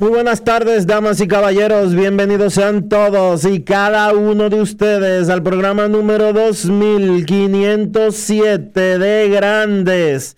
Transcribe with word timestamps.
Muy 0.00 0.08
buenas 0.08 0.42
tardes, 0.42 0.88
damas 0.88 1.20
y 1.20 1.28
caballeros. 1.28 1.94
Bienvenidos 1.94 2.54
sean 2.54 2.88
todos 2.88 3.44
y 3.44 3.62
cada 3.62 4.12
uno 4.12 4.50
de 4.50 4.60
ustedes 4.60 5.28
al 5.28 5.44
programa 5.44 5.86
número 5.86 6.32
2507 6.32 8.98
de 8.98 9.28
Grandes 9.28 10.36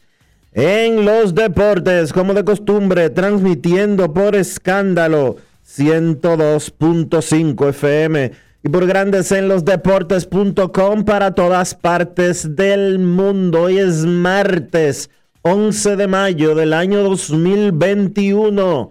en 0.52 1.06
los 1.06 1.34
Deportes, 1.34 2.12
como 2.12 2.34
de 2.34 2.44
costumbre, 2.44 3.08
transmitiendo 3.08 4.12
por 4.12 4.36
escándalo 4.36 5.36
102.5 5.66 7.68
FM 7.70 8.32
y 8.62 8.68
por 8.68 8.86
Grandes 8.86 9.32
en 9.32 9.48
los 9.48 9.64
Deportes.com 9.64 11.06
para 11.06 11.34
todas 11.34 11.74
partes 11.74 12.56
del 12.56 12.98
mundo. 12.98 13.62
Hoy 13.62 13.78
es 13.78 14.04
martes 14.04 15.08
11 15.40 15.96
de 15.96 16.08
mayo 16.08 16.54
del 16.54 16.74
año 16.74 17.02
2021. 17.02 18.90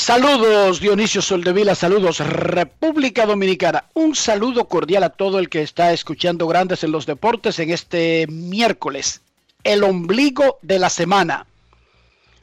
Saludos 0.00 0.78
Dionisio 0.78 1.20
Soldevila, 1.20 1.74
saludos 1.74 2.20
República 2.20 3.26
Dominicana. 3.26 3.86
Un 3.94 4.14
saludo 4.14 4.66
cordial 4.66 5.02
a 5.02 5.10
todo 5.10 5.40
el 5.40 5.48
que 5.48 5.60
está 5.60 5.92
escuchando 5.92 6.46
Grandes 6.46 6.84
en 6.84 6.92
los 6.92 7.04
Deportes 7.04 7.58
en 7.58 7.70
este 7.70 8.24
miércoles, 8.28 9.22
el 9.64 9.82
ombligo 9.82 10.60
de 10.62 10.78
la 10.78 10.88
semana. 10.88 11.46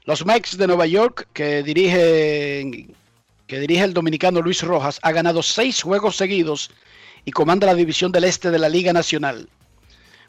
Los 0.03 0.25
Mets 0.25 0.57
de 0.57 0.67
Nueva 0.67 0.85
York, 0.85 1.29
que 1.31 1.63
dirige, 1.63 2.87
que 3.47 3.59
dirige 3.59 3.85
el 3.85 3.93
dominicano 3.93 4.41
Luis 4.41 4.61
Rojas, 4.61 4.99
ha 5.01 5.13
ganado 5.13 5.41
seis 5.41 5.81
juegos 5.81 6.17
seguidos 6.17 6.71
y 7.23 7.31
comanda 7.31 7.67
la 7.67 7.73
división 7.73 8.11
del 8.11 8.25
este 8.25 8.51
de 8.51 8.59
la 8.59 8.67
Liga 8.67 8.91
Nacional. 8.91 9.47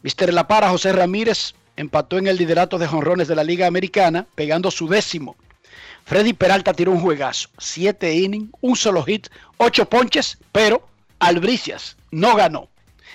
Mister 0.03 0.33
La 0.33 0.47
Para, 0.47 0.71
José 0.71 0.93
Ramírez, 0.93 1.55
empató 1.77 2.19
en 2.19 2.29
el 2.29 2.37
liderato 2.37 2.79
de 2.79 2.87
jonrones 2.87 3.27
de 3.27 3.35
la 3.35 3.45
Liga 3.45 3.67
Americana, 3.67 4.29
pegando 4.37 4.71
su 4.71 4.87
décimo. 4.89 5.37
Freddy 6.07 6.35
Peralta 6.35 6.73
tiró 6.73 6.93
un 6.93 7.01
juegazo, 7.01 7.49
siete 7.59 8.15
innings, 8.15 8.51
un 8.61 8.77
solo 8.77 9.03
hit, 9.03 9.27
ocho 9.57 9.89
ponches, 9.89 10.39
pero 10.53 10.87
Albricias 11.19 11.97
no 12.13 12.37
ganó. 12.37 12.69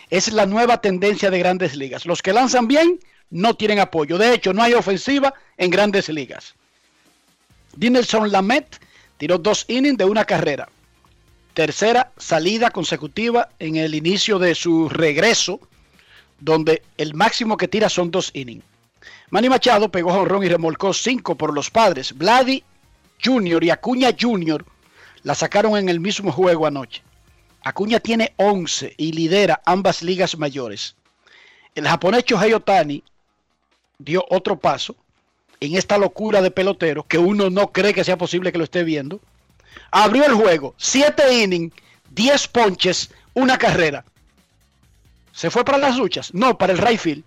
Es 0.09 0.33
la 0.33 0.45
nueva 0.45 0.81
tendencia 0.81 1.31
de 1.31 1.39
grandes 1.39 1.77
ligas. 1.77 2.05
Los 2.05 2.21
que 2.21 2.33
lanzan 2.33 2.67
bien 2.67 2.99
no 3.29 3.53
tienen 3.53 3.79
apoyo. 3.79 4.17
De 4.17 4.33
hecho, 4.33 4.51
no 4.51 4.61
hay 4.61 4.73
ofensiva 4.73 5.33
en 5.55 5.71
grandes 5.71 6.09
ligas. 6.09 6.53
Dinelson 7.77 8.29
Lamet 8.29 8.81
tiró 9.17 9.37
dos 9.37 9.63
innings 9.69 9.97
de 9.97 10.03
una 10.03 10.25
carrera. 10.25 10.67
Tercera 11.53 12.11
salida 12.17 12.71
consecutiva 12.71 13.47
en 13.59 13.77
el 13.77 13.95
inicio 13.95 14.37
de 14.37 14.53
su 14.53 14.89
regreso, 14.89 15.61
donde 16.41 16.83
el 16.97 17.13
máximo 17.13 17.55
que 17.55 17.69
tira 17.69 17.87
son 17.87 18.11
dos 18.11 18.31
innings. 18.33 18.65
Manny 19.29 19.47
Machado 19.47 19.89
pegó 19.89 20.11
jonrón 20.11 20.43
y 20.43 20.49
remolcó 20.49 20.93
cinco 20.93 21.35
por 21.35 21.53
los 21.53 21.69
padres. 21.69 22.11
Vladi 22.17 22.65
Jr. 23.23 23.63
y 23.63 23.69
Acuña 23.69 24.09
Jr. 24.19 24.65
la 25.23 25.35
sacaron 25.35 25.77
en 25.77 25.89
el 25.89 25.99
mismo 25.99 26.31
juego 26.31 26.65
anoche. 26.65 27.01
Acuña 27.63 27.99
tiene 27.99 28.33
11 28.37 28.95
y 28.97 29.11
lidera 29.11 29.61
ambas 29.65 30.01
ligas 30.01 30.37
mayores. 30.37 30.95
El 31.75 31.87
japonés 31.87 32.25
Shohei 32.25 32.53
Otani 32.53 33.03
dio 33.99 34.25
otro 34.29 34.59
paso 34.59 34.95
en 35.59 35.75
esta 35.75 35.97
locura 35.97 36.41
de 36.41 36.51
pelotero 36.51 37.03
que 37.03 37.19
uno 37.19 37.49
no 37.49 37.71
cree 37.71 37.93
que 37.93 38.03
sea 38.03 38.17
posible 38.17 38.51
que 38.51 38.57
lo 38.57 38.63
esté 38.63 38.83
viendo. 38.83 39.21
Abrió 39.91 40.25
el 40.25 40.33
juego, 40.33 40.73
7 40.77 41.43
innings, 41.43 41.73
10 42.09 42.47
ponches, 42.47 43.11
una 43.33 43.57
carrera. 43.57 44.03
¿Se 45.31 45.49
fue 45.49 45.63
para 45.63 45.77
las 45.77 45.97
luchas? 45.97 46.33
No, 46.33 46.57
para 46.57 46.73
el 46.73 46.79
right 46.79 46.99
field. 46.99 47.23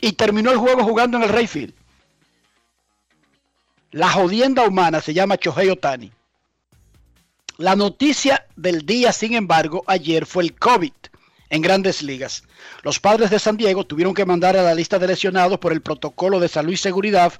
Y 0.00 0.12
terminó 0.12 0.50
el 0.50 0.58
juego 0.58 0.82
jugando 0.82 1.18
en 1.18 1.24
el 1.24 1.28
right 1.28 1.48
field. 1.48 1.74
La 3.94 4.10
jodienda 4.10 4.66
humana 4.66 5.00
se 5.00 5.14
llama 5.14 5.38
Chohei 5.38 5.70
Otani. 5.70 6.10
La 7.58 7.76
noticia 7.76 8.44
del 8.56 8.84
día, 8.84 9.12
sin 9.12 9.34
embargo, 9.34 9.84
ayer 9.86 10.26
fue 10.26 10.42
el 10.42 10.58
COVID 10.58 10.90
en 11.48 11.62
grandes 11.62 12.02
ligas. 12.02 12.42
Los 12.82 12.98
padres 12.98 13.30
de 13.30 13.38
San 13.38 13.56
Diego 13.56 13.86
tuvieron 13.86 14.12
que 14.12 14.26
mandar 14.26 14.56
a 14.56 14.64
la 14.64 14.74
lista 14.74 14.98
de 14.98 15.06
lesionados 15.06 15.60
por 15.60 15.72
el 15.72 15.80
protocolo 15.80 16.40
de 16.40 16.48
salud 16.48 16.72
y 16.72 16.76
seguridad 16.76 17.34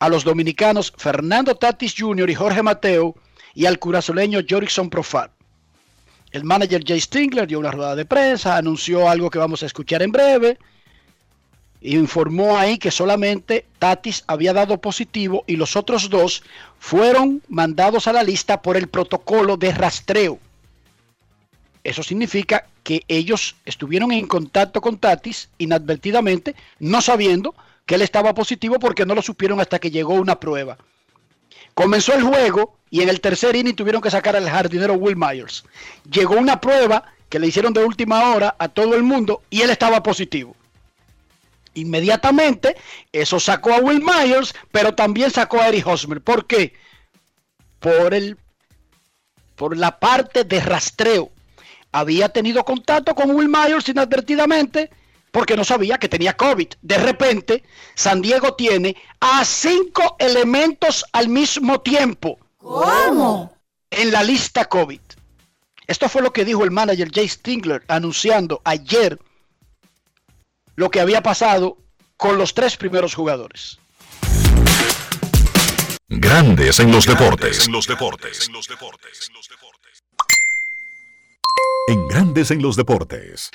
a 0.00 0.10
los 0.10 0.22
dominicanos 0.22 0.92
Fernando 0.98 1.54
Tatis 1.54 1.94
Jr. 1.96 2.28
y 2.28 2.34
Jorge 2.34 2.62
Mateo 2.62 3.14
y 3.54 3.64
al 3.64 3.78
curazoleño 3.78 4.40
Jorikson 4.46 4.90
Profar. 4.90 5.30
El 6.30 6.44
manager 6.44 6.84
Jay 6.86 7.00
Stingler 7.00 7.46
dio 7.46 7.58
una 7.58 7.70
rueda 7.70 7.96
de 7.96 8.04
prensa, 8.04 8.58
anunció 8.58 9.08
algo 9.08 9.30
que 9.30 9.38
vamos 9.38 9.62
a 9.62 9.66
escuchar 9.66 10.02
en 10.02 10.12
breve 10.12 10.58
informó 11.84 12.56
ahí 12.56 12.78
que 12.78 12.90
solamente 12.90 13.66
Tatis 13.78 14.24
había 14.26 14.54
dado 14.54 14.80
positivo 14.80 15.44
y 15.46 15.56
los 15.56 15.76
otros 15.76 16.08
dos 16.08 16.42
fueron 16.78 17.42
mandados 17.48 18.08
a 18.08 18.12
la 18.12 18.22
lista 18.22 18.62
por 18.62 18.76
el 18.78 18.88
protocolo 18.88 19.58
de 19.58 19.70
rastreo. 19.70 20.38
Eso 21.84 22.02
significa 22.02 22.66
que 22.82 23.02
ellos 23.06 23.56
estuvieron 23.66 24.12
en 24.12 24.26
contacto 24.26 24.80
con 24.80 24.96
Tatis 24.96 25.50
inadvertidamente, 25.58 26.54
no 26.78 27.02
sabiendo 27.02 27.54
que 27.84 27.96
él 27.96 28.02
estaba 28.02 28.32
positivo 28.32 28.78
porque 28.78 29.04
no 29.04 29.14
lo 29.14 29.20
supieron 29.20 29.60
hasta 29.60 29.78
que 29.78 29.90
llegó 29.90 30.14
una 30.14 30.40
prueba. 30.40 30.78
Comenzó 31.74 32.14
el 32.14 32.22
juego 32.22 32.78
y 32.88 33.02
en 33.02 33.10
el 33.10 33.20
tercer 33.20 33.56
inning 33.56 33.76
tuvieron 33.76 34.00
que 34.00 34.10
sacar 34.10 34.36
al 34.36 34.48
jardinero 34.48 34.94
Will 34.94 35.16
Myers. 35.16 35.64
Llegó 36.10 36.36
una 36.36 36.60
prueba 36.62 37.12
que 37.28 37.38
le 37.38 37.48
hicieron 37.48 37.74
de 37.74 37.84
última 37.84 38.32
hora 38.32 38.56
a 38.58 38.68
todo 38.68 38.94
el 38.94 39.02
mundo 39.02 39.42
y 39.50 39.60
él 39.60 39.68
estaba 39.68 40.02
positivo. 40.02 40.56
Inmediatamente, 41.74 42.76
eso 43.12 43.40
sacó 43.40 43.72
a 43.74 43.78
Will 43.78 44.02
Myers, 44.02 44.54
pero 44.70 44.94
también 44.94 45.30
sacó 45.30 45.60
a 45.60 45.68
Eric 45.68 45.86
Hosmer. 45.86 46.20
¿Por 46.20 46.46
qué? 46.46 46.72
Por, 47.80 48.14
el, 48.14 48.36
por 49.56 49.76
la 49.76 49.98
parte 49.98 50.44
de 50.44 50.60
rastreo. 50.60 51.30
había 51.92 52.28
tenido 52.28 52.64
contacto 52.64 53.14
con 53.14 53.30
Will 53.30 53.48
Myers 53.48 53.88
inadvertidamente 53.88 54.90
porque 55.34 55.56
no 55.56 55.64
sabía 55.64 55.98
que 55.98 56.08
tenía 56.08 56.36
COVID. 56.36 56.68
De 56.80 56.96
repente, 56.96 57.64
San 57.96 58.22
Diego 58.22 58.54
tiene 58.54 58.96
a 59.18 59.44
cinco 59.44 60.14
elementos 60.20 61.04
al 61.12 61.28
mismo 61.28 61.80
tiempo. 61.80 62.38
¿Cómo? 62.58 63.52
En 63.90 64.12
la 64.12 64.22
lista 64.22 64.64
COVID. 64.66 65.00
Esto 65.88 66.08
fue 66.08 66.22
lo 66.22 66.32
que 66.32 66.44
dijo 66.44 66.62
el 66.62 66.70
manager 66.70 67.10
Jay 67.12 67.28
Stingler 67.28 67.82
anunciando 67.88 68.62
ayer 68.64 69.18
lo 70.76 70.90
que 70.90 71.00
había 71.00 71.22
pasado 71.22 71.78
con 72.16 72.38
los 72.38 72.54
tres 72.54 72.76
primeros 72.76 73.14
jugadores. 73.14 73.78
Grandes 76.08 76.78
en 76.80 76.92
los 76.92 77.06
deportes. 77.06 77.66
En 77.66 77.72
los 77.72 77.86
deportes. 77.86 78.46
En 78.48 78.52
los 78.54 78.68
deportes. 78.68 79.30
En 81.88 82.08
Grandes 82.08 82.50
en 82.50 82.62
los 82.62 82.76
deportes. 82.76 83.50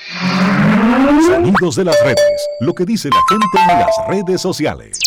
Sonidos 1.26 1.76
de 1.76 1.86
las 1.86 2.00
redes. 2.04 2.48
Lo 2.62 2.74
que 2.74 2.86
dice 2.86 3.10
la 3.10 3.22
gente 3.30 3.46
en 3.74 3.80
las 3.80 3.96
redes 4.08 4.42
sociales. 4.42 5.00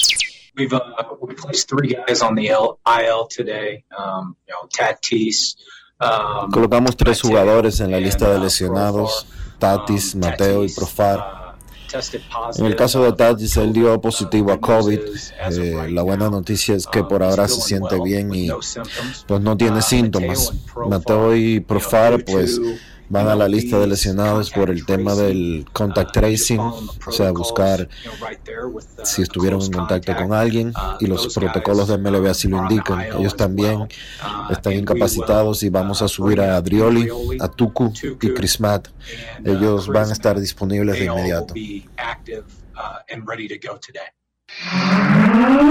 We've 0.55 0.75
uh, 0.75 0.81
we 1.21 1.35
placed 1.35 1.69
three 1.69 1.95
guys 2.07 2.21
on 2.21 2.35
the 2.35 2.49
L- 2.51 2.79
IL 2.87 3.27
today. 3.35 3.85
Um, 3.97 4.37
you 4.47 4.53
know, 4.55 4.69
Tatis. 4.69 5.57
Um, 5.99 6.51
Colocamos 6.51 6.95
tres 6.97 7.23
jugadores 7.23 7.81
en 7.81 7.91
la 7.91 7.99
lista 8.01 8.27
de 8.29 8.33
and, 8.35 8.41
uh, 8.43 8.45
lesionados. 8.45 9.27
Tatis, 9.59 10.15
Um, 10.15 10.21
Mateo 10.21 10.65
y 10.65 10.69
Profar. 10.69 11.42
Uh, 11.95 12.61
En 12.61 12.67
el 12.67 12.77
caso 12.77 13.03
de 13.03 13.11
uh, 13.11 13.61
él 13.61 13.73
dio 13.73 14.01
positivo 14.01 14.53
a 14.53 14.61
COVID. 14.61 15.01
Eh, 15.51 15.89
la 15.91 16.03
buena 16.03 16.31
noticia 16.31 16.75
es 16.75 16.87
que 16.87 17.01
um, 17.01 17.09
por 17.09 17.23
ahora 17.23 17.49
se 17.49 17.61
siente 17.61 18.01
bien 18.01 18.35
y 18.35 18.49
pues 19.27 19.41
no 19.41 19.57
tiene 19.57 19.79
Uh, 19.79 19.83
síntomas. 19.83 20.53
Mateo 20.89 21.35
y 21.35 21.61
Profar 21.61 22.25
pues 22.25 22.61
van 23.13 23.29
a 23.29 23.37
la 23.37 23.47
lista 23.47 23.79
de 23.79 23.87
lesionados 23.87 24.51
por 24.51 24.71
el 24.71 24.87
tema 24.87 25.15
del 25.15 25.67
contact 25.71 26.13
tracing, 26.13 26.61
o 26.61 27.13
sea, 27.13 27.31
buscar 27.31 27.87
si 29.05 29.21
estuvieron 29.21 29.61
en 29.61 29.71
contacto 29.71 30.17
con 30.17 30.33
alguien 30.33 30.73
y 30.99 31.07
los 31.07 31.35
protocolos 31.35 31.89
de 31.89 31.99
MLB 31.99 32.29
así 32.29 32.49
lo 32.49 32.57
indican. 32.63 33.03
Ellos 33.03 33.37
también 33.37 33.87
están 34.49 34.73
incapacitados 34.73 35.63
y 35.63 35.69
vamos 35.69 36.01
a 36.01 36.09
subir 36.09 36.41
a 36.41 36.57
Adrioli, 36.57 37.07
a 37.39 37.49
Tuku 37.49 37.93
y 38.19 38.33
Chris 38.33 38.59
Matt. 38.61 38.89
Ellos 39.45 39.89
van 39.89 40.09
a 40.09 40.13
estar 40.13 40.41
disponibles 40.41 40.99
de 40.99 41.05
inmediato. 41.05 41.53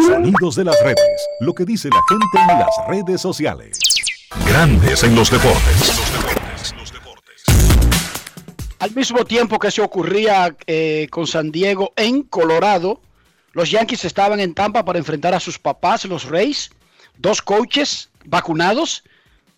Sonidos 0.06 0.56
de 0.56 0.64
las 0.64 0.80
redes. 0.84 1.28
Lo 1.40 1.56
que 1.56 1.66
dice 1.66 1.90
la 1.90 2.02
gente 2.08 2.54
en 2.54 2.60
las 2.60 2.88
redes 2.88 3.20
sociales. 3.20 3.80
Grandes 4.46 5.04
en 5.04 5.16
los 5.16 5.32
deportes. 5.32 6.02
Al 8.82 8.96
mismo 8.96 9.24
tiempo 9.26 9.60
que 9.60 9.70
se 9.70 9.80
ocurría 9.80 10.56
eh, 10.66 11.06
con 11.12 11.28
San 11.28 11.52
Diego 11.52 11.94
en 11.96 12.24
Colorado, 12.24 13.00
los 13.52 13.70
Yankees 13.70 14.06
estaban 14.06 14.40
en 14.40 14.56
Tampa 14.56 14.84
para 14.84 14.98
enfrentar 14.98 15.36
a 15.36 15.40
sus 15.40 15.60
papás, 15.60 16.04
los 16.06 16.26
Rays. 16.26 16.72
Dos 17.16 17.44
coaches 17.44 18.10
vacunados 18.26 19.04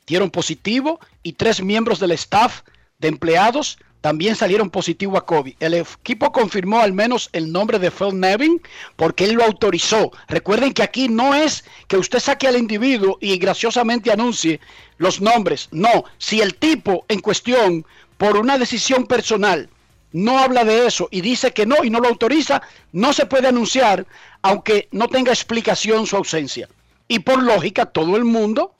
dieron 0.05 0.29
positivo 0.29 0.99
y 1.23 1.31
tres 1.31 1.63
miembros 1.63 2.01
del 2.01 2.11
staff 2.11 2.63
de 2.99 3.07
empleados 3.07 3.77
también 4.01 4.35
salieron 4.35 4.69
positivo 4.69 5.15
a 5.15 5.25
COVID. 5.25 5.55
El 5.61 5.75
equipo 5.75 6.33
confirmó 6.33 6.81
al 6.81 6.91
menos 6.91 7.29
el 7.31 7.49
nombre 7.49 7.79
de 7.79 7.91
Phil 7.91 8.19
Nevin 8.19 8.61
porque 8.97 9.23
él 9.23 9.35
lo 9.35 9.45
autorizó. 9.45 10.11
Recuerden 10.27 10.73
que 10.73 10.83
aquí 10.83 11.07
no 11.07 11.33
es 11.33 11.63
que 11.87 11.95
usted 11.95 12.19
saque 12.19 12.49
al 12.49 12.57
individuo 12.57 13.17
y 13.21 13.37
graciosamente 13.37 14.11
anuncie 14.11 14.59
los 14.97 15.21
nombres. 15.21 15.69
No, 15.71 16.03
si 16.17 16.41
el 16.41 16.55
tipo 16.55 17.05
en 17.07 17.21
cuestión 17.21 17.85
por 18.23 18.37
una 18.37 18.57
decisión 18.57 19.05
personal 19.05 19.69
no 20.13 20.39
habla 20.39 20.63
de 20.63 20.87
eso 20.87 21.09
y 21.11 21.19
dice 21.19 21.51
que 21.51 21.65
no 21.65 21.83
y 21.83 21.89
no 21.89 21.99
lo 21.99 22.07
autoriza, 22.07 22.61
no 22.93 23.11
se 23.11 23.25
puede 23.25 23.49
anunciar 23.49 24.07
aunque 24.41 24.87
no 24.91 25.09
tenga 25.09 25.33
explicación 25.33 26.07
su 26.07 26.15
ausencia. 26.15 26.69
Y 27.09 27.19
por 27.19 27.43
lógica 27.43 27.85
todo 27.85 28.15
el 28.15 28.23
mundo 28.23 28.75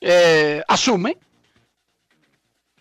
eh, 0.00 0.64
asume 0.66 1.16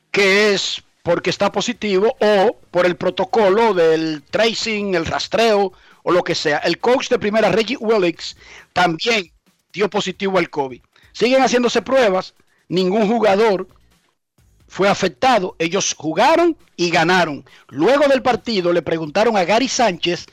que 0.10 0.56
es 0.56 0.82
porque 1.04 1.30
está 1.30 1.52
positivo 1.52 2.18
o 2.20 2.58
por 2.72 2.88
el 2.88 2.96
protocolo 2.96 3.76
del 3.76 4.24
tracing, 4.24 4.96
el 4.96 5.06
rastreo 5.06 5.72
o 6.02 6.12
lo 6.12 6.24
que 6.24 6.34
sea. 6.34 6.58
El 6.58 6.80
coach 6.80 7.10
de 7.10 7.20
primera, 7.20 7.52
Reggie 7.52 7.78
Willicks, 7.78 8.36
también 8.74 9.32
dio 9.72 9.88
positivo 9.88 10.40
al 10.40 10.50
COVID. 10.50 10.82
Siguen 11.12 11.44
haciéndose 11.44 11.84
pruebas, 11.84 12.34
ningún 12.70 13.08
jugador 13.08 13.68
fue 14.68 14.90
afectado. 14.90 15.56
Ellos 15.60 15.96
jugaron 15.98 16.58
y 16.76 16.90
ganaron. 16.90 17.46
Luego 17.70 18.08
del 18.08 18.22
partido 18.22 18.74
le 18.74 18.82
preguntaron 18.82 19.38
a 19.38 19.44
Gary 19.44 19.68
Sánchez 19.68 20.26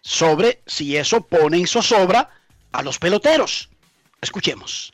sobre 0.00 0.62
si 0.66 0.96
eso 0.96 1.20
pone 1.20 1.58
en 1.58 1.66
zozobra 1.66 2.30
a 2.72 2.82
los 2.82 2.98
peloteros. 2.98 3.68
Escuchemos. 4.20 4.92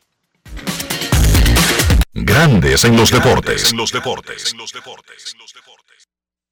Grandes 2.13 2.85
en 2.85 2.95
los 2.95 3.11
deportes. 3.11 3.71
En 3.71 3.77
los 3.77 3.91
deportes. 3.91 4.55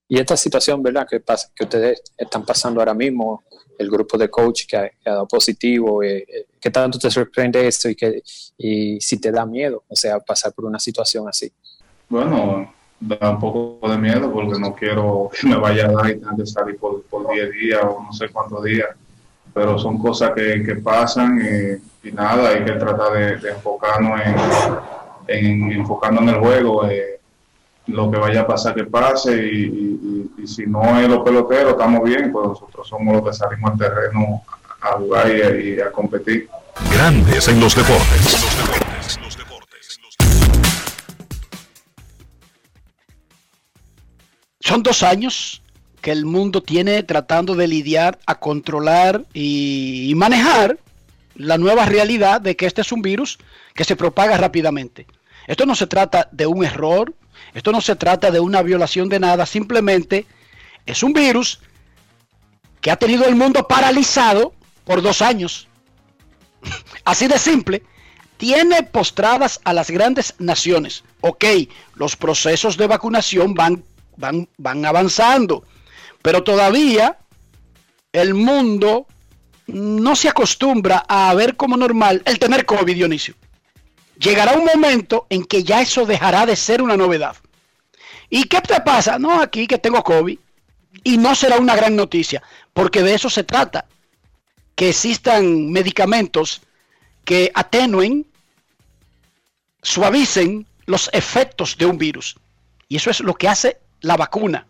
Y 0.07 0.19
esta 0.19 0.35
situación, 0.35 0.83
¿verdad? 0.83 1.07
Que, 1.09 1.21
pasa, 1.21 1.49
que 1.55 1.63
ustedes 1.63 2.01
están 2.17 2.45
pasando 2.45 2.81
ahora 2.81 2.93
mismo, 2.93 3.43
el 3.77 3.89
grupo 3.89 4.17
de 4.17 4.29
coach 4.29 4.65
que 4.67 4.77
ha, 4.77 4.89
que 4.89 5.09
ha 5.09 5.13
dado 5.13 5.27
positivo, 5.27 6.03
eh, 6.03 6.25
eh, 6.27 6.45
¿qué 6.59 6.69
tanto 6.69 6.99
te 6.99 7.09
sorprende 7.09 7.67
esto 7.67 7.89
y, 7.89 7.95
que, 7.95 8.21
y 8.57 8.99
si 9.01 9.19
te 9.19 9.31
da 9.31 9.45
miedo, 9.45 9.83
o 9.87 9.95
sea, 9.95 10.19
pasar 10.19 10.53
por 10.53 10.65
una 10.65 10.79
situación 10.79 11.27
así? 11.27 11.51
Bueno, 12.09 12.73
da 12.99 13.31
un 13.31 13.39
poco 13.39 13.87
de 13.89 13.97
miedo 13.97 14.31
porque 14.31 14.59
no 14.59 14.73
quiero 14.73 15.29
que 15.39 15.47
me 15.47 15.57
vaya 15.57 15.87
a 15.87 15.91
dar 15.91 16.09
y 16.09 16.19
tenga 16.19 16.35
que 16.35 16.45
salir 16.45 16.77
por, 16.77 17.03
por 17.03 17.31
10 17.33 17.51
días 17.51 17.81
o 17.83 18.03
no 18.03 18.13
sé 18.13 18.29
cuántos 18.29 18.63
días, 18.63 18.89
pero 19.53 19.77
son 19.77 19.97
cosas 19.97 20.31
que, 20.35 20.63
que 20.63 20.75
pasan 20.75 21.39
y, 22.03 22.11
nada, 22.11 22.49
hay 22.49 22.63
que 22.63 22.73
tratar 22.73 23.13
de, 23.13 23.49
enfocarnos 23.49 24.19
en, 24.21 24.35
en, 25.27 25.71
enfocarnos 25.71 26.23
en 26.23 26.29
el 26.29 26.39
juego. 26.39 26.85
Eh, 26.87 27.19
lo 27.87 28.09
que 28.09 28.17
vaya 28.17 28.41
a 28.41 28.47
pasar 28.47 28.75
que 28.75 28.85
pase 28.85 29.35
y, 29.45 30.31
si 30.45 30.65
no 30.65 30.99
es 30.99 31.07
los 31.07 31.23
peloteros 31.23 31.73
estamos 31.73 32.03
bien, 32.03 32.31
pues 32.31 32.47
nosotros 32.47 32.87
somos 32.87 33.15
los 33.15 33.25
que 33.25 33.33
salimos 33.33 33.71
al 33.71 33.77
terreno 33.77 34.41
a 34.81 34.93
jugar 34.93 35.29
y, 35.29 35.75
y 35.75 35.79
a 35.79 35.91
competir. 35.91 36.49
Grandes 36.91 37.47
en 37.47 37.59
los 37.59 37.75
deportes, 37.75 39.19
Son 44.63 44.81
dos 44.81 45.03
años 45.03 45.61
que 45.99 46.11
el 46.11 46.25
mundo 46.25 46.63
tiene 46.63 47.03
tratando 47.03 47.53
de 47.53 47.67
lidiar, 47.67 48.19
a 48.25 48.39
controlar 48.39 49.25
y, 49.33 50.13
manejar 50.15 50.79
la 51.35 51.57
nueva 51.57 51.85
realidad 51.85 52.39
de 52.39 52.55
que 52.55 52.65
este 52.65 52.79
es 52.79 52.93
un 52.93 53.01
virus 53.01 53.39
que 53.73 53.83
se 53.83 53.97
propaga 53.97 54.37
rápidamente. 54.37 55.05
Esto 55.47 55.65
no 55.65 55.75
se 55.75 55.85
trata 55.85 56.29
de 56.31 56.45
un 56.45 56.63
error, 56.63 57.13
esto 57.53 57.73
no 57.73 57.81
se 57.81 57.97
trata 57.97 58.31
de 58.31 58.39
una 58.39 58.61
violación 58.61 59.09
de 59.09 59.19
nada, 59.19 59.45
simplemente 59.45 60.25
es 60.85 61.03
un 61.03 61.11
virus 61.11 61.59
que 62.79 62.89
ha 62.89 62.95
tenido 62.95 63.25
el 63.25 63.35
mundo 63.35 63.67
paralizado 63.67 64.53
por 64.85 65.01
dos 65.01 65.21
años. 65.21 65.67
Así 67.03 67.27
de 67.27 67.37
simple. 67.37 67.83
Tiene 68.37 68.83
postradas 68.83 69.59
a 69.65 69.73
las 69.73 69.91
grandes 69.91 70.35
naciones. 70.39 71.03
Ok, 71.19 71.43
los 71.95 72.15
procesos 72.15 72.77
de 72.77 72.87
vacunación 72.87 73.53
van, 73.55 73.83
van, 74.17 74.49
van 74.57 74.85
avanzando, 74.85 75.63
pero 76.21 76.43
todavía 76.43 77.17
el 78.11 78.33
mundo 78.33 79.07
no 79.67 80.15
se 80.15 80.29
acostumbra 80.29 81.05
a 81.07 81.33
ver 81.33 81.55
como 81.55 81.77
normal 81.77 82.21
el 82.25 82.39
tener 82.39 82.65
COVID, 82.65 82.93
Dionisio 82.93 83.35
llegará 84.23 84.53
un 84.53 84.65
momento 84.65 85.27
en 85.29 85.43
que 85.43 85.63
ya 85.63 85.81
eso 85.81 86.05
dejará 86.05 86.45
de 86.45 86.55
ser 86.55 86.81
una 86.81 86.97
novedad. 86.97 87.35
¿Y 88.29 88.45
qué 88.45 88.61
te 88.61 88.79
pasa? 88.81 89.19
No, 89.19 89.41
aquí 89.41 89.67
que 89.67 89.77
tengo 89.77 90.03
COVID. 90.03 90.39
Y 91.03 91.17
no 91.17 91.35
será 91.35 91.57
una 91.57 91.75
gran 91.75 91.95
noticia, 91.95 92.41
porque 92.73 93.03
de 93.03 93.15
eso 93.15 93.29
se 93.29 93.43
trata. 93.43 93.85
Que 94.75 94.89
existan 94.89 95.71
medicamentos 95.71 96.61
que 97.25 97.51
atenúen, 97.53 98.25
suavicen 99.81 100.65
los 100.85 101.09
efectos 101.13 101.77
de 101.77 101.85
un 101.85 101.97
virus. 101.97 102.35
Y 102.87 102.97
eso 102.97 103.09
es 103.09 103.19
lo 103.19 103.33
que 103.33 103.49
hace 103.49 103.77
la 104.03 104.17
vacuna. 104.17 104.67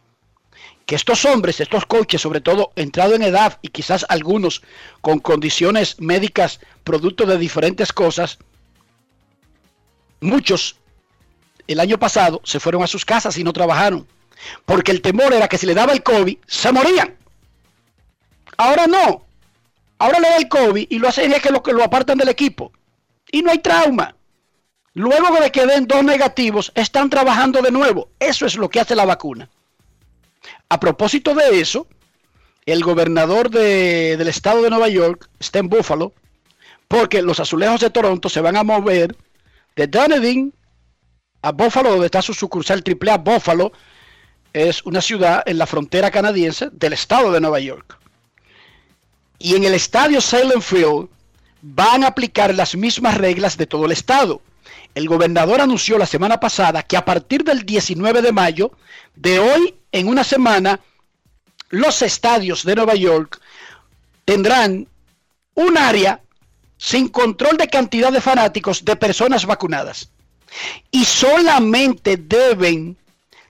Que 0.86 0.96
estos 0.96 1.26
hombres, 1.26 1.60
estos 1.60 1.86
coaches, 1.86 2.22
sobre 2.22 2.40
todo 2.40 2.72
entrado 2.76 3.16
en 3.16 3.24
edad 3.24 3.60
y 3.62 3.70
quizás 3.70 4.06
algunos 4.08 4.62
con 5.02 5.20
condiciones 5.20 6.00
médicas 6.00 6.62
producto 6.84 7.26
de 7.26 7.38
diferentes 7.38 7.92
cosas, 7.92 8.38
muchos 10.22 10.78
el 11.68 11.80
año 11.80 11.98
pasado 11.98 12.42
se 12.44 12.60
fueron 12.60 12.84
a 12.84 12.88
sus 12.88 13.06
casas 13.06 13.38
y 13.38 13.44
no 13.44 13.54
trabajaron. 13.54 14.08
Porque 14.66 14.92
el 14.92 15.02
temor 15.02 15.34
era 15.34 15.48
que 15.48 15.58
si 15.58 15.66
le 15.66 15.74
daba 15.74 15.94
el 15.94 16.04
COVID, 16.04 16.38
se 16.46 16.72
morían. 16.72 17.16
Ahora 18.58 18.88
no. 18.88 19.26
Ahora 19.98 20.20
le 20.20 20.30
da 20.30 20.38
el 20.38 20.50
COVID 20.50 20.88
y 20.90 21.00
lo 21.00 21.08
hacen 21.08 21.32
es 21.32 21.42
que 21.42 21.50
lo 21.50 21.84
apartan 21.84 22.18
del 22.18 22.30
equipo. 22.30 22.72
Y 23.32 23.42
no 23.42 23.52
hay 23.52 23.60
trauma. 23.60 24.16
Luego 24.94 25.40
de 25.40 25.52
que 25.52 25.66
den 25.66 25.88
dos 25.88 26.04
negativos, 26.04 26.72
están 26.76 27.10
trabajando 27.10 27.62
de 27.62 27.72
nuevo. 27.72 28.10
Eso 28.20 28.46
es 28.46 28.56
lo 28.56 28.70
que 28.70 28.80
hace 28.80 28.96
la 28.96 29.06
vacuna. 29.06 29.50
A 30.70 30.80
propósito 30.80 31.34
de 31.34 31.60
eso, 31.60 31.88
el 32.66 32.84
gobernador 32.84 33.50
de- 33.50 34.16
del 34.18 34.28
estado 34.28 34.62
de 34.62 34.70
Nueva 34.70 34.90
York 34.90 35.30
está 35.40 35.60
en 35.60 35.70
Buffalo, 35.70 36.14
porque 36.88 37.22
los 37.22 37.40
azulejos 37.40 37.82
de 37.82 37.90
Toronto 37.90 38.30
se 38.30 38.42
van 38.42 38.56
a 38.56 38.64
mover 38.64 39.16
de 39.76 39.88
Dunedin 39.88 40.54
a 41.42 41.52
Buffalo, 41.52 41.90
donde 41.92 42.06
está 42.06 42.22
su 42.22 42.34
sucursal 42.34 42.84
AAA 42.84 43.18
Buffalo, 43.18 43.72
es 44.54 44.84
una 44.86 45.02
ciudad 45.02 45.42
en 45.48 45.58
la 45.58 45.66
frontera 45.66 46.12
canadiense 46.12 46.70
del 46.72 46.94
estado 46.94 47.32
de 47.32 47.42
Nueva 47.42 47.60
York. 47.60 47.98
Y 49.40 49.56
en 49.56 49.64
el 49.64 49.74
estadio 49.74 50.22
Salem 50.22 50.62
Field 50.62 51.10
van 51.64 52.04
a 52.04 52.08
aplicar 52.08 52.54
las 52.54 52.76
mismas 52.76 53.18
reglas 53.18 53.58
de 53.58 53.66
todo 53.66 53.86
el 53.88 53.92
estado. 53.92 54.42
El 54.96 55.08
gobernador 55.08 55.62
anunció 55.62 55.98
la 55.98 56.06
semana 56.06 56.40
pasada 56.40 56.84
que 56.84 56.98
a 56.98 57.06
partir 57.06 57.44
del 57.44 57.66
19 57.66 58.22
de 58.22 58.32
mayo, 58.32 58.72
de 59.16 59.40
hoy 59.40 59.76
en 59.92 60.08
una 60.08 60.24
semana, 60.24 60.80
los 61.70 62.02
estadios 62.02 62.64
de 62.64 62.76
Nueva 62.76 62.96
York 62.96 63.42
tendrán 64.26 64.88
un 65.56 65.78
área 65.78 66.22
sin 66.78 67.08
control 67.08 67.58
de 67.58 67.68
cantidad 67.68 68.12
de 68.12 68.22
fanáticos 68.22 68.86
de 68.86 68.96
personas 68.96 69.46
vacunadas. 69.46 70.10
Y 70.92 71.06
solamente 71.06 72.18
deben 72.18 72.98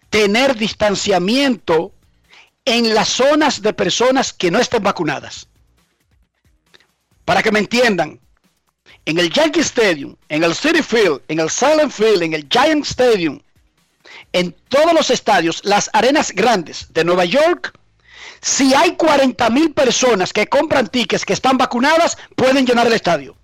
tener 0.09 0.55
distanciamiento 0.55 1.91
en 2.63 2.93
las 2.93 3.09
zonas 3.09 3.62
de 3.62 3.73
personas 3.73 4.31
que 4.31 4.51
no 4.51 4.59
estén 4.59 4.83
vacunadas. 4.83 5.47
Para 7.25 7.41
que 7.41 7.51
me 7.51 7.59
entiendan, 7.59 8.19
en 9.05 9.19
el 9.19 9.29
Yankee 9.29 9.62
Stadium, 9.62 10.15
en 10.29 10.43
el 10.43 10.55
City 10.55 10.81
Field, 10.81 11.22
en 11.27 11.39
el 11.39 11.50
Silent 11.50 11.91
Field, 11.91 12.24
en 12.24 12.33
el 12.33 12.48
Giant 12.50 12.86
Stadium, 12.86 13.39
en 14.31 14.55
todos 14.69 14.93
los 14.93 15.10
estadios, 15.10 15.62
las 15.63 15.89
arenas 15.93 16.31
grandes 16.31 16.88
de 16.93 17.03
Nueva 17.03 17.25
York, 17.25 17.77
si 18.41 18.74
hay 18.74 18.95
40 18.95 19.50
mil 19.50 19.74
personas 19.74 20.33
que 20.33 20.48
compran 20.48 20.88
tickets 20.88 21.25
que 21.25 21.33
están 21.33 21.57
vacunadas, 21.57 22.17
pueden 22.36 22.65
llenar 22.65 22.88
el 22.88 22.93
estadio. 22.93 23.36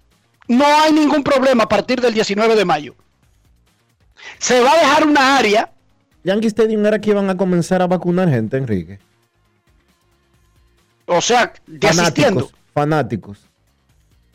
No 0.47 0.65
hay 0.65 0.91
ningún 0.91 1.23
problema 1.23 1.63
a 1.63 1.69
partir 1.69 2.01
del 2.01 2.13
19 2.13 2.55
de 2.55 2.65
mayo. 2.65 2.95
Se 4.39 4.59
va 4.61 4.73
a 4.73 4.79
dejar 4.79 5.07
una 5.07 5.37
área 5.37 5.71
Yankee 6.23 6.47
Stadium 6.47 6.85
era 6.85 6.99
que 6.99 7.11
iban 7.11 7.29
a 7.29 7.37
comenzar 7.37 7.81
a 7.81 7.87
vacunar 7.87 8.29
gente, 8.29 8.57
Enrique. 8.57 8.99
O 11.05 11.21
sea, 11.21 11.53
de 11.65 11.87
asistiendo. 11.87 12.51
Fanáticos. 12.73 13.48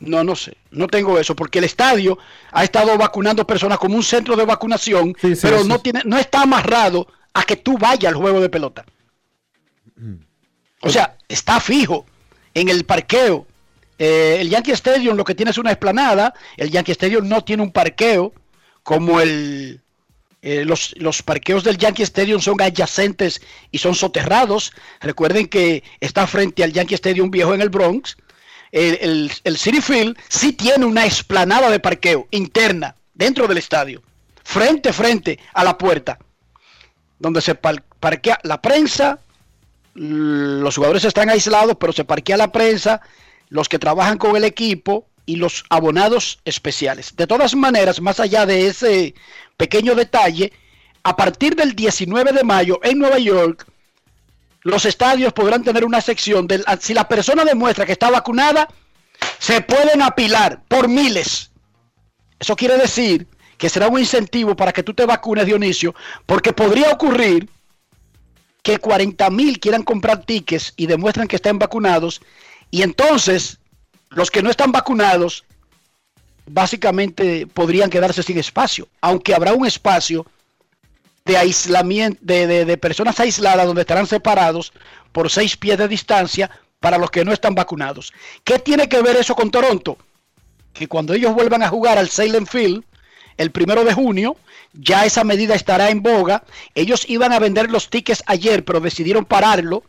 No, 0.07 0.25
no 0.25 0.37
sé. 0.37 0.57
No 0.71 0.87
tengo 0.87 1.19
eso, 1.19 1.35
porque 1.35 1.59
el 1.59 1.65
estadio 1.65 2.19
ha 2.53 2.65
estado 2.65 2.97
vacunando 2.97 3.47
personas 3.47 3.79
como 3.79 3.97
un 3.97 4.03
centro 4.03 4.37
de 4.37 4.45
vacunación, 4.45 5.15
Sí, 5.21 5.35
sí, 5.35 5.41
pero 5.43 5.65
no 5.65 5.81
tiene, 5.81 6.03
no 6.05 6.19
está 6.19 6.43
amarrado 6.43 7.07
a 7.33 7.45
que 7.45 7.57
tú 7.57 7.77
vayas 7.79 8.13
al 8.13 8.19
juego 8.19 8.41
de 8.41 8.49
pelota. 8.49 8.85
O 10.81 10.91
sea, 10.91 11.17
está 11.29 11.61
fijo 11.61 12.07
en 12.53 12.69
el 12.69 12.85
parqueo. 12.85 13.47
Eh, 13.99 14.39
el 14.41 14.51
Yankee 14.51 14.73
Stadium 14.73 15.17
lo 15.17 15.25
que 15.25 15.35
tiene 15.35 15.51
es 15.51 15.59
una 15.59 15.71
explanada. 15.71 16.35
El 16.57 16.71
Yankee 16.71 16.93
Stadium 16.93 17.29
no 17.29 17.43
tiene 17.43 17.63
un 17.63 17.73
parqueo 17.73 18.33
como 18.83 19.21
el, 19.21 19.81
eh, 20.43 20.65
los, 20.67 20.95
los 20.99 21.23
parqueos 21.23 21.65
del 21.65 21.79
Yankee 21.79 22.03
Stadium 22.03 22.39
son 22.39 22.61
adyacentes 22.61 23.41
y 23.71 23.79
son 23.79 23.95
soterrados. 23.95 24.73
Recuerden 25.01 25.47
que 25.47 25.83
está 26.01 26.27
frente 26.27 26.63
al 26.63 26.73
Yankee 26.73 26.95
Stadium 26.95 27.31
viejo 27.31 27.55
en 27.55 27.63
el 27.63 27.71
Bronx. 27.71 28.19
El, 28.77 29.31
City 29.57 29.81
Field 29.81 30.17
sí 30.29 30.53
tiene 30.53 30.85
una 30.85 31.07
explanada 31.07 31.71
de 31.71 31.79
parqueo 31.79 32.27
interna 32.33 32.97
dentro 33.15 33.47
del 33.47 33.59
estadio, 33.59 34.03
frente 34.43 34.93
frente 34.93 35.39
a 35.53 35.63
la 35.63 35.79
puerta, 35.79 36.19
donde 37.21 37.41
se 37.41 37.55
par- 37.55 37.85
parquea 38.01 38.41
la 38.43 38.61
prensa, 38.61 39.21
los 39.95 40.75
jugadores 40.75 41.05
están 41.05 41.31
aislados, 41.31 41.77
pero 41.79 41.93
se 41.93 42.05
parquea 42.05 42.37
la 42.37 42.51
prensa, 42.51 43.01
los 43.49 43.69
que 43.69 43.79
trabajan 43.79 44.19
con 44.19 44.35
el 44.35 44.43
equipo 44.43 45.07
y 45.25 45.37
los 45.37 45.65
abonados 45.71 46.41
especiales. 46.45 47.15
De 47.15 47.29
todas 47.29 47.55
maneras, 47.55 48.01
más 48.01 48.19
allá 48.19 48.45
de 48.45 48.67
ese 48.67 49.15
pequeño 49.57 49.95
detalle, 49.95 50.53
a 51.05 51.15
partir 51.15 51.55
del 51.55 51.77
19 51.77 52.33
de 52.33 52.43
mayo 52.43 52.81
en 52.83 52.99
Nueva 52.99 53.21
York, 53.21 53.67
los 54.65 54.87
estadios 54.87 55.33
podrán 55.33 55.63
tener 55.63 55.85
una 55.85 56.01
sección 56.01 56.47
del 56.47 56.65
si 56.81 56.95
la 56.95 57.07
persona 57.07 57.45
demuestra 57.45 57.87
que 57.87 57.93
está 57.93 58.11
vacunada, 58.11 58.69
se 59.39 59.61
pueden 59.61 60.03
apilar 60.03 60.63
por 60.67 60.89
miles. 60.89 61.51
Eso 62.41 62.57
quiere 62.57 62.77
decir 62.79 63.29
que 63.59 63.69
será 63.69 63.89
un 63.89 64.01
incentivo 64.01 64.57
para 64.57 64.73
que 64.73 64.83
tú 64.83 64.95
te 64.95 65.05
vacunes, 65.05 65.47
Dionisio, 65.47 65.95
porque 66.27 66.53
podría 66.53 66.91
ocurrir 66.91 67.49
que 68.63 68.79
40 68.79 69.29
mil 69.31 69.61
quieran 69.61 69.83
comprar 69.83 70.25
tickets 70.25 70.73
y 70.77 70.87
demuestran 70.87 71.29
que 71.29 71.37
están 71.37 71.59
vacunados, 71.59 72.23
y 72.71 72.83
entonces 72.83 73.59
los 74.09 74.31
que 74.31 74.43
no 74.43 74.51
están 74.51 74.73
vacunados 74.73 75.45
básicamente 76.47 77.47
podrían 77.47 77.91
quedarse 77.91 78.23
sin 78.23 78.39
espacio, 78.39 78.89
aunque 79.03 79.35
habrá 79.35 79.53
un 79.53 79.67
espacio 79.67 80.27
de 81.25 81.39
aislamiento, 81.39 82.19
de, 82.23 82.65
de- 82.67 82.77
personas 82.77 83.19
aisladas 83.19 83.67
donde 83.67 83.81
estarán 83.81 84.07
separados 84.07 84.73
por 85.13 85.31
seis 85.31 85.57
pies 85.57 85.79
de 85.79 85.89
distancia 85.89 86.51
para 86.81 86.99
los 86.99 87.11
que 87.11 87.25
no 87.25 87.33
están 87.33 87.55
vacunados. 87.55 88.13
¿Qué 88.45 88.59
tiene 88.59 88.89
que 88.91 89.01
ver 89.01 89.17
eso 89.17 89.35
con 89.35 89.51
Toronto? 89.51 89.97
Que 90.75 90.87
cuando 90.87 91.15
ellos 91.15 91.33
vuelvan 91.33 91.63
a 91.63 91.69
jugar 91.69 91.97
al 91.97 92.11
Salem 92.11 92.45
Field 92.47 92.85
el 93.39 93.51
primero 93.53 93.85
de 93.85 93.95
junio, 93.95 94.37
ya 94.75 95.07
esa 95.07 95.25
medida 95.25 95.55
estará 95.55 95.89
en 95.89 96.03
boga. 96.03 96.45
Ellos 96.75 97.05
iban 97.09 97.33
a 97.33 97.39
vender 97.39 97.71
los 97.71 97.89
tickets 97.89 98.23
ayer, 98.27 98.63
pero 98.65 98.81
decidieron 98.81 99.25
pararlo 99.25 99.83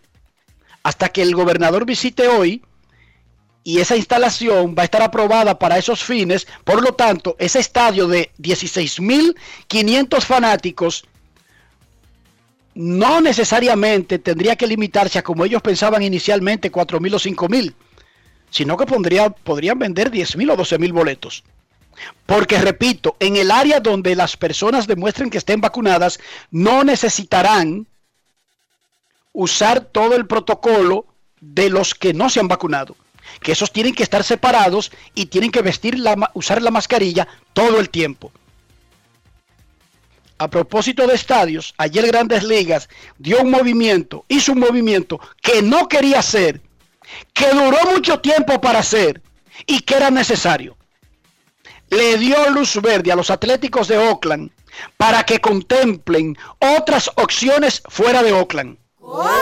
hasta 0.83 1.09
que 1.09 1.21
el 1.21 1.35
gobernador 1.35 1.85
visite 1.85 2.27
hoy 2.29 2.63
y 3.63 3.79
esa 3.79 3.97
instalación 3.97 4.73
va 4.77 4.83
a 4.83 4.85
estar 4.85 5.01
aprobada 5.01 5.59
para 5.59 5.77
esos 5.77 6.01
fines. 6.01 6.47
Por 6.63 6.81
lo 6.81 6.93
tanto, 6.93 7.35
ese 7.39 7.59
estadio 7.59 8.07
de 8.07 8.31
16.500 8.39 10.21
fanáticos 10.21 11.05
no 12.75 13.21
necesariamente 13.21 14.19
tendría 14.19 14.57
que 14.57 14.67
limitarse 14.67 15.17
a 15.17 15.23
como 15.23 15.45
ellos 15.45 15.61
pensaban 15.61 16.03
inicialmente 16.03 16.71
4.000 16.71 17.13
o 17.13 17.19
5.000, 17.19 17.73
sino 18.51 18.77
que 18.77 18.85
podrían 18.85 19.79
vender 19.79 20.11
10.000 20.11 20.51
o 20.51 20.57
12.000 20.57 20.93
boletos. 20.93 21.43
Porque 22.25 22.59
repito, 22.59 23.15
en 23.21 23.37
el 23.37 23.49
área 23.49 23.79
donde 23.79 24.15
las 24.15 24.35
personas 24.35 24.87
demuestren 24.87 25.29
que 25.29 25.37
estén 25.37 25.61
vacunadas, 25.61 26.19
no 26.51 26.83
necesitarán 26.83 27.87
usar 29.31 29.85
todo 29.85 30.15
el 30.15 30.27
protocolo 30.27 31.05
de 31.39 31.69
los 31.69 31.95
que 31.95 32.13
no 32.13 32.29
se 32.29 32.41
han 32.41 32.49
vacunado. 32.49 32.97
Que 33.39 33.53
esos 33.53 33.71
tienen 33.71 33.95
que 33.95 34.03
estar 34.03 34.23
separados 34.25 34.91
y 35.13 35.27
tienen 35.27 35.51
que 35.51 35.61
vestir 35.61 35.97
la, 35.97 36.31
usar 36.33 36.61
la 36.61 36.71
mascarilla 36.71 37.27
todo 37.53 37.79
el 37.79 37.89
tiempo. 37.89 38.31
A 40.37 40.49
propósito 40.49 41.07
de 41.07 41.15
estadios, 41.15 41.73
ayer 41.77 42.07
Grandes 42.07 42.43
Ligas 42.43 42.89
dio 43.17 43.41
un 43.41 43.51
movimiento, 43.51 44.25
hizo 44.27 44.51
un 44.51 44.59
movimiento 44.59 45.19
que 45.41 45.61
no 45.61 45.87
quería 45.87 46.19
hacer, 46.19 46.61
que 47.33 47.49
duró 47.51 47.77
mucho 47.93 48.19
tiempo 48.19 48.59
para 48.59 48.79
hacer 48.79 49.21
y 49.65 49.79
que 49.81 49.95
era 49.95 50.11
necesario. 50.11 50.75
Le 51.89 52.17
dio 52.17 52.49
luz 52.49 52.81
verde 52.81 53.13
a 53.13 53.15
los 53.15 53.29
Atléticos 53.29 53.87
de 53.87 53.97
Oakland 53.97 54.51
para 54.97 55.23
que 55.23 55.39
contemplen 55.39 56.37
otras 56.59 57.09
opciones 57.15 57.81
fuera 57.87 58.21
de 58.21 58.33
Oakland. 58.33 58.77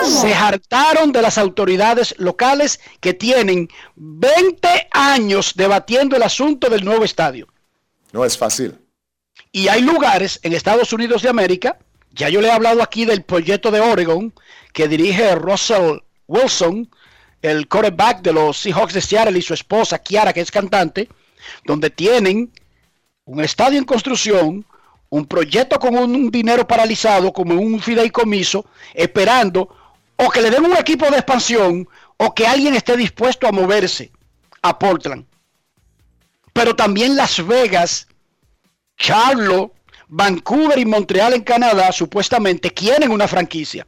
Se 0.04 0.34
hartaron 0.34 1.12
de 1.12 1.22
las 1.22 1.40
autoridades 1.40 2.14
locales 2.20 2.80
que 3.00 3.14
tienen 3.14 3.70
20 3.96 4.90
años 4.92 5.54
debatiendo 5.56 6.16
el 6.18 6.24
asunto 6.24 6.70
del 6.70 6.84
nuevo 6.86 7.04
estadio. 7.04 7.48
No 8.12 8.26
es 8.26 8.38
fácil. 8.38 8.83
Y 9.56 9.68
hay 9.68 9.82
lugares 9.82 10.40
en 10.42 10.52
Estados 10.54 10.92
Unidos 10.94 11.22
de 11.22 11.30
América, 11.30 11.78
ya 12.12 12.28
yo 12.28 12.42
le 12.42 12.48
he 12.48 12.52
hablado 12.52 12.82
aquí 12.82 13.06
del 13.06 13.22
proyecto 13.22 13.70
de 13.70 13.80
Oregon 13.80 14.34
que 14.74 14.88
dirige 14.88 15.36
Russell 15.36 16.00
Wilson, 16.28 16.90
el 17.44 17.68
quarterback 17.68 18.24
de 18.24 18.34
los 18.34 18.58
Seahawks 18.58 18.96
de 18.96 19.02
Seattle 19.02 19.38
y 19.38 19.44
su 19.44 19.54
esposa 19.54 20.00
Kiara, 20.00 20.34
que 20.34 20.42
es 20.42 20.50
cantante, 20.50 21.08
donde 21.66 21.92
tienen 21.92 22.52
un 23.26 23.42
estadio 23.42 23.78
en 23.78 23.86
construcción, 23.86 24.66
un 25.10 25.26
proyecto 25.28 25.78
con 25.78 25.96
un 25.96 26.32
dinero 26.32 26.68
paralizado, 26.68 27.32
como 27.32 27.54
un 27.54 27.80
fideicomiso, 27.80 28.66
esperando 28.96 29.70
o 30.16 30.32
que 30.32 30.42
le 30.42 30.50
den 30.50 30.66
un 30.66 30.76
equipo 30.76 31.06
de 31.12 31.18
expansión 31.18 31.88
o 32.18 32.34
que 32.34 32.48
alguien 32.48 32.74
esté 32.74 32.98
dispuesto 32.98 33.48
a 33.48 33.52
moverse 33.52 34.12
a 34.64 34.80
Portland. 34.80 35.26
Pero 36.54 36.76
también 36.76 37.16
Las 37.16 37.46
Vegas, 37.46 38.08
Charlotte, 39.04 39.74
Vancouver 40.08 40.80
y 40.80 40.86
Montreal 40.86 41.34
en 41.34 41.44
Canadá 41.44 41.92
supuestamente 41.92 42.72
quieren 42.72 43.12
una 43.12 43.28
franquicia. 43.28 43.86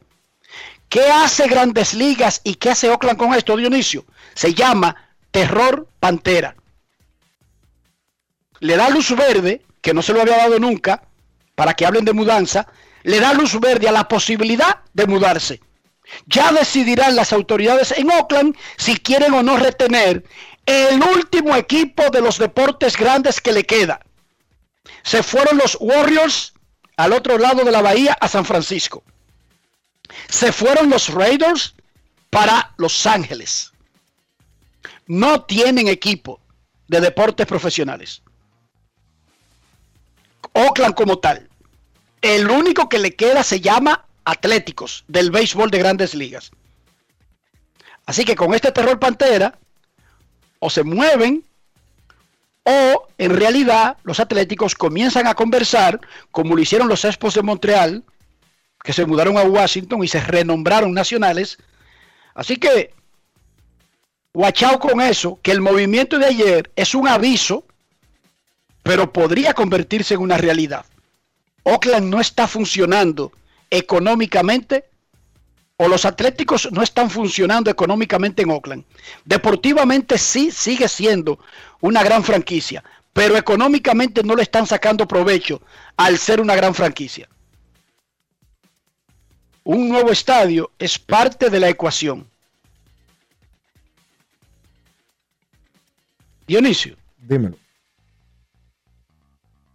¿Qué 0.90 1.00
hace 1.04 1.48
Grandes 1.48 1.94
Ligas 1.94 2.42
y 2.44 2.56
qué 2.56 2.68
hace 2.68 2.90
Oakland 2.90 3.18
con 3.18 3.32
esto, 3.32 3.56
Dionisio? 3.56 4.04
Se 4.34 4.52
llama 4.52 4.94
Terror 5.30 5.88
Pantera. 5.98 6.54
Le 8.60 8.76
da 8.76 8.90
luz 8.90 9.16
verde, 9.16 9.62
que 9.80 9.94
no 9.94 10.02
se 10.02 10.12
lo 10.12 10.20
había 10.20 10.36
dado 10.36 10.58
nunca, 10.58 11.02
para 11.54 11.72
que 11.72 11.86
hablen 11.86 12.04
de 12.04 12.12
mudanza, 12.12 12.66
le 13.02 13.18
da 13.18 13.32
luz 13.32 13.58
verde 13.58 13.88
a 13.88 13.92
la 13.92 14.08
posibilidad 14.08 14.80
de 14.92 15.06
mudarse. 15.06 15.62
Ya 16.26 16.52
decidirán 16.52 17.16
las 17.16 17.32
autoridades 17.32 17.92
en 17.92 18.10
Oakland 18.10 18.54
si 18.76 18.98
quieren 18.98 19.32
o 19.32 19.42
no 19.42 19.56
retener 19.56 20.24
el 20.66 21.02
último 21.02 21.56
equipo 21.56 22.10
de 22.10 22.20
los 22.20 22.38
deportes 22.38 22.98
grandes 22.98 23.40
que 23.40 23.52
le 23.52 23.64
queda. 23.64 24.05
Se 25.06 25.22
fueron 25.22 25.56
los 25.56 25.78
Warriors 25.78 26.52
al 26.96 27.12
otro 27.12 27.38
lado 27.38 27.64
de 27.64 27.70
la 27.70 27.80
bahía 27.80 28.18
a 28.20 28.26
San 28.26 28.44
Francisco. 28.44 29.04
Se 30.28 30.50
fueron 30.50 30.90
los 30.90 31.14
Raiders 31.14 31.76
para 32.28 32.74
Los 32.76 33.06
Ángeles. 33.06 33.72
No 35.06 35.44
tienen 35.44 35.86
equipo 35.86 36.40
de 36.88 37.00
deportes 37.00 37.46
profesionales. 37.46 38.20
Oakland 40.54 40.96
como 40.96 41.20
tal. 41.20 41.48
El 42.20 42.50
único 42.50 42.88
que 42.88 42.98
le 42.98 43.14
queda 43.14 43.44
se 43.44 43.60
llama 43.60 44.06
Atléticos 44.24 45.04
del 45.06 45.30
béisbol 45.30 45.70
de 45.70 45.78
grandes 45.78 46.16
ligas. 46.16 46.50
Así 48.06 48.24
que 48.24 48.34
con 48.34 48.54
este 48.54 48.72
terror 48.72 48.98
pantera, 48.98 49.56
o 50.58 50.68
se 50.68 50.82
mueven, 50.82 51.44
o 52.66 53.06
en 53.16 53.36
realidad 53.36 53.96
los 54.02 54.18
Atléticos 54.18 54.74
comienzan 54.74 55.28
a 55.28 55.34
conversar, 55.34 56.00
como 56.32 56.56
lo 56.56 56.60
hicieron 56.60 56.88
los 56.88 57.04
Expos 57.04 57.34
de 57.34 57.42
Montreal, 57.42 58.02
que 58.82 58.92
se 58.92 59.06
mudaron 59.06 59.38
a 59.38 59.42
Washington 59.42 60.02
y 60.02 60.08
se 60.08 60.20
renombraron 60.20 60.92
nacionales. 60.92 61.58
Así 62.34 62.56
que, 62.56 62.92
guachao 64.34 64.80
con 64.80 65.00
eso, 65.00 65.38
que 65.42 65.52
el 65.52 65.60
movimiento 65.60 66.18
de 66.18 66.26
ayer 66.26 66.72
es 66.74 66.96
un 66.96 67.06
aviso, 67.06 67.64
pero 68.82 69.12
podría 69.12 69.54
convertirse 69.54 70.14
en 70.14 70.20
una 70.20 70.36
realidad. 70.36 70.86
Oakland 71.62 72.08
no 72.08 72.20
está 72.20 72.48
funcionando 72.48 73.30
económicamente 73.70 74.86
o 75.78 75.88
los 75.88 76.04
Atléticos 76.04 76.70
no 76.72 76.82
están 76.82 77.10
funcionando 77.10 77.70
económicamente 77.70 78.42
en 78.42 78.50
Oakland. 78.50 78.84
Deportivamente 79.24 80.16
sí 80.18 80.50
sigue 80.50 80.88
siendo 80.88 81.38
una 81.80 82.02
gran 82.02 82.24
franquicia, 82.24 82.82
pero 83.12 83.36
económicamente 83.36 84.22
no 84.22 84.34
le 84.34 84.42
están 84.42 84.66
sacando 84.66 85.06
provecho 85.06 85.60
al 85.96 86.18
ser 86.18 86.40
una 86.40 86.54
gran 86.54 86.74
franquicia. 86.74 87.28
Un 89.64 89.88
nuevo 89.88 90.12
estadio 90.12 90.70
es 90.78 90.98
parte 90.98 91.50
de 91.50 91.60
la 91.60 91.68
ecuación. 91.68 92.26
Dionisio. 96.46 96.96
Dímelo. 97.18 97.58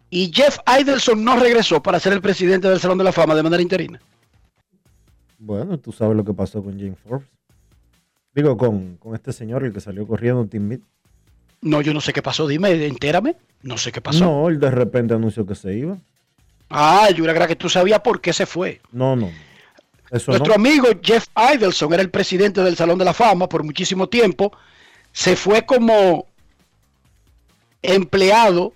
Y 0.10 0.31
Jeff 0.34 0.58
Idelson 0.79 1.24
no 1.24 1.38
regresó 1.38 1.81
para 1.81 2.00
ser 2.00 2.13
el 2.13 2.22
presidente 2.22 2.70
del 2.70 2.79
Salón 2.79 2.98
de 2.98 3.03
la 3.03 3.12
Fama 3.12 3.36
de 3.36 3.43
manera 3.43 3.62
interina. 3.62 4.01
Bueno, 5.43 5.79
tú 5.79 5.91
sabes 5.91 6.15
lo 6.15 6.24
que 6.24 6.33
pasó 6.33 6.63
con 6.63 6.79
James 6.79 7.00
Forbes. 7.00 7.27
Digo, 8.36 8.55
con, 8.57 8.98
con 8.98 9.15
este 9.15 9.33
señor, 9.33 9.63
el 9.63 9.74
que 9.74 9.81
salió 9.81 10.05
corriendo, 10.05 10.45
Tim 10.45 10.67
Mead. 10.67 10.79
No, 11.62 11.81
yo 11.81 11.95
no 11.95 12.00
sé 12.00 12.13
qué 12.13 12.21
pasó, 12.21 12.48
dime, 12.48 12.86
entérame. 12.86 13.36
No 13.63 13.75
sé 13.77 13.91
qué 13.91 14.01
pasó. 14.01 14.24
No, 14.24 14.48
él 14.50 14.60
de 14.60 14.69
repente 14.69 15.15
anunció 15.15 15.45
que 15.45 15.55
se 15.55 15.74
iba. 15.74 15.98
Ah, 16.69 17.10
yo 17.10 17.25
era 17.25 17.48
que 17.48 17.55
tú 17.55 17.69
sabías 17.69 18.01
por 18.01 18.21
qué 18.21 18.33
se 18.33 18.45
fue. 18.45 18.81
No, 18.91 19.15
no. 19.15 19.31
Eso 20.12 20.31
Nuestro 20.31 20.50
no. 20.50 20.55
amigo 20.55 20.88
Jeff 21.01 21.27
Idelson 21.55 21.91
era 21.93 22.03
el 22.03 22.12
presidente 22.12 22.62
del 22.62 22.75
Salón 22.75 23.00
de 23.00 23.05
la 23.05 23.13
Fama 23.13 23.50
por 23.50 23.63
muchísimo 23.63 24.10
tiempo. 24.10 24.51
Se 25.12 25.36
fue 25.36 25.65
como 25.65 26.27
empleado, 27.81 28.74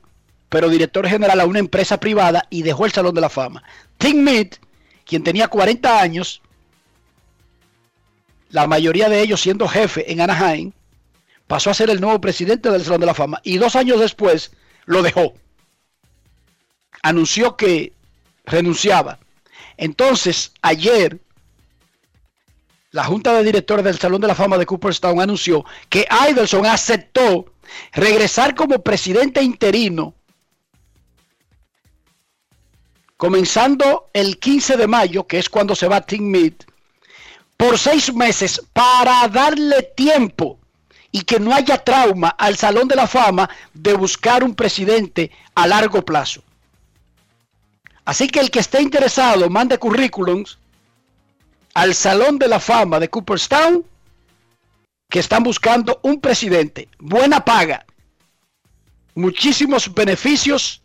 pero 0.49 0.69
director 0.69 1.07
general 1.07 1.39
a 1.39 1.45
una 1.45 1.59
empresa 1.59 1.99
privada 1.99 2.47
y 2.49 2.63
dejó 2.63 2.85
el 2.85 2.91
Salón 2.91 3.13
de 3.13 3.21
la 3.21 3.29
Fama. 3.29 3.63
Tim 3.97 4.23
Mead, 4.23 4.47
quien 5.05 5.23
tenía 5.23 5.47
40 5.47 6.01
años, 6.01 6.41
la 8.49 8.67
mayoría 8.67 9.09
de 9.09 9.21
ellos 9.21 9.41
siendo 9.41 9.67
jefe 9.67 10.11
en 10.11 10.21
Anaheim, 10.21 10.71
pasó 11.47 11.69
a 11.69 11.73
ser 11.73 11.89
el 11.89 12.01
nuevo 12.01 12.19
presidente 12.21 12.69
del 12.69 12.83
Salón 12.83 13.01
de 13.01 13.05
la 13.05 13.13
Fama 13.13 13.41
y 13.43 13.57
dos 13.57 13.75
años 13.75 13.99
después 13.99 14.51
lo 14.85 15.01
dejó. 15.01 15.33
Anunció 17.01 17.55
que 17.55 17.93
renunciaba. 18.45 19.19
Entonces, 19.77 20.53
ayer, 20.61 21.19
la 22.91 23.03
Junta 23.03 23.33
de 23.33 23.43
Directores 23.43 23.83
del 23.83 23.99
Salón 23.99 24.21
de 24.21 24.27
la 24.27 24.35
Fama 24.35 24.57
de 24.57 24.65
Cooperstown 24.65 25.21
anunció 25.21 25.65
que 25.89 26.07
Idelson 26.29 26.65
aceptó 26.65 27.45
regresar 27.93 28.55
como 28.55 28.81
presidente 28.83 29.41
interino 29.41 30.15
comenzando 33.17 34.09
el 34.13 34.39
15 34.39 34.77
de 34.77 34.87
mayo, 34.87 35.25
que 35.25 35.39
es 35.39 35.49
cuando 35.49 35.75
se 35.75 35.87
va 35.87 36.01
Tim 36.01 36.29
Mead, 36.29 36.53
por 37.57 37.77
seis 37.77 38.13
meses 38.13 38.61
para 38.73 39.27
darle 39.27 39.83
tiempo 39.95 40.59
y 41.11 41.21
que 41.21 41.39
no 41.39 41.53
haya 41.53 41.77
trauma 41.77 42.29
al 42.29 42.57
Salón 42.57 42.87
de 42.87 42.95
la 42.95 43.07
Fama 43.07 43.49
de 43.73 43.93
buscar 43.93 44.43
un 44.43 44.53
presidente 44.53 45.31
a 45.55 45.65
largo 45.65 46.03
plazo. 46.03 46.43
Así 48.03 48.27
que 48.27 48.39
el 48.39 48.51
que 48.51 48.59
esté 48.59 48.81
interesado, 48.81 49.49
mande 49.49 49.77
currículums 49.77 50.59
al 51.73 51.95
Salón 51.95 52.37
de 52.37 52.47
la 52.47 52.59
Fama 52.59 52.99
de 52.99 53.09
Cooperstown, 53.09 53.85
que 55.09 55.19
están 55.19 55.43
buscando 55.43 55.99
un 56.03 56.19
presidente, 56.19 56.89
buena 56.99 57.45
paga, 57.45 57.85
muchísimos 59.15 59.93
beneficios, 59.93 60.81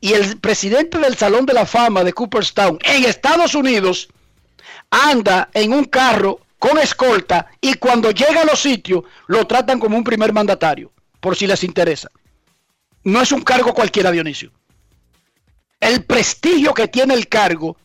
y 0.00 0.12
el 0.12 0.38
presidente 0.38 0.98
del 0.98 1.16
Salón 1.16 1.46
de 1.46 1.54
la 1.54 1.64
Fama 1.64 2.04
de 2.04 2.12
Cooperstown 2.12 2.78
en 2.82 3.04
Estados 3.04 3.54
Unidos 3.54 4.08
anda 4.94 5.50
en 5.52 5.72
un 5.72 5.84
carro 5.84 6.40
con 6.58 6.78
escolta 6.78 7.50
y 7.60 7.74
cuando 7.74 8.10
llega 8.10 8.42
a 8.42 8.44
los 8.44 8.60
sitios 8.60 9.04
lo 9.26 9.46
tratan 9.46 9.80
como 9.80 9.96
un 9.96 10.04
primer 10.04 10.32
mandatario, 10.32 10.92
por 11.20 11.36
si 11.36 11.46
les 11.46 11.64
interesa. 11.64 12.10
No 13.02 13.20
es 13.20 13.32
un 13.32 13.42
cargo 13.42 13.74
cualquiera, 13.74 14.10
Dionisio. 14.10 14.52
El 15.80 16.04
prestigio 16.04 16.72
que 16.72 16.88
tiene 16.88 17.14
el 17.14 17.28
cargo 17.28 17.76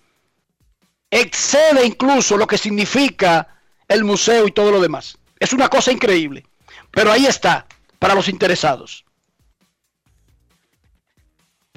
excede 1.10 1.86
incluso 1.86 2.38
lo 2.38 2.48
que 2.48 2.58
significa 2.58 3.60
el 3.88 4.04
museo 4.04 4.48
y 4.48 4.52
todo 4.52 4.72
lo 4.72 4.80
demás. 4.80 5.18
Es 5.40 5.52
una 5.52 5.68
cosa 5.68 5.92
increíble. 5.92 6.46
Pero 6.92 7.12
ahí 7.12 7.26
está, 7.26 7.66
para 7.98 8.16
los 8.16 8.30
interesados. 8.30 9.04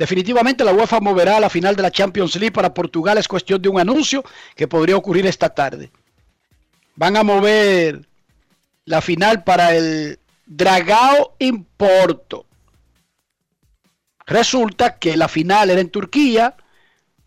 Definitivamente 0.03 0.65
la 0.65 0.73
UEFA 0.73 0.99
moverá 0.99 1.39
la 1.39 1.49
final 1.49 1.77
de 1.77 1.83
la 1.83 1.93
Champions 1.93 2.35
League 2.35 2.51
para 2.51 2.75
Portugal. 2.75 3.19
Es 3.19 3.29
cuestión 3.29 3.63
de 3.63 3.69
un 3.69 3.79
anuncio 3.79 4.25
que 4.57 4.67
podría 4.67 4.97
ocurrir 4.97 5.25
esta 5.27 5.51
tarde. 5.51 5.93
Van 6.97 7.17
a 7.17 7.23
mover 7.23 8.05
la 8.85 9.01
final 9.01 9.45
para 9.45 9.77
el 9.77 10.19
Dragao 10.45 11.37
Importo. 11.39 12.47
Resulta 14.27 14.99
que 14.99 15.17
la 15.17 15.29
final 15.29 15.71
era 15.71 15.81
en 15.81 15.91
Turquía 15.91 16.57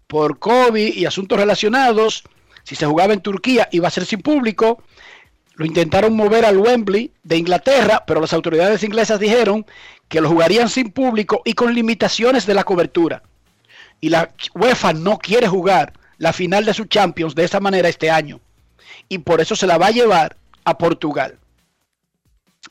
por 0.06 0.38
COVID 0.38 0.96
y 0.96 1.06
asuntos 1.06 1.40
relacionados. 1.40 2.24
Si 2.64 2.76
se 2.76 2.86
jugaba 2.86 3.14
en 3.14 3.22
Turquía 3.22 3.70
iba 3.72 3.88
a 3.88 3.92
ser 3.92 4.04
sin 4.04 4.20
público. 4.20 4.84
Lo 5.54 5.66
intentaron 5.66 6.14
mover 6.14 6.44
al 6.44 6.58
Wembley 6.58 7.14
de 7.24 7.38
Inglaterra, 7.38 8.04
pero 8.06 8.20
las 8.20 8.34
autoridades 8.34 8.84
inglesas 8.84 9.18
dijeron 9.18 9.66
que 10.08 10.22
lo 10.22 10.30
jugarían 10.30 10.70
sin 10.70 10.92
público 10.92 11.42
y 11.46 11.54
con 11.54 11.74
limitaciones 11.74 12.46
de 12.46 12.54
la 12.54 12.64
cobertura. 12.64 13.24
Y 14.02 14.10
la 14.10 14.34
UEFA 14.54 14.94
no 14.94 15.18
quiere 15.18 15.48
jugar 15.48 15.94
la 16.18 16.34
final 16.34 16.66
de 16.66 16.74
su 16.74 16.86
Champions 16.86 17.36
de 17.36 17.44
esa 17.44 17.60
manera 17.60 17.90
este 17.90 18.10
año. 18.10 18.40
Y 19.10 19.20
por 19.20 19.42
eso 19.42 19.56
se 19.56 19.68
la 19.68 19.78
va 19.78 19.88
a 19.88 19.92
llevar 19.92 20.38
a 20.64 20.78
Portugal. 20.78 21.38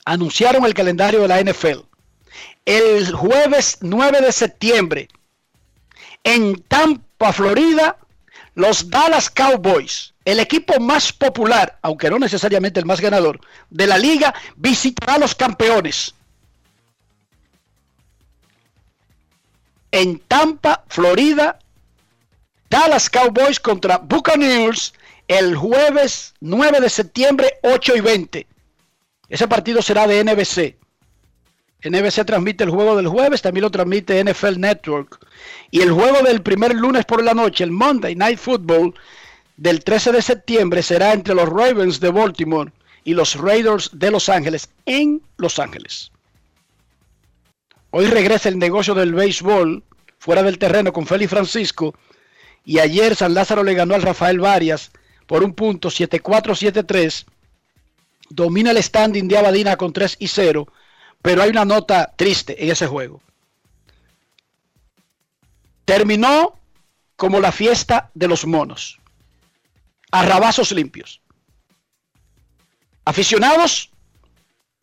Anunciaron 0.05 0.65
el 0.65 0.75
calendario 0.75 1.23
de 1.23 1.29
la 1.29 1.41
NFL. 1.41 1.81
El 2.65 3.13
jueves 3.15 3.79
9 3.81 4.21
de 4.21 4.33
septiembre, 4.33 5.09
en 6.25 6.63
Tampa, 6.63 7.33
Florida, 7.33 7.99
los 8.55 8.89
Dallas 8.89 9.31
Cowboys, 9.31 10.15
el 10.25 10.41
equipo 10.41 10.81
más 10.81 11.13
popular, 11.13 11.79
aunque 11.83 12.09
no 12.09 12.19
necesariamente 12.19 12.81
el 12.81 12.87
más 12.87 13.01
ganador, 13.01 13.41
de 13.71 13.87
la 13.87 13.99
liga, 13.99 14.35
visitará 14.57 15.15
a 15.15 15.19
los 15.19 15.35
campeones. 15.35 16.15
En 19.95 20.19
Tampa, 20.19 20.83
Florida, 20.89 21.57
Dallas 22.69 23.09
Cowboys 23.09 23.61
contra 23.61 23.99
Buccaneers 23.99 24.93
el 25.29 25.55
jueves 25.55 26.35
9 26.41 26.81
de 26.81 26.91
septiembre, 26.91 27.61
8 27.63 27.99
y 27.99 28.01
20. 28.01 28.47
Ese 29.29 29.47
partido 29.47 29.81
será 29.83 30.09
de 30.09 30.25
NBC. 30.25 30.77
NBC 31.89 32.27
transmite 32.27 32.65
el 32.65 32.71
juego 32.71 32.97
del 32.97 33.07
jueves, 33.07 33.41
también 33.41 33.63
lo 33.63 33.71
transmite 33.71 34.25
NFL 34.25 34.59
Network. 34.59 35.25
Y 35.71 35.83
el 35.83 35.93
juego 35.93 36.25
del 36.25 36.43
primer 36.43 36.75
lunes 36.75 37.05
por 37.05 37.23
la 37.23 37.33
noche, 37.33 37.63
el 37.63 37.71
Monday 37.71 38.17
Night 38.17 38.41
Football, 38.41 38.95
del 39.57 39.85
13 39.85 40.11
de 40.11 40.23
septiembre, 40.23 40.83
será 40.83 41.13
entre 41.13 41.37
los 41.37 41.49
Ravens 41.49 42.01
de 42.01 42.11
Baltimore 42.11 42.73
y 43.05 43.15
los 43.15 43.37
Raiders 43.37 43.91
de 43.93 44.11
Los 44.11 44.29
Ángeles, 44.29 44.69
en 44.87 45.23
Los 45.37 45.61
Ángeles. 45.61 46.11
Hoy 47.97 48.07
regresa 48.07 48.49
el 48.49 48.59
negocio 48.59 48.93
del 48.93 49.15
béisbol 49.15 49.85
fuera 50.19 50.43
del 50.43 50.59
terreno 50.59 50.93
con 50.93 51.07
Félix 51.07 51.31
Francisco. 51.31 51.95
Y 52.65 52.81
ayer 52.81 53.15
San 53.15 53.35
Lázaro 53.35 53.63
le 53.63 53.73
ganó 53.73 53.95
al 53.95 54.03
Rafael 54.03 54.41
Varias 54.41 54.91
por 55.29 55.45
un 55.45 55.55
punto 55.55 55.91
7-4-7-3. 55.91 57.25
Domina 58.31 58.73
el 58.73 58.83
standing 58.83 59.29
de 59.29 59.39
Abadina 59.39 59.77
con 59.77 59.93
3 59.93 60.17
y 60.19 60.27
0. 60.27 60.67
Pero 61.23 61.41
hay 61.41 61.51
una 61.51 61.65
nota 61.65 62.13
triste 62.17 62.65
en 62.65 62.73
ese 62.73 62.89
juego. 62.89 63.23
Terminó 65.85 66.59
como 67.15 67.39
la 67.39 67.53
fiesta 67.53 68.11
de 68.15 68.27
los 68.27 68.45
monos. 68.45 68.99
Arrabazos 70.11 70.73
limpios. 70.73 71.21
Aficionados 73.05 73.93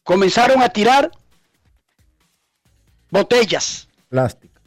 comenzaron 0.05 0.61
a 0.61 0.69
tirar 0.69 1.11
botellas. 3.11 3.87
Plástico. 4.09 4.59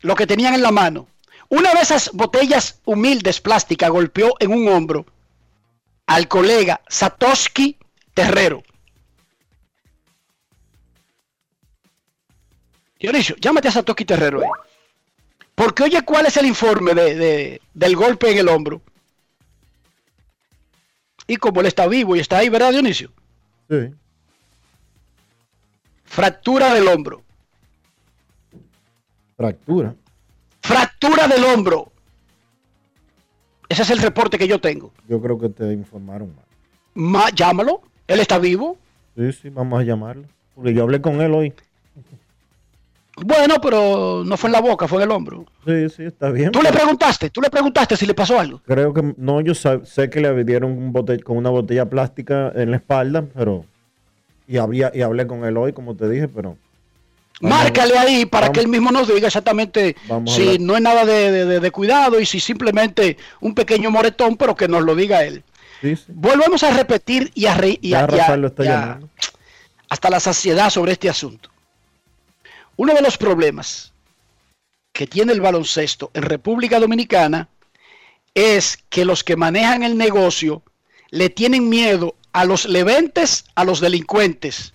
Lo 0.00 0.16
que 0.16 0.26
tenían 0.26 0.54
en 0.54 0.62
la 0.62 0.72
mano. 0.72 1.06
Una 1.48 1.72
de 1.72 1.80
esas 1.80 2.10
botellas 2.12 2.80
humildes 2.84 3.40
plásticas 3.40 3.90
golpeó 3.90 4.34
en 4.40 4.52
un 4.52 4.66
hombro 4.68 5.06
al 6.06 6.26
colega 6.26 6.80
Satoshi 6.88 7.78
Terrero. 8.12 8.62
Dionisio, 12.98 13.36
llámate 13.36 13.68
a 13.68 13.72
Satoshi 13.72 14.04
Terrero. 14.04 14.40
ahí. 14.40 14.48
Porque 15.54 15.82
oye, 15.84 16.02
¿cuál 16.02 16.26
es 16.26 16.36
el 16.36 16.46
informe 16.46 16.94
de, 16.94 17.14
de- 17.14 17.62
del 17.74 17.96
golpe 17.96 18.30
en 18.30 18.38
el 18.38 18.48
hombro? 18.48 18.82
Y 21.26 21.36
como 21.36 21.60
él 21.60 21.66
está 21.66 21.86
vivo 21.86 22.16
y 22.16 22.20
está 22.20 22.38
ahí, 22.38 22.48
¿verdad, 22.48 22.72
Dionisio? 22.72 23.12
Sí. 23.70 23.94
Fractura 26.14 26.72
del 26.72 26.86
hombro. 26.86 27.22
Fractura. 29.36 29.94
Fractura 30.62 31.26
del 31.26 31.42
hombro. 31.42 31.90
Ese 33.68 33.82
es 33.82 33.90
el 33.90 33.98
reporte 33.98 34.38
que 34.38 34.46
yo 34.46 34.60
tengo. 34.60 34.92
Yo 35.08 35.20
creo 35.20 35.36
que 35.40 35.48
te 35.48 35.72
informaron 35.72 36.32
mal. 36.36 36.44
Ma- 36.94 37.30
llámalo. 37.34 37.82
Él 38.06 38.20
está 38.20 38.38
vivo. 38.38 38.78
Sí, 39.16 39.32
sí, 39.32 39.48
vamos 39.48 39.80
a 39.80 39.82
llamarlo. 39.82 40.28
Porque 40.54 40.72
yo 40.72 40.84
hablé 40.84 41.00
con 41.00 41.20
él 41.20 41.34
hoy. 41.34 41.52
Bueno, 43.16 43.56
pero 43.60 44.22
no 44.24 44.36
fue 44.36 44.48
en 44.50 44.52
la 44.52 44.60
boca, 44.60 44.86
fue 44.86 44.98
en 44.98 45.04
el 45.04 45.10
hombro. 45.10 45.46
Sí, 45.66 45.88
sí, 45.88 46.04
está 46.04 46.30
bien. 46.30 46.52
Tú 46.52 46.62
le 46.62 46.70
preguntaste, 46.70 47.30
tú 47.30 47.40
le 47.40 47.50
preguntaste 47.50 47.96
si 47.96 48.06
le 48.06 48.14
pasó 48.14 48.38
algo. 48.38 48.60
Creo 48.66 48.94
que 48.94 49.14
no, 49.16 49.40
yo 49.40 49.54
sé 49.54 50.10
que 50.10 50.20
le 50.20 50.44
dieron 50.44 50.70
un 50.70 50.92
con 51.24 51.36
una 51.38 51.50
botella 51.50 51.90
plástica 51.90 52.52
en 52.54 52.70
la 52.70 52.76
espalda, 52.76 53.24
pero 53.34 53.64
y 54.46 54.56
había 54.58 54.90
y 54.94 55.02
hablé 55.02 55.26
con 55.26 55.44
él 55.44 55.56
hoy, 55.56 55.72
como 55.72 55.94
te 55.96 56.08
dije, 56.08 56.28
pero 56.28 56.56
a- 57.42 57.46
Márcale 57.48 57.98
ahí 57.98 58.26
para 58.26 58.46
vamos- 58.46 58.54
que 58.54 58.60
él 58.60 58.68
mismo 58.68 58.90
nos 58.92 59.08
diga 59.12 59.26
exactamente 59.26 59.96
a 60.08 60.20
si 60.26 60.58
no 60.58 60.76
es 60.76 60.82
nada 60.82 61.04
de, 61.04 61.30
de- 61.32 61.44
de- 61.46 61.60
de 61.60 61.70
cuidado 61.70 62.20
y 62.20 62.26
si 62.26 62.38
simplemente 62.40 63.16
un 63.40 63.54
pequeño 63.54 63.90
moretón, 63.90 64.36
pero 64.36 64.54
que 64.54 64.68
nos 64.68 64.82
lo 64.82 64.94
diga 64.94 65.24
él. 65.24 65.42
sí, 65.80 65.96
sí. 65.96 66.04
Volvemos 66.08 66.62
a 66.62 66.70
repetir 66.72 67.30
y 67.34 67.46
a 67.46 67.54
reír 67.54 67.78
Ya 67.82 68.06
Rafael 68.06 68.40
lo 68.42 68.46
está 68.48 68.64
llamando. 68.64 69.08
hasta 69.88 70.10
la 70.10 70.20
saciedad 70.20 70.70
sobre 70.70 70.92
este 70.92 71.08
asunto. 71.10 71.50
Uno 72.76 72.94
de 72.94 73.02
los 73.02 73.16
problemas 73.18 73.92
que 74.92 75.06
tiene 75.06 75.32
el 75.32 75.40
baloncesto 75.40 76.10
en 76.14 76.22
República 76.22 76.78
Dominicana 76.80 77.48
es 78.34 78.78
que 78.88 79.04
los 79.04 79.22
que 79.24 79.36
manejan 79.36 79.82
el 79.82 79.96
negocio 79.96 80.62
le 81.10 81.30
tienen 81.30 81.68
miedo 81.68 82.14
a 82.34 82.44
los 82.44 82.66
leventes, 82.66 83.44
a 83.54 83.64
los 83.64 83.80
delincuentes. 83.80 84.74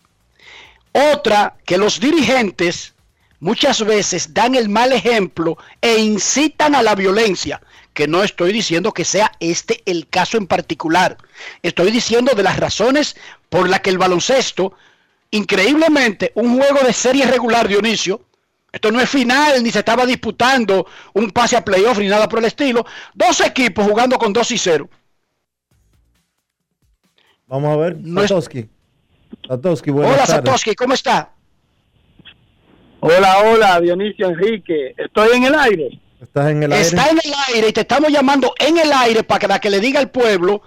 Otra, 0.94 1.58
que 1.66 1.78
los 1.78 2.00
dirigentes 2.00 2.94
muchas 3.42 3.86
veces 3.86 4.34
dan 4.34 4.56
el 4.56 4.70
mal 4.70 4.94
ejemplo 4.94 5.58
e 5.82 6.00
incitan 6.00 6.74
a 6.74 6.82
la 6.82 6.96
violencia, 6.96 7.62
que 7.94 8.08
no 8.08 8.24
estoy 8.24 8.54
diciendo 8.54 8.94
que 8.94 9.04
sea 9.04 9.34
este 9.42 9.84
el 9.86 10.08
caso 10.08 10.38
en 10.38 10.48
particular. 10.48 11.18
Estoy 11.62 11.92
diciendo 11.92 12.34
de 12.34 12.44
las 12.44 12.58
razones 12.58 13.18
por 13.50 13.70
las 13.70 13.82
que 13.82 13.90
el 13.90 13.98
baloncesto, 13.98 14.74
increíblemente, 15.30 16.32
un 16.36 16.58
juego 16.58 16.80
de 16.86 16.94
serie 16.94 17.26
regular, 17.26 17.68
Dionisio, 17.68 18.22
esto 18.72 18.90
no 18.90 19.02
es 19.02 19.10
final, 19.10 19.62
ni 19.62 19.72
se 19.72 19.80
estaba 19.80 20.06
disputando 20.06 20.88
un 21.14 21.32
pase 21.32 21.58
a 21.58 21.66
playoff, 21.66 21.98
ni 21.98 22.08
nada 22.08 22.30
por 22.30 22.40
el 22.40 22.46
estilo. 22.46 22.86
Dos 23.14 23.42
equipos 23.42 23.86
jugando 23.86 24.18
con 24.18 24.32
2 24.32 24.52
y 24.52 24.58
0. 24.58 24.90
Vamos 27.50 27.74
a 27.74 27.78
ver, 27.78 27.98
No 28.00 28.22
es- 28.22 28.30
Satoshi. 28.30 28.70
Satoshi, 29.48 29.90
buenas 29.92 30.14
Hola, 30.14 30.26
tardes. 30.28 30.46
Satoshi, 30.52 30.76
¿cómo 30.76 30.94
está? 30.94 31.32
Hola, 33.00 33.38
hola, 33.44 33.82
Dionisio 33.82 34.28
Enrique. 34.30 34.94
Estoy 34.98 35.38
en 35.38 35.46
el 35.46 35.56
aire. 35.56 36.00
¿Estás 36.22 36.52
en 36.52 36.64
el 36.64 36.72
aire? 36.72 36.86
Está 36.86 37.10
en 37.10 37.18
el 37.24 37.34
aire 37.56 37.70
y 37.70 37.74
te 37.74 37.82
estamos 37.82 38.12
llamando 38.12 38.54
en 38.60 38.78
el 38.78 38.92
aire 38.92 39.24
para 39.24 39.60
que 39.60 39.70
le 39.70 39.80
diga 39.80 40.00
al 40.00 40.12
pueblo 40.12 40.62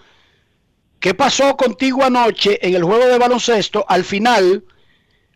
qué 0.99 1.15
pasó 1.15 1.57
contigo 1.57 2.03
anoche 2.03 2.59
en 2.67 2.75
el 2.75 2.83
juego 2.83 3.07
de 3.07 3.19
baloncesto 3.19 3.85
al 3.87 4.03
final, 4.03 4.65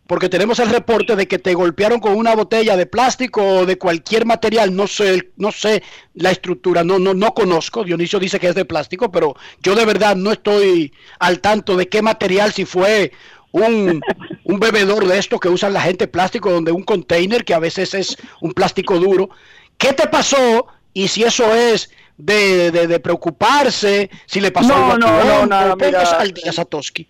porque 0.07 0.29
tenemos 0.29 0.59
el 0.59 0.69
reporte 0.69 1.15
de 1.15 1.27
que 1.27 1.37
te 1.37 1.53
golpearon 1.53 1.99
con 1.99 2.15
una 2.15 2.33
botella 2.35 2.77
de 2.77 2.85
plástico 2.85 3.43
o 3.43 3.65
de 3.65 3.77
cualquier 3.77 4.25
material, 4.25 4.75
no 4.75 4.87
sé, 4.87 5.31
no 5.35 5.51
sé 5.51 5.83
la 6.13 6.31
estructura, 6.31 6.83
no, 6.83 6.97
no, 6.97 7.13
no 7.13 7.33
conozco. 7.33 7.83
Dionisio 7.83 8.17
dice 8.19 8.39
que 8.39 8.47
es 8.47 8.55
de 8.55 8.65
plástico, 8.65 9.11
pero 9.11 9.35
yo 9.61 9.75
de 9.75 9.85
verdad 9.85 10.15
no 10.15 10.31
estoy 10.31 10.93
al 11.19 11.39
tanto 11.41 11.75
de 11.75 11.87
qué 11.89 12.01
material, 12.01 12.53
si 12.53 12.65
fue 12.65 13.11
un, 13.51 14.01
un 14.45 14.59
bebedor 14.59 15.05
de 15.07 15.17
esto 15.17 15.39
que 15.39 15.49
usan 15.49 15.73
la 15.73 15.81
gente 15.81 16.07
plástico, 16.07 16.51
donde 16.51 16.71
un 16.71 16.83
container 16.83 17.43
que 17.43 17.53
a 17.53 17.59
veces 17.59 17.93
es 17.93 18.17
un 18.41 18.53
plástico 18.53 18.97
duro. 18.99 19.29
¿Qué 19.77 19.93
te 19.93 20.07
pasó? 20.07 20.67
Y 20.93 21.09
si 21.09 21.23
eso 21.23 21.53
es 21.53 21.91
de, 22.17 22.71
de- 22.71 22.87
de 22.87 22.99
preocuparse, 22.99 24.09
si 24.25 24.41
le 24.41 24.51
pasó 24.51 24.69
No, 24.69 24.75
algo 24.75 24.91
a 24.93 24.95
tu 24.95 25.07
no, 25.07 25.23
no, 25.23 25.39
hombre, 25.41 25.47
nada, 25.49 25.75
pongas 25.75 26.09
mira. 26.11 26.19
al 26.21 26.31
día, 26.33 26.51
Satoshi. 26.51 27.05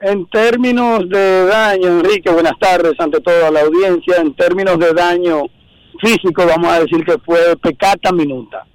En 0.00 0.26
términos 0.26 1.08
de 1.08 1.46
daño, 1.46 1.86
Enrique, 1.86 2.30
buenas 2.30 2.58
tardes 2.58 2.94
ante 2.98 3.20
toda 3.20 3.50
la 3.50 3.60
audiencia. 3.60 4.16
En 4.16 4.34
términos 4.34 4.78
de 4.78 4.92
daño 4.92 5.42
físico, 6.00 6.44
vamos 6.46 6.72
a 6.72 6.80
decir 6.80 7.04
que 7.04 7.16
fue 7.24 7.56
pecata 7.56 8.12
minuta. 8.12 8.66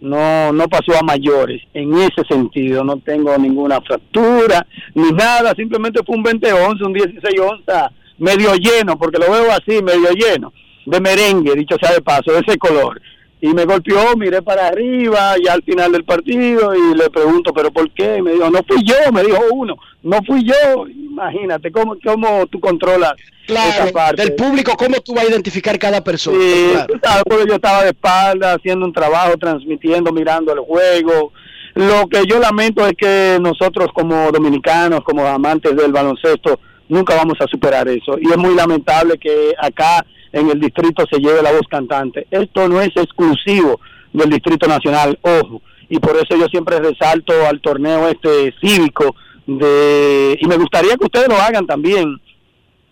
No, 0.00 0.52
no 0.52 0.68
pasó 0.68 0.96
a 0.96 1.02
mayores 1.02 1.60
en 1.74 1.92
ese 1.94 2.22
sentido. 2.28 2.84
No 2.84 2.98
tengo 2.98 3.36
ninguna 3.36 3.80
fractura 3.80 4.66
ni 4.94 5.10
nada. 5.10 5.52
Simplemente 5.56 6.00
fue 6.06 6.16
un 6.16 6.22
20 6.22 6.52
onzas, 6.52 6.86
un 6.86 6.92
16 6.92 7.40
onzas 7.40 7.88
medio 8.18 8.54
lleno, 8.54 8.98
porque 8.98 9.18
lo 9.18 9.30
veo 9.30 9.50
así, 9.50 9.82
medio 9.82 10.10
lleno, 10.12 10.52
de 10.86 11.00
merengue, 11.00 11.54
dicho 11.54 11.76
sea 11.80 11.92
de 11.92 12.02
paso, 12.02 12.32
de 12.32 12.40
ese 12.46 12.58
color. 12.58 13.00
Y 13.40 13.48
me 13.54 13.64
golpeó, 13.64 14.16
miré 14.16 14.42
para 14.42 14.66
arriba 14.66 15.34
ya 15.44 15.52
al 15.52 15.62
final 15.62 15.92
del 15.92 16.04
partido 16.04 16.74
y 16.74 16.96
le 16.96 17.08
pregunto, 17.08 17.52
¿pero 17.52 17.70
por 17.70 17.88
qué? 17.92 18.16
Y 18.18 18.22
me 18.22 18.32
dijo, 18.32 18.50
no 18.50 18.60
fui 18.66 18.82
yo, 18.84 18.96
me 19.12 19.22
dijo 19.22 19.38
uno, 19.52 19.76
no 20.02 20.18
fui 20.26 20.42
yo. 20.44 20.86
Imagínate 20.88 21.70
cómo, 21.70 21.96
cómo 22.04 22.46
tú 22.48 22.58
controlas 22.58 23.12
esa 23.46 23.76
Claro, 23.76 23.92
parte. 23.92 24.22
del 24.22 24.34
público, 24.34 24.72
¿cómo 24.76 24.96
tú 25.00 25.14
vas 25.14 25.24
a 25.24 25.30
identificar 25.30 25.78
cada 25.78 26.02
persona? 26.02 26.36
Sí, 26.38 26.68
Claro. 26.72 26.86
tú 26.94 27.00
sabes, 27.02 27.22
porque 27.28 27.44
yo 27.48 27.54
estaba 27.54 27.82
de 27.84 27.90
espalda 27.90 28.54
haciendo 28.54 28.84
un 28.84 28.92
trabajo, 28.92 29.36
transmitiendo, 29.38 30.12
mirando 30.12 30.52
el 30.52 30.58
juego. 30.60 31.32
Lo 31.74 32.08
que 32.08 32.24
yo 32.26 32.40
lamento 32.40 32.84
es 32.86 32.94
que 32.98 33.38
nosotros 33.40 33.88
como 33.94 34.32
dominicanos, 34.32 35.02
como 35.04 35.24
amantes 35.26 35.76
del 35.76 35.92
baloncesto, 35.92 36.58
nunca 36.88 37.14
vamos 37.14 37.36
a 37.40 37.46
superar 37.46 37.86
eso. 37.88 38.18
Y 38.20 38.28
es 38.28 38.36
muy 38.36 38.54
lamentable 38.56 39.16
que 39.16 39.54
acá 39.60 40.04
en 40.32 40.50
el 40.50 40.60
distrito 40.60 41.04
se 41.10 41.18
lleve 41.18 41.42
la 41.42 41.52
voz 41.52 41.66
cantante. 41.68 42.26
Esto 42.30 42.68
no 42.68 42.80
es 42.80 42.90
exclusivo 42.96 43.80
del 44.12 44.30
Distrito 44.30 44.66
Nacional, 44.66 45.18
ojo. 45.22 45.62
Y 45.88 45.98
por 45.98 46.16
eso 46.16 46.36
yo 46.36 46.46
siempre 46.48 46.78
resalto 46.78 47.32
al 47.46 47.60
torneo 47.60 48.08
este 48.08 48.54
cívico 48.60 49.14
de 49.46 50.36
y 50.38 50.46
me 50.46 50.58
gustaría 50.58 50.96
que 50.96 51.04
ustedes 51.04 51.28
lo 51.28 51.36
hagan 51.36 51.66
también 51.66 52.20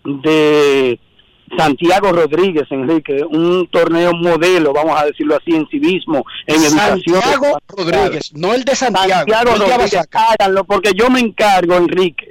de 0.03 0.99
Santiago 1.55 2.11
Rodríguez, 2.11 2.65
Enrique, 2.71 3.23
un 3.23 3.67
torneo 3.67 4.11
modelo, 4.13 4.73
vamos 4.73 4.99
a 4.99 5.05
decirlo 5.05 5.37
así, 5.37 5.55
en 5.55 5.67
civismo, 5.67 6.25
en 6.45 6.61
educación. 6.61 7.21
Santiago 7.21 7.59
Rodríguez, 7.69 8.33
no 8.33 8.53
el 8.53 8.65
de 8.65 8.75
Santiago. 8.75 9.13
Santiago 9.13 9.51
Rodríguez, 9.55 10.07
háganlo, 10.11 10.65
porque 10.65 10.91
yo 10.93 11.09
me 11.09 11.19
encargo, 11.19 11.75
Enrique, 11.75 12.26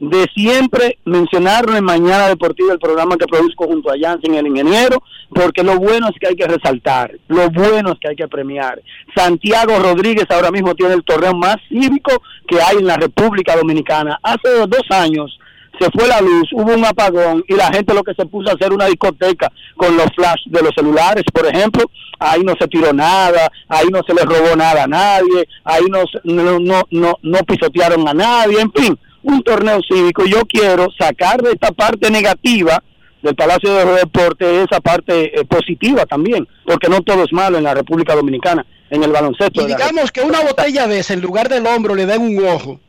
de 0.00 0.26
siempre 0.34 0.98
mencionarlo 1.04 1.76
en 1.76 1.84
Mañana 1.84 2.28
Deportiva, 2.28 2.72
el 2.72 2.78
programa 2.78 3.16
que 3.16 3.26
produzco 3.26 3.66
junto 3.66 3.90
a 3.90 3.96
Jansen, 4.00 4.34
el 4.34 4.46
ingeniero, 4.46 5.02
porque 5.30 5.62
lo 5.62 5.76
bueno 5.78 6.08
es 6.08 6.14
que 6.20 6.28
hay 6.28 6.36
que 6.36 6.46
resaltar, 6.46 7.12
lo 7.28 7.50
bueno 7.50 7.92
es 7.92 7.98
que 7.98 8.08
hay 8.08 8.16
que 8.16 8.28
premiar. 8.28 8.80
Santiago 9.14 9.78
Rodríguez 9.78 10.26
ahora 10.30 10.50
mismo 10.50 10.74
tiene 10.74 10.94
el 10.94 11.04
torneo 11.04 11.34
más 11.34 11.56
cívico 11.68 12.22
que 12.46 12.60
hay 12.60 12.78
en 12.78 12.86
la 12.86 12.96
República 12.96 13.56
Dominicana. 13.56 14.18
Hace 14.22 14.66
dos 14.66 14.86
años 14.90 15.38
se 15.80 15.90
fue 15.90 16.08
la 16.08 16.20
luz, 16.20 16.48
hubo 16.52 16.74
un 16.74 16.84
apagón 16.84 17.44
y 17.46 17.54
la 17.54 17.72
gente 17.72 17.94
lo 17.94 18.02
que 18.02 18.14
se 18.14 18.26
puso 18.26 18.50
a 18.50 18.54
hacer 18.54 18.72
una 18.72 18.86
discoteca 18.86 19.50
con 19.76 19.96
los 19.96 20.06
flash 20.14 20.42
de 20.46 20.62
los 20.62 20.74
celulares, 20.74 21.24
por 21.32 21.46
ejemplo, 21.46 21.84
ahí 22.18 22.42
no 22.42 22.54
se 22.58 22.66
tiró 22.68 22.92
nada, 22.92 23.48
ahí 23.68 23.86
no 23.90 24.00
se 24.06 24.14
le 24.14 24.22
robó 24.22 24.56
nada 24.56 24.84
a 24.84 24.88
nadie, 24.88 25.48
ahí 25.64 25.84
no 25.88 26.04
no 26.24 26.58
no 26.58 26.82
no, 26.90 27.18
no 27.22 27.38
pisotearon 27.40 28.08
a 28.08 28.14
nadie, 28.14 28.60
en 28.60 28.72
fin, 28.72 28.98
un 29.22 29.42
torneo 29.42 29.80
cívico. 29.88 30.24
Yo 30.26 30.42
quiero 30.46 30.88
sacar 30.98 31.42
de 31.42 31.50
esta 31.52 31.70
parte 31.72 32.10
negativa 32.10 32.82
del 33.22 33.34
Palacio 33.34 33.74
de 33.74 33.84
los 33.84 33.96
Deportes 33.96 34.68
esa 34.70 34.80
parte 34.80 35.38
eh, 35.40 35.44
positiva 35.44 36.06
también, 36.06 36.46
porque 36.64 36.88
no 36.88 37.00
todo 37.02 37.24
es 37.24 37.32
malo 37.32 37.58
en 37.58 37.64
la 37.64 37.74
República 37.74 38.14
Dominicana, 38.14 38.64
en 38.90 39.02
el 39.02 39.10
baloncesto. 39.10 39.62
Y 39.62 39.66
digamos 39.66 40.12
que 40.12 40.20
una 40.22 40.40
botella 40.40 40.86
de 40.86 41.00
esa, 41.00 41.14
en 41.14 41.20
lugar 41.20 41.48
del 41.48 41.66
hombro, 41.66 41.94
le 41.94 42.06
den 42.06 42.22
un 42.22 42.44
ojo 42.46 42.80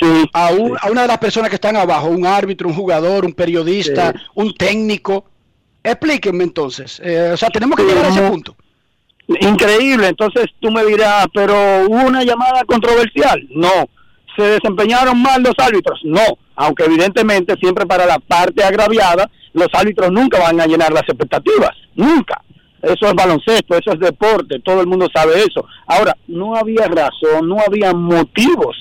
Sí, 0.00 0.24
a, 0.32 0.50
un- 0.50 0.70
sí. 0.70 0.74
a 0.80 0.90
una 0.90 1.02
de 1.02 1.08
las 1.08 1.18
personas 1.18 1.48
que 1.48 1.56
están 1.56 1.76
abajo, 1.76 2.08
un 2.08 2.26
árbitro, 2.26 2.66
un 2.66 2.74
jugador, 2.74 3.24
un 3.24 3.34
periodista, 3.34 4.12
Sí. 4.12 4.18
un 4.34 4.54
técnico. 4.54 5.26
Explíquenme 5.84 6.44
entonces. 6.44 7.00
Eh, 7.04 7.30
o 7.34 7.36
sea, 7.36 7.50
tenemos 7.50 7.76
que 7.76 7.84
llegar 7.84 8.06
a 8.06 8.08
ese 8.08 8.22
punto. 8.22 8.56
Increíble, 9.40 10.08
entonces 10.08 10.46
tú 10.60 10.70
me 10.70 10.84
dirás, 10.84 11.26
pero 11.32 11.54
hubo 11.86 12.06
una 12.06 12.24
llamada 12.24 12.64
controversial. 12.64 13.46
No. 13.50 13.88
¿Se 14.36 14.42
desempeñaron 14.42 15.20
mal 15.20 15.42
los 15.42 15.54
árbitros? 15.58 16.00
No. 16.04 16.20
Aunque 16.56 16.84
evidentemente 16.84 17.54
siempre 17.60 17.86
para 17.86 18.06
la 18.06 18.18
parte 18.18 18.62
agraviada, 18.64 19.28
los 19.52 19.68
árbitros 19.72 20.10
nunca 20.10 20.38
van 20.38 20.60
a 20.60 20.66
llenar 20.66 20.92
las 20.92 21.02
expectativas. 21.08 21.70
Nunca. 21.94 22.40
Eso 22.82 23.06
es 23.06 23.14
baloncesto, 23.14 23.76
eso 23.76 23.92
es 23.92 24.00
deporte, 24.00 24.58
todo 24.60 24.80
el 24.80 24.88
mundo 24.88 25.06
sabe 25.14 25.34
eso. 25.38 25.64
Ahora, 25.86 26.16
no 26.26 26.56
había 26.56 26.86
razón, 26.88 27.48
no 27.48 27.58
había 27.64 27.92
motivos 27.94 28.76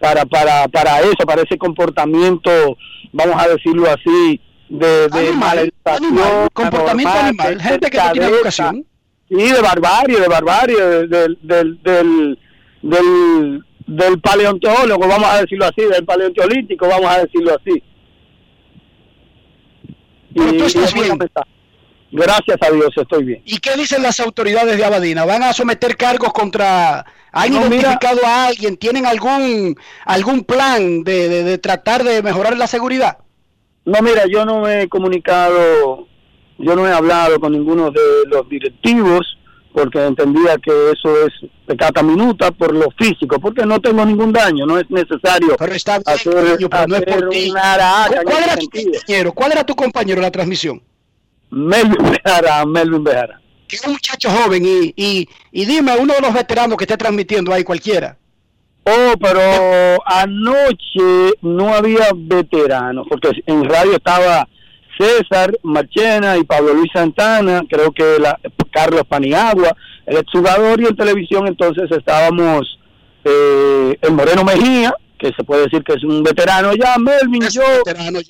para, 0.00 0.24
para, 0.26 0.66
para 0.68 1.00
eso, 1.02 1.24
para 1.24 1.42
ese 1.42 1.56
comportamiento, 1.56 2.50
vamos 3.12 3.36
a 3.40 3.46
decirlo 3.48 3.86
así, 3.88 4.40
de, 4.68 5.08
de 5.08 5.28
Animal, 5.28 5.72
comportamiento 6.52 7.12
anormal, 7.12 7.26
animal, 7.26 7.62
gente 7.62 7.90
que 7.90 7.98
no 7.98 8.12
tiene 8.12 8.26
educación. 8.28 8.86
Sí, 9.28 9.36
de 9.36 9.60
barbarie, 9.62 10.20
de 10.20 10.28
barbarie, 10.28 10.76
de- 10.80 11.06
del, 11.06 11.38
del, 11.42 11.82
del, 11.82 12.38
del, 12.82 13.64
del 13.86 14.20
paleontólogo, 14.20 15.06
vamos 15.06 15.28
a 15.28 15.40
decirlo 15.42 15.66
así, 15.66 15.82
del 15.82 16.04
paleontolítico, 16.04 16.88
vamos 16.88 17.10
a 17.10 17.20
decirlo 17.22 17.54
así. 17.54 17.82
Pero 20.34 20.56
tú 20.56 20.64
estás 20.64 20.92
bien. 20.94 21.18
Gracias 22.10 22.56
a 22.60 22.70
Dios 22.70 22.90
estoy 22.96 23.24
bien. 23.24 23.42
¿Y 23.44 23.58
qué 23.58 23.76
dicen 23.76 24.02
las 24.02 24.20
autoridades 24.20 24.76
de 24.76 24.84
Abadina? 24.84 25.24
¿Van 25.24 25.42
a 25.42 25.52
someter 25.52 25.96
cargos 25.96 26.32
contra... 26.32 27.04
¿Han 27.32 27.50
No, 27.52 27.62
mira- 27.62 27.74
identificado 27.74 28.20
a 28.24 28.46
alguien? 28.46 28.76
¿Tienen 28.76 29.04
algún 29.06 29.74
algún 30.04 30.44
plan 30.44 31.02
de, 31.02 31.28
de- 31.28 31.42
de 31.42 31.58
tratar 31.58 32.04
de 32.04 32.22
mejorar 32.22 32.56
la 32.56 32.68
seguridad? 32.68 33.18
No, 33.84 34.00
mira, 34.00 34.22
yo 34.30 34.44
no 34.44 34.68
he 34.68 34.88
comunicado, 34.88 36.06
yo 36.58 36.76
no 36.76 36.86
he 36.88 36.92
hablado 36.92 37.40
con 37.40 37.52
ninguno 37.52 37.90
de 37.90 38.00
los 38.28 38.48
directivos 38.48 39.36
porque 39.74 40.06
entendía 40.06 40.56
que 40.58 40.70
eso 40.92 41.26
es 41.26 41.50
pecata 41.66 42.00
minuta 42.00 42.52
por 42.52 42.72
lo 42.72 42.92
físico, 42.96 43.40
porque 43.40 43.66
no 43.66 43.80
tengo 43.80 44.06
ningún 44.06 44.32
daño, 44.32 44.64
no 44.66 44.78
es 44.78 44.88
necesario 44.88 45.56
Pero 45.58 45.74
está 45.74 45.98
bien, 45.98 46.04
hacer, 46.06 46.32
coño, 46.32 46.68
pero 46.70 46.86
no 46.86 46.96
es 46.96 47.02
por 47.02 47.28
ti. 47.28 47.52
¿Cuál 47.52 48.44
era 48.44 48.56
tu 48.56 48.70
compañero? 48.70 49.32
¿Cuál 49.32 49.52
era 49.52 49.64
tu 49.66 49.74
compañero 49.74 50.18
en 50.18 50.22
la 50.22 50.30
transmisión? 50.30 50.80
Melvin 51.50 52.12
Bejara, 52.12 52.64
Melvin 52.64 53.02
Bejara. 53.02 53.40
Que 53.66 53.74
es 53.74 53.84
un 53.84 53.94
muchacho 53.94 54.30
joven 54.30 54.64
y, 54.64 54.94
y, 54.94 55.28
y 55.50 55.64
dime 55.64 55.96
uno 55.98 56.14
de 56.14 56.20
los 56.20 56.32
veteranos 56.32 56.78
que 56.78 56.84
esté 56.84 56.96
transmitiendo 56.96 57.52
ahí 57.52 57.64
cualquiera. 57.64 58.16
Oh, 58.84 59.14
pero 59.20 59.40
anoche 60.06 61.32
no 61.42 61.74
había 61.74 62.10
veteranos, 62.14 63.06
porque 63.08 63.30
en 63.46 63.64
radio 63.64 63.96
estaba 63.96 64.46
César 64.98 65.56
Marchena 65.62 66.36
y 66.36 66.44
Pablo 66.44 66.74
Luis 66.74 66.90
Santana, 66.92 67.62
creo 67.68 67.92
que 67.92 68.18
la, 68.20 68.38
Carlos 68.72 69.02
Paniagua, 69.08 69.76
el 70.06 70.16
exjugador, 70.18 70.80
y 70.80 70.86
en 70.86 70.96
televisión 70.96 71.46
entonces 71.46 71.90
estábamos 71.90 72.78
eh, 73.24 73.96
el 74.02 74.12
Moreno 74.12 74.44
Mejía, 74.44 74.94
que 75.18 75.32
se 75.36 75.44
puede 75.44 75.62
decir 75.64 75.82
que 75.84 75.94
es 75.94 76.04
un 76.04 76.22
veterano 76.22 76.74
ya, 76.74 76.96
Melvin, 76.98 77.42
Es 77.44 77.54
yo 77.54 77.62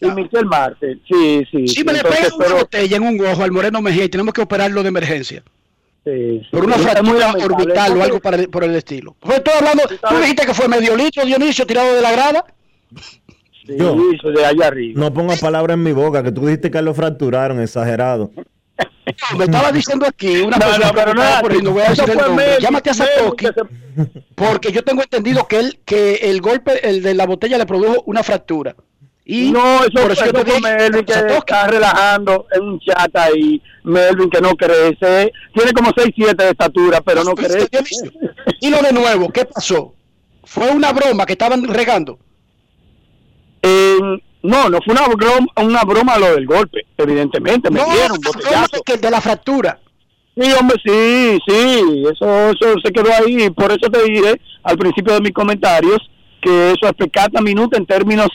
y 0.00 0.11
Michel 0.11 0.46
Marte. 0.46 0.98
Sí, 1.09 1.42
sí. 1.50 1.66
Si 1.66 1.74
sí, 1.77 1.85
me 1.85 1.92
le 1.94 2.03
pegan 2.03 2.33
una 2.35 2.44
pero- 2.44 2.57
botella 2.59 2.96
en 2.96 3.03
un 3.03 3.27
ojo 3.27 3.42
al 3.42 3.50
Moreno 3.53 3.81
Mejía 3.83 4.05
y 4.05 4.09
tenemos 4.09 4.33
que 4.35 4.42
operarlo 4.42 4.83
de 4.83 4.88
emergencia. 4.90 5.42
sí, 6.05 6.40
sí, 6.40 6.46
Por 6.50 6.64
una 6.66 6.77
fractura 6.77 7.33
orbital 7.33 7.96
o 7.98 8.03
algo 8.05 8.20
para 8.20 8.37
el- 8.37 8.48
por 8.50 8.62
el 8.64 8.74
estilo. 8.77 9.16
Todo 9.20 9.55
hablando, 9.59 9.83
tú 9.88 10.16
dijiste 10.18 10.46
que 10.46 10.55
fue 10.55 10.68
medio 10.68 10.94
litro, 10.96 11.24
Dionisio, 11.24 11.66
tirado 11.66 11.94
de 11.94 12.03
la 12.03 12.12
grada. 12.12 12.44
Sí, 13.66 13.77
Yo. 13.79 13.96
de 14.31 14.44
allá 14.46 14.66
arriba. 14.68 15.00
No 15.00 15.12
pongas 15.12 15.40
palabras 15.40 15.74
en 15.74 15.83
mi 15.83 15.92
boca, 15.92 16.22
que 16.22 16.33
tú 16.33 16.42
dijiste 16.46 16.70
que 16.70 16.83
lo 16.83 16.94
fracturaron, 16.94 17.61
exagerado. 17.61 18.31
Me 19.38 19.44
estaba 19.44 19.70
diciendo 19.70 20.07
aquí 20.07 20.40
una 20.40 20.57
No, 20.57 20.66
persona 20.66 20.87
no, 20.88 21.48
pero 21.48 21.70
voy 21.72 21.83
a 21.83 21.87
eso 21.87 22.03
decir 22.07 22.20
el 22.20 22.27
nombre. 22.27 22.57
Llámate 22.61 22.90
a 22.90 22.94
se- 22.94 23.05
porque 24.35 24.72
yo 24.72 24.83
tengo 24.83 25.03
entendido 25.03 25.46
que 25.46 25.61
él, 25.61 25.79
que 25.85 26.14
el 26.22 26.40
golpe, 26.40 26.88
el 26.88 27.03
de 27.03 27.14
la 27.14 27.27
botella 27.27 27.59
le 27.59 27.66
produjo 27.66 28.03
una 28.07 28.22
fractura. 28.22 28.74
Y 29.27 29.50
no, 29.53 29.85
eso, 29.85 29.92
por 30.03 30.12
eso 30.12 30.24
eso 30.24 30.33
yo 30.35 30.44
te 30.44 30.61
Melvin 30.61 31.05
que 31.05 31.12
está 31.14 31.66
relajando 31.68 32.46
en 32.53 32.62
un 32.62 32.81
chat 32.81 33.14
ahí. 33.16 33.62
Melvin 33.85 34.29
que 34.29 34.40
no 34.40 34.50
crece. 34.57 35.33
Tiene 35.55 35.72
como 35.72 35.90
6, 35.96 36.12
7 36.14 36.42
de 36.44 36.50
estatura, 36.50 37.00
pero 37.00 37.24
no 37.24 37.35
crece. 37.35 37.66
Y 38.61 38.70
lo 38.70 38.83
de 38.83 38.92
nuevo, 38.92 39.31
¿qué 39.31 39.44
pasó? 39.46 39.94
Fue 40.44 40.70
una 40.70 40.92
broma 40.92 41.24
que 41.24 41.33
estaban 41.33 41.64
regando. 41.68 42.18
En- 43.68 44.22
no, 44.42 44.68
no 44.68 44.79
fue 44.85 44.92
una 44.92 45.09
broma, 45.09 45.46
una 45.57 45.83
broma 45.85 46.18
lo 46.18 46.35
del 46.35 46.44
golpe, 46.46 46.85
evidentemente. 46.98 47.70
Me 47.70 47.81
No, 47.81 47.87
dieron 47.87 48.18
la 48.22 48.31
botellazo. 48.31 48.83
que 48.85 48.98
de 48.98 49.11
la 49.11 49.20
fractura. 49.22 49.79
Sí, 50.38 50.50
hombre, 50.61 50.77
sí, 50.85 51.38
sí, 51.46 52.03
eso, 52.12 52.50
eso 52.50 52.74
se 52.85 52.92
quedó 52.92 53.09
ahí. 53.14 53.48
Por 53.50 53.70
eso 53.72 53.88
te 53.90 54.03
dije 54.03 54.38
al 54.64 54.77
principio 54.77 55.14
de 55.14 55.20
mis 55.22 55.33
comentarios 55.33 55.98
que 56.42 56.72
eso 56.72 56.87
es 56.87 56.92
pecata 56.92 57.40
minuta 57.40 57.79
en 57.79 57.87
términos 57.87 58.29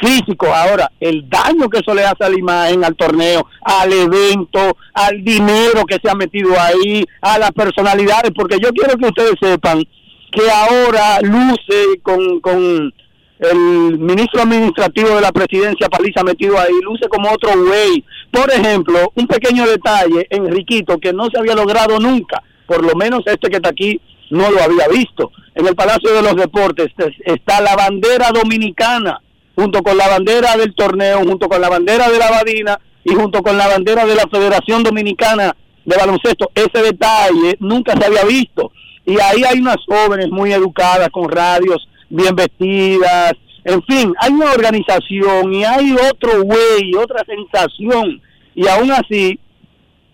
físicos. 0.00 0.50
Ahora, 0.50 0.88
el 1.00 1.28
daño 1.28 1.68
que 1.68 1.78
eso 1.80 1.94
le 1.94 2.04
hace 2.04 2.22
a 2.24 2.28
la 2.28 2.38
imagen, 2.38 2.84
al 2.84 2.94
torneo, 2.94 3.44
al 3.62 3.92
evento, 3.92 4.76
al 4.94 5.24
dinero 5.24 5.84
que 5.88 5.98
se 6.00 6.08
ha 6.08 6.14
metido 6.14 6.50
ahí, 6.60 7.04
a 7.22 7.38
las 7.38 7.50
personalidades, 7.50 8.30
porque 8.36 8.58
yo 8.62 8.68
quiero 8.70 8.96
que 8.98 9.06
ustedes 9.06 9.34
sepan 9.40 9.82
que 10.30 10.50
ahora 10.50 11.18
luce 11.22 11.98
con, 12.02 12.40
con 12.40 12.92
el 13.38 13.98
ministro 13.98 14.42
administrativo 14.42 15.10
de 15.10 15.20
la 15.20 15.32
presidencia, 15.32 15.88
Paliza, 15.88 16.22
metido 16.22 16.58
ahí, 16.58 16.72
luce 16.82 17.08
como 17.08 17.30
otro 17.30 17.50
güey. 17.66 18.04
Por 18.30 18.50
ejemplo, 18.50 19.12
un 19.14 19.26
pequeño 19.26 19.66
detalle, 19.66 20.26
Enriquito, 20.30 20.98
que 20.98 21.12
no 21.12 21.26
se 21.30 21.38
había 21.38 21.54
logrado 21.54 21.98
nunca, 21.98 22.42
por 22.66 22.84
lo 22.84 22.94
menos 22.94 23.20
este 23.26 23.48
que 23.50 23.56
está 23.56 23.68
aquí 23.70 24.00
no 24.30 24.50
lo 24.50 24.62
había 24.62 24.88
visto. 24.88 25.30
En 25.54 25.66
el 25.66 25.74
Palacio 25.74 26.12
de 26.12 26.22
los 26.22 26.34
Deportes 26.36 26.88
es- 26.98 27.14
está 27.24 27.60
la 27.60 27.76
bandera 27.76 28.30
dominicana, 28.32 29.20
junto 29.54 29.82
con 29.82 29.96
la 29.96 30.08
bandera 30.08 30.56
del 30.56 30.74
torneo, 30.74 31.20
junto 31.20 31.48
con 31.48 31.60
la 31.60 31.68
bandera 31.68 32.08
de 32.10 32.18
la 32.18 32.30
Badina 32.30 32.78
y 33.04 33.14
junto 33.14 33.42
con 33.42 33.56
la 33.56 33.68
bandera 33.68 34.04
de 34.04 34.14
la 34.16 34.26
Federación 34.30 34.82
Dominicana 34.82 35.54
de 35.84 35.96
Baloncesto. 35.96 36.50
Ese 36.54 36.82
detalle 36.82 37.56
nunca 37.60 37.96
se 37.96 38.04
había 38.04 38.24
visto. 38.24 38.72
Y 39.06 39.20
ahí 39.20 39.44
hay 39.44 39.60
unas 39.60 39.76
jóvenes 39.86 40.28
muy 40.30 40.52
educadas, 40.52 41.08
con 41.10 41.30
radios 41.30 41.88
bien 42.08 42.34
vestidas, 42.34 43.32
en 43.66 43.82
fin, 43.82 44.14
hay 44.20 44.32
una 44.32 44.52
organización 44.52 45.52
y 45.52 45.64
hay 45.64 45.92
otro 45.92 46.44
güey, 46.44 46.94
otra 46.96 47.24
sensación. 47.24 48.22
Y 48.54 48.68
aún 48.68 48.92
así, 48.92 49.40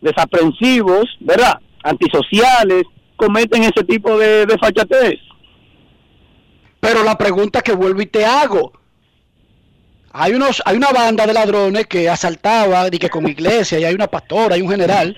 desaprensivos, 0.00 1.04
¿verdad? 1.20 1.60
Antisociales, 1.82 2.84
cometen 3.16 3.64
ese 3.64 3.84
tipo 3.84 4.16
de, 4.16 4.46
de 4.46 4.56
fachatez. 4.56 5.18
Pero 6.80 7.04
la 7.04 7.18
pregunta 7.18 7.60
que 7.60 7.72
vuelvo 7.72 8.00
y 8.00 8.06
te 8.06 8.24
hago. 8.24 8.72
Hay 10.12 10.32
unos, 10.32 10.62
hay 10.64 10.78
una 10.78 10.90
banda 10.90 11.26
de 11.26 11.34
ladrones 11.34 11.86
que 11.86 12.08
asaltaba, 12.08 12.88
y 12.90 12.98
que 12.98 13.10
con 13.10 13.28
iglesia, 13.28 13.78
y 13.78 13.84
hay 13.84 13.94
una 13.94 14.08
pastora, 14.08 14.54
hay 14.54 14.62
un 14.62 14.70
general, 14.70 15.14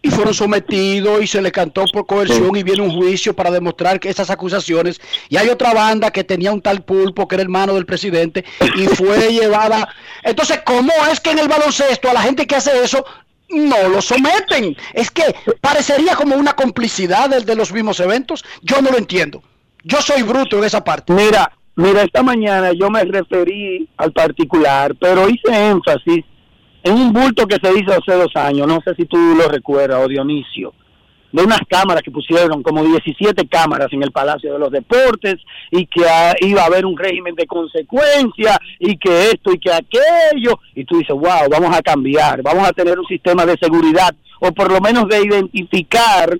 y 0.00 0.10
fueron 0.10 0.34
sometidos 0.34 1.22
y 1.22 1.26
se 1.26 1.42
le 1.42 1.50
cantó 1.50 1.84
por 1.92 2.06
coerción 2.06 2.54
y 2.56 2.62
viene 2.62 2.82
un 2.82 2.92
juicio 2.92 3.34
para 3.34 3.50
demostrar 3.50 3.98
que 3.98 4.08
esas 4.08 4.30
acusaciones. 4.30 5.00
Y 5.28 5.36
hay 5.36 5.48
otra 5.48 5.74
banda 5.74 6.10
que 6.10 6.24
tenía 6.24 6.52
un 6.52 6.62
tal 6.62 6.82
pulpo 6.82 7.26
que 7.26 7.34
era 7.34 7.42
hermano 7.42 7.74
del 7.74 7.86
presidente 7.86 8.44
y 8.76 8.86
fue 8.86 9.32
llevada. 9.32 9.88
Entonces, 10.22 10.60
¿cómo 10.64 10.92
es 11.10 11.20
que 11.20 11.30
en 11.30 11.40
el 11.40 11.48
baloncesto 11.48 12.10
a 12.10 12.14
la 12.14 12.22
gente 12.22 12.46
que 12.46 12.56
hace 12.56 12.82
eso 12.82 13.04
no 13.50 13.88
lo 13.88 14.00
someten? 14.00 14.76
Es 14.92 15.10
que 15.10 15.34
parecería 15.60 16.14
como 16.14 16.36
una 16.36 16.54
complicidad 16.54 17.28
de, 17.28 17.40
de 17.40 17.56
los 17.56 17.72
mismos 17.72 17.98
eventos. 17.98 18.44
Yo 18.62 18.80
no 18.80 18.90
lo 18.90 18.98
entiendo. 18.98 19.42
Yo 19.82 20.00
soy 20.00 20.22
bruto 20.22 20.58
en 20.58 20.64
esa 20.64 20.84
parte. 20.84 21.12
Mira, 21.12 21.50
mira, 21.74 22.02
esta 22.02 22.22
mañana 22.22 22.72
yo 22.72 22.88
me 22.88 23.04
referí 23.04 23.88
al 23.96 24.12
particular, 24.12 24.94
pero 25.00 25.28
hice 25.28 25.70
énfasis 25.70 26.24
en 26.82 26.94
un 26.94 27.12
bulto 27.12 27.46
que 27.46 27.56
se 27.62 27.78
hizo 27.78 27.92
hace 27.92 28.12
dos 28.12 28.34
años, 28.34 28.66
no 28.66 28.80
sé 28.84 28.94
si 28.94 29.04
tú 29.06 29.16
lo 29.16 29.48
recuerdas, 29.48 30.04
o 30.04 30.08
Dionisio, 30.08 30.72
de 31.32 31.42
unas 31.42 31.60
cámaras 31.68 32.02
que 32.02 32.10
pusieron, 32.10 32.62
como 32.62 32.82
17 32.84 33.46
cámaras 33.48 33.88
en 33.92 34.02
el 34.02 34.12
Palacio 34.12 34.52
de 34.52 34.58
los 34.58 34.70
Deportes, 34.70 35.36
y 35.70 35.86
que 35.86 36.06
iba 36.40 36.62
a 36.62 36.66
haber 36.66 36.86
un 36.86 36.96
régimen 36.96 37.34
de 37.34 37.46
consecuencia, 37.46 38.58
y 38.78 38.96
que 38.96 39.30
esto 39.30 39.52
y 39.52 39.58
que 39.58 39.72
aquello, 39.72 40.58
y 40.74 40.84
tú 40.84 40.98
dices, 40.98 41.14
wow, 41.14 41.48
vamos 41.50 41.76
a 41.76 41.82
cambiar, 41.82 42.42
vamos 42.42 42.66
a 42.66 42.72
tener 42.72 42.98
un 42.98 43.06
sistema 43.06 43.44
de 43.44 43.56
seguridad, 43.60 44.14
o 44.40 44.52
por 44.52 44.70
lo 44.70 44.80
menos 44.80 45.08
de 45.08 45.20
identificar 45.20 46.38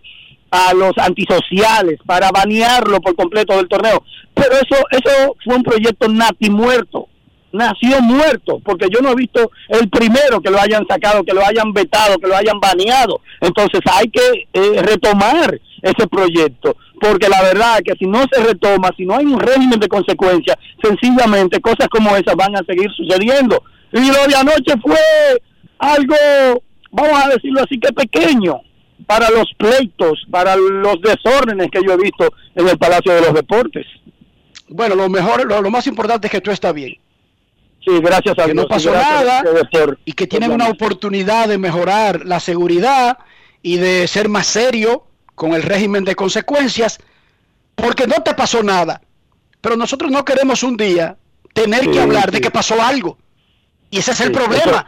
a 0.51 0.73
los 0.73 0.93
antisociales 0.97 1.99
para 2.07 2.31
banearlo 2.31 3.01
por 3.01 3.15
completo 3.15 3.57
del 3.57 3.69
torneo. 3.69 4.03
Pero 4.35 4.53
eso 4.55 4.77
eso 4.91 5.37
fue 5.45 5.57
un 5.57 5.63
proyecto 5.63 6.09
nati 6.09 6.49
muerto. 6.49 7.09
Nació 7.53 8.01
muerto, 8.01 8.61
porque 8.65 8.89
yo 8.93 9.01
no 9.01 9.11
he 9.11 9.15
visto 9.15 9.51
el 9.69 9.89
primero 9.89 10.41
que 10.41 10.51
lo 10.51 10.61
hayan 10.61 10.87
sacado, 10.87 11.25
que 11.25 11.35
lo 11.35 11.45
hayan 11.45 11.73
vetado, 11.73 12.19
que 12.19 12.29
lo 12.29 12.37
hayan 12.37 12.61
baneado. 12.61 13.21
Entonces 13.41 13.81
hay 13.93 14.09
que 14.11 14.49
eh, 14.53 14.83
retomar 14.83 15.59
ese 15.83 16.07
proyecto, 16.09 16.77
porque 17.01 17.29
la 17.29 17.43
verdad 17.43 17.81
que 17.85 17.95
si 17.99 18.07
no 18.07 18.25
se 18.31 18.43
retoma, 18.43 18.91
si 18.97 19.07
no 19.07 19.17
hay 19.17 19.27
un 19.27 19.41
régimen 19.41 19.79
de 19.79 19.89
consecuencias, 19.89 20.57
sencillamente 20.83 21.61
cosas 21.61 21.89
como 21.89 22.17
esas 22.17 22.35
van 22.37 22.57
a 22.57 22.65
seguir 22.65 22.91
sucediendo. 22.93 23.63
Y 23.93 24.07
lo 24.09 24.27
de 24.27 24.37
anoche 24.37 24.75
fue 24.83 24.99
algo, 25.79 26.63
vamos 26.91 27.25
a 27.25 27.29
decirlo 27.29 27.63
así, 27.63 27.79
que 27.79 27.93
pequeño 27.93 28.61
para 29.07 29.31
los 29.31 29.47
pleitos, 29.57 30.27
para 30.31 30.57
los 30.57 31.01
desórdenes 31.01 31.71
que 31.71 31.81
yo 31.87 31.93
he 31.93 31.97
visto 31.97 32.29
en 32.55 32.69
el 32.69 32.77
Palacio 32.77 33.15
de 33.15 33.21
los 33.23 33.33
Deportes. 33.33 33.87
Bueno, 34.69 34.97
lo 34.97 35.09
mejor, 35.09 35.47
lo, 35.47 35.63
lo 35.63 35.71
más 35.71 35.87
importante 35.87 36.27
es 36.27 36.33
que 36.33 36.41
tú 36.41 36.51
estás 36.51 36.75
bien. 36.75 36.95
Sí, 37.89 38.01
gracias 38.03 38.39
a 38.39 38.45
que 38.47 38.55
no 38.55 38.63
Dios, 38.63 38.69
pasó 38.69 38.91
gracias 38.91 39.25
nada 39.25 39.43
por- 39.71 39.99
y 40.05 40.13
que 40.13 40.27
tienen 40.27 40.51
una 40.53 40.69
oportunidad 40.69 41.49
de 41.49 41.59
mejorar 41.59 42.27
la 42.27 42.39
seguridad 42.41 43.19
y 43.63 43.77
de 43.79 44.07
ser 44.07 44.29
más 44.29 44.47
serio 44.47 45.05
con 45.35 45.53
el 45.55 45.63
régimen 45.63 46.05
de 46.05 46.15
consecuencias, 46.15 46.99
porque 47.75 48.07
no 48.07 48.17
te 48.23 48.35
pasó 48.35 48.63
nada. 48.63 49.01
Pero 49.61 49.77
nosotros 49.77 50.11
no 50.11 50.25
queremos 50.25 50.63
un 50.63 50.77
día 50.77 51.17
tener 51.55 51.85
Sí, 51.85 51.91
que 51.93 52.01
hablar 52.01 52.31
de 52.31 52.41
que 52.41 52.51
pasó 52.51 52.83
algo. 52.83 53.19
Y 53.91 53.99
ese 53.99 54.13
es 54.13 54.21
el 54.21 54.33
problema. 54.33 54.65
eso- 54.65 54.85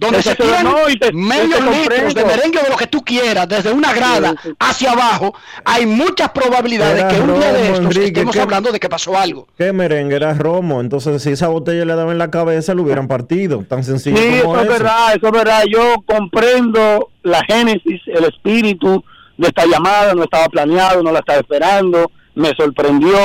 donde 0.00 0.22
se 0.22 0.34
tiran 0.34 0.64
no, 0.64 0.74
te 0.98 1.12
litros 1.12 2.14
de 2.14 2.24
merengue 2.24 2.62
de 2.62 2.70
lo 2.70 2.76
que 2.76 2.86
tú 2.86 3.02
quieras, 3.04 3.46
desde 3.48 3.70
una 3.72 3.92
grada 3.92 4.30
Sí, 4.30 4.36
sí. 4.48 4.54
hacia 4.58 4.92
abajo, 4.92 5.34
hay 5.64 5.84
muchas 5.86 6.30
probabilidades 6.30 7.00
Era 7.00 7.08
que 7.08 7.20
un 7.20 7.38
día 7.38 7.52
de 7.52 7.62
estos 7.66 7.78
Enrique, 7.80 8.06
estemos 8.06 8.34
¿qué- 8.34 8.40
hablando 8.40 8.72
de 8.72 8.80
que 8.80 8.88
pasó 8.88 9.16
algo. 9.18 9.46
¿Qué 9.58 9.72
merengue? 9.72 10.16
Era 10.16 10.32
Romo. 10.34 10.80
Entonces, 10.80 11.22
si 11.22 11.30
esa 11.32 11.48
botella 11.48 11.84
le 11.84 11.94
daba 11.94 12.12
en 12.12 12.18
la 12.18 12.30
cabeza, 12.30 12.74
lo 12.74 12.82
hubieran 12.82 13.08
partido. 13.08 13.64
Tan 13.68 13.84
sencillo 13.84 14.16
Sí, 14.16 14.40
como 14.42 14.54
eso 14.56 14.62
es 14.64 14.68
verdad, 14.78 15.14
eso 15.14 15.26
es 15.26 15.32
verdad. 15.32 15.62
Yo 15.70 15.96
comprendo 16.06 17.10
la 17.22 17.44
génesis, 17.44 18.00
el 18.06 18.24
espíritu 18.24 19.04
de 19.36 19.48
esta 19.48 19.66
llamada, 19.66 20.14
no 20.14 20.24
estaba 20.24 20.48
planeado, 20.48 21.02
no 21.02 21.12
la 21.12 21.18
estaba 21.20 21.40
esperando, 21.40 22.10
me 22.34 22.48
sorprendió, 22.56 23.16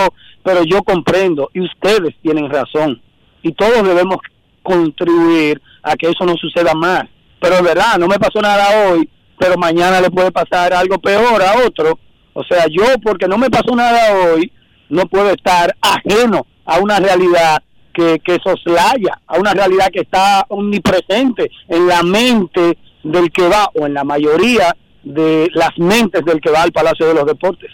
pero 0.44 0.64
yo 0.64 0.84
comprendo 0.84 1.50
y 1.54 1.62
ustedes 1.62 2.16
tienen 2.22 2.50
razón. 2.50 3.02
Y 3.42 3.54
todos 3.54 3.84
debemos 3.88 4.18
contribuir 4.66 5.62
a 5.84 5.96
que 5.96 6.08
eso 6.08 6.26
no 6.26 6.36
suceda 6.36 6.74
más. 6.74 7.04
Pero 7.40 7.56
es 7.56 7.62
verdad, 7.62 7.98
no 8.00 8.08
me 8.08 8.20
pasó 8.20 8.42
nada 8.42 8.90
hoy, 8.90 9.08
pero 9.38 9.56
mañana 9.58 10.02
le 10.02 10.10
puede 10.10 10.32
pasar 10.32 10.74
algo 10.74 10.98
peor 10.98 11.42
a 11.42 11.66
otro. 11.66 12.00
O 12.34 12.44
sea, 12.44 12.66
yo 12.70 12.84
porque 13.04 13.28
no 13.28 13.38
me 13.38 13.50
pasó 13.50 13.76
nada 13.76 14.34
hoy, 14.34 14.52
no 14.90 15.06
puedo 15.06 15.30
estar 15.30 15.76
ajeno 15.80 16.46
a 16.66 16.80
una 16.80 17.00
realidad 17.00 17.62
que, 17.94 18.20
que 18.20 18.40
soslaya, 18.44 19.22
a 19.28 19.38
una 19.38 19.54
realidad 19.54 19.90
que 19.94 20.02
está 20.02 20.46
omnipresente 20.50 21.50
en 21.70 21.88
la 21.88 22.04
mente 22.04 22.78
del 23.04 23.32
que 23.32 23.48
va, 23.48 23.70
o 23.76 23.86
en 23.86 23.94
la 23.94 24.04
mayoría 24.04 24.76
de 25.04 25.48
las 25.54 25.78
mentes 25.78 26.26
del 26.26 26.42
que 26.42 26.50
va 26.50 26.64
al 26.64 26.72
Palacio 26.72 27.08
de 27.08 27.14
los 27.14 27.26
Deportes. 27.26 27.72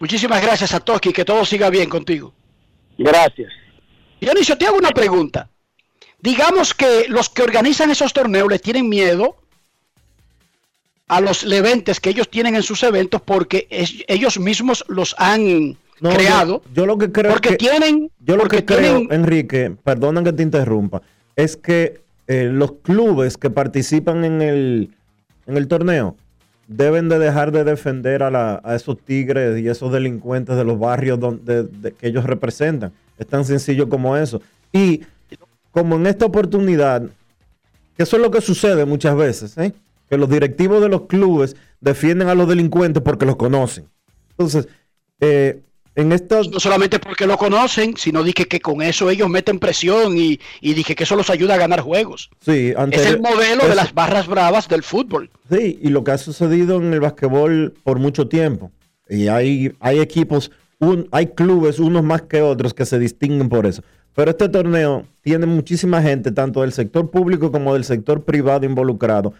Muchísimas 0.00 0.42
gracias 0.42 0.74
a 0.74 0.80
Toski, 0.80 1.12
que 1.12 1.24
todo 1.24 1.44
siga 1.44 1.70
bien 1.70 1.88
contigo. 1.88 2.34
Gracias. 2.98 3.52
Dionisio, 4.20 4.58
te 4.58 4.66
hago 4.66 4.76
una 4.76 4.90
pregunta. 4.90 5.48
Digamos 6.22 6.74
que 6.74 7.06
los 7.08 7.28
que 7.30 7.42
organizan 7.42 7.90
esos 7.90 8.12
torneos 8.12 8.48
les 8.50 8.60
tienen 8.60 8.88
miedo 8.88 9.36
a 11.08 11.20
los 11.20 11.44
leventes 11.44 11.98
que 12.00 12.10
ellos 12.10 12.28
tienen 12.28 12.54
en 12.54 12.62
sus 12.62 12.82
eventos 12.82 13.20
porque 13.22 13.66
es- 13.70 14.04
ellos 14.06 14.38
mismos 14.38 14.84
los 14.88 15.14
han 15.18 15.76
No, 16.00 16.10
creado. 16.10 16.62
Yo, 16.66 16.72
yo 16.82 16.86
lo 16.86 16.98
que 16.98 17.10
creo 17.10 17.32
porque 17.32 17.50
que, 17.50 17.56
tienen, 17.56 18.10
yo 18.20 18.36
lo 18.36 18.46
que 18.48 18.64
creo, 18.64 18.78
tienen- 18.98 19.08
Enrique, 19.12 19.74
perdona 19.82 20.22
que 20.22 20.32
te 20.32 20.42
interrumpa, 20.42 21.02
es 21.36 21.56
que 21.56 22.00
eh, 22.28 22.48
los 22.52 22.72
clubes 22.82 23.36
que 23.36 23.50
participan 23.50 24.24
en 24.24 24.40
el, 24.40 24.90
en 25.48 25.56
el 25.56 25.66
torneo 25.66 26.16
deben 26.68 27.08
de 27.08 27.18
dejar 27.18 27.50
de 27.50 27.64
defender 27.64 28.22
a, 28.22 28.30
la- 28.30 28.60
a 28.62 28.76
esos 28.76 28.96
tigres 29.04 29.58
y 29.60 29.66
esos 29.68 29.90
delincuentes 29.92 30.54
de 30.56 30.62
los 30.64 30.78
barrios 30.78 31.18
donde, 31.18 31.64
de- 31.64 31.92
que 31.92 32.06
ellos 32.06 32.24
representan. 32.24 32.92
Es 33.18 33.26
tan 33.26 33.44
sencillo 33.44 33.88
como 33.88 34.16
eso. 34.16 34.40
Y 34.72 35.00
como 35.70 35.96
en 35.96 36.06
esta 36.06 36.24
oportunidad, 36.26 37.02
que 37.96 38.02
eso 38.02 38.16
es 38.16 38.22
lo 38.22 38.30
que 38.30 38.40
sucede 38.40 38.84
muchas 38.84 39.16
veces, 39.16 39.56
¿eh? 39.58 39.72
que 40.08 40.16
los 40.16 40.28
directivos 40.28 40.80
de 40.82 40.88
los 40.88 41.02
clubes 41.02 41.56
defienden 41.80 42.28
a 42.28 42.34
los 42.34 42.48
delincuentes 42.48 43.02
porque 43.02 43.26
los 43.26 43.36
conocen. 43.36 43.86
Entonces, 44.30 44.66
eh, 45.20 45.60
en 45.94 46.12
esta... 46.12 46.40
no 46.42 46.58
solamente 46.60 46.98
porque 46.98 47.26
lo 47.26 47.36
conocen, 47.36 47.96
sino 47.96 48.22
dije 48.22 48.46
que 48.46 48.60
con 48.60 48.80
eso 48.82 49.10
ellos 49.10 49.28
meten 49.28 49.58
presión 49.58 50.16
y, 50.16 50.40
y 50.60 50.74
dije 50.74 50.94
que 50.94 51.04
eso 51.04 51.14
los 51.16 51.30
ayuda 51.30 51.54
a 51.54 51.58
ganar 51.58 51.80
juegos. 51.80 52.30
Sí, 52.40 52.72
Es 52.90 53.06
el 53.06 53.20
modelo 53.20 53.68
de 53.68 53.74
las 53.74 53.92
barras 53.92 54.26
bravas 54.26 54.68
del 54.68 54.82
fútbol. 54.82 55.30
Sí, 55.50 55.78
y 55.82 55.88
lo 55.88 56.02
que 56.04 56.12
ha 56.12 56.18
sucedido 56.18 56.76
en 56.76 56.92
el 56.92 57.00
basquetbol 57.00 57.74
por 57.84 57.98
mucho 57.98 58.28
tiempo. 58.28 58.70
Y 59.08 59.28
hay, 59.28 59.72
hay 59.80 59.98
equipos, 59.98 60.50
un- 60.78 61.08
hay 61.12 61.26
clubes, 61.28 61.78
unos 61.80 62.02
más 62.04 62.22
que 62.22 62.40
otros, 62.40 62.72
que 62.72 62.86
se 62.86 62.98
distinguen 62.98 63.48
por 63.48 63.66
eso. 63.66 63.82
Pero 64.14 64.30
este 64.30 64.48
torneo 64.48 65.06
tiene 65.22 65.46
muchísima 65.46 66.02
gente, 66.02 66.32
tanto 66.32 66.62
del 66.62 66.72
sector 66.72 67.10
público 67.10 67.52
como 67.52 67.74
del 67.74 67.84
sector 67.84 68.24
privado 68.24 68.66
involucrado. 68.66 69.32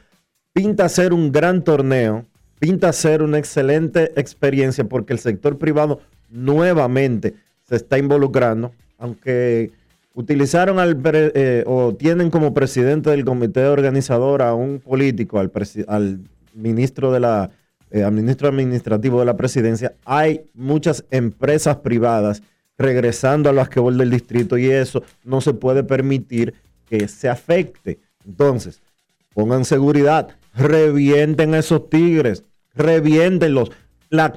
Pinta 0.52 0.88
ser 0.88 1.12
un 1.12 1.32
gran 1.32 1.62
torneo, 1.64 2.24
pinta 2.58 2.92
ser 2.92 3.22
una 3.22 3.38
excelente 3.38 4.12
experiencia 4.20 4.84
porque 4.84 5.12
el 5.12 5.18
sector 5.18 5.58
privado 5.58 6.00
nuevamente 6.28 7.34
se 7.64 7.76
está 7.76 7.98
involucrando, 7.98 8.72
aunque 8.98 9.72
utilizaron 10.14 10.78
al 10.78 10.96
pre- 10.96 11.32
eh, 11.34 11.64
o 11.66 11.94
tienen 11.94 12.30
como 12.30 12.52
presidente 12.52 13.10
del 13.10 13.24
comité 13.24 13.64
organizador 13.66 14.42
a 14.42 14.54
un 14.54 14.80
político, 14.80 15.38
al, 15.38 15.50
al 15.88 16.20
ministro 16.54 17.12
de 17.12 17.20
la 17.20 17.50
eh, 17.92 18.04
al 18.04 18.12
ministro 18.12 18.48
administrativo 18.48 19.18
de 19.18 19.26
la 19.26 19.36
presidencia, 19.36 19.94
hay 20.04 20.42
muchas 20.54 21.04
empresas 21.10 21.76
privadas 21.78 22.40
regresando 22.80 23.48
al 23.50 23.56
basquetbol 23.56 23.96
del 23.98 24.10
distrito 24.10 24.56
y 24.58 24.70
eso 24.70 25.02
no 25.24 25.40
se 25.40 25.52
puede 25.54 25.84
permitir 25.84 26.54
que 26.88 27.06
se 27.08 27.28
afecte. 27.28 27.98
Entonces, 28.26 28.80
pongan 29.34 29.64
seguridad, 29.64 30.28
revienten 30.54 31.54
a 31.54 31.58
esos 31.58 31.88
tigres, 31.88 32.44
reviéntenlos. 32.74 33.70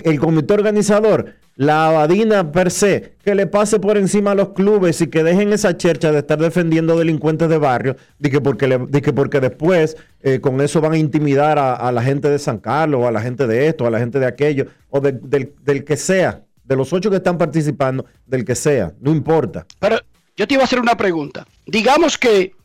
El 0.04 0.20
comité 0.20 0.54
organizador, 0.54 1.34
la 1.56 1.88
abadina 1.88 2.52
per 2.52 2.70
se, 2.70 3.14
que 3.24 3.34
le 3.34 3.48
pase 3.48 3.80
por 3.80 3.98
encima 3.98 4.32
a 4.32 4.36
los 4.36 4.50
clubes 4.50 5.02
y 5.02 5.08
que 5.08 5.24
dejen 5.24 5.52
esa 5.54 5.78
chercha 5.78 6.12
de 6.12 6.20
estar 6.20 6.38
defendiendo 6.40 6.98
delincuentes 6.98 7.50
de 7.50 7.58
barrio, 7.58 7.96
de 8.20 8.30
que 8.30 8.40
porque, 8.42 8.68
le- 8.68 9.02
que 9.02 9.14
porque 9.14 9.40
después 9.40 9.98
eh, 10.22 10.40
con 10.42 10.62
eso 10.62 10.80
van 10.82 10.94
a 10.94 10.98
intimidar 10.98 11.58
a, 11.58 11.76
a 11.76 11.92
la 11.92 12.04
gente 12.04 12.30
de 12.30 12.38
San 12.40 12.60
Carlos, 12.60 13.04
a 13.06 13.12
la 13.12 13.22
gente 13.22 13.48
de 13.48 13.68
esto, 13.68 13.88
a 13.88 13.92
la 13.92 14.00
gente 14.00 14.20
de 14.20 14.26
aquello, 14.28 14.68
o 14.90 15.00
de- 15.00 15.14
del, 15.14 15.54
del 15.64 15.84
que 15.84 15.98
sea, 15.98 16.44
de 16.64 16.76
los 16.76 16.92
ocho 16.94 17.10
que 17.10 17.18
están 17.18 17.38
participando, 17.38 18.06
del 18.26 18.46
que 18.46 18.56
sea, 18.56 18.94
no 19.00 19.12
importa. 19.12 19.66
Pero 19.80 20.00
yo 20.36 20.48
te 20.48 20.54
iba 20.56 20.64
a 20.64 20.66
hacer 20.66 20.80
una 20.80 20.98
pregunta. 20.98 21.46
Digamos 21.66 22.18
que 22.18 22.56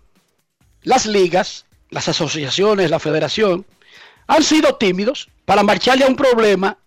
las 0.82 1.06
ligas, 1.06 1.66
las 1.90 2.08
asociaciones, 2.08 2.90
la 2.90 2.98
federación, 2.98 3.66
han 4.26 4.42
sido 4.42 4.76
tímidos 4.76 5.28
para 5.44 5.62
marcharle 5.62 6.04
a 6.04 6.08
un 6.08 6.16
problema 6.16 6.78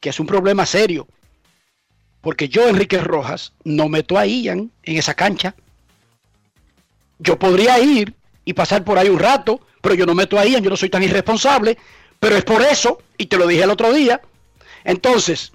que 0.00 0.10
es 0.10 0.20
un 0.20 0.26
problema 0.26 0.64
serio. 0.66 1.08
Porque 2.20 2.48
yo, 2.48 2.68
Enrique 2.68 2.98
Rojas, 2.98 3.52
no 3.64 3.88
meto 3.88 4.18
a 4.18 4.26
Ian 4.26 4.70
en 4.82 4.96
esa 4.96 5.14
cancha. 5.14 5.54
Yo 7.18 7.38
podría 7.38 7.78
ir 7.80 8.14
y 8.44 8.52
pasar 8.52 8.84
por 8.84 8.98
ahí 8.98 9.08
un 9.08 9.18
rato, 9.18 9.60
pero 9.80 9.94
yo 9.94 10.06
no 10.06 10.14
meto 10.14 10.38
a 10.38 10.44
Ian, 10.44 10.62
yo 10.62 10.70
no 10.70 10.76
soy 10.76 10.90
tan 10.90 11.02
irresponsable. 11.02 11.78
Pero 12.20 12.36
es 12.36 12.44
por 12.44 12.62
eso, 12.62 12.98
y 13.16 13.26
te 13.26 13.36
lo 13.38 13.46
dije 13.46 13.62
el 13.62 13.70
otro 13.70 13.92
día. 13.92 14.20
Entonces, 14.84 15.52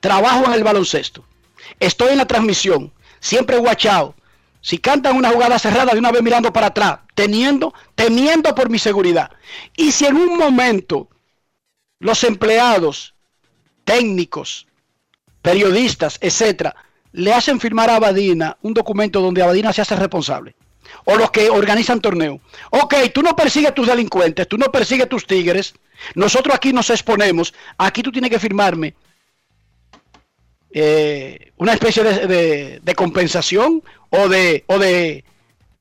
trabajo 0.00 0.46
en 0.46 0.52
el 0.52 0.64
baloncesto. 0.64 1.24
Estoy 1.80 2.10
en 2.10 2.18
la 2.18 2.26
transmisión, 2.26 2.92
siempre 3.20 3.58
guachado. 3.58 4.14
Si 4.60 4.78
cantan 4.78 5.16
una 5.16 5.30
jugada 5.30 5.58
cerrada, 5.58 5.92
de 5.92 5.98
una 5.98 6.10
vez 6.10 6.22
mirando 6.22 6.52
para 6.52 6.68
atrás, 6.68 7.00
teniendo, 7.14 7.72
temiendo 7.94 8.54
por 8.54 8.68
mi 8.68 8.78
seguridad. 8.78 9.30
Y 9.76 9.92
si 9.92 10.04
en 10.06 10.16
un 10.16 10.36
momento 10.36 11.08
los 12.00 12.24
empleados, 12.24 13.14
técnicos, 13.84 14.66
periodistas, 15.42 16.18
etcétera, 16.20 16.74
le 17.12 17.32
hacen 17.32 17.60
firmar 17.60 17.88
a 17.90 17.96
Abadina 17.96 18.58
un 18.62 18.74
documento 18.74 19.20
donde 19.20 19.42
Abadina 19.42 19.72
se 19.72 19.82
hace 19.82 19.96
responsable. 19.96 20.54
O 21.04 21.16
los 21.16 21.30
que 21.30 21.50
organizan 21.50 22.00
torneo. 22.00 22.40
Ok, 22.70 22.94
tú 23.14 23.22
no 23.22 23.36
persigues 23.36 23.74
tus 23.74 23.86
delincuentes, 23.86 24.48
tú 24.48 24.58
no 24.58 24.66
persigues 24.72 25.08
tus 25.08 25.26
tigres. 25.26 25.74
Nosotros 26.14 26.54
aquí 26.54 26.72
nos 26.72 26.90
exponemos. 26.90 27.54
Aquí 27.76 28.02
tú 28.02 28.10
tienes 28.10 28.30
que 28.30 28.38
firmarme 28.38 28.94
eh, 30.80 31.52
una 31.56 31.72
especie 31.72 32.02
de, 32.04 32.94
compensación 32.94 33.82
o 34.10 34.28
de, 34.28 34.64
o 34.66 34.78
de 34.78 35.24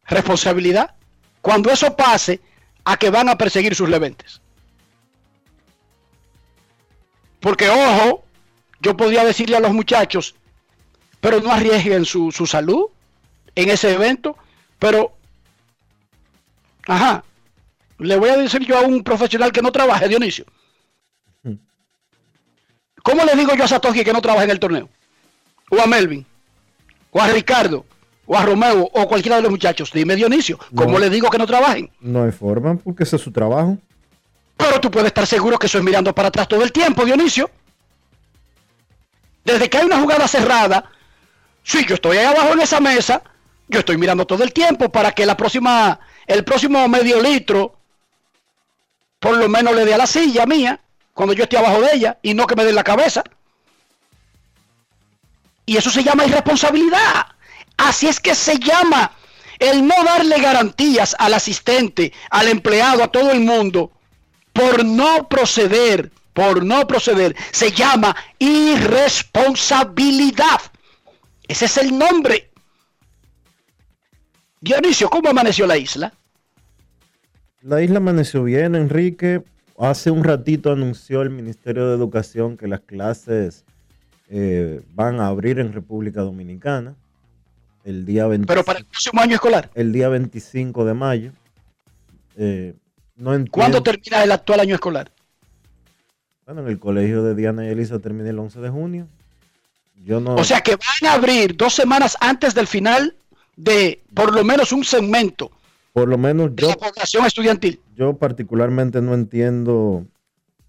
responsabilidad. 0.05 0.95
Cuando 1.41 1.71
eso 1.71 1.95
pase, 1.95 2.41
a 2.83 2.97
que 2.97 3.09
van 3.09 3.29
a 3.29 3.37
perseguir 3.37 3.75
sus 3.75 3.89
leventes. 3.89 4.41
Porque, 7.39 7.69
ojo, 7.69 8.23
yo 8.81 8.95
podría 8.95 9.25
decirle 9.25 9.57
a 9.57 9.59
los 9.59 9.73
muchachos, 9.73 10.35
pero 11.19 11.41
no 11.41 11.51
arriesguen 11.51 12.05
su, 12.05 12.31
su 12.31 12.45
salud, 12.45 12.85
en 13.55 13.69
ese 13.69 13.93
evento, 13.93 14.37
pero, 14.79 15.17
ajá, 16.85 17.23
le 17.97 18.15
voy 18.17 18.29
a 18.29 18.37
decir 18.37 18.65
yo 18.65 18.77
a 18.77 18.81
un 18.81 19.03
profesional 19.03 19.51
que 19.51 19.61
no 19.61 19.71
trabaje, 19.71 20.07
Dionisio. 20.07 20.45
¿Cómo 23.07 23.23
le 23.23 23.35
digo 23.37 23.55
yo 23.55 23.63
a 23.63 23.67
Satoshi 23.69 24.03
que 24.03 24.11
no 24.11 24.21
trabaje 24.21 24.43
en 24.43 24.51
el 24.51 24.59
torneo? 24.59 24.89
O 25.69 25.79
a 25.81 25.87
Melvin, 25.87 26.25
o 27.11 27.21
a 27.21 27.27
Ricardo, 27.29 27.85
o 28.25 28.35
a 28.37 28.43
Romeo, 28.43 28.89
o 28.91 29.07
cualquiera 29.07 29.37
de 29.37 29.43
los 29.43 29.51
muchachos. 29.51 29.91
Dime, 29.93 30.13
Dionisio, 30.17 30.59
¿cómo 30.75 30.91
No. 30.91 30.99
le 30.99 31.09
digo 31.09 31.29
que 31.29 31.37
no 31.37 31.47
trabajen? 31.47 31.89
No 32.01 32.25
hay 32.25 32.33
forma, 32.33 32.75
porque 32.75 33.03
ese 33.03 33.15
es 33.15 33.21
su 33.21 33.31
trabajo. 33.31 33.77
Pero 34.57 34.81
tú 34.81 34.91
puedes 34.91 35.07
estar 35.07 35.25
seguro 35.25 35.57
que 35.57 35.67
eso 35.67 35.77
es 35.77 35.85
mirando 35.85 36.13
para 36.13 36.27
atrás 36.27 36.49
todo 36.49 36.61
el 36.63 36.73
tiempo, 36.73 37.05
Dionisio. 37.05 37.49
Desde 39.45 39.69
que 39.69 39.77
hay 39.77 39.85
una 39.85 40.01
jugada 40.01 40.27
cerrada, 40.27 40.91
si 41.63 41.85
yo 41.85 41.95
estoy 41.95 42.17
ahí 42.17 42.25
abajo 42.25 42.51
en 42.51 42.59
esa 42.59 42.81
mesa, 42.81 43.21
yo 43.69 43.79
estoy 43.79 43.97
mirando 43.97 44.27
todo 44.27 44.43
el 44.43 44.51
tiempo 44.51 44.89
para 44.89 45.13
que 45.13 45.25
la 45.25 45.37
próxima, 45.37 45.97
el 46.25 46.43
próximo 46.43 46.85
medio 46.89 47.21
litro, 47.21 47.77
por 49.17 49.37
lo 49.37 49.47
menos 49.47 49.73
le 49.73 49.85
dé 49.85 49.93
a 49.93 49.97
la 49.97 50.07
silla 50.07 50.45
mía, 50.45 50.81
cuando 51.17 51.33
yo 51.33 51.43
esté 51.45 51.57
abajo 51.57 51.81
de 51.81 51.95
ella, 51.95 52.19
y 52.21 52.35
no 52.35 52.45
que 52.45 52.55
me 52.55 52.63
dé 52.63 52.69
en 52.69 52.75
la 52.75 52.83
cabeza. 52.83 53.23
Y 55.65 55.75
eso 55.75 55.89
se 55.89 56.03
llama 56.03 56.27
irresponsabilidad. 56.27 57.25
Así 57.75 58.07
es 58.07 58.19
que 58.19 58.35
se 58.35 58.59
llama 58.59 59.13
el 59.57 59.87
no 59.87 59.95
darle 60.03 60.39
garantías 60.39 61.15
al 61.17 61.33
asistente, 61.33 62.13
al 62.29 62.49
empleado, 62.49 63.03
a 63.03 63.07
todo 63.07 63.31
el 63.31 63.39
mundo, 63.39 63.91
por 64.53 64.85
no 64.85 65.27
proceder, 65.27 66.11
por 66.33 66.63
no 66.63 66.85
proceder, 66.85 67.35
se 67.51 67.71
llama 67.71 68.15
irresponsabilidad. 68.37 70.61
Ese 71.47 71.65
es 71.65 71.77
el 71.77 71.97
nombre. 71.97 72.51
Dionisio, 74.61 75.09
¿cómo 75.09 75.29
amaneció 75.29 75.65
la 75.65 75.77
isla? 75.77 76.13
La 77.63 77.81
isla 77.81 77.97
amaneció 77.97 78.43
bien, 78.43 78.75
Enrique. 78.75 79.41
Hace 79.77 80.09
un 80.09 80.23
ratito 80.23 80.71
anunció 80.71 81.21
el 81.21 81.29
Ministerio 81.29 81.87
de 81.87 81.95
Educación 81.95 82.57
que 82.57 82.67
las 82.67 82.79
clases 82.79 83.63
eh, 84.27 84.81
van 84.93 85.19
a 85.19 85.27
abrir 85.27 85.59
en 85.59 85.71
República 85.71 86.21
Dominicana 86.21 86.95
el 87.83 88.05
día 88.05 88.25
20 88.25 88.47
Pero 88.47 88.63
para 88.63 88.79
el 88.79 88.85
próximo 88.85 89.21
año 89.21 89.35
escolar. 89.35 89.69
el 89.75 89.93
día 89.93 90.09
25 90.09 90.83
de 90.83 90.93
mayo. 90.93 91.31
Eh, 92.37 92.73
no 93.15 93.31
entiendo. 93.33 93.51
¿Cuándo 93.51 93.83
termina 93.83 94.23
el 94.23 94.31
actual 94.31 94.61
año 94.61 94.73
escolar? 94.73 95.11
Bueno, 96.45 96.61
en 96.61 96.67
el 96.69 96.79
colegio 96.79 97.23
de 97.23 97.35
Diana 97.35 97.65
y 97.65 97.69
Elisa 97.69 97.99
termina 97.99 98.29
el 98.29 98.39
11 98.39 98.59
de 98.59 98.69
junio. 98.69 99.07
Yo 100.03 100.19
no. 100.19 100.35
O 100.35 100.43
sea 100.43 100.61
que 100.61 100.71
van 100.71 101.11
a 101.11 101.13
abrir 101.13 101.55
dos 101.55 101.73
semanas 101.73 102.17
antes 102.19 102.55
del 102.55 102.67
final 102.67 103.15
de 103.55 104.01
por 104.13 104.33
lo 104.33 104.43
menos 104.43 104.71
un 104.71 104.83
segmento 104.83 105.51
por 105.97 106.07
lo 106.07 106.19
menos 106.19 106.51
yo, 106.55 106.77
población 106.77 107.25
estudiantil. 107.25 107.81
yo 107.95 108.15
particularmente 108.15 109.01
no 109.01 109.15
entiendo. 109.15 110.05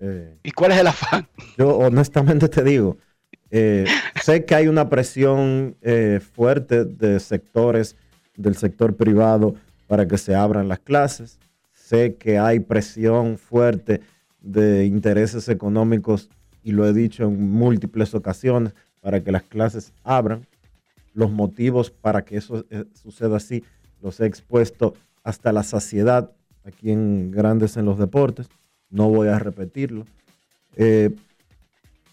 eh, 0.01 0.39
¿Y 0.43 0.53
cuál 0.53 0.73
es 0.73 0.79
el 0.79 0.87
afán? 0.87 1.29
Yo 1.59 1.77
honestamente 1.77 2.49
te 2.49 2.65
digo, 2.65 2.97
eh, 3.51 3.85
sé 4.23 4.47
que 4.47 4.55
hay 4.55 4.69
una 4.69 4.89
presión 4.89 5.77
eh, 5.83 6.21
fuerte 6.33 6.87
de 6.87 7.21
sectores 7.21 7.95
del 8.37 8.57
sector 8.57 8.97
privado 8.97 9.55
para 9.87 10.09
que 10.09 10.17
se 10.17 10.35
abran 10.35 10.67
las 10.67 10.79
clases. 10.79 11.39
Sé 11.75 12.15
que 12.15 12.39
hay 12.39 12.61
presión 12.61 13.37
fuerte 13.37 14.01
de 14.41 14.87
intereses 14.87 15.51
económicos, 15.51 16.31
y 16.65 16.73
lo 16.73 16.87
he 16.87 16.95
dicho 16.95 17.25
en 17.25 17.51
múltiples 17.51 18.15
ocasiones, 18.15 18.75
para 19.03 19.23
que 19.23 19.31
las 19.31 19.43
clases 19.43 19.93
abran. 20.05 20.47
Los 21.13 21.31
motivos 21.31 21.91
para 21.91 22.25
que 22.25 22.39
eso 22.39 22.65
suceda 22.95 23.37
así 23.37 23.63
los 24.01 24.21
he 24.21 24.27
expuesto 24.27 24.95
hasta 25.23 25.53
la 25.53 25.63
saciedad 25.63 26.33
aquí 26.65 26.91
en 26.91 27.31
Grandes 27.31 27.77
en 27.77 27.85
los 27.85 27.99
Deportes. 27.99 28.49
No 28.91 29.09
voy 29.09 29.29
a 29.29 29.39
repetirlo. 29.39 30.05
Eh, 30.77 31.15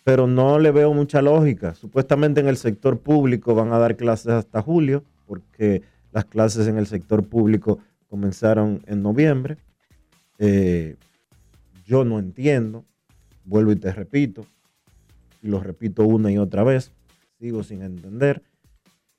pero 0.03 0.28
no 0.28 0.60
le 0.60 0.72
veo 0.72 0.93
mucha 0.93 1.22
lógica. 1.22 1.74
Supuestamente 1.74 2.39
en 2.39 2.47
el 2.47 2.58
sector 2.58 2.99
público 2.99 3.56
van 3.56 3.74
a 3.74 3.80
dar 3.80 3.95
clases 3.95 4.28
hasta 4.28 4.62
julio, 4.62 5.03
porque 5.26 5.82
las 6.12 6.26
clases 6.26 6.68
en 6.68 6.78
el 6.78 6.88
sector 6.88 7.28
público 7.28 7.80
comenzaron 8.08 8.82
en 8.86 9.01
noviembre. 9.01 9.58
Eh, 10.38 10.95
yo 11.86 12.06
no 12.06 12.20
entiendo, 12.20 12.86
vuelvo 13.45 13.72
y 13.72 13.78
te 13.78 13.91
repito, 13.91 14.45
y 15.41 15.47
lo 15.47 15.60
repito 15.60 16.03
una 16.03 16.32
y 16.32 16.38
otra 16.38 16.64
vez, 16.64 16.91
sigo 17.39 17.64
sin 17.64 17.82
entender. 17.82 18.43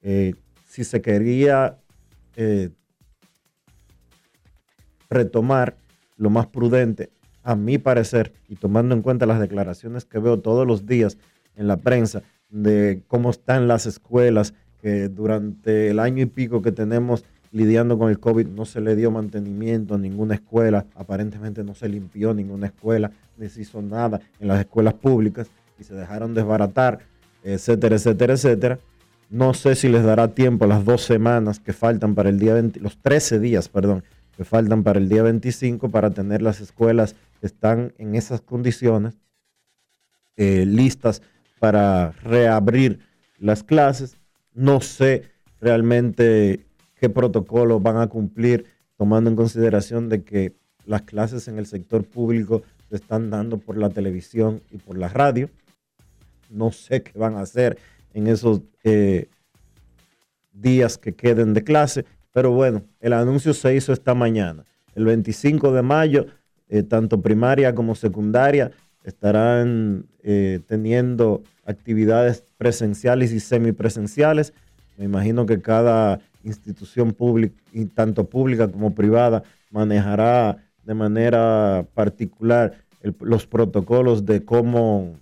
Eh, 0.03 0.35
si 0.67 0.85
se 0.85 1.03
quería 1.03 1.79
retomar 5.11 5.77
lo 6.17 6.31
más 6.31 6.47
prudente, 6.47 7.11
a 7.43 7.55
mi 7.55 7.79
parecer, 7.79 8.33
y 8.49 8.57
tomando 8.57 8.95
en 8.95 9.03
cuenta 9.03 9.27
las 9.27 9.39
declaraciones 9.39 10.05
que 10.05 10.19
veo 10.19 10.41
todos 10.41 10.67
los 10.67 10.87
días 10.87 11.17
en 11.55 11.69
la 11.69 11.77
prensa 11.77 12.23
de 12.51 13.03
cómo 13.07 13.31
están 13.31 13.69
las 13.69 13.87
escuelas, 13.87 14.55
que 14.83 15.09
durante 15.09 15.91
el 15.91 15.99
año 15.99 16.23
y 16.23 16.27
pico 16.27 16.63
que 16.63 16.73
tenemos 16.73 17.25
lidiando 17.53 17.99
con 17.99 18.11
el 18.11 18.19
COVID 18.19 18.49
no 18.49 18.65
se 18.65 18.81
le 18.81 18.97
dio 18.97 19.11
mantenimiento 19.11 19.95
a 19.95 19.99
ninguna 19.99 20.35
escuela, 20.35 20.87
aparentemente 20.95 21.65
no 21.65 21.75
se 21.75 21.89
limpió 21.89 22.35
ninguna 22.35 22.67
escuela, 22.67 23.13
ni 23.37 23.49
se 23.49 23.63
hizo 23.63 23.81
nada 23.81 24.21
en 24.41 24.49
las 24.49 24.61
escuelas 24.61 24.95
públicas 24.95 25.49
y 25.79 25.85
se 25.85 25.95
dejaron 25.95 26.35
desbaratar, 26.35 27.01
etcétera, 27.43 27.97
etcétera, 27.97 28.35
etcétera. 28.35 28.79
No 29.31 29.55
sé 29.55 29.75
si 29.75 29.89
les 29.89 30.05
dará 30.05 30.29
tiempo 30.29 30.67
las 30.67 30.85
dos 30.85 31.03
semanas 31.03 31.59
que 31.59 31.73
faltan 31.73 32.15
para 32.15 32.29
el 32.29 32.39
día 32.39 32.55
20, 32.55 32.81
los 32.81 32.99
13 32.99 33.41
días, 33.41 33.69
perdón, 33.69 34.05
que 34.37 34.45
faltan 34.45 34.83
para 34.83 34.99
el 34.99 35.09
día 35.09 35.23
25 35.23 35.89
para 35.89 36.11
tener 36.11 36.43
las 36.43 36.61
escuelas 36.61 37.15
que 37.41 37.47
están 37.47 37.95
en 37.99 38.15
esas 38.15 38.41
condiciones 38.41 39.15
eh, 40.37 40.67
listas 40.67 41.23
para 41.59 42.13
reabrir 42.23 43.01
las 43.39 43.63
clases. 43.63 44.19
No 44.53 44.81
sé 44.81 45.31
realmente 45.61 46.67
qué 46.97 47.09
protocolos 47.09 47.83
van 47.83 47.97
a 47.97 48.09
cumplir 48.09 48.67
tomando 48.97 49.31
en 49.31 49.37
consideración 49.37 50.09
de 50.09 50.23
que 50.23 50.55
las 50.85 51.03
clases 51.03 51.49
en 51.49 51.59
el 51.59 51.67
sector 51.67 52.05
público 52.05 52.63
se 52.89 52.97
están 52.97 53.31
dando 53.31 53.59
por 53.59 53.77
la 53.77 53.91
televisión 53.91 54.63
y 54.71 54.79
por 54.79 54.97
la 54.97 55.09
radio. 55.09 55.51
No 56.51 56.71
sé 56.73 57.03
qué 57.03 57.19
van 57.19 57.35
a 57.35 57.41
hacer 57.41 57.79
en 58.15 58.27
esos 58.29 58.61
eh, 58.85 59.29
días 60.53 60.97
que 60.97 61.15
queden 61.15 61.55
de 61.55 61.65
clase, 61.65 62.05
pero 62.37 62.51
bueno, 62.51 62.83
el 63.01 63.15
anuncio 63.15 63.55
se 63.55 63.75
hizo 63.75 63.95
esta 63.95 64.13
mañana. 64.13 64.67
El 64.95 65.07
25 65.07 65.73
de 65.73 65.81
mayo, 65.81 66.27
eh, 66.69 66.83
tanto 66.83 67.23
primaria 67.23 67.75
como 67.75 67.95
secundaria 67.95 68.73
estarán 69.05 70.05
eh, 70.23 70.61
teniendo 70.67 71.43
actividades 71.65 72.45
presenciales 72.59 73.33
y 73.33 73.41
semipresenciales. 73.41 74.53
Me 74.99 75.07
imagino 75.07 75.47
que 75.47 75.63
cada 75.63 76.21
institución 76.45 77.13
pública, 77.13 77.55
tanto 77.95 78.29
pública 78.29 78.69
como 78.69 78.95
privada, 78.95 79.43
manejará 79.71 80.59
de 80.85 80.93
manera 80.93 81.87
particular 81.95 82.75
los 83.21 83.47
protocolos 83.47 84.27
de 84.27 84.45
cómo 84.45 85.15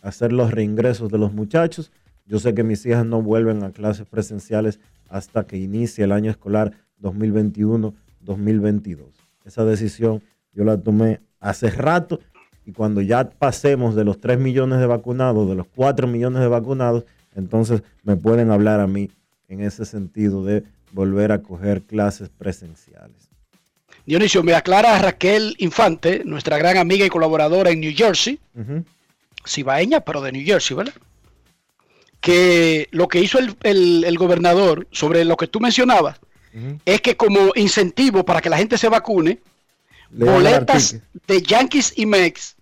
hacer 0.00 0.32
los 0.32 0.52
reingresos 0.52 1.10
de 1.10 1.18
los 1.18 1.34
muchachos. 1.34 1.92
Yo 2.32 2.38
sé 2.38 2.54
que 2.54 2.62
mis 2.62 2.86
hijas 2.86 3.04
no 3.04 3.20
vuelven 3.20 3.62
a 3.62 3.72
clases 3.72 4.06
presenciales 4.06 4.80
hasta 5.10 5.46
que 5.46 5.58
inicie 5.58 6.02
el 6.04 6.12
año 6.12 6.30
escolar 6.30 6.72
2021-2022. 7.02 9.00
Esa 9.44 9.66
decisión 9.66 10.22
yo 10.54 10.64
la 10.64 10.78
tomé 10.78 11.20
hace 11.40 11.68
rato 11.68 12.20
y 12.64 12.72
cuando 12.72 13.02
ya 13.02 13.28
pasemos 13.28 13.94
de 13.94 14.04
los 14.04 14.18
3 14.18 14.38
millones 14.38 14.78
de 14.78 14.86
vacunados, 14.86 15.46
de 15.46 15.56
los 15.56 15.66
4 15.76 16.06
millones 16.06 16.40
de 16.40 16.48
vacunados, 16.48 17.04
entonces 17.34 17.82
me 18.02 18.16
pueden 18.16 18.50
hablar 18.50 18.80
a 18.80 18.86
mí 18.86 19.10
en 19.48 19.60
ese 19.60 19.84
sentido 19.84 20.42
de 20.42 20.64
volver 20.90 21.32
a 21.32 21.42
coger 21.42 21.82
clases 21.82 22.30
presenciales. 22.30 23.28
Dionisio, 24.06 24.42
me 24.42 24.54
aclara 24.54 24.98
Raquel 24.98 25.54
Infante, 25.58 26.22
nuestra 26.24 26.56
gran 26.56 26.78
amiga 26.78 27.04
y 27.04 27.10
colaboradora 27.10 27.68
en 27.68 27.80
New 27.80 27.92
Jersey, 27.94 28.40
Ujú. 28.54 28.86
cibaeña, 29.46 30.00
pero 30.00 30.22
de 30.22 30.32
New 30.32 30.46
Jersey, 30.46 30.74
¿verdad? 30.74 30.94
Que 32.22 32.88
lo 32.92 33.08
que 33.08 33.20
hizo 33.20 33.38
el, 33.38 33.54
el- 33.64 34.04
el 34.04 34.16
gobernador 34.16 34.86
sobre 34.92 35.24
lo 35.26 35.36
que 35.36 35.46
tú 35.48 35.60
mencionabas 35.60 36.18
es 36.84 37.00
que 37.00 37.16
como 37.16 37.50
incentivo 37.56 38.24
para 38.24 38.40
que 38.40 38.48
la 38.50 38.58
gente 38.58 38.76
se 38.78 38.88
vacune, 38.88 39.40
Le 40.10 40.24
boletas 40.26 40.96
de 41.26 41.40
Yankees 41.42 41.94
y 41.96 42.04
Mex, 42.06 42.56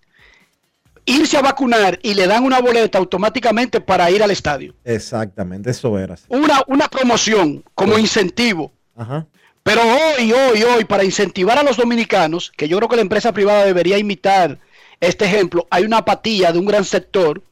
irse 1.05 1.37
a 1.37 1.41
vacunar 1.41 1.99
y 2.01 2.13
le 2.13 2.25
dan 2.25 2.43
una 2.45 2.59
boleta 2.61 2.97
automáticamente 2.97 3.81
para 3.81 4.09
ir 4.09 4.23
al 4.23 4.31
estadio. 4.31 4.73
Exactamente, 4.85 5.69
eso 5.71 5.97
era. 5.99 6.13
así. 6.15 6.23
Una, 6.29 6.63
una 6.67 6.87
promoción 6.87 7.63
como 7.75 7.97
incentivo. 7.99 8.71
Ajá. 8.95 9.25
Pero 9.63 9.81
hoy, 9.83 10.31
hoy, 10.31 10.63
hoy, 10.63 10.85
para 10.85 11.03
incentivar 11.03 11.57
a 11.59 11.63
los 11.63 11.77
dominicanos, 11.77 12.51
que 12.57 12.67
yo 12.67 12.77
creo 12.77 12.89
que 12.89 12.95
la 12.95 13.01
empresa 13.03 13.31
privada 13.31 13.65
debería 13.65 13.97
imitar 13.99 14.57
este 15.01 15.25
ejemplo, 15.25 15.67
hay 15.69 15.83
una 15.83 15.97
apatía 15.97 16.51
de 16.51 16.59
un 16.59 16.65
gran 16.65 16.85
sector, 16.85 17.43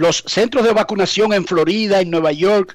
los 0.00 0.24
centros 0.26 0.64
de 0.64 0.72
vacunación 0.72 1.34
en 1.34 1.44
Florida, 1.44 2.00
en 2.00 2.10
Nueva 2.10 2.32
York, 2.32 2.74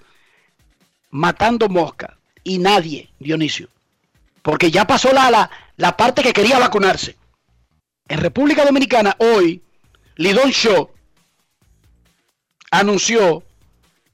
matando 1.10 1.68
mosca. 1.68 2.18
y 2.44 2.60
nadie, 2.60 3.10
Dionisio. 3.18 3.68
Porque 4.44 4.70
ya 4.70 4.86
pasó 4.86 5.12
la, 5.12 5.32
la, 5.32 5.50
la 5.78 5.98
parte 5.98 6.22
que 6.22 6.34
quería 6.34 6.60
vacunarse. 6.60 7.16
En 8.08 8.20
República 8.20 8.64
Dominicana 8.64 9.16
hoy, 9.18 9.64
Lidón 10.18 10.52
Show 10.52 10.92
anunció 12.70 13.42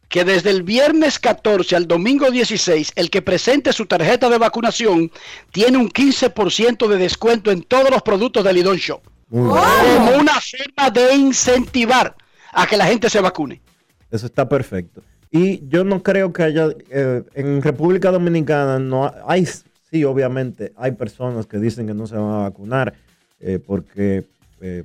que 0.07 0.23
desde 0.23 0.51
el 0.51 0.63
viernes 0.63 1.19
14 1.19 1.75
al 1.75 1.87
domingo 1.89 2.31
16, 2.31 2.93
el 2.95 3.09
que 3.09 3.21
presente 3.21 3.73
su 3.73 3.87
tarjeta 3.87 4.29
de 4.29 4.37
vacunación 4.37 5.11
tiene 5.51 5.77
un 5.77 5.89
15% 5.89 6.87
de 6.87 6.97
descuento 6.97 7.51
en 7.51 7.63
todos 7.63 7.89
los 7.89 8.03
productos 8.03 8.45
del 8.45 8.55
Lidón 8.55 8.77
Show. 8.77 9.01
Como 9.29 10.15
una 10.17 10.39
forma 10.39 10.89
de 10.91 11.15
incentivar 11.15 12.15
a 12.51 12.67
que 12.67 12.77
la 12.77 12.85
gente 12.85 13.09
se 13.09 13.19
vacune. 13.21 13.61
Eso 14.09 14.25
está 14.25 14.47
perfecto. 14.47 15.01
Y 15.29 15.65
yo 15.69 15.83
no 15.85 16.03
creo 16.03 16.33
que 16.33 16.43
haya, 16.43 16.67
eh, 16.89 17.23
en 17.35 17.61
República 17.61 18.11
Dominicana, 18.11 18.79
no 18.79 19.05
ha- 19.05 19.15
hay, 19.25 19.45
sí, 19.45 20.03
obviamente, 20.03 20.73
hay 20.75 20.91
personas 20.91 21.45
que 21.47 21.57
dicen 21.57 21.87
que 21.87 21.93
no 21.93 22.05
se 22.07 22.15
van 22.15 22.31
a 22.31 22.37
vacunar 22.43 22.93
eh, 23.39 23.57
porque 23.65 24.25
eh, 24.59 24.83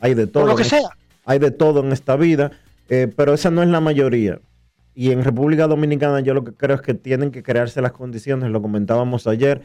hay 0.00 0.14
de 0.14 0.26
todo. 0.26 0.42
Por 0.42 0.50
lo 0.50 0.56
que 0.56 0.64
sea. 0.64 0.88
Hay 1.24 1.38
de 1.38 1.50
todo 1.50 1.80
en 1.84 1.92
esta 1.92 2.16
vida, 2.16 2.50
pero 2.88 3.34
esa 3.34 3.50
no 3.50 3.62
es 3.62 3.68
la 3.68 3.80
mayoría. 3.80 4.40
Y 4.94 5.12
en 5.12 5.22
República 5.22 5.66
Dominicana 5.66 6.20
yo 6.20 6.32
lo 6.34 6.42
que 6.42 6.52
creo 6.54 6.74
es 6.74 6.82
que 6.82 6.94
tienen 6.94 7.30
que 7.30 7.42
crearse 7.42 7.82
las 7.82 7.92
condiciones, 7.92 8.50
lo 8.50 8.62
comentábamos 8.62 9.26
ayer, 9.26 9.62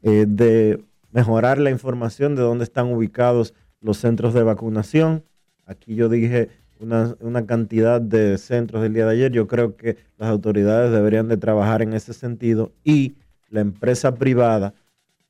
de 0.00 0.80
mejorar 1.10 1.58
la 1.58 1.70
información 1.70 2.36
de 2.36 2.42
dónde 2.42 2.62
están 2.64 2.86
ubicados 2.92 3.52
los 3.80 3.98
centros 3.98 4.32
de 4.32 4.44
vacunación. 4.44 5.24
Aquí 5.66 5.94
yo 5.96 6.08
dije 6.08 6.50
una, 6.82 7.46
cantidad 7.46 8.00
de 8.00 8.38
centros 8.38 8.82
del 8.82 8.94
día 8.94 9.06
de 9.06 9.12
ayer. 9.12 9.32
Yo 9.32 9.46
creo 9.46 9.76
que 9.76 9.96
las 10.18 10.30
autoridades 10.30 10.92
deberían 10.92 11.28
de 11.28 11.36
trabajar 11.36 11.82
en 11.82 11.92
ese 11.92 12.12
sentido 12.12 12.72
y 12.84 13.14
la 13.50 13.60
empresa 13.60 14.14
privada 14.14 14.74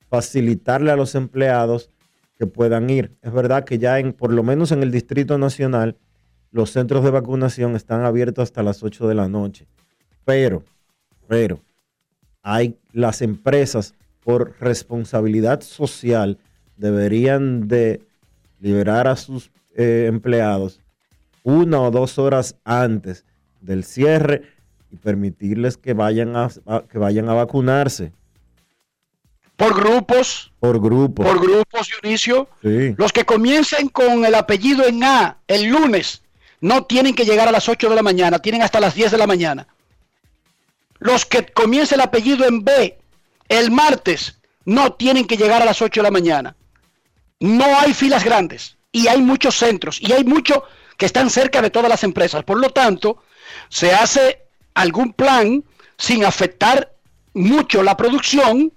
facilitarle 0.09 0.91
a 0.91 0.97
los 0.97 1.15
empleados 1.15 1.91
que 2.39 2.47
puedan 2.47 2.91
ir. 2.91 3.17
Es 3.23 3.33
verdad 3.33 3.65
que 3.65 3.79
ya 3.79 3.99
en, 3.99 4.13
por 4.13 4.33
lo 4.33 4.43
menos 4.43 4.73
en 4.73 4.83
el 4.83 4.91
Distrito 4.91 5.39
Nacional, 5.39 5.97
los 6.51 6.71
centros 6.71 7.05
de 7.05 7.11
vacunación 7.11 7.77
están 7.77 8.05
abiertos 8.05 8.43
hasta 8.43 8.63
las 8.63 8.83
8 8.83 9.09
de 9.09 9.15
la 9.15 9.29
noche. 9.29 9.67
Pero, 10.25 10.63
pero, 11.27 11.61
hay 12.43 12.77
las 12.93 13.23
empresas 13.23 13.95
por 14.21 14.55
responsabilidad 14.61 15.63
social 15.63 16.39
deberían 16.77 17.69
de 17.69 18.03
liberar 18.61 19.09
a 19.09 19.17
sus 19.17 19.51
eh, 19.75 20.07
empleados 20.09 20.82
una 21.43 21.81
o 21.81 21.91
dos 21.91 22.19
horas 22.19 22.57
antes 22.65 23.25
del 23.61 23.85
cierre 23.85 24.43
y 24.91 24.97
permitirles 24.97 25.77
que 25.77 25.95
vayan 25.95 26.37
a, 26.37 26.49
a- 26.67 26.83
que 26.83 26.99
vayan 26.99 27.29
a 27.29 27.35
vacunarse 27.35 28.13
Por 29.57 29.75
grupos, 29.75 30.53
por 30.61 30.81
grupo. 30.81 31.23
por 31.23 31.41
grupos, 31.41 31.89
Dionisio. 31.89 32.49
Sí. 32.63 32.95
Los 32.97 33.13
que 33.13 33.25
comiencen 33.25 33.89
con 33.89 34.25
el 34.25 34.35
apellido 34.35 34.87
en 34.87 35.03
A 35.05 35.39
el 35.47 35.67
lunes 35.69 36.23
no 36.61 36.85
tienen 36.85 37.15
que 37.15 37.25
llegar 37.25 37.49
a 37.49 37.53
las 37.53 37.69
8 37.69 37.89
de 37.91 37.97
la 37.97 38.03
mañana, 38.03 38.39
tienen 38.39 38.63
hasta 38.63 38.81
las 38.81 38.95
10 38.95 39.11
de 39.13 39.19
la 39.19 39.27
mañana. 39.27 39.67
Los 40.99 41.25
que 41.27 41.45
comiencen 41.47 41.97
el 41.99 42.05
apellido 42.07 42.47
en 42.47 42.65
B 42.65 42.99
el 43.49 43.71
martes 43.71 44.39
no 44.65 44.93
tienen 44.93 45.27
que 45.27 45.37
llegar 45.37 45.61
a 45.61 45.65
las 45.65 45.83
8 45.83 46.01
de 46.01 46.05
la 46.05 46.11
mañana. 46.13 46.55
No 47.41 47.65
hay 47.81 47.93
filas 47.95 48.25
grandes 48.25 48.77
y 48.93 49.09
hay 49.09 49.21
muchos 49.21 49.57
centros 49.57 50.01
y 50.01 50.13
hay 50.13 50.23
muchos 50.25 50.59
que 51.03 51.07
están 51.07 51.31
cerca 51.31 51.61
de 51.61 51.71
todas 51.71 51.89
las 51.89 52.05
empresas. 52.05 52.45
Por 52.45 52.61
lo 52.61 52.71
tanto, 52.71 53.25
se 53.69 53.93
hace 53.93 54.47
algún 54.73 55.13
plan 55.13 55.65
sin 55.99 56.25
afectar 56.25 56.95
mucho 57.35 57.83
la 57.83 57.97
producción 57.97 58.73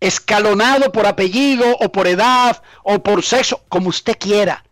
escalonado 0.00 0.90
por 0.90 1.06
apellido 1.06 1.76
o 1.78 1.92
por 1.92 2.08
edad 2.08 2.60
o 2.82 3.00
por 3.04 3.22
sexo, 3.22 3.62
como 3.68 3.90
usted 3.90 4.16
quiera, 4.18 4.64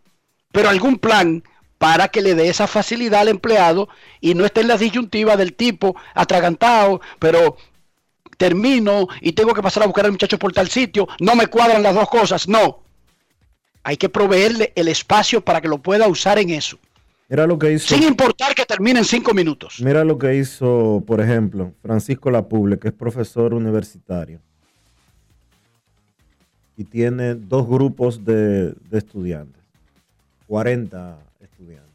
pero 0.50 0.68
algún 0.68 0.98
plan 0.98 1.44
para 1.78 2.08
que 2.08 2.22
le 2.22 2.34
dé 2.34 2.48
esa 2.48 2.66
facilidad 2.66 3.20
al 3.20 3.28
empleado 3.28 3.88
y 4.20 4.34
no 4.34 4.44
esté 4.44 4.62
en 4.62 4.68
la 4.68 4.78
disyuntiva 4.78 5.36
del 5.36 5.54
tipo 5.54 5.94
atragantado, 6.12 7.00
pero 7.20 7.56
termino 8.36 9.06
y 9.20 9.30
tengo 9.30 9.54
que 9.54 9.62
pasar 9.62 9.84
a 9.84 9.86
buscar 9.86 10.06
al 10.06 10.10
muchacho 10.10 10.40
por 10.40 10.52
tal 10.52 10.68
sitio, 10.68 11.06
no 11.20 11.36
me 11.36 11.46
cuadran 11.46 11.84
las 11.84 11.94
dos 11.94 12.08
cosas, 12.08 12.48
no. 12.48 12.82
Hay 13.84 13.96
que 13.96 14.08
proveerle 14.08 14.72
el 14.76 14.88
espacio 14.88 15.40
para 15.44 15.60
que 15.60 15.68
lo 15.68 15.78
pueda 15.78 16.06
usar 16.08 16.38
en 16.38 16.50
eso, 16.50 16.78
Mira 17.28 17.46
lo 17.46 17.58
que 17.58 17.72
hizo. 17.72 17.94
sin 17.94 18.02
importar 18.04 18.54
que 18.54 18.64
termine 18.64 18.98
en 19.00 19.04
cinco 19.04 19.32
minutos. 19.34 19.80
Mira 19.82 20.04
lo 20.04 20.18
que 20.18 20.36
hizo, 20.36 21.02
por 21.06 21.20
ejemplo, 21.20 21.72
Francisco 21.82 22.30
Lapuble, 22.30 22.78
que 22.78 22.88
es 22.88 22.94
profesor 22.94 23.54
universitario. 23.54 24.40
Y 26.76 26.84
tiene 26.84 27.34
dos 27.34 27.66
grupos 27.66 28.24
de, 28.24 28.72
de 28.72 28.98
estudiantes. 28.98 29.62
40 30.46 31.18
estudiantes. 31.40 31.90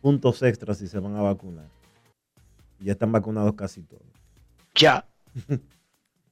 Puntos 0.00 0.42
extras 0.42 0.78
si 0.78 0.88
se 0.88 0.98
van 0.98 1.16
a 1.16 1.22
vacunar. 1.22 1.66
Y 2.80 2.86
ya 2.86 2.92
están 2.92 3.12
vacunados 3.12 3.54
casi 3.54 3.82
todos. 3.82 4.02
Ya. 4.74 5.04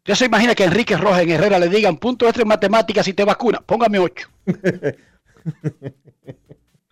Ya 0.04 0.16
se 0.16 0.24
imagina 0.26 0.54
que 0.54 0.64
Enrique 0.64 0.96
Rojas 0.96 1.22
en 1.22 1.30
Herrera 1.30 1.58
le 1.58 1.68
digan 1.68 1.96
punto 1.96 2.26
extra 2.26 2.42
en 2.42 2.48
matemáticas 2.48 3.04
si 3.06 3.14
te 3.14 3.24
vacuna. 3.24 3.60
Póngame 3.60 4.00
8. 4.00 4.28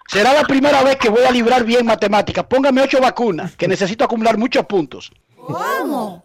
Será 0.06 0.32
la 0.32 0.42
primera 0.44 0.82
vez 0.82 0.96
que 0.96 1.08
voy 1.08 1.24
a 1.24 1.30
librar 1.30 1.64
bien 1.64 1.86
matemáticas. 1.86 2.44
Póngame 2.44 2.82
8 2.82 3.00
vacunas, 3.00 3.56
que 3.56 3.66
necesito 3.68 4.04
acumular 4.04 4.38
muchos 4.38 4.64
puntos. 4.66 5.12
¿Cómo? 5.36 6.24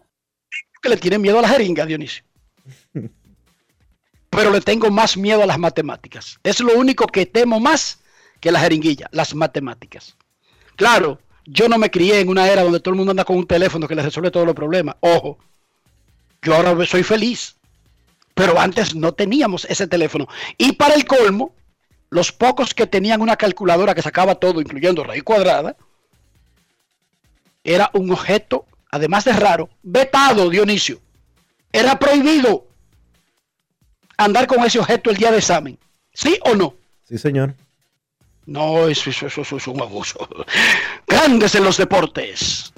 Que 0.80 0.88
le 0.88 0.96
tienen 0.96 1.22
miedo 1.22 1.38
a 1.38 1.42
la 1.42 1.48
jeringa, 1.48 1.86
Dionisio. 1.86 2.24
Pero 4.30 4.50
le 4.50 4.60
tengo 4.60 4.90
más 4.90 5.16
miedo 5.16 5.42
a 5.42 5.46
las 5.46 5.58
matemáticas. 5.58 6.38
Es 6.42 6.60
lo 6.60 6.76
único 6.76 7.06
que 7.06 7.26
temo 7.26 7.58
más 7.58 8.00
que 8.40 8.52
la 8.52 8.60
jeringuilla, 8.60 9.08
las 9.12 9.34
matemáticas. 9.34 10.16
Claro, 10.76 11.20
yo 11.44 11.68
no 11.68 11.78
me 11.78 11.90
crié 11.90 12.20
en 12.20 12.28
una 12.28 12.48
era 12.48 12.62
donde 12.62 12.80
todo 12.80 12.92
el 12.92 12.98
mundo 12.98 13.12
anda 13.12 13.24
con 13.24 13.36
un 13.36 13.46
teléfono 13.46 13.88
que 13.88 13.94
le 13.94 14.02
resuelve 14.02 14.30
todos 14.30 14.46
los 14.46 14.54
problemas. 14.54 14.96
Ojo, 15.00 15.38
yo 16.42 16.54
ahora 16.54 16.86
soy 16.86 17.02
feliz. 17.02 17.56
Pero 18.34 18.60
antes 18.60 18.94
no 18.94 19.12
teníamos 19.12 19.64
ese 19.64 19.86
teléfono. 19.86 20.28
Y 20.58 20.72
para 20.72 20.94
el 20.94 21.06
colmo, 21.06 21.54
los 22.10 22.32
pocos 22.32 22.74
que 22.74 22.86
tenían 22.86 23.22
una 23.22 23.36
calculadora 23.36 23.94
que 23.94 24.02
sacaba 24.02 24.34
todo, 24.34 24.60
incluyendo 24.60 25.04
raíz 25.04 25.22
cuadrada, 25.22 25.76
era 27.64 27.90
un 27.94 28.10
objeto, 28.12 28.66
además 28.90 29.24
de 29.24 29.32
raro, 29.32 29.70
vetado, 29.82 30.50
Dionisio. 30.50 31.00
Era 31.72 31.98
prohibido 31.98 32.66
andar 34.16 34.46
con 34.46 34.64
ese 34.64 34.78
objeto 34.78 35.10
el 35.10 35.16
día 35.16 35.30
de 35.30 35.38
examen. 35.38 35.78
¿Sí 36.12 36.38
o 36.44 36.54
no? 36.54 36.74
Sí, 37.04 37.18
señor. 37.18 37.54
No, 38.46 38.86
eso, 38.86 39.10
eso, 39.10 39.26
eso, 39.26 39.40
eso 39.40 39.56
es 39.56 39.66
un 39.66 39.80
abuso. 39.80 40.28
Grandes 41.06 41.54
en 41.54 41.64
los 41.64 41.76
deportes. 41.76 42.72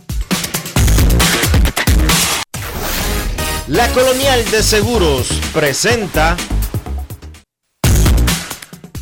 La 3.69 3.87
Colonial 3.89 4.41
de 4.51 4.63
Seguros 4.63 5.29
presenta. 5.53 6.39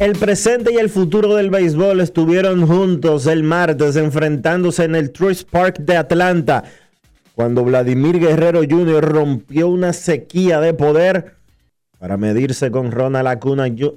El 0.01 0.19
presente 0.19 0.73
y 0.73 0.79
el 0.79 0.91
futuro 0.91 1.37
del 1.37 1.51
béisbol 1.51 2.01
estuvieron 2.01 2.67
juntos 2.67 3.29
el 3.29 3.45
martes 3.45 3.95
enfrentándose 3.95 4.83
en 4.83 4.97
el 4.97 5.13
Truist 5.13 5.49
Park 5.49 5.79
de 5.79 5.97
Atlanta, 5.97 6.65
cuando 7.37 7.63
Vladimir 7.63 8.19
Guerrero 8.19 8.63
Jr. 8.69 9.05
rompió 9.05 9.69
una 9.69 9.93
sequía 9.93 10.59
de 10.59 10.75
poder 10.75 11.37
para 12.01 12.17
medirse 12.17 12.73
con 12.73 12.91
Ronald 12.91 13.29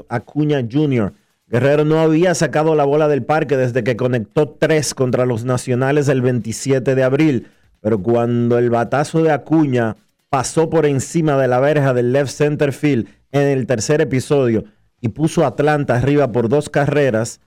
Acuña, 0.07 0.61
Jr. 0.72 1.13
Guerrero 1.47 1.84
no 1.84 1.99
había 1.99 2.36
sacado 2.36 2.76
la 2.76 2.86
bola 2.86 3.07
del 3.07 3.24
parque 3.24 3.57
desde 3.57 3.84
que 3.84 3.97
conectó 3.97 4.49
tres 4.49 4.93
contra 4.93 5.26
los 5.26 5.45
nacionales 5.45 6.09
el 6.09 6.22
27 6.22 6.93
de 6.93 7.03
abril, 7.03 7.47
pero 7.82 7.97
cuando 8.03 8.59
el 8.59 8.70
batazo 8.70 9.24
de 9.24 9.32
Acuña 9.32 9.95
pasó 10.30 10.69
por 10.69 10.86
encima 10.86 11.38
de 11.38 11.47
la 11.47 11.59
verja 11.59 11.93
del 11.93 12.13
left 12.13 12.32
center 12.32 12.71
field 12.71 13.07
en 13.32 13.47
el 13.47 13.65
tercer 13.65 14.01
episodio 14.01 14.63
y 15.01 15.09
puso 15.09 15.43
a 15.43 15.47
Atlanta 15.47 15.95
arriba 15.95 16.32
por 16.32 16.49
dos 16.49 16.69
carreras, 16.69 17.39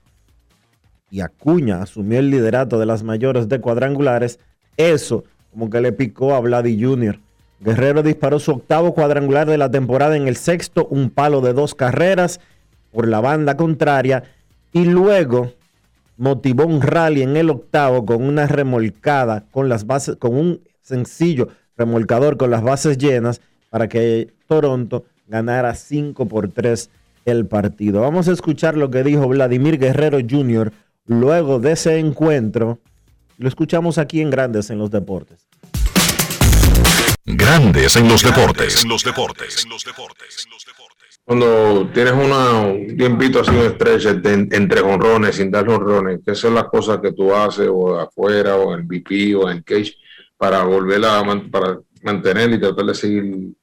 y 1.09 1.21
Acuña 1.21 1.81
asumió 1.81 2.17
el 2.19 2.31
liderato 2.31 2.79
de 2.79 2.87
las 2.87 3.03
mayores 3.03 3.47
de 3.47 3.61
cuadrangulares, 3.61 4.39
eso 4.77 5.23
como 5.51 5.69
que 5.69 5.79
le 5.79 5.91
picó 5.91 6.33
a 6.33 6.39
Vladi 6.39 6.83
Jr. 6.83 7.19
Guerrero 7.59 8.03
disparó 8.03 8.39
su 8.39 8.51
octavo 8.51 8.93
cuadrangular 8.93 9.47
de 9.47 9.57
la 9.57 9.71
temporada 9.71 10.17
en 10.17 10.27
el 10.27 10.35
sexto, 10.35 10.87
un 10.87 11.09
palo 11.09 11.39
de 11.39 11.53
dos 11.53 11.75
carreras 11.75 12.41
por 12.91 13.07
la 13.07 13.21
banda 13.21 13.55
contraria. 13.55 14.23
Y 14.73 14.85
luego 14.85 15.53
motivó 16.17 16.65
un 16.65 16.81
rally 16.81 17.21
en 17.21 17.37
el 17.37 17.49
octavo 17.49 18.05
con 18.05 18.23
una 18.23 18.47
remolcada 18.47 19.45
con 19.51 19.69
las 19.69 19.85
bases, 19.85 20.17
con 20.17 20.35
un 20.35 20.61
sencillo 20.81 21.49
remolcador 21.77 22.37
con 22.37 22.51
las 22.51 22.63
bases 22.63 22.97
llenas 22.97 23.41
para 23.69 23.87
que 23.89 24.33
Toronto 24.47 25.05
ganara 25.27 25.73
5 25.75 26.27
por 26.27 26.49
3 26.51 26.89
el 27.25 27.45
partido. 27.45 28.01
Vamos 28.01 28.27
a 28.27 28.33
escuchar 28.33 28.77
lo 28.77 28.89
que 28.91 29.03
dijo 29.03 29.27
Vladimir 29.27 29.79
Guerrero 29.79 30.19
Jr. 30.19 30.71
luego 31.07 31.59
de 31.59 31.71
ese 31.71 31.97
encuentro. 31.97 32.79
Lo 33.37 33.47
escuchamos 33.47 33.97
aquí 33.97 34.21
en 34.21 34.29
Grandes 34.29 34.69
en 34.69 34.77
los 34.77 34.91
Deportes. 34.91 35.47
Grandes 37.25 37.95
en 37.95 38.09
los 38.09 38.21
deportes. 38.21 38.83
En 38.83 38.89
los 38.89 39.03
deportes. 39.03 39.65
Cuando 41.23 41.89
tienes 41.93 42.11
una, 42.11 42.51
un 42.59 42.97
tiempito 42.97 43.39
así 43.39 43.51
un 43.51 43.65
estrés 43.65 44.05
entre 44.05 44.81
jonrones, 44.81 45.37
sin 45.37 45.49
dar 45.49 45.65
jonrones, 45.65 46.19
¿qué 46.25 46.35
son 46.35 46.53
las 46.53 46.65
cosas 46.65 46.99
que 46.99 47.13
tú 47.13 47.33
haces 47.33 47.69
o 47.71 47.97
afuera 47.97 48.57
o 48.57 48.75
en 48.75 48.85
BP 48.85 49.37
o 49.37 49.49
en 49.49 49.61
cage 49.61 49.95
para 50.43 50.61
volver 50.65 51.05
a 51.05 51.23
para 51.49 51.79
mantener 52.01 52.51
y 52.51 52.59
tratar 52.59 52.83
de 52.83 52.93
seguir? 52.93 53.53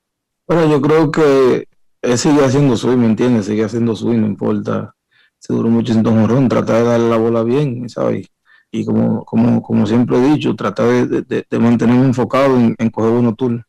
Bueno, 0.47 0.67
yo 0.67 0.81
creo 0.81 1.11
que 1.11 1.69
él 2.01 2.17
sigue 2.17 2.43
haciendo 2.43 2.75
swing, 2.75 2.97
¿me 2.97 3.05
entiendes? 3.05 3.45
Sigue 3.45 3.65
haciendo 3.65 3.95
swing, 3.95 4.21
no 4.21 4.27
importa. 4.27 4.95
Se 5.39 5.53
duró 5.53 5.69
mucho 5.69 5.93
sin 5.93 6.03
jonrón, 6.03 6.49
trata 6.49 6.79
de 6.79 6.85
darle 6.85 7.11
la 7.11 7.19
bola 7.19 7.43
bien, 7.43 7.87
¿sabes? 7.91 8.29
Y 8.73 8.87
como, 8.87 9.27
como, 9.27 9.61
como 9.61 9.87
siempre 9.87 10.17
he 10.17 10.33
dicho, 10.33 10.57
trata 10.57 10.87
de, 10.87 11.23
de, 11.23 11.59
mantenerme 11.59 12.07
enfocado 12.07 12.57
en, 12.57 12.75
coger 12.89 13.11
unos 13.11 13.37
turnos 13.37 13.63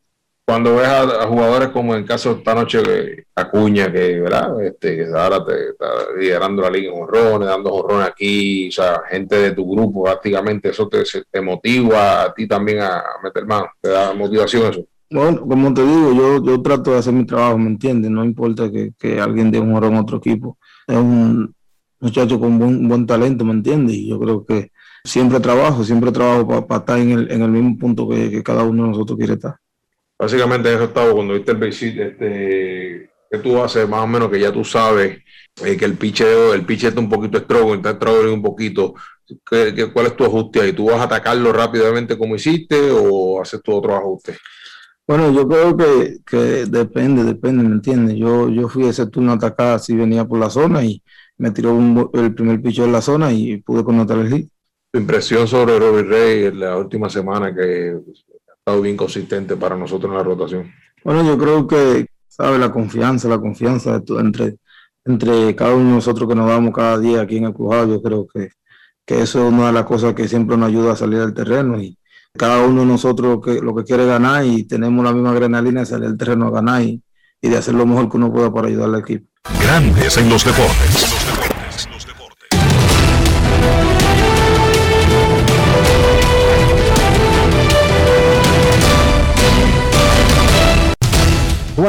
cuando 0.46 0.76
ves 0.76 0.88
a, 0.88 1.28
jugadores 1.28 1.70
como 1.70 1.94
en 1.94 2.02
el 2.02 2.06
caso 2.06 2.34
de 2.34 2.40
esta 2.40 2.54
noche 2.54 3.26
Acuña, 3.36 3.92
que 3.92 4.20
¿verdad? 4.20 4.62
Este, 4.64 5.08
ahora 5.16 5.46
te 5.46 5.70
está 5.70 5.86
liderando 6.18 6.62
la 6.62 6.70
liga 6.70 6.92
en 6.92 7.02
horrones, 7.02 7.48
dando 7.48 7.74
horrones 7.74 8.08
aquí, 8.08 8.68
o 8.68 8.72
sea, 8.72 9.02
gente 9.10 9.36
de 9.38 9.52
tu 9.52 9.70
grupo, 9.70 10.04
prácticamente 10.04 10.70
eso 10.70 10.88
te, 10.90 11.04
te 11.30 11.42
motiva 11.42 12.24
a 12.24 12.34
ti 12.34 12.48
también 12.48 12.82
a 12.82 13.04
meter 13.24 13.46
mano, 13.46 13.68
te 13.80 13.90
da 13.90 14.14
motivación 14.14 14.72
eso. 14.72 14.86
Bueno, 15.10 15.42
como 15.42 15.74
te 15.74 15.86
digo, 15.86 16.14
yo, 16.14 16.44
yo 16.44 16.62
trato 16.62 16.92
de 16.92 17.00
hacer 17.00 17.14
mi 17.14 17.26
trabajo, 17.26 17.58
¿me 17.58 17.68
entiendes? 17.68 18.10
No 18.10 18.24
importa 18.24 18.72
que, 18.72 18.94
que 18.98 19.20
alguien 19.20 19.52
dé 19.52 19.60
un 19.60 19.76
horror 19.76 19.92
en 19.92 19.98
otro 19.98 20.18
equipo. 20.18 20.58
Es 20.88 20.96
un 20.96 21.54
muchacho 22.00 22.40
con 22.40 22.58
buen, 22.58 22.88
buen 22.88 23.06
talento, 23.06 23.44
¿me 23.44 23.52
entiendes? 23.52 23.96
Y 23.96 24.10
yo 24.10 24.18
creo 24.20 24.46
que 24.46 24.72
siempre 25.04 25.42
trabajo, 25.42 25.84
siempre 25.84 26.12
trabajo 26.14 26.66
para 26.66 26.80
estar 26.80 27.00
en 27.00 27.12
el, 27.12 27.32
en 27.32 27.42
el 27.42 27.52
mismo 27.52 27.78
punto 27.78 28.08
que, 28.08 28.32
que 28.32 28.42
cada 28.42 28.64
uno 28.64 28.84
de 28.84 28.90
nosotros 28.90 29.18
quiere 29.18 29.34
estar 29.34 29.61
básicamente 30.22 30.72
eso 30.72 30.84
estaba 30.84 31.12
cuando 31.14 31.34
viste 31.34 31.52
el 31.52 31.58
visit, 31.58 31.98
este, 31.98 33.10
que 33.30 33.38
tú 33.40 33.60
haces 33.60 33.90
más 33.90 34.02
o 34.02 34.08
menos 34.08 34.30
que 34.30 34.40
ya 34.40 34.52
tú 34.52 34.64
sabes 34.64 35.18
eh, 35.66 35.76
que 35.76 35.86
el 35.86 35.96
picheo, 35.96 36.54
el 36.54 36.64
piche 36.64 36.90
está 36.90 37.00
un 37.00 37.10
poquito 37.10 37.40
stroke, 37.40 37.78
está 37.78 37.96
stroke 37.96 38.32
un 38.32 38.42
poquito. 38.42 38.94
¿Qué, 39.50 39.90
cuál 39.92 40.08
es 40.08 40.16
tu 40.16 40.24
ajuste 40.24 40.62
ahí? 40.62 40.74
¿Tú 40.74 40.86
vas 40.86 41.00
a 41.00 41.06
atacarlo 41.06 41.52
rápidamente 41.52 42.18
como 42.18 42.36
hiciste 42.36 42.92
o 42.92 43.42
haces 43.42 43.64
tu 43.64 43.74
otro 43.74 43.96
ajuste? 43.96 44.38
Bueno, 45.08 45.32
yo 45.32 45.48
creo 45.48 45.76
que, 45.76 46.18
que 46.24 46.38
depende, 46.68 47.24
depende, 47.24 47.64
¿me 47.64 47.76
entiendes? 47.76 48.16
Yo, 48.18 48.48
yo 48.50 48.70
fui 48.70 48.86
ese 48.86 49.08
turno 49.08 49.32
a 49.32 49.36
atacar 49.36 49.80
si 49.80 49.96
venía 49.96 50.26
por 50.26 50.38
la 50.38 50.52
zona 50.52 50.84
y 50.86 51.02
me 51.38 51.50
tiró 51.50 51.80
el 52.14 52.36
primer 52.36 52.62
picho 52.62 52.86
en 52.86 52.92
la 52.92 53.02
zona 53.02 53.34
y 53.34 53.58
pude 53.58 53.84
connotar 53.84 54.20
el 54.20 54.30
hit. 54.30 54.52
Tu 54.92 55.00
impresión 55.00 55.48
sobre 55.48 55.80
Robbie 55.80 56.04
Rey 56.04 56.46
en 56.46 56.60
la 56.60 56.78
última 56.78 57.10
semana 57.10 57.56
que 57.56 57.98
estado 58.62 58.82
bien 58.82 58.96
consistente 58.96 59.56
para 59.58 59.76
nosotros 59.76 60.12
en 60.12 60.18
la 60.18 60.24
rotación. 60.24 60.72
Bueno, 61.04 61.24
yo 61.24 61.38
creo 61.38 61.68
que, 61.68 62.06
¿sabe? 62.28 62.60
La 62.60 62.72
confianza, 62.72 63.28
la 63.28 63.40
confianza 63.40 64.02
entre, 64.20 64.58
entre 65.04 65.56
cada 65.56 65.74
uno 65.74 65.90
de 65.90 65.96
nosotros 65.96 66.30
que 66.30 66.36
nos 66.36 66.48
damos 66.48 66.72
cada 66.72 67.00
día 67.00 67.22
aquí 67.22 67.38
en 67.38 67.46
el 67.46 67.54
crujado, 67.54 67.88
yo 67.88 68.02
creo 68.04 68.28
que, 68.32 68.50
que 69.04 69.22
eso 69.22 69.48
es 69.48 69.52
una 69.52 69.68
de 69.68 69.74
las 69.74 69.86
cosas 69.86 70.14
que 70.14 70.28
siempre 70.28 70.58
nos 70.58 70.70
ayuda 70.70 70.94
a 70.94 70.96
salir 70.96 71.20
al 71.20 71.34
terreno 71.34 71.82
y 71.82 71.98
cada 72.38 72.64
uno 72.64 72.82
de 72.82 72.88
nosotros 72.88 73.40
que, 73.44 73.60
lo 73.62 73.76
que 73.76 73.84
quiere 73.84 74.06
ganar 74.06 74.46
y 74.46 74.64
tenemos 74.64 75.04
la 75.04 75.12
misma 75.12 75.32
adrenalina 75.32 75.80
de 75.80 75.86
salir 75.88 76.10
al 76.10 76.18
terreno 76.18 76.48
a 76.48 76.52
ganar 76.52 76.84
y, 76.84 77.02
y 77.42 77.50
de 77.50 77.58
hacer 77.58 77.74
lo 77.74 77.88
mejor 77.88 78.12
que 78.12 78.18
uno 78.18 78.32
pueda 78.32 78.54
para 78.54 78.68
ayudar 78.68 78.90
al 78.90 79.00
equipo. 79.00 79.26
Grandes 79.60 80.18
en 80.18 80.30
los 80.30 80.46
deportes. 80.46 81.11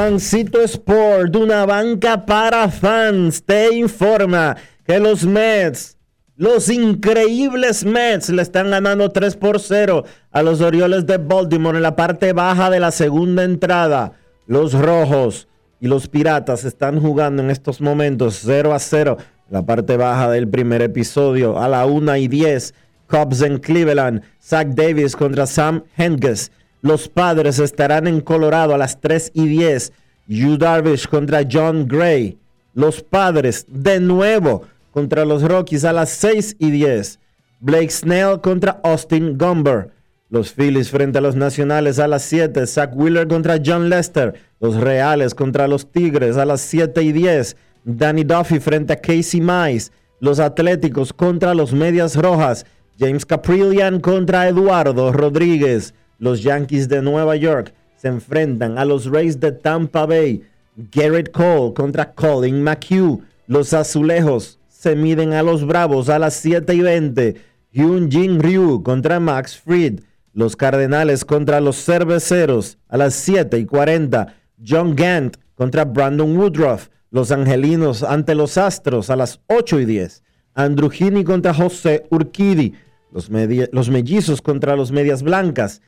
Juancito 0.03 0.61
Sport, 0.61 1.36
una 1.36 1.64
banca 1.64 2.26
para 2.26 2.68
fans, 2.68 3.40
te 3.44 3.72
informa 3.72 4.57
que 4.84 4.98
los 4.98 5.24
Mets, 5.24 5.96
los 6.34 6.68
increíbles 6.70 7.84
Mets, 7.84 8.28
le 8.30 8.42
están 8.42 8.72
ganando 8.72 9.11
3 9.11 9.36
por 9.36 9.61
0 9.61 10.03
a 10.32 10.42
los 10.42 10.61
Orioles 10.61 11.07
de 11.07 11.18
Baltimore 11.18 11.76
en 11.76 11.84
la 11.84 11.94
parte 11.94 12.32
baja 12.32 12.68
de 12.68 12.80
la 12.80 12.90
segunda 12.90 13.44
entrada. 13.44 14.14
Los 14.48 14.72
Rojos 14.72 15.46
y 15.78 15.86
los 15.86 16.09
Piratas 16.09 16.64
están 16.64 17.00
jugando 17.00 17.40
en 17.40 17.53
estos 17.53 17.80
momentos 17.80 18.40
0 18.44 18.74
a 18.74 18.80
0 18.80 19.18
en 19.20 19.55
la 19.55 19.64
parte 19.64 19.96
baja 19.96 20.28
del 20.32 20.48
primer 20.48 20.82
episodio 20.82 21.61
a 21.61 21.68
la 21.68 21.86
1 21.86 22.16
y 22.16 22.26
10. 22.26 22.74
Cubs 23.07 23.40
en 23.42 23.59
Cleveland, 23.59 24.22
Zach 24.42 24.66
Davis 24.66 25.14
contra 25.14 25.46
Sam 25.46 25.84
Henges. 25.96 26.50
Los 26.83 27.09
padres 27.09 27.61
estarán 27.61 28.09
en 28.09 28.20
Colorado 28.20 28.74
a 28.74 28.78
las 28.78 29.01
3 29.01 29.30
y 29.35 29.47
10. 29.47 29.93
Yu 30.26 30.59
Darvish 30.59 31.07
contra 31.07 31.47
John 31.49 31.87
Gray. 31.87 32.39
Los 32.74 33.03
padres 33.03 33.64
de 33.68 34.01
nuevo 34.01 34.64
contra 34.91 35.24
los 35.24 35.43
Rockies 35.45 35.85
a 35.85 35.93
las 35.93 36.11
6 36.11 36.57
y 36.59 36.72
10. 36.72 37.20
Blake 37.61 37.91
Snell 37.91 38.41
contra 38.41 38.80
Austin 38.83 39.39
Gumber. 39.39 39.91
Los 40.28 40.53
Phillies 40.53 40.91
frente 40.91 41.18
a 41.18 41.20
los 41.20 41.37
Nacionales 41.37 42.01
a 42.01 42.09
las 42.09 42.22
7. 42.22 42.66
Zach 42.66 42.91
Wheeler 42.97 43.28
contra 43.28 43.61
John 43.64 43.89
Lester. 43.89 44.35
Los 44.59 44.74
Reales 44.74 45.37
contra 45.37 45.68
los 45.68 45.93
Tigres 45.93 46.37
a 46.37 46.45
las 46.45 46.62
7 46.62 47.01
y 47.01 47.12
10. 47.12 47.57
Danny 47.85 48.24
Duffy 48.24 48.59
frente 48.59 48.95
a 48.95 48.97
Casey 48.97 49.41
Mize. 49.41 49.93
Los 50.18 50.41
Atléticos 50.41 51.12
contra 51.12 51.55
los 51.55 51.72
Medias 51.72 52.16
Rojas. 52.16 52.66
James 52.99 53.24
Caprillian 53.24 54.01
contra 54.01 54.49
Eduardo 54.49 55.12
Rodríguez. 55.12 55.95
Los 56.23 56.45
Yankees 56.45 56.89
de 56.89 57.03
Nueva 57.03 57.35
York 57.35 57.75
se 57.97 58.07
enfrentan 58.07 58.79
a 58.79 58.85
los 58.85 59.07
Rays 59.07 59.41
de 59.41 59.51
Tampa 59.51 60.07
Bay. 60.07 60.41
Garrett 60.77 61.33
Cole 61.33 61.75
contra 61.75 62.12
Colin 62.12 62.62
McHugh. 62.62 63.20
Los 63.49 63.75
Azulejos 63.75 64.61
se 64.68 64.95
miden 64.95 65.33
a 65.33 65.43
los 65.43 65.66
Bravos 65.66 66.09
a 66.09 66.20
las 66.20 66.35
7 66.35 66.75
y 66.75 66.81
20. 66.81 67.35
Hyun 67.73 68.09
Jin 68.09 68.41
Ryu 68.41 68.85
contra 68.85 69.18
Max 69.18 69.59
Fried. 69.59 69.99
Los 70.33 70.55
Cardenales 70.55 71.25
contra 71.25 71.61
los 71.61 71.85
Cerveceros 71.85 72.79
a 72.87 72.99
las 72.99 73.14
7 73.14 73.59
y 73.59 73.66
40. 73.66 74.33
John 74.64 74.95
Gant 74.95 75.39
contra 75.57 75.85
Brandon 75.85 76.37
Woodruff. 76.37 76.89
Los 77.11 77.33
Angelinos 77.33 78.05
ante 78.05 78.37
los 78.37 78.57
Astros 78.59 79.11
a 79.11 79.16
las 79.16 79.41
8 79.49 79.81
y 79.81 79.87
10. 79.87 80.23
Andrew 80.55 80.89
Heaney 80.89 81.25
contra 81.25 81.53
José 81.53 82.07
Urquidi. 82.11 82.75
Los, 83.11 83.29
los 83.73 83.91
Mellizos 83.91 84.41
contra 84.41 84.77
los 84.77 84.93
Medias 84.93 85.25
Blancas. 85.25 85.83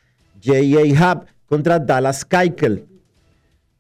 J.A. 0.44 1.12
Hub 1.12 1.26
contra 1.46 1.78
Dallas 1.78 2.24
Keuchel. 2.24 2.86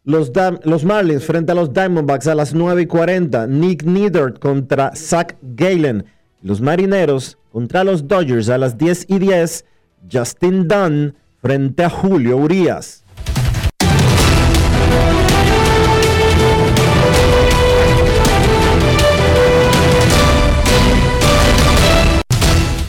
Los, 0.04 0.30
los, 0.64 0.84
Marlins 0.84 1.24
frente 1.24 1.52
a 1.52 1.54
los 1.54 1.72
Diamondbacks 1.72 2.26
a 2.26 2.34
las 2.34 2.54
9 2.54 2.82
y 2.82 2.86
40. 2.86 3.46
Nick 3.46 3.84
Needhart 3.84 4.38
contra 4.38 4.94
Zach 4.94 5.36
Galen. 5.42 6.04
Los 6.42 6.60
Marineros 6.60 7.38
contra 7.52 7.84
los 7.84 8.06
Dodgers 8.06 8.48
a 8.48 8.58
las 8.58 8.76
10 8.76 9.06
y 9.08 9.18
10. 9.18 9.64
Justin 10.12 10.68
Dunn 10.68 11.14
frente 11.40 11.84
a 11.84 11.90
Julio 11.90 12.36
Urias. 12.36 13.02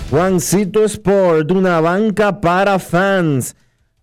Juancito 0.09 0.83
Sport, 0.85 1.51
una 1.51 1.81
banca 1.81 2.39
para 2.39 2.79
fans 2.79 3.55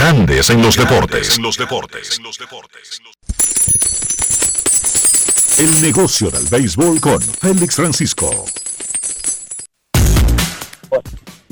Grandes 0.00 0.48
en 0.48 0.62
los 0.62 0.78
deportes. 0.78 1.36
En 1.36 1.42
los 1.42 1.58
deportes. 1.58 2.22
El 5.58 5.82
negocio 5.82 6.30
del 6.30 6.46
béisbol 6.46 6.98
con 7.02 7.20
Félix 7.20 7.76
Francisco. 7.76 8.46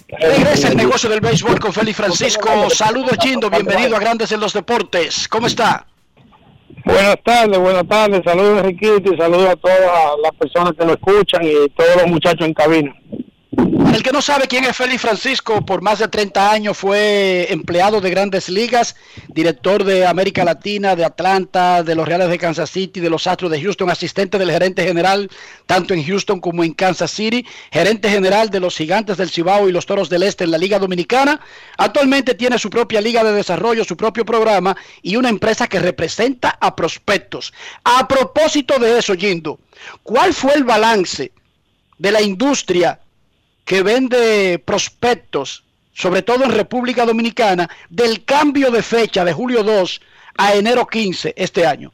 Regresa 0.09 0.69
el 0.69 0.79
negocio 0.79 1.11
del 1.11 1.21
béisbol 1.21 1.61
con 1.61 1.75
Félix 1.75 1.99
Francisco. 1.99 2.71
Saludos, 2.71 3.19
Chindo. 3.19 3.51
Bienvenido 3.51 3.95
a 3.97 4.01
Grandes 4.01 4.33
en 4.33 4.41
los 4.41 4.55
Deportes. 4.55 5.29
¿Cómo 5.29 5.47
está? 5.47 5.87
Buenas 6.87 7.19
tardes, 7.23 7.59
buenas 7.59 7.87
tardes. 7.87 8.23
Saludos, 8.25 8.61
Enriquito, 8.61 9.13
y 9.13 9.17
saludos 9.19 9.51
a 9.51 9.57
todas 9.57 9.79
las 10.23 10.33
personas 10.39 10.73
que 10.73 10.87
lo 10.87 10.95
escuchan 10.95 11.43
y 11.45 11.69
todos 11.77 11.97
los 11.97 12.07
muchachos 12.07 12.47
en 12.47 12.55
cabina. 12.55 12.95
El 13.59 14.05
que 14.05 14.13
no 14.13 14.23
sabe 14.23 14.47
quién 14.47 14.65
es 14.65 14.77
Félix 14.77 15.03
Francisco, 15.03 15.67
por 15.67 15.83
más 15.83 15.99
de 15.99 16.07
30 16.07 16.53
años 16.53 16.79
fue 16.79 17.49
empleado 17.51 18.01
de 18.01 18.11
grandes 18.11 18.49
ligas, 18.49 18.95
director 19.27 19.83
de 19.83 20.07
América 20.07 20.45
Latina, 20.45 20.95
de 20.95 21.05
Atlanta, 21.05 21.83
de 21.83 21.97
los 21.97 22.07
Reales 22.07 22.29
de 22.29 22.39
Kansas 22.39 22.71
City, 22.71 23.01
de 23.01 23.11
los 23.11 23.27
Astros 23.27 23.51
de 23.51 23.61
Houston, 23.61 23.91
asistente 23.91 24.39
del 24.39 24.53
gerente 24.53 24.85
general, 24.85 25.29
tanto 25.67 25.95
en 25.95 26.05
Houston 26.05 26.39
como 26.39 26.63
en 26.63 26.75
Kansas 26.75 27.11
City, 27.11 27.45
gerente 27.73 28.09
general 28.09 28.51
de 28.51 28.61
los 28.61 28.77
Gigantes 28.77 29.17
del 29.17 29.31
Cibao 29.31 29.69
y 29.69 29.73
los 29.73 29.87
Toros 29.87 30.09
del 30.09 30.23
Este 30.23 30.45
en 30.45 30.53
la 30.53 30.59
Liga 30.59 30.79
Dominicana. 30.79 31.41
Actualmente 31.77 32.35
tiene 32.35 32.61
su 32.61 32.71
propia 32.71 33.01
liga 33.01 33.25
de 33.25 33.33
desarrollo, 33.33 33.85
su 33.85 33.97
propio 33.97 34.25
programa 34.25 34.77
y 35.03 35.17
una 35.17 35.29
empresa 35.29 35.67
que 35.67 35.81
representa 35.81 36.57
a 36.61 36.77
prospectos. 36.77 37.53
A 37.83 38.07
propósito 38.07 38.79
de 38.79 38.99
eso, 38.99 39.15
Gindo, 39.15 39.59
¿cuál 40.05 40.33
fue 40.33 40.55
el 40.55 40.63
balance 40.63 41.33
de 41.99 42.13
la 42.13 42.23
industria? 42.23 43.01
Que 43.69 43.83
vende 43.83 44.59
prospectos, 44.65 45.63
sobre 45.93 46.23
todo 46.23 46.43
en 46.43 46.53
República 46.53 47.05
Dominicana, 47.05 47.69
del 47.91 48.25
cambio 48.25 48.71
de 48.71 48.83
fecha 48.83 49.27
de 49.27 49.35
julio 49.35 49.63
2 49.63 50.01
a 50.39 50.55
enero 50.55 50.87
15 50.87 51.35
este 51.37 51.67
año. 51.67 51.93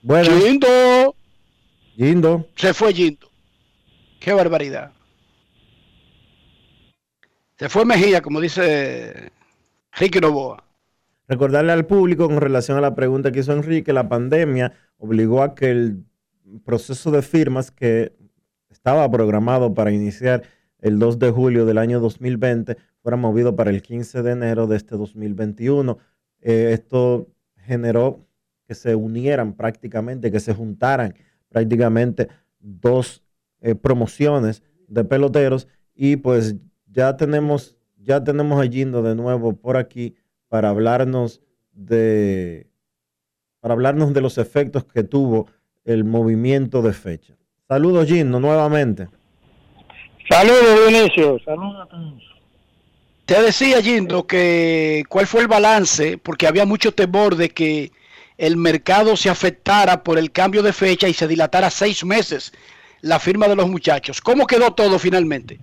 Bueno. 0.00 0.30
Gindo. 0.38 1.16
Gindo. 1.96 2.48
Se 2.54 2.72
fue 2.72 2.94
Gindo. 2.94 3.28
Qué 4.20 4.32
barbaridad. 4.32 4.92
Se 7.58 7.68
fue 7.68 7.84
Mejía, 7.84 8.22
como 8.22 8.40
dice 8.40 9.32
Ricky 9.94 10.20
Novoa. 10.20 10.62
Recordarle 11.26 11.72
al 11.72 11.86
público 11.86 12.28
con 12.28 12.40
relación 12.40 12.78
a 12.78 12.80
la 12.80 12.94
pregunta 12.94 13.32
que 13.32 13.40
hizo 13.40 13.52
Enrique, 13.52 13.92
la 13.92 14.08
pandemia 14.08 14.72
obligó 14.98 15.42
a 15.42 15.56
que 15.56 15.72
el 15.72 16.04
proceso 16.64 17.10
de 17.10 17.22
firmas 17.22 17.70
que 17.70 18.12
estaba 18.70 19.10
programado 19.10 19.74
para 19.74 19.92
iniciar 19.92 20.42
el 20.78 20.98
2 20.98 21.18
de 21.18 21.30
julio 21.30 21.64
del 21.66 21.78
año 21.78 22.00
2020 22.00 22.76
fuera 23.02 23.16
movido 23.16 23.54
para 23.56 23.70
el 23.70 23.82
15 23.82 24.22
de 24.22 24.32
enero 24.32 24.66
de 24.66 24.76
este 24.76 24.96
2021. 24.96 25.98
Eh, 26.40 26.70
esto 26.72 27.28
generó 27.56 28.26
que 28.66 28.74
se 28.74 28.94
unieran 28.94 29.54
prácticamente, 29.54 30.30
que 30.30 30.40
se 30.40 30.54
juntaran 30.54 31.14
prácticamente 31.48 32.28
dos 32.58 33.22
eh, 33.60 33.74
promociones 33.74 34.62
de 34.88 35.04
peloteros 35.04 35.68
y 35.94 36.16
pues 36.16 36.56
ya 36.86 37.16
tenemos 37.16 37.76
ya 37.96 38.22
tenemos 38.24 38.60
a 38.60 38.68
Gindo 38.68 39.02
de 39.02 39.14
nuevo 39.14 39.56
por 39.56 39.76
aquí 39.76 40.16
para 40.48 40.70
hablarnos 40.70 41.40
de 41.72 42.70
para 43.60 43.74
hablarnos 43.74 44.12
de 44.12 44.20
los 44.20 44.38
efectos 44.38 44.84
que 44.84 45.04
tuvo 45.04 45.46
el 45.84 46.04
movimiento 46.04 46.82
de 46.82 46.92
fecha. 46.92 47.34
Saludos, 47.68 48.06
Gino, 48.06 48.38
nuevamente. 48.38 49.08
Saludos, 50.28 50.88
Dionisio. 50.88 51.38
Saludos 51.44 51.82
a 51.82 51.86
todos. 51.86 52.32
Te 53.26 53.40
decía, 53.40 53.80
Gindo, 53.80 54.26
que 54.26 55.04
cuál 55.08 55.26
fue 55.26 55.42
el 55.42 55.48
balance, 55.48 56.18
porque 56.18 56.46
había 56.46 56.66
mucho 56.66 56.92
temor 56.92 57.36
de 57.36 57.50
que 57.50 57.92
el 58.36 58.56
mercado 58.56 59.16
se 59.16 59.30
afectara 59.30 60.02
por 60.02 60.18
el 60.18 60.32
cambio 60.32 60.62
de 60.62 60.72
fecha 60.72 61.08
y 61.08 61.14
se 61.14 61.28
dilatara 61.28 61.70
seis 61.70 62.04
meses 62.04 62.52
la 63.00 63.18
firma 63.18 63.48
de 63.48 63.56
los 63.56 63.68
muchachos. 63.68 64.20
¿Cómo 64.20 64.46
quedó 64.46 64.72
todo 64.72 64.98
finalmente? 64.98 65.60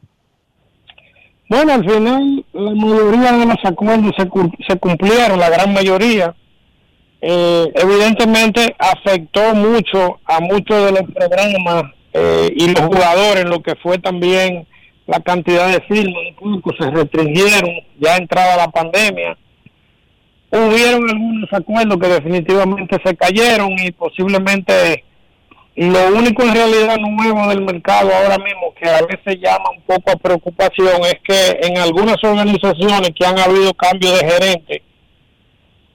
Bueno, 1.49 1.73
al 1.73 1.83
final 1.83 2.45
la 2.53 2.71
mayoría 2.71 3.31
de 3.33 3.45
los 3.45 3.65
acuerdos 3.65 4.13
se, 4.17 4.29
se 4.67 4.79
cumplieron, 4.79 5.39
la 5.39 5.49
gran 5.49 5.73
mayoría 5.73 6.35
eh, 7.21 7.71
evidentemente 7.75 8.75
afectó 8.77 9.53
mucho 9.53 10.19
a 10.25 10.39
muchos 10.39 10.85
de 10.85 10.91
los 10.91 11.11
programas 11.13 11.83
eh, 12.13 12.49
y 12.55 12.69
los 12.69 12.81
jugadores, 12.81 13.45
lo 13.45 13.61
que 13.61 13.75
fue 13.75 13.97
también 13.97 14.65
la 15.05 15.19
cantidad 15.19 15.67
de 15.67 15.81
firmas, 15.81 16.23
se 16.79 16.91
restringieron 16.91 17.69
ya 17.99 18.15
entrada 18.17 18.57
la 18.57 18.67
pandemia. 18.69 19.37
Hubieron 20.51 21.09
algunos 21.09 21.51
acuerdos 21.51 21.97
que 21.99 22.07
definitivamente 22.07 22.97
se 23.03 23.15
cayeron 23.15 23.71
y 23.79 23.91
posiblemente 23.91 25.03
lo 25.75 26.07
único 26.09 26.43
en 26.43 26.53
realidad 26.53 26.97
nuevo 26.97 27.47
del 27.47 27.61
mercado 27.61 28.11
ahora 28.13 28.37
mismo 28.37 28.73
que 28.73 28.89
a 28.89 29.01
veces 29.01 29.39
llama 29.41 29.69
un 29.75 29.81
poco 29.83 30.11
a 30.11 30.15
preocupación 30.15 31.01
es 31.03 31.19
que 31.23 31.59
en 31.61 31.77
algunas 31.77 32.17
organizaciones 32.23 33.11
que 33.17 33.25
han 33.25 33.39
habido 33.39 33.73
cambios 33.73 34.19
de 34.19 34.27
gerente, 34.27 34.83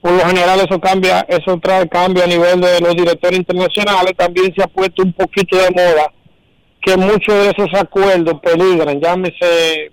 por 0.05 0.13
lo 0.13 0.19
general 0.19 0.59
eso 0.59 0.79
cambia, 0.79 1.25
eso 1.27 1.57
trae 1.57 1.89
cambio 1.89 2.23
a 2.23 2.27
nivel 2.27 2.61
de 2.61 2.79
los 2.79 2.95
directores 2.95 3.39
internacionales, 3.39 4.13
también 4.15 4.53
se 4.55 4.61
ha 4.61 4.67
puesto 4.67 5.01
un 5.01 5.11
poquito 5.11 5.57
de 5.57 5.71
moda 5.71 6.13
que 6.79 6.95
muchos 6.95 7.33
de 7.33 7.49
esos 7.49 7.73
acuerdos 7.73 8.39
peligran, 8.39 9.01
llámese 9.01 9.91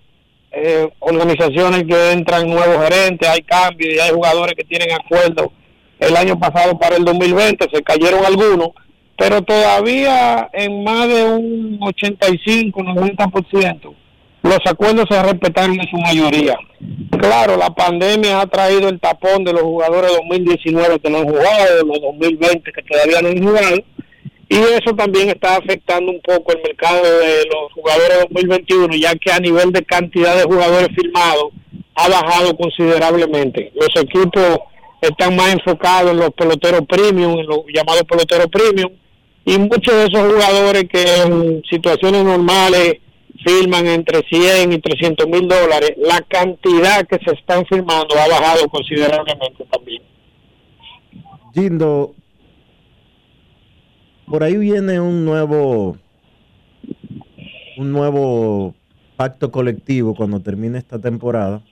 eh, 0.50 0.86
organizaciones 0.98 1.84
que 1.84 2.12
entran 2.12 2.46
nuevos 2.46 2.86
gerentes, 2.86 3.26
hay 3.26 3.40
cambios 3.40 3.94
y 3.94 4.00
hay 4.00 4.10
jugadores 4.10 4.54
que 4.54 4.64
tienen 4.64 4.92
acuerdos 4.92 5.46
el 5.98 6.14
año 6.14 6.38
pasado 6.38 6.78
para 6.78 6.96
el 6.96 7.06
2020, 7.06 7.70
se 7.72 7.82
cayeron 7.82 8.22
algunos, 8.22 8.68
pero 9.16 9.40
todavía 9.40 10.50
en 10.52 10.84
más 10.84 11.08
de 11.08 11.24
un 11.24 11.78
85, 11.80 12.82
90% 12.82 13.94
los 14.43 14.59
acuerdos 14.66 15.07
se 15.11 15.22
respetaron 15.22 15.78
en 15.78 15.88
su 15.88 15.97
mayoría. 15.97 16.57
Claro, 17.18 17.57
la 17.57 17.70
pandemia 17.70 18.40
ha 18.40 18.47
traído 18.47 18.88
el 18.88 18.99
tapón 18.99 19.45
de 19.45 19.53
los 19.53 19.62
jugadores 19.62 20.12
2019 20.12 20.99
que 20.99 21.11
no 21.11 21.18
han 21.18 21.28
jugado, 21.28 21.84
los 21.86 22.01
2020 22.01 22.72
que 22.72 22.82
todavía 22.82 23.22
no 23.22 23.28
han 23.28 23.43
jugado, 23.43 23.76
y 24.49 24.57
eso 24.57 24.95
también 24.97 25.30
está 25.30 25.57
afectando 25.57 26.11
un 26.11 26.20
poco 26.20 26.53
el 26.53 26.62
mercado 26.62 27.03
de 27.03 27.45
los 27.47 27.72
jugadores 27.72 28.18
2021, 28.30 28.97
ya 28.97 29.14
que 29.14 29.32
a 29.32 29.38
nivel 29.38 29.72
de 29.72 29.84
cantidad 29.84 30.36
de 30.36 30.43
jugadores 30.43 30.88
firmados 30.95 31.53
ha 31.95 32.09
bajado 32.09 32.57
considerablemente. 32.57 33.72
Los 33.74 33.90
equipos 34.03 34.59
están 35.01 35.36
más 35.36 35.55
enfocados 35.55 36.11
en 36.11 36.18
los 36.18 36.30
peloteros 36.30 36.82
premium, 36.86 37.38
en 37.38 37.47
los 37.47 37.61
llamados 37.72 38.03
peloteros 38.03 38.49
premium, 38.49 38.93
y 39.45 39.59
muchos 39.59 39.95
de 39.95 40.05
esos 40.05 40.32
jugadores 40.32 40.84
que 40.93 41.22
en 41.22 41.62
situaciones 41.70 42.24
normales 42.24 42.99
firman 43.45 43.86
entre 43.86 44.22
100 44.22 44.72
y 44.72 44.78
300 44.78 45.26
mil 45.28 45.49
dólares, 45.49 45.93
la 45.99 46.20
cantidad 46.22 47.07
que 47.07 47.18
se 47.24 47.34
están 47.34 47.64
firmando 47.66 48.14
ha 48.18 48.28
bajado 48.28 48.68
considerablemente 48.68 49.64
también. 49.70 50.03
Gindo, 51.55 52.14
por 54.26 54.43
ahí 54.43 54.57
viene 54.57 55.01
un 55.01 55.24
nuevo, 55.24 55.97
un 57.76 57.93
nuevo 57.93 58.74
pacto 59.16 59.51
colectivo 59.51 60.14
cuando 60.14 60.40
termine 60.40 60.78
esta 60.78 60.99
temporada. 60.99 61.62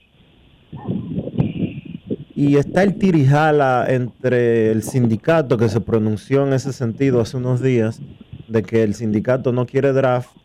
Y 2.35 2.57
está 2.57 2.83
el 2.83 2.97
tirijala 2.97 3.85
entre 3.89 4.71
el 4.71 4.83
sindicato 4.83 5.57
que 5.57 5.69
se 5.69 5.81
pronunció 5.81 6.45
en 6.45 6.53
ese 6.53 6.73
sentido 6.73 7.21
hace 7.21 7.37
unos 7.37 7.61
días, 7.61 8.01
de 8.47 8.63
que 8.63 8.83
el 8.83 8.95
sindicato 8.95 9.51
no 9.51 9.65
quiere 9.65 9.93
draft 9.93 10.40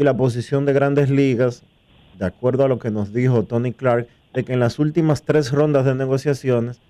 y 0.00 0.04
la 0.04 0.16
posición 0.16 0.64
de 0.64 0.72
grandes 0.72 1.10
ligas, 1.10 1.62
de 2.18 2.24
acuerdo 2.24 2.64
a 2.64 2.68
lo 2.68 2.78
que 2.78 2.90
nos 2.90 3.12
dijo 3.12 3.42
Tony 3.42 3.72
Clark, 3.72 4.08
de 4.32 4.44
que 4.44 4.54
en 4.54 4.60
las 4.60 4.78
últimas 4.78 5.24
tres 5.24 5.52
rondas 5.52 5.84
de 5.84 5.94
negociaciones, 5.94 6.80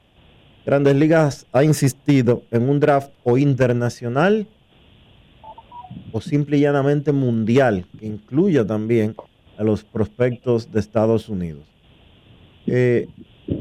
Grandes 0.64 0.94
Ligas 0.94 1.46
ha 1.52 1.64
insistido 1.64 2.42
en 2.52 2.68
un 2.68 2.78
draft 2.78 3.10
o 3.24 3.36
internacional 3.36 4.46
o 6.12 6.20
simple 6.20 6.58
y 6.58 6.60
llanamente 6.60 7.10
mundial, 7.10 7.86
que 7.98 8.06
incluya 8.06 8.64
también 8.64 9.16
a 9.58 9.64
los 9.64 9.82
prospectos 9.82 10.70
de 10.70 10.78
Estados 10.78 11.28
Unidos. 11.28 11.64
Eh, 12.68 13.08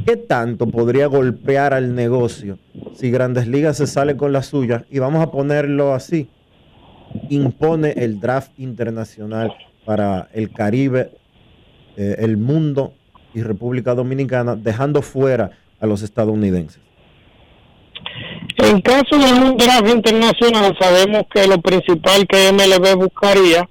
¿Qué 0.06 0.16
tanto 0.16 0.68
podría 0.68 1.08
golpear 1.08 1.74
al 1.74 1.96
negocio 1.96 2.60
si 2.94 3.10
Grandes 3.10 3.48
Ligas 3.48 3.78
se 3.78 3.88
sale 3.88 4.16
con 4.16 4.32
la 4.32 4.44
suya? 4.44 4.86
Y 4.92 5.00
vamos 5.00 5.24
a 5.24 5.32
ponerlo 5.32 5.96
así 5.96 6.30
impone 7.30 7.92
el 7.92 8.20
draft 8.20 8.52
internacional 8.58 9.54
para 9.86 10.30
el 10.34 10.52
Caribe, 10.52 11.12
eh, 11.98 12.16
el 12.20 12.38
mundo 12.38 12.94
y 13.34 13.42
República 13.42 13.96
Dominicana, 13.96 14.56
dejando 14.56 15.02
fuera 15.02 15.52
a 15.80 15.86
los 15.86 16.02
estadounidenses? 16.02 16.82
En 18.58 18.82
caso 18.82 19.18
de 19.18 19.34
un 19.34 19.58
draft 19.58 19.88
internacional, 19.88 20.78
sabemos 20.80 21.24
que 21.34 21.48
lo 21.48 21.60
principal 21.62 22.28
que 22.28 22.52
MLB 22.52 22.96
buscaría 22.96 23.68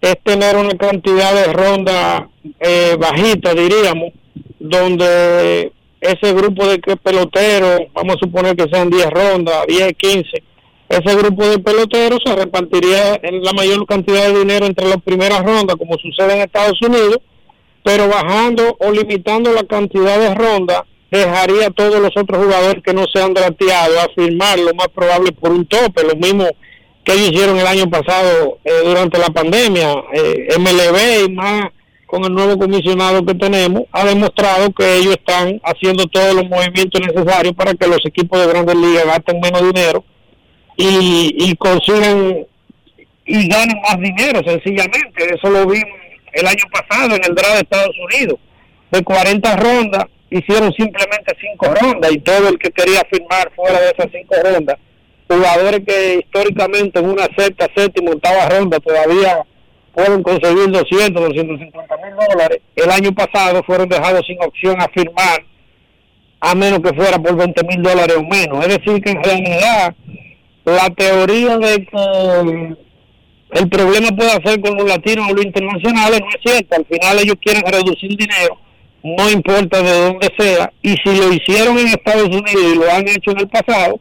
es 0.00 0.16
tener 0.22 0.56
una 0.56 0.76
cantidad 0.76 1.34
de 1.34 1.52
ronda 1.52 2.28
eh, 2.58 2.96
bajita, 2.98 3.54
diríamos, 3.54 4.12
donde 4.58 5.72
ese 6.00 6.32
grupo 6.32 6.66
de 6.66 6.78
peloteros, 6.78 7.82
vamos 7.92 8.16
a 8.16 8.18
suponer 8.18 8.56
que 8.56 8.68
sean 8.68 8.88
10 8.88 9.10
rondas, 9.10 9.66
10, 9.66 9.92
15, 9.96 10.42
ese 10.90 11.16
grupo 11.16 11.46
de 11.46 11.58
peloteros 11.58 12.20
se 12.24 12.34
repartiría 12.34 13.18
en 13.22 13.42
la 13.42 13.52
mayor 13.52 13.86
cantidad 13.86 14.26
de 14.28 14.40
dinero 14.40 14.66
entre 14.66 14.88
las 14.88 15.00
primeras 15.02 15.42
rondas, 15.42 15.76
como 15.76 15.96
sucede 15.96 16.34
en 16.34 16.40
Estados 16.40 16.80
Unidos, 16.82 17.20
pero 17.82 18.08
bajando 18.08 18.76
o 18.78 18.90
limitando 18.90 19.52
la 19.52 19.64
cantidad 19.64 20.18
de 20.18 20.34
rondas, 20.34 20.82
dejaría 21.10 21.68
a 21.68 21.70
todos 21.70 22.00
los 22.00 22.10
otros 22.16 22.44
jugadores 22.44 22.82
que 22.82 22.92
no 22.92 23.04
se 23.12 23.22
han 23.22 23.32
drafteado 23.32 24.00
a 24.00 24.08
firmar 24.14 24.58
lo 24.58 24.74
más 24.74 24.88
probable 24.88 25.32
por 25.32 25.52
un 25.52 25.64
tope, 25.64 26.02
lo 26.02 26.14
mismo 26.16 26.44
que 26.44 26.70
que 27.04 27.12
ellos 27.12 27.30
hicieron 27.30 27.58
el 27.58 27.66
año 27.66 27.88
pasado 27.88 28.58
eh, 28.64 28.70
durante 28.84 29.18
la 29.18 29.28
pandemia. 29.28 29.94
Eh, 30.12 30.48
MLB 30.58 31.28
y 31.28 31.32
más 31.32 31.70
con 32.06 32.24
el 32.24 32.32
nuevo 32.32 32.58
comisionado 32.58 33.24
que 33.24 33.34
tenemos, 33.34 33.84
ha 33.92 34.04
demostrado 34.04 34.72
que 34.72 34.96
ellos 34.96 35.14
están 35.14 35.60
haciendo 35.62 36.06
todos 36.06 36.34
los 36.34 36.48
movimientos 36.48 37.00
necesarios 37.00 37.54
para 37.54 37.72
que 37.74 37.86
los 37.86 38.04
equipos 38.04 38.40
de 38.40 38.48
grandes 38.48 38.74
ligas 38.74 39.06
gasten 39.06 39.40
menos 39.40 39.62
dinero 39.62 40.04
y, 40.80 41.34
y 41.36 41.54
consigan 41.56 42.46
y 43.26 43.48
ganen 43.48 43.80
más 43.82 43.98
dinero, 44.00 44.40
sencillamente. 44.44 45.34
Eso 45.34 45.50
lo 45.50 45.66
vimos 45.66 46.00
el 46.32 46.46
año 46.46 46.64
pasado 46.72 47.14
en 47.14 47.24
el 47.24 47.34
draft 47.34 47.54
de 47.54 47.60
Estados 47.60 47.96
Unidos. 48.10 48.38
De 48.90 49.04
40 49.04 49.56
rondas, 49.56 50.04
hicieron 50.30 50.72
simplemente 50.72 51.36
5 51.40 51.74
rondas 51.80 52.12
y 52.12 52.18
todo 52.18 52.48
el 52.48 52.58
que 52.58 52.70
quería 52.70 53.02
firmar 53.10 53.52
fuera 53.54 53.80
de 53.80 53.90
esas 53.90 54.06
5 54.10 54.34
rondas, 54.42 54.76
jugadores 55.28 55.80
que 55.86 56.20
históricamente 56.24 56.98
en 56.98 57.08
una 57.08 57.28
sexta, 57.36 57.68
séptima, 57.76 58.12
octava 58.12 58.48
ronda 58.48 58.80
todavía 58.80 59.42
pueden 59.94 60.22
conseguir 60.22 60.70
200, 60.70 61.22
250 61.22 61.96
mil 61.98 62.14
dólares. 62.28 62.60
El 62.74 62.90
año 62.90 63.12
pasado 63.12 63.62
fueron 63.64 63.88
dejados 63.88 64.26
sin 64.26 64.42
opción 64.42 64.80
a 64.80 64.88
firmar, 64.88 65.44
a 66.40 66.54
menos 66.54 66.80
que 66.80 66.94
fuera 66.94 67.18
por 67.18 67.36
20 67.36 67.64
mil 67.64 67.82
dólares 67.82 68.16
o 68.16 68.22
menos. 68.22 68.64
Es 68.66 68.78
decir, 68.78 69.00
que 69.02 69.10
en 69.10 69.22
realidad 69.22 69.94
la 70.64 70.90
teoría 70.90 71.58
de 71.58 71.86
que 71.86 72.76
el 73.52 73.68
problema 73.68 74.08
puede 74.16 74.30
ser 74.44 74.60
con 74.60 74.76
los 74.76 74.88
latinos 74.88 75.30
o 75.30 75.34
los 75.34 75.44
internacionales 75.44 76.20
no 76.20 76.28
es 76.28 76.38
cierto. 76.42 76.76
Al 76.76 76.86
final 76.86 77.18
ellos 77.18 77.36
quieren 77.40 77.62
reducir 77.66 78.16
dinero, 78.16 78.58
no 79.02 79.30
importa 79.30 79.82
de 79.82 79.92
dónde 79.92 80.28
sea. 80.38 80.72
Y 80.82 80.96
si 81.02 81.16
lo 81.16 81.32
hicieron 81.32 81.78
en 81.78 81.88
Estados 81.88 82.28
Unidos 82.28 82.62
y 82.72 82.76
lo 82.76 82.90
han 82.90 83.08
hecho 83.08 83.32
en 83.32 83.40
el 83.40 83.48
pasado, 83.48 84.00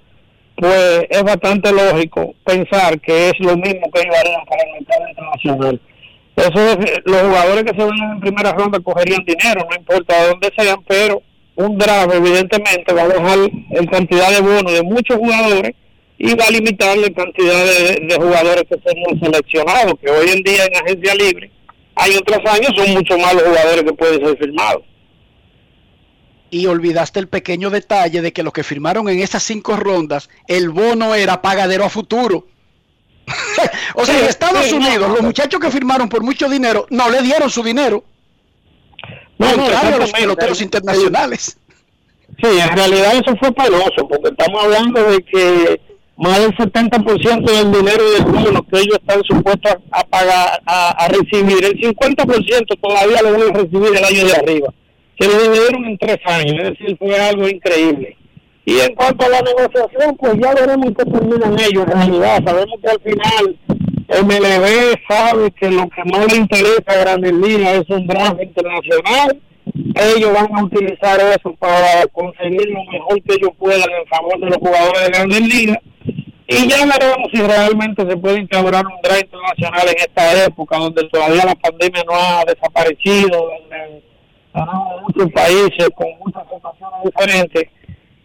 pues 0.56 1.06
es 1.10 1.24
bastante 1.24 1.72
lógico 1.72 2.36
pensar 2.46 3.00
que 3.00 3.30
es 3.30 3.40
lo 3.40 3.56
mismo 3.56 3.90
que 3.92 4.02
ellos 4.02 4.16
harían 4.20 4.46
para 4.46 4.64
el 4.64 4.74
mercado 4.74 5.10
internacional. 5.10 5.82
Eso 6.36 6.70
es, 6.70 7.02
los 7.06 7.22
jugadores 7.22 7.64
que 7.64 7.80
se 7.80 7.86
ven 7.86 8.12
en 8.14 8.20
primera 8.20 8.52
ronda 8.54 8.80
cogerían 8.80 9.26
dinero, 9.26 9.66
no 9.70 9.76
importa 9.76 10.22
de 10.22 10.30
dónde 10.30 10.52
sean, 10.58 10.78
pero 10.88 11.22
un 11.56 11.78
draft 11.78 12.14
evidentemente 12.14 12.94
va 12.94 13.04
a 13.04 13.08
dejar 13.08 13.38
en 13.72 13.86
cantidad 13.88 14.32
de 14.32 14.42
bonos 14.42 14.72
de 14.72 14.84
muchos 14.84 15.18
jugadores 15.18 15.74
y 16.20 16.36
va 16.36 16.46
a 16.46 16.52
limitar 16.52 16.98
la 16.98 17.10
cantidad 17.12 17.66
de, 17.66 18.16
jugadores 18.18 18.66
que 18.70 18.78
serían 18.86 19.20
seleccionados, 19.20 19.94
que 20.04 20.12
hoy 20.12 20.30
en 20.30 20.44
día 20.44 20.66
en 20.66 20.76
agencia 20.76 21.16
libre 21.16 21.52
hay 21.96 22.16
otros 22.16 22.40
años 22.46 22.72
son 22.76 22.94
mucho 22.94 23.18
más 23.18 23.34
los 23.34 23.44
jugadores 23.44 23.84
que 23.84 23.94
pueden 23.94 24.26
ser 24.26 24.38
firmados 24.38 24.84
y 26.52 26.66
olvidaste 26.66 27.20
el 27.20 27.28
pequeño 27.28 27.70
detalle 27.70 28.22
de 28.22 28.34
que 28.34 28.44
los 28.44 28.54
que 28.54 28.64
firmaron 28.64 29.08
en 29.10 29.20
esas 29.20 29.44
cinco 29.44 29.76
rondas, 29.76 30.30
el 30.48 30.70
bono 30.70 31.14
era 31.14 31.42
pagadero 31.42 31.86
a 31.86 31.90
futuro. 31.90 32.48
o 33.94 34.04
sea, 34.04 34.20
en 34.20 34.26
Estados 34.26 34.72
Unidos, 34.72 35.10
los 35.10 35.22
muchachos 35.22 35.60
que 35.60 35.70
firmaron 35.70 36.10
por 36.10 36.24
mucho 36.24 36.50
dinero 36.50 36.88
no 36.90 37.10
le 37.10 37.22
dieron 37.22 37.52
su 37.52 37.62
dinero. 37.62 38.04
No, 39.38 39.48
a 39.48 39.98
los 39.98 40.12
peloteros 40.12 40.62
internacionales. 40.62 41.58
Sí, 42.42 42.60
en 42.60 42.76
realidad 42.76 43.14
eso 43.14 43.36
fue 43.38 43.52
penoso, 43.52 44.08
porque 44.10 44.30
estamos 44.30 44.64
hablando 44.64 45.04
de 45.04 45.24
que 45.24 45.82
más 46.20 46.40
del 46.40 46.56
70% 46.56 47.46
del 47.46 47.72
dinero 47.72 48.12
del 48.12 48.24
bono 48.24 48.64
que 48.64 48.80
ellos 48.80 49.00
están 49.00 49.24
supuestos 49.24 49.76
a, 49.92 50.04
pagar, 50.04 50.62
a, 50.66 51.08
recibir, 51.08 51.64
el 51.66 51.80
50% 51.80 52.80
todavía 52.82 53.22
lo 53.22 53.32
van 53.32 53.56
a 53.56 53.60
recibir 53.60 53.98
el 53.98 54.04
año 54.04 54.26
de 54.26 54.34
arriba 54.34 54.74
se 55.20 55.28
lo 55.28 55.38
dividieron 55.42 55.86
en 55.86 55.98
tres 55.98 56.18
años, 56.26 56.56
es 56.60 56.70
decir, 56.70 56.98
fue 56.98 57.20
algo 57.20 57.48
increíble. 57.48 58.16
Y 58.66 58.80
en 58.80 58.96
cuanto 58.96 59.26
a 59.26 59.30
la 59.30 59.42
negociación, 59.42 60.16
pues 60.18 60.34
ya 60.42 60.54
veremos 60.54 60.94
qué 60.98 61.06
terminan 61.06 61.60
ellos 61.60 61.86
en 61.86 61.92
realidad. 61.92 62.44
Sabemos 62.46 62.76
que 62.82 62.90
al 62.90 63.02
final 63.02 63.58
MLB 64.24 64.96
sabe 65.10 65.52
que 65.52 65.72
lo 65.72 65.90
que 65.90 66.04
más 66.06 66.32
le 66.32 66.38
interesa 66.38 66.84
a 66.88 66.98
Grandes 66.98 67.34
Ligas 67.34 67.82
es 67.82 67.90
un 67.90 68.08
draft 68.08 68.42
internacional. 68.42 69.42
Ellos 69.96 70.34
van 70.34 70.56
a 70.56 70.64
utilizar 70.64 71.20
eso 71.20 71.54
para 71.56 72.06
conseguir 72.12 72.70
lo 72.70 72.84
mejor 72.92 73.22
que 73.24 73.36
ellos 73.36 73.52
puedan 73.58 73.90
en 73.90 74.08
favor 74.08 74.40
de 74.40 74.48
los 74.48 74.58
jugadores 74.58 75.04
de 75.04 75.10
Grandes 75.10 75.42
Ligas. 75.42 75.78
Y 76.48 76.68
ya 76.68 76.78
veremos 76.78 77.30
si 77.32 77.42
realmente 77.42 78.10
se 78.10 78.18
puede 78.18 78.40
instaurar 78.40 78.84
un 78.86 79.00
draft 79.04 79.24
internacional 79.24 79.88
en 79.88 79.96
esta 79.98 80.46
época 80.46 80.78
donde 80.78 81.08
todavía 81.10 81.46
la 81.46 81.54
pandemia 81.54 82.04
no 82.08 82.14
ha 82.16 82.44
desaparecido, 82.46 83.52
tenemos 84.52 85.02
muchos 85.04 85.32
países 85.32 85.90
con 85.96 86.08
muchas 86.20 86.44
situaciones 86.44 87.04
diferentes. 87.06 87.64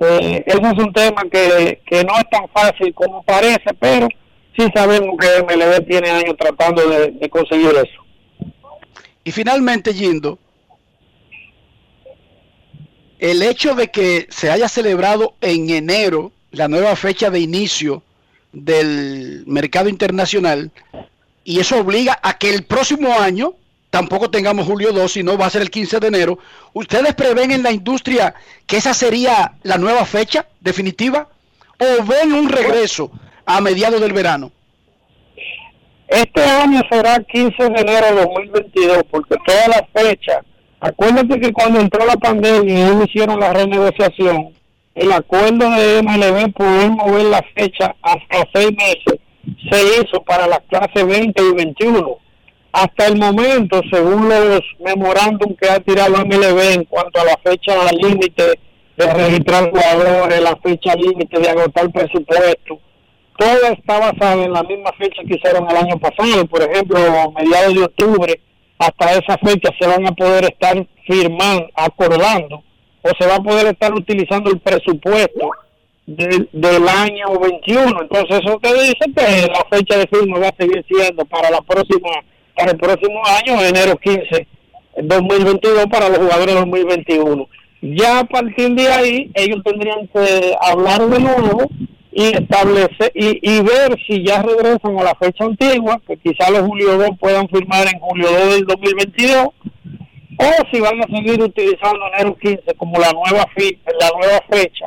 Eh, 0.01 0.45
eso 0.47 0.61
es 0.61 0.79
un 0.79 0.93
tema 0.93 1.23
que, 1.31 1.79
no 2.07 2.19
es 2.19 2.31
tan 2.31 2.49
fácil 2.49 2.93
como 2.95 3.23
parece, 3.23 3.73
pero 3.79 4.09
sí 4.57 4.67
sabemos 4.75 5.17
que 5.19 5.43
MLB 5.43 5.87
tiene 5.87 6.11
años 6.11 6.35
tratando 6.39 6.83
de, 6.89 7.29
conseguir 7.29 7.71
eso. 7.71 8.53
Y 9.23 9.31
finalmente, 9.33 9.93
Gindo, 9.93 10.39
el 13.25 13.43
hecho 13.43 13.75
de 13.75 13.91
que 13.91 14.27
se 14.29 14.51
haya 14.51 14.69
celebrado 14.69 15.35
en 15.41 15.71
enero 15.71 16.31
la 16.51 16.69
nueva 16.69 16.95
fecha 16.95 17.31
de 17.31 17.41
inicio 17.41 18.03
del 18.53 19.45
mercado 19.47 19.89
internacional 19.89 20.71
y 21.43 21.59
eso 21.59 21.79
obliga 21.79 22.21
a 22.23 22.37
que 22.37 22.51
el 22.51 22.65
próximo 22.65 23.19
año 23.19 23.55
tampoco 23.89 24.31
tengamos 24.31 24.67
julio 24.67 24.93
2, 24.93 25.11
sino 25.11 25.39
va 25.39 25.47
a 25.47 25.51
ser 25.51 25.63
el 25.63 25.71
15 25.71 26.01
de 26.01 26.09
enero. 26.09 26.39
¿Ustedes 26.75 27.15
prevén 27.15 27.51
en 27.51 27.63
la 27.63 27.73
industria 27.73 28.35
que 28.67 28.77
esa 28.77 28.93
sería 28.93 29.55
la 29.63 29.79
nueva 29.79 30.05
fecha 30.05 30.47
definitiva? 30.61 31.27
¿O 31.79 32.05
ven 32.05 32.31
un 32.35 32.51
regreso 32.51 33.11
a 33.47 33.59
mediados 33.63 34.03
del 34.03 34.13
verano? 34.13 34.53
Este 36.09 36.43
año 36.45 36.83
será 36.91 37.19
15 37.21 37.71
de 37.71 37.81
enero 37.81 38.07
de 38.07 38.21
2022, 38.21 39.05
porque 39.11 39.35
toda 39.47 39.69
la 39.69 39.89
fecha, 39.95 40.45
acuérdate 40.81 41.41
que 41.41 41.53
cuando 41.53 41.81
entró 41.81 42.05
la 42.07 42.17
pandemia 42.17 42.75
y 42.75 42.83
ellos 42.83 43.09
hicieron 43.09 43.41
la 43.41 43.53
renegociación, 43.53 44.51
el 44.95 45.13
acuerdo 45.13 45.71
de 45.71 46.03
MLB 46.03 46.53
poder 46.53 46.91
mover 46.91 47.25
la 47.27 47.45
fecha 47.55 47.95
hasta 48.03 48.49
seis 48.53 48.71
meses 48.77 49.21
se 49.71 50.01
hizo 50.01 50.23
para 50.23 50.47
las 50.47 50.61
clases 50.69 51.07
20 51.07 51.43
y 51.43 51.55
21 51.55 52.19
hasta 52.75 53.07
el 53.07 53.17
momento, 53.17 53.81
según 53.91 54.29
los 54.29 54.61
memorándum 54.81 55.55
que 55.55 55.69
ha 55.71 55.79
tirado 55.79 56.17
MLB 56.25 56.73
en 56.73 56.85
cuanto 56.85 57.21
a 57.21 57.25
la 57.25 57.39
fecha 57.45 57.73
límite 57.93 58.59
de 58.97 59.15
registrar 59.15 59.71
jugadores, 59.71 60.43
la 60.43 60.57
fecha 60.57 60.97
límite 60.97 61.39
de 61.39 61.51
agotar 61.51 61.89
presupuesto, 61.93 62.81
todo 63.39 63.67
está 63.73 64.01
basado 64.01 64.43
en 64.43 64.53
la 64.53 64.65
misma 64.65 64.91
fecha 64.99 65.23
que 65.27 65.37
hicieron 65.37 65.71
el 65.71 65.77
año 65.77 65.99
pasado. 65.99 66.47
Por 66.47 66.63
ejemplo, 66.63 66.99
mediados 67.37 67.75
de 67.75 67.85
octubre, 67.85 68.41
hasta 68.79 69.13
esa 69.13 69.39
fecha 69.39 69.71
se 69.79 69.87
van 69.87 70.07
a 70.07 70.13
poder 70.13 70.45
estar 70.45 70.87
firmando, 71.07 71.69
acordando, 71.75 72.63
o 73.03 73.11
se 73.19 73.27
va 73.27 73.37
a 73.37 73.43
poder 73.43 73.67
estar 73.67 73.93
utilizando 73.93 74.51
el 74.51 74.61
presupuesto 74.61 75.51
del 76.07 76.89
año 76.89 77.39
21. 77.41 78.03
Entonces, 78.03 78.41
eso 78.45 78.59
te 78.61 78.73
dice 78.75 79.05
que 79.17 79.49
la 79.49 79.65
fecha 79.71 79.99
de 79.99 80.07
firma 80.07 80.39
va 80.39 80.49
a 80.49 80.57
seguir 80.59 80.85
siendo 80.89 81.25
para 81.25 81.51
la 81.51 81.61
próxima 81.63 82.09
para 82.57 82.71
el 82.71 82.79
próximo 82.79 83.21
año, 83.27 83.61
enero 83.61 83.97
15, 83.97 84.47
2022 85.03 85.87
para 85.87 86.09
los 86.09 86.19
jugadores 86.19 86.55
2021. 86.55 87.49
Ya 87.83 88.21
a 88.21 88.25
partir 88.25 88.71
de 88.75 88.89
ahí, 88.89 89.31
ellos 89.35 89.59
tendrían 89.65 90.07
que 90.09 90.55
hablar 90.61 91.07
de 91.09 91.21
nuevo 91.21 91.69
y 92.17 92.27
establecer 92.29 93.11
y, 93.13 93.61
ver 93.63 93.99
si 94.07 94.25
ya 94.25 94.41
regresan 94.41 94.97
a 94.99 95.03
la 95.03 95.15
fecha 95.17 95.45
antigua, 95.45 96.01
que 96.07 96.17
quizá 96.17 96.49
los 96.49 96.63
Julio 96.63 96.97
2 96.97 97.11
puedan 97.19 97.49
firmar 97.49 97.89
en 97.93 97.99
julio 97.99 98.29
2 98.31 98.55
del 98.55 98.65
2022, 98.67 99.49
o 100.39 100.51
si 100.73 100.81
van 100.81 101.01
a 101.01 101.07
seguir 101.09 101.43
utilizando 101.43 102.07
enero 102.15 102.37
15 102.37 102.63
como 102.77 103.01
la 103.01 103.11
nueva, 103.11 103.45
la 104.01 104.11
nueva 104.17 104.41
fecha 104.49 104.87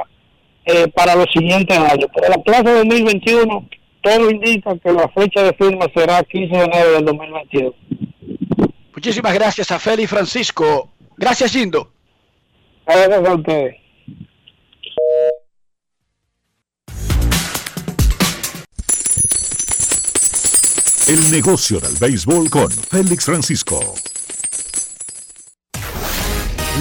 eh, 0.65 0.87
para 0.95 1.15
los 1.15 1.27
siguientes 1.33 1.77
años. 1.77 2.07
Pero 2.15 2.29
la 2.29 2.37
plaza 2.37 2.73
2021 2.75 3.69
todo 4.01 4.31
indica 4.31 4.77
que 4.77 4.91
la 4.93 5.09
fecha 5.09 5.43
de 5.43 5.53
firma 5.53 5.85
será 5.93 6.23
15 6.23 6.55
de 6.55 6.63
enero 6.63 6.91
del 6.93 7.05
2022. 7.05 7.75
Muchísimas 8.95 9.33
gracias 9.33 9.69
a 9.71 9.79
Feli 9.79 10.07
Francisco. 10.07 10.89
Gracias, 11.17 11.53
Indo. 11.55 11.91
Gracias 12.85 13.27
a 13.27 13.33
ustedes. 13.33 13.86
El 21.07 21.31
negocio 21.31 21.79
del 21.79 21.95
béisbol 21.95 22.49
con 22.49 22.69
Félix 22.69 23.23
Francisco. 23.23 23.95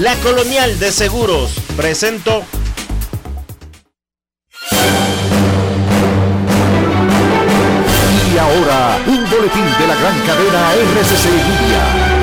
La 0.00 0.16
Colonial 0.16 0.76
de 0.80 0.90
Seguros 0.90 1.52
presentó 1.76 2.42
Y 8.34 8.36
ahora, 8.36 8.98
un 9.06 9.30
boletín 9.30 9.64
de 9.78 9.86
la 9.86 9.94
gran 9.94 10.20
cadena 10.26 10.74
RCC 10.74 11.24
Media. 11.30 12.16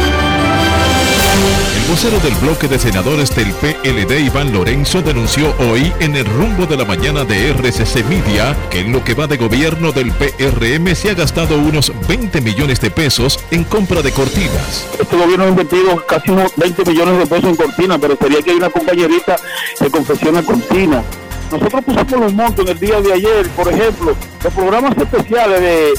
Vocero 1.88 2.20
del 2.20 2.36
bloque 2.36 2.68
de 2.68 2.78
senadores 2.78 3.36
del 3.36 3.52
PLD, 3.54 4.26
Iván 4.26 4.54
Lorenzo, 4.54 5.02
denunció 5.02 5.54
hoy 5.60 5.92
en 6.00 6.16
el 6.16 6.26
rumbo 6.26 6.66
de 6.66 6.78
la 6.78 6.86
mañana 6.86 7.26
de 7.26 7.50
RCC 7.50 8.06
Media 8.06 8.56
que 8.70 8.82
en 8.82 8.92
lo 8.92 9.04
que 9.04 9.14
va 9.14 9.28
de 9.28 9.38
gobierno 9.38 9.92
del 9.92 10.12
PRM 10.12 10.96
se 10.96 11.10
ha 11.10 11.14
gastado 11.14 11.58
unos 11.58 11.92
20 12.08 12.42
millones 12.42 12.80
de 12.80 12.92
pesos 12.92 13.40
en 13.52 13.64
compra 13.64 14.02
de 14.02 14.12
cortinas. 14.12 14.88
Este 15.00 15.18
gobierno 15.18 15.46
ha 15.46 15.50
invertido 15.50 16.06
casi 16.06 16.32
unos 16.32 16.56
20 16.56 16.86
millones 16.86 17.18
de 17.18 17.26
pesos 17.28 17.50
en 17.50 17.56
cortinas, 17.56 17.98
pero 18.00 18.18
sería 18.18 18.42
que 18.42 18.52
hay 18.52 18.58
una 18.58 18.70
compañerita 18.70 19.36
que 19.80 19.90
confecciona 19.90 20.44
cortinas. 20.44 21.04
Nosotros 21.52 21.84
pusimos 21.86 22.20
los 22.20 22.34
montos 22.34 22.66
en 22.66 22.72
el 22.72 22.80
día 22.80 23.02
de 23.02 23.14
ayer, 23.14 23.50
por 23.50 23.68
ejemplo, 23.72 24.16
los 24.44 24.54
programas 24.54 24.96
especiales 24.98 25.60
de, 25.60 25.94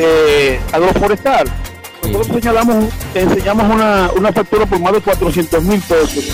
de 0.00 0.60
agroforestal. 0.72 1.50
Nosotros 2.08 2.42
enseñamos 3.14 3.72
una, 3.72 4.10
una 4.16 4.32
factura 4.32 4.66
por 4.66 4.80
más 4.80 4.92
de 4.92 5.00
400 5.00 5.62
mil 5.62 5.80
pesos 5.80 6.24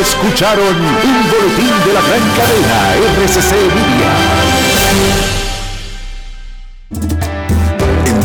Escucharon 0.01 0.77
un 0.77 1.29
boletín 1.29 1.75
de 1.85 1.93
la 1.93 2.01
gran 2.01 2.27
cadena 2.35 2.95
RCC 3.23 3.51
Media. 6.95 7.28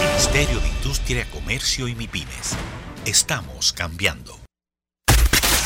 Ministerio 0.00 0.60
de 0.60 0.68
Industria, 0.68 1.26
Comercio 1.30 1.88
y 1.88 1.94
MIPIMES. 1.94 2.56
Estamos 3.04 3.72
cambiando. 3.72 4.38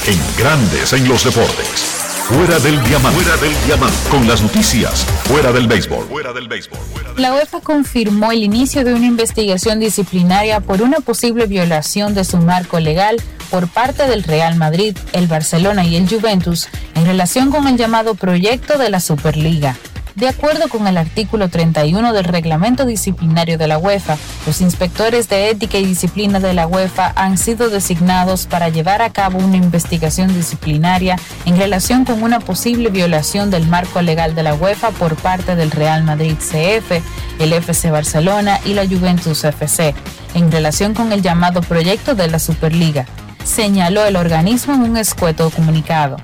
En 0.07 0.19
Grandes 0.39 0.93
en 0.93 1.09
los 1.09 1.25
Deportes. 1.25 1.97
Fuera 2.29 2.59
del 2.59 2.83
diamante. 2.83 3.23
Fuera 3.23 3.37
del 3.37 3.53
diamante. 3.67 3.97
Con 4.11 4.27
las 4.27 4.43
noticias. 4.43 5.05
Fuera 5.25 5.53
del 5.53 5.69
béisbol. 5.69 6.07
Fuera 6.07 6.33
del 6.33 6.49
béisbol. 6.49 6.79
La 7.17 7.35
UEFA 7.35 7.61
confirmó 7.61 8.33
el 8.33 8.43
inicio 8.43 8.85
de 8.85 8.95
una 8.95 9.07
investigación 9.07 9.79
disciplinaria 9.79 10.61
por 10.61 10.83
una 10.83 11.01
posible 11.01 11.47
violación 11.47 12.15
de 12.15 12.25
su 12.25 12.39
marco 12.39 12.81
legal 12.81 13.23
por 13.51 13.69
parte 13.69 14.09
del 14.09 14.25
Real 14.25 14.57
Madrid, 14.57 14.97
el 15.13 15.29
Barcelona 15.29 15.85
y 15.85 15.97
el 15.97 16.09
Juventus 16.09 16.69
en 16.95 17.07
relación 17.07 17.51
con 17.51 17.69
el 17.69 17.77
llamado 17.77 18.15
proyecto 18.17 18.77
de 18.79 18.91
la 18.91 19.01
Superliga. 19.01 19.77
De 20.17 20.29
acuerdo 20.29 20.69
con 20.71 20.87
el 20.87 20.97
artículo 20.97 21.51
31 21.51 22.15
del 22.15 22.25
reglamento 22.25 22.87
disciplinario 22.87 23.59
de 23.59 23.67
la 23.69 23.77
UEFA, 23.77 24.17
los 24.47 24.63
inspectores 24.63 25.29
de 25.29 25.51
ética 25.51 25.77
y 25.77 25.85
disciplina 25.85 26.41
de 26.41 26.55
la 26.55 26.67
UEFA 26.67 27.13
han 27.17 27.37
sido 27.37 27.69
designados 27.69 28.47
para 28.47 28.71
llevar 28.71 29.03
a 29.03 29.11
cabo 29.11 29.39
una 29.39 29.59
investigación 29.59 30.33
disciplinaria 30.35 31.17
en 31.45 31.59
relación 31.59 32.07
con 32.07 32.23
una 32.23 32.41
posible 32.41 32.89
violación 32.89 33.51
del 33.51 33.69
marco 33.69 34.01
legal 34.01 34.35
de 34.35 34.43
la 34.43 34.55
UEFA 34.55 34.91
por 34.93 35.17
parte 35.17 35.55
del 35.55 35.71
Real 35.71 36.03
Madrid 36.03 36.37
CF, 36.39 36.93
el 37.39 37.53
FC 37.53 37.91
Barcelona 37.91 38.59
y 38.65 38.73
la 38.73 38.87
Juventus 38.87 39.45
FC, 39.45 39.95
en 40.33 40.51
relación 40.51 40.95
con 40.95 41.13
el 41.13 41.21
llamado 41.21 41.61
proyecto 41.61 42.15
de 42.15 42.29
la 42.29 42.39
Superliga, 42.39 43.05
señaló 43.45 44.07
el 44.07 44.17
organismo 44.17 44.73
en 44.73 44.81
un 44.81 44.97
escueto 44.97 45.51
comunicado. 45.51 46.17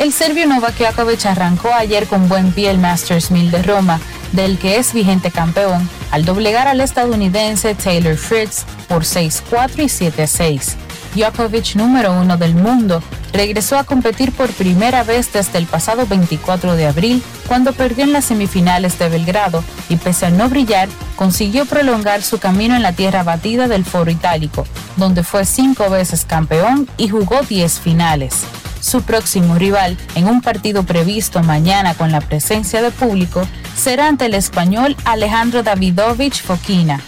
El 0.00 0.14
serbio 0.14 0.46
Novak 0.46 0.78
Djokovic 0.78 1.26
arrancó 1.26 1.74
ayer 1.74 2.06
con 2.06 2.26
buen 2.26 2.52
pie 2.52 2.70
el 2.70 2.78
Masters 2.78 3.30
1000 3.30 3.50
de 3.50 3.62
Roma, 3.62 4.00
del 4.32 4.56
que 4.56 4.78
es 4.78 4.94
vigente 4.94 5.30
campeón, 5.30 5.86
al 6.10 6.24
doblegar 6.24 6.68
al 6.68 6.80
estadounidense 6.80 7.74
Taylor 7.74 8.16
Fritz 8.16 8.64
por 8.88 9.02
6-4 9.02 9.72
y 9.76 10.10
7-6. 10.10 10.76
Djokovic, 11.14 11.74
número 11.74 12.14
uno 12.14 12.38
del 12.38 12.54
mundo, 12.54 13.02
regresó 13.34 13.76
a 13.76 13.84
competir 13.84 14.32
por 14.32 14.50
primera 14.54 15.04
vez 15.04 15.34
desde 15.34 15.58
el 15.58 15.66
pasado 15.66 16.06
24 16.06 16.76
de 16.76 16.86
abril, 16.86 17.22
cuando 17.46 17.74
perdió 17.74 18.04
en 18.04 18.14
las 18.14 18.24
semifinales 18.24 18.98
de 18.98 19.10
Belgrado 19.10 19.62
y 19.90 19.96
pese 19.96 20.24
a 20.24 20.30
no 20.30 20.48
brillar, 20.48 20.88
consiguió 21.14 21.66
prolongar 21.66 22.22
su 22.22 22.38
camino 22.38 22.74
en 22.74 22.82
la 22.82 22.94
tierra 22.94 23.22
batida 23.22 23.68
del 23.68 23.84
Foro 23.84 24.10
Itálico, 24.10 24.66
donde 24.96 25.24
fue 25.24 25.44
cinco 25.44 25.90
veces 25.90 26.24
campeón 26.24 26.88
y 26.96 27.08
jugó 27.08 27.42
10 27.42 27.80
finales. 27.80 28.46
Su 28.80 29.02
próximo 29.02 29.56
rival, 29.56 29.96
en 30.14 30.26
un 30.26 30.40
partido 30.40 30.84
previsto 30.84 31.42
mañana 31.42 31.94
con 31.94 32.10
la 32.10 32.20
presencia 32.20 32.80
de 32.80 32.90
público, 32.90 33.46
será 33.76 34.08
ante 34.08 34.26
el 34.26 34.34
español 34.34 34.96
Alejandro 35.04 35.62
Davidovich 35.62 36.42
Fokina. 36.42 37.00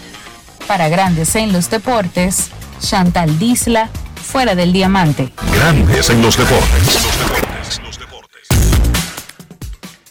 Para 0.67 0.87
Grandes 0.87 1.35
en 1.35 1.51
los 1.51 1.69
Deportes, 1.69 2.49
Chantal 2.79 3.37
Disla, 3.39 3.89
fuera 4.15 4.55
del 4.55 4.71
diamante. 4.71 5.33
Grandes 5.53 6.09
en 6.09 6.21
los 6.21 6.37
deportes. 6.37 6.99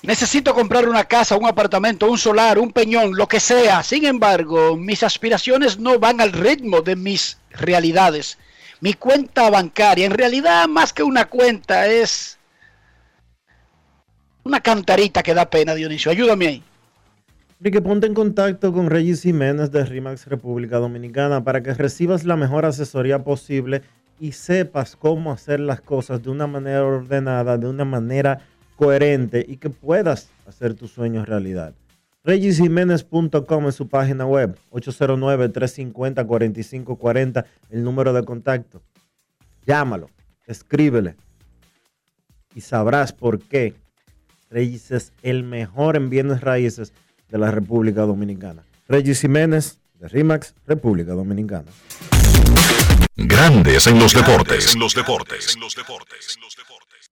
Necesito 0.03 0.53
comprar 0.53 0.89
una 0.89 1.05
casa, 1.05 1.37
un 1.37 1.47
apartamento, 1.47 2.11
un 2.11 2.19
solar, 2.19 2.59
un 2.59 2.73
peñón, 2.73 3.17
lo 3.17 3.29
que 3.29 3.39
sea. 3.39 3.85
Sin 3.85 4.05
embargo, 4.05 4.77
mis 4.77 5.05
aspiraciones 5.05 5.79
no 5.79 6.01
van 6.01 6.21
al 6.21 6.33
ritmo 6.33 6.81
de 6.81 6.97
mis 6.97 7.39
realidades. 7.53 8.37
Mi 8.83 8.95
cuenta 8.95 9.49
bancaria, 9.49 10.07
en 10.07 10.11
realidad 10.11 10.67
más 10.67 10.93
que 10.93 11.05
una 11.05 11.27
cuenta, 11.27 11.87
es 11.87 12.37
Una 14.43 14.59
cantarita 14.59 15.23
que 15.23 15.35
da 15.35 15.49
pena, 15.49 15.73
Dionisio. 15.77 16.11
Ayúdame 16.11 16.49
ahí. 16.49 16.65
que 17.63 17.81
ponte 17.81 18.09
en 18.09 18.15
contacto 18.15 18.73
con 18.73 18.91
Regis 18.91 19.23
Jiménez 19.23 19.71
de 19.71 19.85
RIMAX 19.85 20.27
República 20.27 20.79
Dominicana 20.79 21.45
para 21.45 21.63
que 21.63 21.73
recibas 21.75 22.25
la 22.25 22.35
mejor 22.35 22.65
asesoría 22.65 23.23
posible 23.23 23.83
y 24.19 24.33
sepas 24.33 24.97
cómo 24.97 25.31
hacer 25.31 25.61
las 25.61 25.81
cosas 25.81 26.21
de 26.21 26.31
una 26.31 26.49
manera 26.49 26.85
ordenada, 26.85 27.59
de 27.59 27.69
una 27.69 27.85
manera 27.85 28.41
coherente 28.75 29.47
y 29.47 29.59
que 29.59 29.71
puedas 29.71 30.29
hacer 30.49 30.75
tus 30.75 30.91
sueños 30.91 31.29
realidad. 31.29 31.73
RegisJiménez.com 32.25 33.69
es 33.69 33.75
su 33.75 33.89
página 33.89 34.25
web, 34.27 34.57
809-350-4540, 34.71 37.45
el 37.71 37.83
número 37.83 38.13
de 38.13 38.25
contacto. 38.25 38.81
Llámalo, 39.67 40.09
escríbele 40.47 41.17
y 42.55 42.61
sabrás 42.61 43.13
por 43.13 43.41
qué 43.41 43.75
Regis 44.51 44.93
es 44.93 45.13
el 45.23 45.43
mejor 45.43 45.97
en 45.97 46.11
bienes 46.11 46.43
raíces 46.43 46.93
de 47.29 47.39
la 47.39 47.51
República 47.51 48.03
Dominicana. 48.03 48.63
Regis 48.87 49.23
Jiménez 49.23 49.81
de 49.99 50.07
RIMAX, 50.09 50.55
República 50.67 51.15
Dominicana. 51.15 51.73
Grandes 53.17 53.87
en 53.87 53.99
los 53.99 54.15
deportes. 54.15 54.75
En 54.75 54.81
los 54.81 54.95
deportes. 54.95 55.57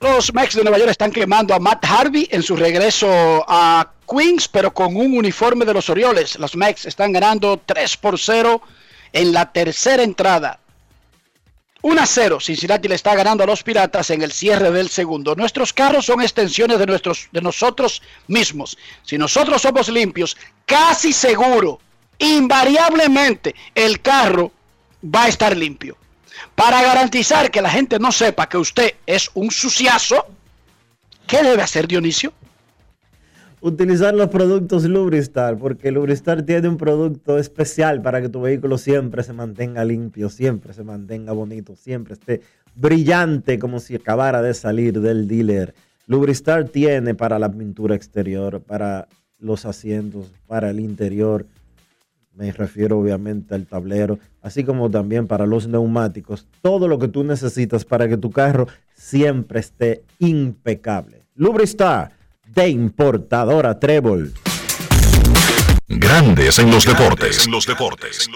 Los 0.00 0.32
Mets 0.32 0.54
de 0.54 0.62
Nueva 0.62 0.78
York 0.78 0.90
están 0.90 1.10
quemando 1.10 1.54
a 1.54 1.58
Matt 1.58 1.84
Harvey 1.84 2.28
en 2.30 2.42
su 2.42 2.54
regreso 2.54 3.44
a 3.48 3.90
Queens, 4.08 4.46
pero 4.46 4.72
con 4.72 4.94
un 4.94 5.16
uniforme 5.16 5.64
de 5.64 5.74
los 5.74 5.90
Orioles. 5.90 6.38
Los 6.38 6.54
Mets 6.54 6.86
están 6.86 7.12
ganando 7.12 7.60
3 7.66 7.96
por 7.96 8.16
0 8.16 8.62
en 9.12 9.32
la 9.32 9.50
tercera 9.50 10.04
entrada. 10.04 10.60
1 11.82 12.00
a 12.00 12.06
0, 12.06 12.38
Cincinnati 12.40 12.86
le 12.86 12.94
está 12.94 13.14
ganando 13.16 13.42
a 13.42 13.46
los 13.46 13.64
Piratas 13.64 14.10
en 14.10 14.22
el 14.22 14.30
cierre 14.30 14.70
del 14.70 14.88
segundo. 14.88 15.34
Nuestros 15.34 15.72
carros 15.72 16.06
son 16.06 16.20
extensiones 16.20 16.78
de, 16.78 16.86
nuestros, 16.86 17.28
de 17.32 17.40
nosotros 17.40 18.00
mismos. 18.28 18.78
Si 19.02 19.18
nosotros 19.18 19.62
somos 19.62 19.88
limpios, 19.88 20.36
casi 20.64 21.12
seguro, 21.12 21.80
invariablemente, 22.18 23.54
el 23.74 24.00
carro 24.00 24.52
va 25.02 25.24
a 25.24 25.28
estar 25.28 25.56
limpio. 25.56 25.96
Para 26.58 26.82
garantizar 26.82 27.52
que 27.52 27.62
la 27.62 27.70
gente 27.70 28.00
no 28.00 28.10
sepa 28.10 28.48
que 28.48 28.58
usted 28.58 28.90
es 29.06 29.30
un 29.34 29.52
suciazo, 29.52 30.26
¿qué 31.24 31.40
debe 31.40 31.62
hacer 31.62 31.86
Dionisio? 31.86 32.32
Utilizar 33.60 34.12
los 34.12 34.28
productos 34.28 34.82
Lubristar, 34.82 35.56
porque 35.56 35.92
Lubristar 35.92 36.42
tiene 36.42 36.68
un 36.68 36.76
producto 36.76 37.38
especial 37.38 38.02
para 38.02 38.20
que 38.20 38.28
tu 38.28 38.40
vehículo 38.40 38.76
siempre 38.76 39.22
se 39.22 39.32
mantenga 39.32 39.84
limpio, 39.84 40.30
siempre 40.30 40.74
se 40.74 40.82
mantenga 40.82 41.32
bonito, 41.32 41.76
siempre 41.76 42.14
esté 42.14 42.40
brillante 42.74 43.60
como 43.60 43.78
si 43.78 43.94
acabara 43.94 44.42
de 44.42 44.52
salir 44.52 45.00
del 45.00 45.28
dealer. 45.28 45.76
Lubristar 46.08 46.64
tiene 46.64 47.14
para 47.14 47.38
la 47.38 47.52
pintura 47.52 47.94
exterior, 47.94 48.60
para 48.62 49.06
los 49.38 49.64
asientos, 49.64 50.32
para 50.48 50.70
el 50.70 50.80
interior, 50.80 51.46
me 52.38 52.52
refiero 52.52 53.00
obviamente 53.00 53.56
al 53.56 53.66
tablero, 53.66 54.20
así 54.42 54.62
como 54.62 54.88
también 54.88 55.26
para 55.26 55.44
los 55.44 55.66
neumáticos, 55.66 56.46
todo 56.62 56.86
lo 56.86 57.00
que 57.00 57.08
tú 57.08 57.24
necesitas 57.24 57.84
para 57.84 58.08
que 58.08 58.16
tu 58.16 58.30
carro 58.30 58.68
siempre 58.94 59.58
esté 59.58 60.04
impecable. 60.20 61.24
Lubristar 61.34 62.12
de 62.46 62.68
importadora 62.68 63.80
Trébol. 63.80 64.32
Grandes 65.88 66.60
en 66.60 66.70
los 66.70 66.86
deportes. 66.86 67.46
En 67.46 67.52
los 67.52 67.66
deportes. 67.66 68.28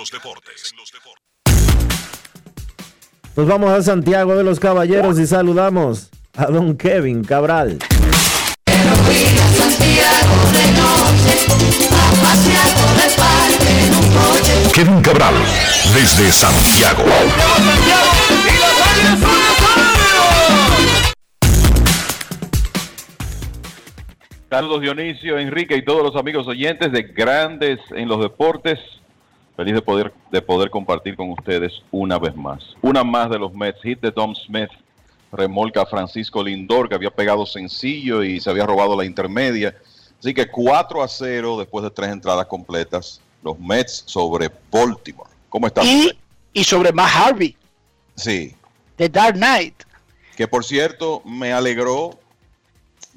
Nos 3.36 3.46
vamos 3.46 3.70
a 3.70 3.82
Santiago 3.82 4.34
de 4.34 4.42
los 4.42 4.58
Caballeros 4.58 5.18
y 5.20 5.28
saludamos 5.28 6.10
a 6.34 6.46
don 6.46 6.76
Kevin 6.76 7.22
Cabral. 7.22 7.78
Kevin 14.74 15.02
Cabral, 15.02 15.34
desde 15.94 16.30
Santiago. 16.30 17.04
Saludos 24.50 24.80
Dionisio, 24.82 25.38
Enrique 25.38 25.76
y 25.76 25.84
todos 25.84 26.02
los 26.02 26.16
amigos 26.16 26.46
oyentes 26.46 26.92
de 26.92 27.02
Grandes 27.02 27.78
en 27.90 28.08
los 28.08 28.20
Deportes. 28.20 28.78
Feliz 29.56 29.74
de 29.74 29.82
poder, 29.82 30.12
de 30.30 30.42
poder 30.42 30.70
compartir 30.70 31.16
con 31.16 31.30
ustedes 31.30 31.72
una 31.90 32.18
vez 32.18 32.34
más. 32.36 32.76
Una 32.82 33.04
más 33.04 33.30
de 33.30 33.38
los 33.38 33.54
Mets, 33.54 33.82
hit 33.82 34.00
de 34.00 34.12
Tom 34.12 34.34
Smith 34.34 34.70
remolca 35.32 35.86
Francisco 35.86 36.42
Lindor, 36.42 36.88
que 36.88 36.94
había 36.94 37.10
pegado 37.10 37.46
sencillo 37.46 38.22
y 38.22 38.40
se 38.40 38.50
había 38.50 38.66
robado 38.66 38.96
la 38.96 39.04
intermedia. 39.04 39.74
Así 40.18 40.34
que 40.34 40.48
4 40.48 41.02
a 41.02 41.08
0 41.08 41.56
después 41.58 41.82
de 41.82 41.90
tres 41.90 42.10
entradas 42.10 42.46
completas, 42.46 43.20
los 43.42 43.58
Mets 43.58 44.04
sobre 44.06 44.50
Baltimore. 44.70 45.30
¿Cómo 45.48 45.66
está? 45.66 45.84
Y, 45.84 46.12
y 46.52 46.64
sobre 46.64 46.92
Matt 46.92 47.10
Harvey, 47.14 47.56
Sí, 48.14 48.54
The 48.96 49.08
Dark 49.08 49.34
Knight. 49.36 49.74
que 50.36 50.46
por 50.46 50.64
cierto 50.64 51.22
me 51.24 51.52
alegró 51.52 52.18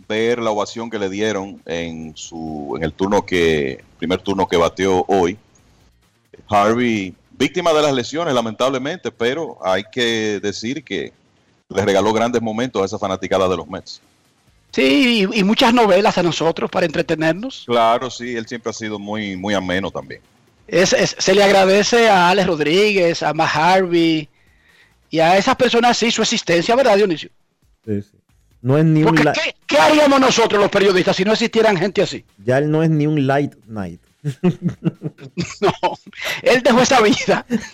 ver 0.08 0.40
la 0.40 0.52
ovación 0.52 0.90
que 0.90 1.00
le 1.00 1.10
dieron 1.10 1.62
en 1.66 2.16
su 2.16 2.74
en 2.78 2.84
el 2.84 2.94
turno 2.94 3.26
que 3.26 3.84
primer 3.98 4.22
turno 4.22 4.48
que 4.48 4.58
bateó 4.58 5.04
hoy. 5.08 5.38
Harvey 6.50 7.14
víctima 7.32 7.74
de 7.74 7.82
las 7.82 7.94
lesiones 7.94 8.34
lamentablemente, 8.34 9.12
pero 9.12 9.58
hay 9.62 9.84
que 9.92 10.40
decir 10.42 10.84
que 10.84 11.12
le 11.70 11.86
regaló 11.86 12.14
grandes 12.14 12.42
momentos 12.42 12.82
a 12.82 12.86
esa 12.86 13.00
fanaticada 13.00 13.48
de 13.50 13.58
los 13.58 13.68
Mets. 13.68 14.02
Sí, 14.76 15.26
y, 15.32 15.40
y 15.40 15.44
muchas 15.46 15.74
novelas 15.74 16.18
a 16.18 16.24
nosotros 16.24 16.70
para 16.70 16.86
entretenernos. 16.86 17.64
Claro, 17.66 18.12
sí, 18.12 18.36
él 18.36 18.46
siempre 18.46 18.72
ha 18.72 18.74
sido 18.74 19.00
muy 19.00 19.38
muy 19.38 19.54
ameno 19.54 19.90
también. 19.90 20.20
Es- 20.68 20.92
es- 20.92 21.16
se 21.18 21.34
le 21.34 21.44
agradece 21.44 22.10
a 22.10 22.28
Alex 22.30 22.46
Rodríguez, 22.48 23.24
a 23.24 23.34
Matt 23.34 23.56
Harvey 23.56 24.28
y 25.10 25.20
a 25.20 25.38
esas 25.38 25.56
personas 25.56 25.98
sí 25.98 26.12
su 26.12 26.22
existencia, 26.24 26.76
¿verdad, 26.76 26.98
Dionisio? 26.98 27.30
Sí, 27.86 28.02
sí. 28.02 28.18
No 28.62 28.78
es 28.78 28.84
ni 28.84 29.04
un 29.04 29.16
Porque 29.16 29.32
¿qué, 29.34 29.56
qué 29.68 29.78
haríamos 29.78 30.20
nosotros 30.20 30.60
los 30.60 30.72
periodistas 30.72 31.16
si 31.16 31.24
no 31.24 31.32
existieran 31.34 31.78
gente 31.78 32.02
así? 32.02 32.26
ya 32.44 32.58
él 32.58 32.70
no 32.70 32.84
es 32.84 32.90
ni 32.90 33.08
un 33.08 33.26
light 33.28 33.54
night. 33.68 34.02
Él 36.42 36.64
dejó 36.64 36.82
esa 36.82 37.00
vida. 37.02 37.46
¿Ves 37.50 37.74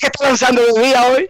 que 0.00 0.06
está 0.06 0.24
lanzando 0.28 0.62
de 0.64 0.80
día 0.82 1.06
hoy? 1.08 1.28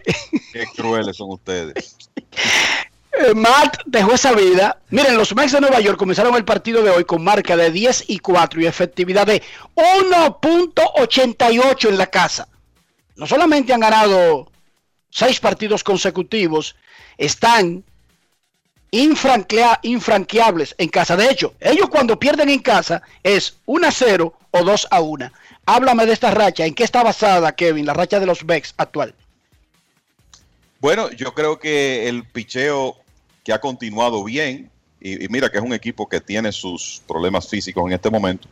Qué 0.53 0.63
crueles 0.75 1.17
son 1.17 1.31
ustedes. 1.31 1.97
Eh, 3.13 3.33
Matt 3.35 3.77
dejó 3.85 4.13
esa 4.13 4.31
vida. 4.33 4.79
Miren, 4.89 5.17
los 5.17 5.35
Mets 5.35 5.51
de 5.51 5.59
Nueva 5.61 5.79
York 5.81 5.97
comenzaron 5.97 6.35
el 6.35 6.45
partido 6.45 6.81
de 6.81 6.91
hoy 6.91 7.03
con 7.03 7.23
marca 7.23 7.57
de 7.57 7.69
10 7.71 8.05
y 8.07 8.19
4 8.19 8.61
y 8.61 8.67
efectividad 8.67 9.27
de 9.27 9.41
1.88 9.75 11.89
en 11.89 11.97
la 11.97 12.07
casa. 12.07 12.47
No 13.15 13.27
solamente 13.27 13.73
han 13.73 13.81
ganado 13.81 14.49
seis 15.09 15.39
partidos 15.39 15.83
consecutivos, 15.83 16.75
están 17.17 17.83
infranquea- 18.91 19.79
infranqueables 19.83 20.73
en 20.77 20.87
casa. 20.89 21.17
De 21.17 21.29
hecho, 21.29 21.53
ellos 21.59 21.89
cuando 21.89 22.17
pierden 22.17 22.49
en 22.49 22.59
casa 22.59 23.01
es 23.23 23.57
1 23.65 23.87
a 23.87 23.91
0 23.91 24.33
o 24.51 24.63
2 24.63 24.87
a 24.89 25.01
1. 25.01 25.31
Háblame 25.65 26.05
de 26.05 26.13
esta 26.13 26.31
racha. 26.31 26.65
¿En 26.65 26.73
qué 26.73 26.83
está 26.85 27.03
basada, 27.03 27.51
Kevin, 27.53 27.85
la 27.85 27.93
racha 27.93 28.19
de 28.19 28.25
los 28.25 28.43
Mets 28.45 28.73
actual? 28.77 29.13
Bueno, 30.81 31.11
yo 31.11 31.35
creo 31.35 31.59
que 31.59 32.09
el 32.09 32.25
picheo 32.25 32.97
que 33.43 33.53
ha 33.53 33.61
continuado 33.61 34.23
bien, 34.23 34.71
y, 34.99 35.27
mira 35.29 35.49
que 35.51 35.59
es 35.59 35.63
un 35.63 35.73
equipo 35.73 36.09
que 36.09 36.19
tiene 36.19 36.51
sus 36.51 37.03
problemas 37.07 37.47
físicos 37.47 37.85
en 37.85 37.93
este 37.93 38.09
momento, 38.09 38.47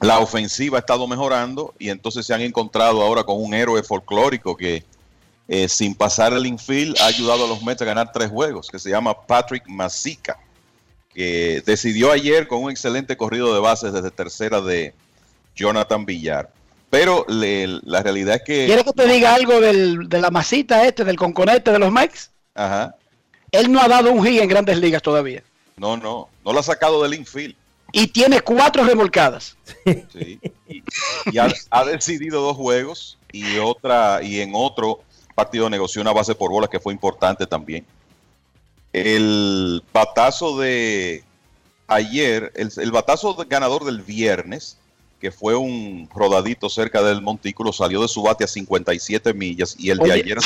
la 0.00 0.20
ofensiva 0.20 0.78
ha 0.78 0.80
estado 0.80 1.08
mejorando 1.08 1.74
y 1.76 1.90
entonces 1.90 2.24
se 2.24 2.32
han 2.34 2.40
encontrado 2.42 3.02
ahora 3.02 3.24
con 3.24 3.42
un 3.42 3.52
héroe 3.52 3.82
folclórico 3.82 4.56
que 4.56 4.84
eh, 5.48 5.68
sin 5.68 5.96
pasar 5.96 6.32
el 6.34 6.46
infield 6.46 6.96
ha 7.00 7.06
ayudado 7.06 7.46
a 7.46 7.48
los 7.48 7.64
Mets 7.64 7.82
a 7.82 7.86
ganar 7.86 8.12
tres 8.12 8.30
juegos, 8.30 8.68
que 8.68 8.78
se 8.78 8.90
llama 8.90 9.26
Patrick 9.26 9.66
Masica, 9.66 10.38
que 11.12 11.64
decidió 11.66 12.12
ayer 12.12 12.46
con 12.46 12.62
un 12.62 12.70
excelente 12.70 13.16
corrido 13.16 13.52
de 13.52 13.58
bases 13.58 13.92
desde 13.92 14.12
tercera 14.12 14.60
de 14.60 14.94
Jonathan 15.56 16.06
Villar. 16.06 16.52
Pero 16.90 17.24
le- 17.28 17.80
la 17.84 18.02
realidad 18.02 18.36
es 18.36 18.42
que... 18.42 18.66
¿Quieres 18.66 18.84
que 18.84 18.92
te 18.92 19.06
diga 19.06 19.34
algo 19.34 19.60
del- 19.60 20.08
de 20.08 20.20
la 20.20 20.30
masita 20.30 20.86
este, 20.86 21.04
del 21.04 21.16
conconete 21.16 21.70
de 21.70 21.78
los 21.78 21.92
Mets? 21.92 22.30
Ajá. 22.54 22.94
Él 23.52 23.70
no 23.70 23.80
ha 23.80 23.88
dado 23.88 24.10
un 24.12 24.24
hit 24.26 24.40
en 24.40 24.48
grandes 24.48 24.78
ligas 24.78 25.02
todavía. 25.02 25.42
No, 25.76 25.96
no, 25.96 26.28
no 26.44 26.52
lo 26.52 26.58
ha 26.60 26.62
sacado 26.62 27.02
del 27.02 27.14
infield. 27.14 27.54
Y 27.92 28.06
tiene 28.08 28.40
cuatro 28.40 28.84
remolcadas. 28.84 29.56
Sí. 30.12 30.38
Y, 30.68 30.82
y 31.32 31.38
ha, 31.38 31.48
ha 31.70 31.84
decidido 31.84 32.42
dos 32.42 32.56
juegos 32.56 33.16
y 33.32 33.58
otra 33.58 34.20
y 34.22 34.40
en 34.40 34.52
otro 34.54 35.00
partido 35.34 35.70
negoció 35.70 36.02
una 36.02 36.12
base 36.12 36.34
por 36.34 36.50
bolas 36.50 36.68
que 36.68 36.80
fue 36.80 36.92
importante 36.92 37.46
también. 37.46 37.86
El 38.92 39.82
batazo 39.92 40.58
de 40.58 41.22
ayer, 41.86 42.52
el, 42.56 42.70
el 42.76 42.90
batazo 42.90 43.34
de- 43.34 43.44
ganador 43.46 43.84
del 43.84 44.02
viernes, 44.02 44.78
que 45.20 45.30
fue 45.32 45.56
un 45.56 46.08
rodadito 46.14 46.68
cerca 46.68 47.02
del 47.02 47.20
montículo, 47.22 47.72
salió 47.72 48.00
de 48.02 48.08
su 48.08 48.22
bate 48.22 48.44
a 48.44 48.46
57 48.46 49.34
millas 49.34 49.74
y 49.78 49.90
el 49.90 49.98
de 49.98 50.12
ayer 50.12 50.38
a- 50.38 50.42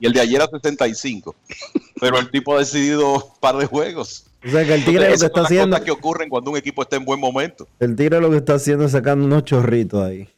y 0.00 0.06
el 0.06 0.12
de 0.12 0.20
ayer 0.20 0.40
a 0.42 0.46
65. 0.48 1.34
Pero 2.00 2.18
el 2.18 2.30
tipo 2.30 2.54
ha 2.54 2.60
decidido 2.60 3.14
un 3.14 3.22
par 3.40 3.56
de 3.56 3.66
juegos. 3.66 4.24
O 4.46 4.50
sea 4.50 4.64
que 4.64 4.74
el 4.74 4.84
tigre 4.84 5.02
lo 5.02 5.08
que 5.08 5.14
Esas 5.14 5.20
son 5.20 5.26
está 5.28 5.40
las 5.42 5.46
haciendo, 5.50 5.70
cosas 5.76 5.84
que 5.84 5.90
ocurren 5.90 6.28
cuando 6.28 6.50
un 6.50 6.56
equipo 6.56 6.82
está 6.82 6.96
en 6.96 7.04
buen 7.04 7.20
momento. 7.20 7.66
el 7.80 7.96
tigre 7.96 8.20
lo 8.20 8.30
que 8.30 8.36
está 8.38 8.54
haciendo 8.54 8.84
es 8.86 8.92
sacando 8.92 9.24
unos 9.26 9.44
chorritos 9.44 10.02
ahí. 10.04 10.28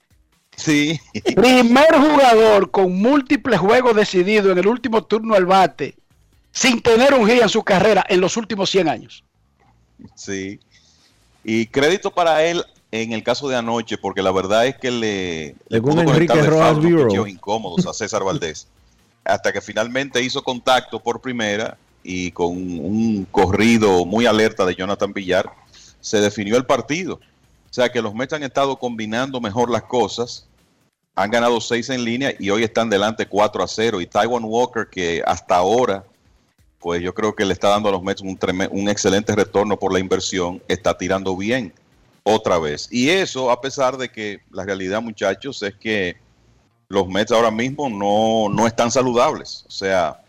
Sí. 0.57 0.99
Primer 1.37 1.95
jugador 1.95 2.71
con 2.73 2.93
múltiples 2.93 3.61
juegos 3.61 3.95
decididos 3.95 4.51
en 4.51 4.59
el 4.59 4.67
último 4.67 5.05
turno 5.05 5.35
al 5.37 5.47
bate, 5.47 5.95
sin 6.51 6.81
tener 6.83 7.15
un 7.15 7.29
hit 7.29 7.43
en 7.43 7.49
su 7.49 7.63
carrera 7.63 8.05
en 8.09 8.21
los 8.21 8.37
últimos 8.37 8.69
100 8.71 8.89
años. 8.89 9.23
Sí. 10.17 10.59
Y 11.45 11.67
crédito 11.67 12.11
para 12.11 12.45
él 12.45 12.65
en 12.91 13.13
el 13.13 13.23
caso 13.23 13.49
de 13.49 13.57
anoche, 13.57 13.99
porque 13.99 14.23
la 14.23 14.33
verdad 14.33 14.67
es 14.67 14.77
que 14.77 14.91
le, 14.91 15.55
le 15.69 15.83
pudo 15.83 16.01
Enrique 16.01 16.43
Rojas 16.43 16.77
Bureau. 16.77 17.27
incómodos 17.27 17.87
a 17.87 17.93
César 17.93 18.25
Valdés. 18.25 18.67
Hasta 19.25 19.53
que 19.53 19.61
finalmente 19.61 20.23
hizo 20.23 20.43
contacto 20.43 21.01
por 21.01 21.21
primera 21.21 21.77
y 22.03 22.31
con 22.31 22.51
un 22.51 23.27
corrido 23.31 24.07
muy 24.07 24.25
alerta 24.25 24.65
de 24.65 24.75
Jonathan 24.75 25.13
Villar, 25.13 25.53
se 26.01 26.21
definió 26.21 26.57
el 26.57 26.65
partido. 26.65 27.15
O 27.15 27.73
sea 27.73 27.91
que 27.91 28.01
los 28.01 28.15
Mets 28.15 28.33
han 28.33 28.43
estado 28.43 28.79
combinando 28.79 29.41
mejor 29.41 29.71
las 29.71 29.83
cosas. 29.83 30.47
Han 31.15 31.31
ganado 31.31 31.61
seis 31.61 31.91
en 31.91 32.05
línea 32.05 32.33
y 32.39 32.49
hoy 32.49 32.63
están 32.63 32.89
delante 32.89 33.27
4 33.27 33.63
a 33.63 33.69
0. 33.69 34.01
Y 34.01 34.07
Taiwan 34.07 34.45
Walker, 34.45 34.87
que 34.91 35.23
hasta 35.27 35.57
ahora 35.57 36.05
pues 36.79 37.03
yo 37.03 37.13
creo 37.13 37.35
que 37.35 37.45
le 37.45 37.53
está 37.53 37.69
dando 37.71 37.89
a 37.89 37.93
los 37.93 38.03
Mets 38.03 38.23
un, 38.23 38.39
un 38.71 38.89
excelente 38.89 39.35
retorno 39.35 39.77
por 39.79 39.93
la 39.93 39.99
inversión, 39.99 40.63
está 40.69 40.97
tirando 40.97 41.37
bien 41.37 41.75
otra 42.29 42.59
vez. 42.59 42.89
Y 42.91 43.09
eso 43.09 43.51
a 43.51 43.61
pesar 43.61 43.97
de 43.97 44.11
que 44.11 44.41
la 44.51 44.65
realidad, 44.65 45.01
muchachos, 45.01 45.63
es 45.63 45.75
que 45.75 46.17
los 46.89 47.09
Mets 47.09 47.33
ahora 47.33 47.51
mismo 47.51 47.89
no, 47.89 48.53
no 48.55 48.67
están 48.67 48.91
saludables. 48.91 49.65
O 49.67 49.71
sea, 49.71 50.21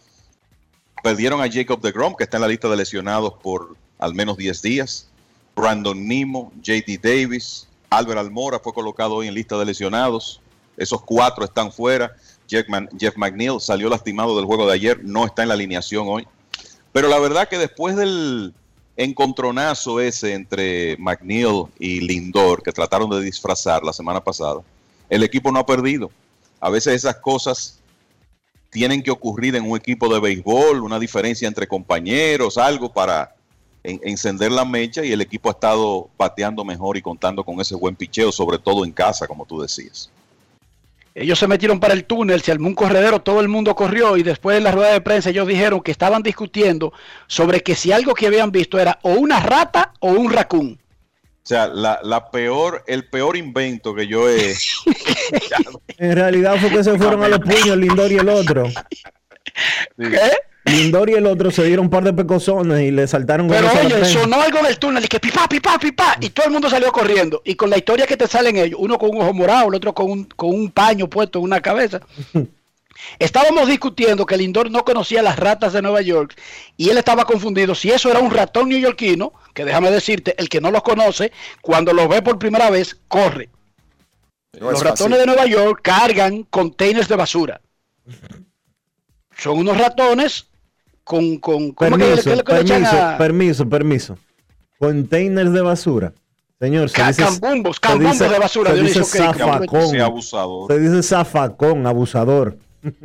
perdieron 1.04 1.42
a 1.42 1.52
Jacob 1.52 1.82
de 1.82 1.92
Grom, 1.92 2.16
que 2.16 2.24
está 2.24 2.38
en 2.38 2.42
la 2.42 2.48
lista 2.48 2.70
de 2.70 2.78
lesionados 2.78 3.34
por 3.42 3.76
al 3.98 4.14
menos 4.14 4.38
10 4.38 4.62
días. 4.62 5.08
Brandon 5.56 6.08
Nimo, 6.08 6.54
JD 6.62 7.00
Davis, 7.02 7.68
Albert 7.90 8.20
Almora 8.20 8.60
fue 8.60 8.74
colocado 8.74 9.16
hoy 9.16 9.28
en 9.28 9.34
lista 9.34 9.58
de 9.58 9.66
lesionados. 9.66 10.42
Esos 10.78 11.02
cuatro 11.02 11.44
están 11.44 11.72
fuera. 11.72 12.16
Jeff, 12.48 12.66
Jeff 12.98 13.18
McNeil 13.18 13.60
salió 13.60 13.90
lastimado 13.90 14.36
del 14.38 14.46
juego 14.46 14.66
de 14.68 14.74
ayer, 14.74 15.04
no 15.04 15.26
está 15.26 15.44
en 15.44 15.50
la 15.50 15.56
alineación 15.56 16.08
hoy. 16.08 16.28
Pero 16.94 17.10
la 17.10 17.20
verdad 17.20 17.50
que 17.50 17.58
después 17.58 17.96
del 17.96 18.54
encontronazo 19.00 20.00
ese 20.02 20.34
entre 20.34 20.98
McNeil 20.98 21.66
y 21.80 22.02
Lindor, 22.02 22.62
que 22.62 22.72
trataron 22.74 23.10
de 23.10 23.22
disfrazar 23.22 23.82
la 23.84 23.94
semana 23.94 24.22
pasada, 24.22 24.62
el 25.10 25.24
equipo 25.24 25.52
no 25.52 25.60
ha 25.60 25.66
perdido. 25.66 26.12
A 26.60 26.70
veces 26.70 26.94
esas 26.96 27.16
cosas 27.16 27.80
tienen 28.70 29.02
que 29.02 29.10
ocurrir 29.10 29.56
en 29.56 29.70
un 29.70 29.78
equipo 29.78 30.14
de 30.14 30.20
béisbol, 30.20 30.84
una 30.84 31.00
diferencia 31.00 31.48
entre 31.48 31.66
compañeros, 31.68 32.58
algo 32.58 32.92
para 32.92 33.34
en- 33.84 34.02
encender 34.04 34.52
la 34.52 34.66
mecha 34.66 35.04
y 35.06 35.12
el 35.14 35.22
equipo 35.22 35.48
ha 35.50 35.54
estado 35.54 36.10
bateando 36.18 36.66
mejor 36.66 36.98
y 36.98 37.02
contando 37.02 37.44
con 37.46 37.60
ese 37.62 37.76
buen 37.76 37.96
picheo, 37.96 38.32
sobre 38.32 38.60
todo 38.60 38.84
en 38.84 38.92
casa, 38.92 39.26
como 39.26 39.46
tú 39.46 39.62
decías. 39.62 40.10
Ellos 41.20 41.38
se 41.38 41.48
metieron 41.48 41.82
para 41.82 41.94
el 41.94 42.06
túnel, 42.06 42.42
se 42.42 42.54
armó 42.54 42.70
un 42.70 42.76
corredero, 42.76 43.20
todo 43.20 43.42
el 43.42 43.50
mundo 43.50 43.76
corrió 43.76 44.16
y 44.16 44.24
después 44.24 44.58
en 44.58 44.64
la 44.64 44.72
rueda 44.72 44.94
de 44.94 45.02
prensa 45.02 45.32
ellos 45.32 45.48
dijeron 45.48 45.82
que 45.82 45.92
estaban 45.92 46.24
discutiendo 46.24 46.94
sobre 47.28 47.62
que 47.62 47.76
si 47.76 47.92
algo 47.92 48.14
que 48.14 48.28
habían 48.28 48.54
visto 48.54 48.80
era 48.80 49.00
o 49.02 49.12
una 49.12 49.42
rata 49.42 49.92
o 50.00 50.12
un 50.12 50.32
raccoon. 50.32 50.80
O 50.80 51.46
sea, 51.50 51.68
la, 51.68 52.00
la 52.04 52.32
peor, 52.32 52.86
el 52.88 53.10
peor 53.10 53.36
invento 53.36 53.94
que 53.94 54.08
yo 54.08 54.30
he 54.30 54.56
En 55.98 56.16
realidad 56.16 56.56
fue 56.58 56.70
que 56.70 56.86
se 56.86 56.98
fueron 56.98 57.22
a 57.22 57.28
los 57.28 57.40
puños 57.40 57.76
Lindor 57.76 58.10
y 58.14 58.18
el 58.18 58.30
otro. 58.30 58.70
Lindor 60.70 61.10
y 61.10 61.14
el 61.14 61.26
otro 61.26 61.52
se 61.52 61.64
dieron 61.64 61.86
un 61.86 61.90
par 61.90 62.04
de 62.04 62.14
pecosones 62.14 62.82
y 62.82 62.92
le 62.92 63.08
saltaron 63.08 63.48
con 63.48 63.58
Pero 63.58 63.72
oye, 63.72 64.06
sonó 64.06 64.42
algo 64.42 64.62
del 64.62 64.78
túnel 64.78 65.04
y 65.04 65.08
que 65.08 65.20
pipá, 65.20 65.48
pipá, 65.48 65.78
pipá, 65.80 66.18
y 66.20 66.30
todo 66.30 66.46
el 66.46 66.52
mundo 66.52 66.70
salió 66.70 66.92
corriendo. 66.92 67.42
Y 67.46 67.56
con 67.56 67.70
la 67.70 67.78
historia 67.78 68.06
que 68.06 68.18
te 68.18 68.28
salen 68.28 68.58
ellos, 68.58 68.80
uno 68.82 68.98
con 68.98 69.12
un 69.12 69.22
ojo 69.22 69.34
morado, 69.34 69.70
el 69.70 69.76
otro 69.76 69.94
con 69.94 70.10
un, 70.12 70.24
con 70.26 70.50
un 70.50 70.72
paño 70.72 71.10
puesto 71.10 71.40
en 71.40 71.46
una 71.46 71.62
cabeza. 71.62 72.02
Estábamos 73.18 73.68
discutiendo 73.68 74.26
que 74.26 74.38
Lindor 74.38 74.70
no 74.70 74.84
conocía 74.84 75.22
las 75.22 75.40
ratas 75.40 75.74
de 75.74 75.82
Nueva 75.82 76.02
York 76.02 76.36
y 76.78 76.90
él 76.90 76.98
estaba 76.98 77.26
confundido 77.26 77.74
si 77.74 77.92
eso 77.92 78.12
era 78.12 78.20
un 78.20 78.32
ratón 78.32 78.70
neoyorquino, 78.70 79.34
que 79.54 79.66
déjame 79.66 79.90
decirte, 79.90 80.36
el 80.38 80.50
que 80.50 80.62
no 80.62 80.72
los 80.72 80.84
conoce, 80.84 81.32
cuando 81.62 81.94
los 81.94 82.10
ve 82.10 82.22
por 82.22 82.38
primera 82.40 82.70
vez, 82.70 82.98
corre. 83.08 83.50
No 84.60 84.72
los 84.72 84.80
es 84.80 84.84
ratones 84.84 85.18
fácil. 85.18 85.20
de 85.20 85.26
Nueva 85.26 85.46
York 85.46 85.80
cargan 85.82 86.44
containers 86.44 87.08
de 87.08 87.16
basura. 87.16 87.62
Son 89.38 89.58
unos 89.58 89.78
ratones 89.78 90.48
con... 91.10 91.38
con 91.40 91.72
¿cómo 91.72 91.98
que- 91.98 92.04
Permiso, 92.06 92.30
que 92.30 92.38
que 92.38 92.44
permiso, 92.44 93.02
a- 93.04 93.18
permiso, 93.18 93.68
permiso. 93.70 94.18
Containers 94.78 95.52
de 95.52 95.62
basura. 95.62 96.14
Señor, 96.60 96.90
se 96.90 97.04
dice, 97.04 97.24
cambumbos, 97.24 97.78
se 97.78 97.80
cambumbos 97.82 98.20
dice- 98.20 98.30
de 98.30 98.40
basura, 98.40 98.72
Se 98.76 98.82
dice 98.84 99.04
zafacón. 99.04 99.88
Se 100.68 100.80
dice 100.80 101.04
zafacón, 101.04 101.88
abusador. 101.88 102.58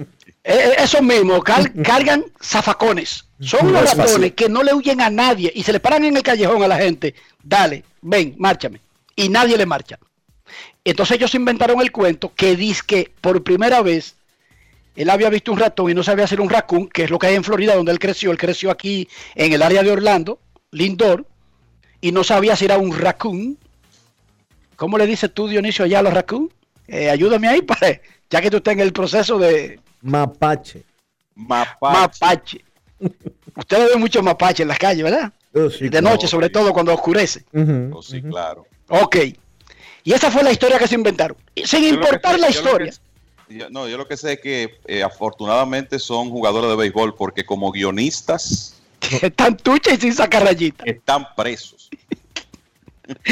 Eh, 0.46 0.52
eh, 0.52 0.72
Eso 0.80 1.00
mismo, 1.00 1.40
cargan 1.42 2.22
zafacones. 2.42 3.24
Son 3.40 3.60
No 3.62 3.70
unos 3.70 3.84
fácil. 3.94 3.98
ratones 3.98 4.32
que 4.34 4.50
no 4.50 4.62
le 4.62 4.74
huyen 4.74 5.00
a 5.00 5.08
nadie 5.08 5.50
y 5.54 5.62
se 5.62 5.72
le 5.72 5.80
paran 5.80 6.04
en 6.04 6.18
el 6.18 6.22
callejón 6.22 6.62
a 6.62 6.68
la 6.68 6.76
gente. 6.76 7.14
Dale, 7.42 7.82
ven, 8.02 8.34
márchame. 8.36 8.78
Y 9.16 9.30
nadie 9.30 9.56
le 9.56 9.64
marcha. 9.64 9.98
Entonces 10.84 11.16
ellos 11.16 11.34
inventaron 11.34 11.80
el 11.80 11.90
cuento 11.90 12.30
que 12.36 12.56
dice 12.56 12.82
que 12.86 13.10
por 13.22 13.42
primera 13.42 13.80
vez 13.80 14.16
él 14.96 15.10
había 15.10 15.28
visto 15.30 15.52
un 15.52 15.58
ratón 15.58 15.90
y 15.90 15.94
no 15.94 16.02
sabía 16.02 16.26
ser 16.26 16.40
un 16.40 16.48
raccoon, 16.50 16.88
que 16.88 17.04
es 17.04 17.10
lo 17.10 17.18
que 17.18 17.26
hay 17.28 17.34
en 17.34 17.44
Florida 17.44 17.74
donde 17.74 17.92
él 17.92 17.98
creció. 17.98 18.30
Él 18.30 18.38
creció 18.38 18.70
aquí 18.70 19.08
en 19.34 19.52
el 19.52 19.62
área 19.62 19.82
de 19.82 19.90
Orlando, 19.90 20.38
Lindor, 20.70 21.26
y 22.00 22.12
no 22.12 22.22
sabía 22.24 22.54
si 22.56 22.64
era 22.66 22.78
un 22.78 22.96
raccoon. 22.96 23.58
¿Cómo 24.76 24.98
le 24.98 25.06
dices 25.06 25.32
tú, 25.32 25.48
Dionisio, 25.48 25.84
allá 25.84 26.00
a 26.00 26.02
los 26.02 26.12
raccoon? 26.14 26.52
Eh, 26.86 27.08
ayúdame 27.10 27.48
ahí, 27.48 27.62
para, 27.62 28.00
ya 28.30 28.40
que 28.40 28.50
tú 28.50 28.58
estás 28.58 28.74
en 28.74 28.80
el 28.80 28.92
proceso 28.92 29.38
de 29.38 29.80
Mapache. 30.02 30.82
mapache. 31.34 32.64
Ustedes 33.56 33.90
ven 33.90 34.00
muchos 34.00 34.22
mapaches 34.22 34.60
en 34.60 34.68
las 34.68 34.78
calles, 34.78 35.02
¿verdad? 35.04 35.32
Oh, 35.54 35.70
sí, 35.70 35.84
de 35.84 35.90
claro. 35.90 36.10
noche, 36.10 36.26
sobre 36.28 36.50
todo 36.50 36.72
cuando 36.72 36.92
oscurece. 36.92 37.44
Ujú, 37.52 38.02
Sí, 38.02 38.20
claro. 38.22 38.66
Ok. 38.88 39.16
Y 40.02 40.12
esa 40.12 40.30
fue 40.30 40.42
la 40.42 40.52
historia 40.52 40.78
que 40.78 40.86
se 40.88 40.96
inventaron. 40.96 41.36
Sin 41.56 41.82
Yo 41.84 41.90
lo 41.94 42.00
que 42.00 42.06
importar 42.06 42.38
la 42.38 42.50
yo 42.50 42.60
lo 42.62 42.78
que 42.78 42.84
historia. 42.84 42.92
Yo- 43.48 43.70
no, 43.70 43.88
yo 43.88 43.96
lo 43.98 44.06
que 44.08 44.16
sé 44.16 44.34
es 44.34 44.40
que 44.40 44.78
eh, 44.86 45.02
afortunadamente 45.02 45.98
son 45.98 46.30
jugadores 46.30 46.70
de 46.70 46.76
béisbol 46.76 47.14
porque 47.14 47.44
como 47.44 47.70
guionistas 47.72 48.70
Están 49.22 49.56
tuchas 49.56 49.94
y 49.98 50.00
sin 50.00 50.14
sacar 50.14 50.42
rayitas. 50.44 50.86
están 50.86 51.26
presos. 51.36 51.90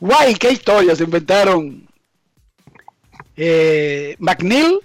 Guay, 0.00 0.34
qué 0.34 0.52
historia 0.52 0.94
se 0.94 1.04
inventaron 1.04 1.86
eh, 3.36 4.14
McNeil 4.18 4.78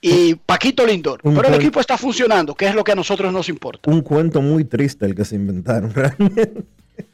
y 0.00 0.34
Paquito 0.34 0.86
Lindor. 0.86 1.20
Un 1.22 1.34
Pero 1.34 1.48
el 1.48 1.54
equipo 1.54 1.80
está 1.80 1.96
funcionando, 1.96 2.54
que 2.54 2.66
es 2.66 2.74
lo 2.74 2.84
que 2.84 2.92
a 2.92 2.94
nosotros 2.94 3.32
nos 3.32 3.48
importa. 3.48 3.90
Un 3.90 4.02
cuento 4.02 4.40
muy 4.42 4.64
triste 4.64 5.06
el 5.06 5.14
que 5.14 5.24
se 5.24 5.34
inventaron, 5.36 5.92
realmente. 5.94 6.62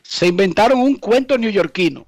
Se 0.03 0.27
inventaron 0.27 0.79
un 0.81 0.97
cuento 0.97 1.39
neoyorquino. 1.39 2.07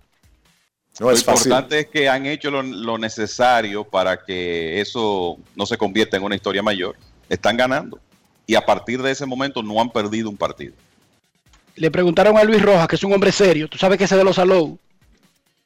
Lo 1.01 1.17
importante 1.17 1.81
es 1.81 1.87
que 1.87 2.09
han 2.09 2.27
hecho 2.27 2.51
lo, 2.51 2.63
lo 2.63 2.99
necesario 2.99 3.85
para 3.85 4.23
que 4.23 4.81
eso 4.81 5.39
no 5.57 5.65
se 5.65 5.79
convierta 5.79 6.19
en 6.19 6.23
una 6.23 6.35
historia 6.35 6.63
mayor. 6.63 6.97
Están 7.29 7.57
ganando. 7.57 7.99
Y 8.47 8.55
a 8.55 8.67
partir 8.67 9.01
de 9.01 9.11
ese 9.11 9.25
momento 9.25 9.63
no 9.63 9.81
han 9.81 9.91
perdido 9.91 10.29
un 10.29 10.37
partido. 10.37 10.75
Le 11.77 11.91
preguntaron 11.91 12.37
a 12.37 12.45
Luis 12.45 12.61
Rojas, 12.61 12.87
que 12.87 12.97
es 12.97 13.05
un 13.05 13.13
hombre 13.13 13.33
serio, 13.33 13.69
tú 13.69 13.79
sabes 13.79 13.97
que 13.97 14.05
ese 14.05 14.17
de 14.17 14.25
los 14.25 14.37
salud. 14.37 14.77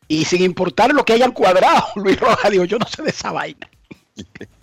Y 0.06 0.24
sin 0.24 0.42
importar 0.42 0.92
lo 0.92 1.04
que 1.04 1.14
hayan 1.14 1.32
cuadrado, 1.32 1.84
Luis 1.96 2.20
Rojas 2.20 2.50
dijo, 2.50 2.64
yo 2.64 2.78
no 2.78 2.86
sé 2.86 3.02
de 3.02 3.10
esa 3.10 3.32
vaina. 3.32 3.68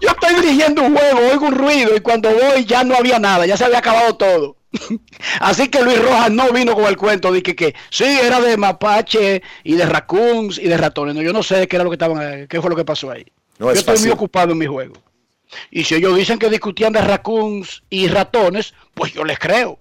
yo 0.00 0.08
estoy 0.08 0.34
dirigiendo 0.42 0.82
un 0.82 0.96
juego, 0.96 1.20
oigo 1.30 1.46
un 1.46 1.54
ruido 1.54 1.96
y 1.96 2.00
cuando 2.00 2.30
voy 2.30 2.64
ya 2.64 2.84
no 2.84 2.94
había 2.94 3.18
nada, 3.18 3.46
ya 3.46 3.56
se 3.56 3.64
había 3.64 3.78
acabado 3.78 4.16
todo. 4.16 4.56
Así 5.40 5.68
que 5.68 5.82
Luis 5.82 6.00
Rojas 6.00 6.30
no 6.30 6.52
vino 6.52 6.74
con 6.74 6.84
el 6.84 6.96
cuento 6.96 7.32
de 7.32 7.42
que, 7.42 7.56
que 7.56 7.74
sí, 7.90 8.04
era 8.04 8.40
de 8.40 8.56
mapache 8.56 9.42
y 9.64 9.74
de 9.74 9.86
raccoons 9.86 10.58
y 10.58 10.64
de 10.68 10.76
ratones. 10.76 11.14
No, 11.14 11.22
yo 11.22 11.32
no 11.32 11.42
sé 11.42 11.66
qué 11.66 11.76
era 11.76 11.84
lo 11.84 11.90
que 11.90 11.94
estaban, 11.94 12.22
eh, 12.22 12.46
qué 12.48 12.60
fue 12.60 12.70
lo 12.70 12.76
que 12.76 12.84
pasó 12.84 13.10
ahí. 13.10 13.26
No 13.58 13.66
yo 13.66 13.72
es 13.72 13.78
estoy 13.78 13.94
fácil. 13.94 14.08
muy 14.08 14.10
ocupado 14.10 14.52
en 14.52 14.58
mi 14.58 14.66
juego. 14.66 14.94
Y 15.70 15.84
si 15.84 15.94
ellos 15.94 16.14
dicen 16.16 16.38
que 16.38 16.50
discutían 16.50 16.92
de 16.92 17.00
raccoons 17.00 17.82
y 17.88 18.08
ratones, 18.08 18.74
pues 18.94 19.14
yo 19.14 19.24
les 19.24 19.38
creo. 19.38 19.78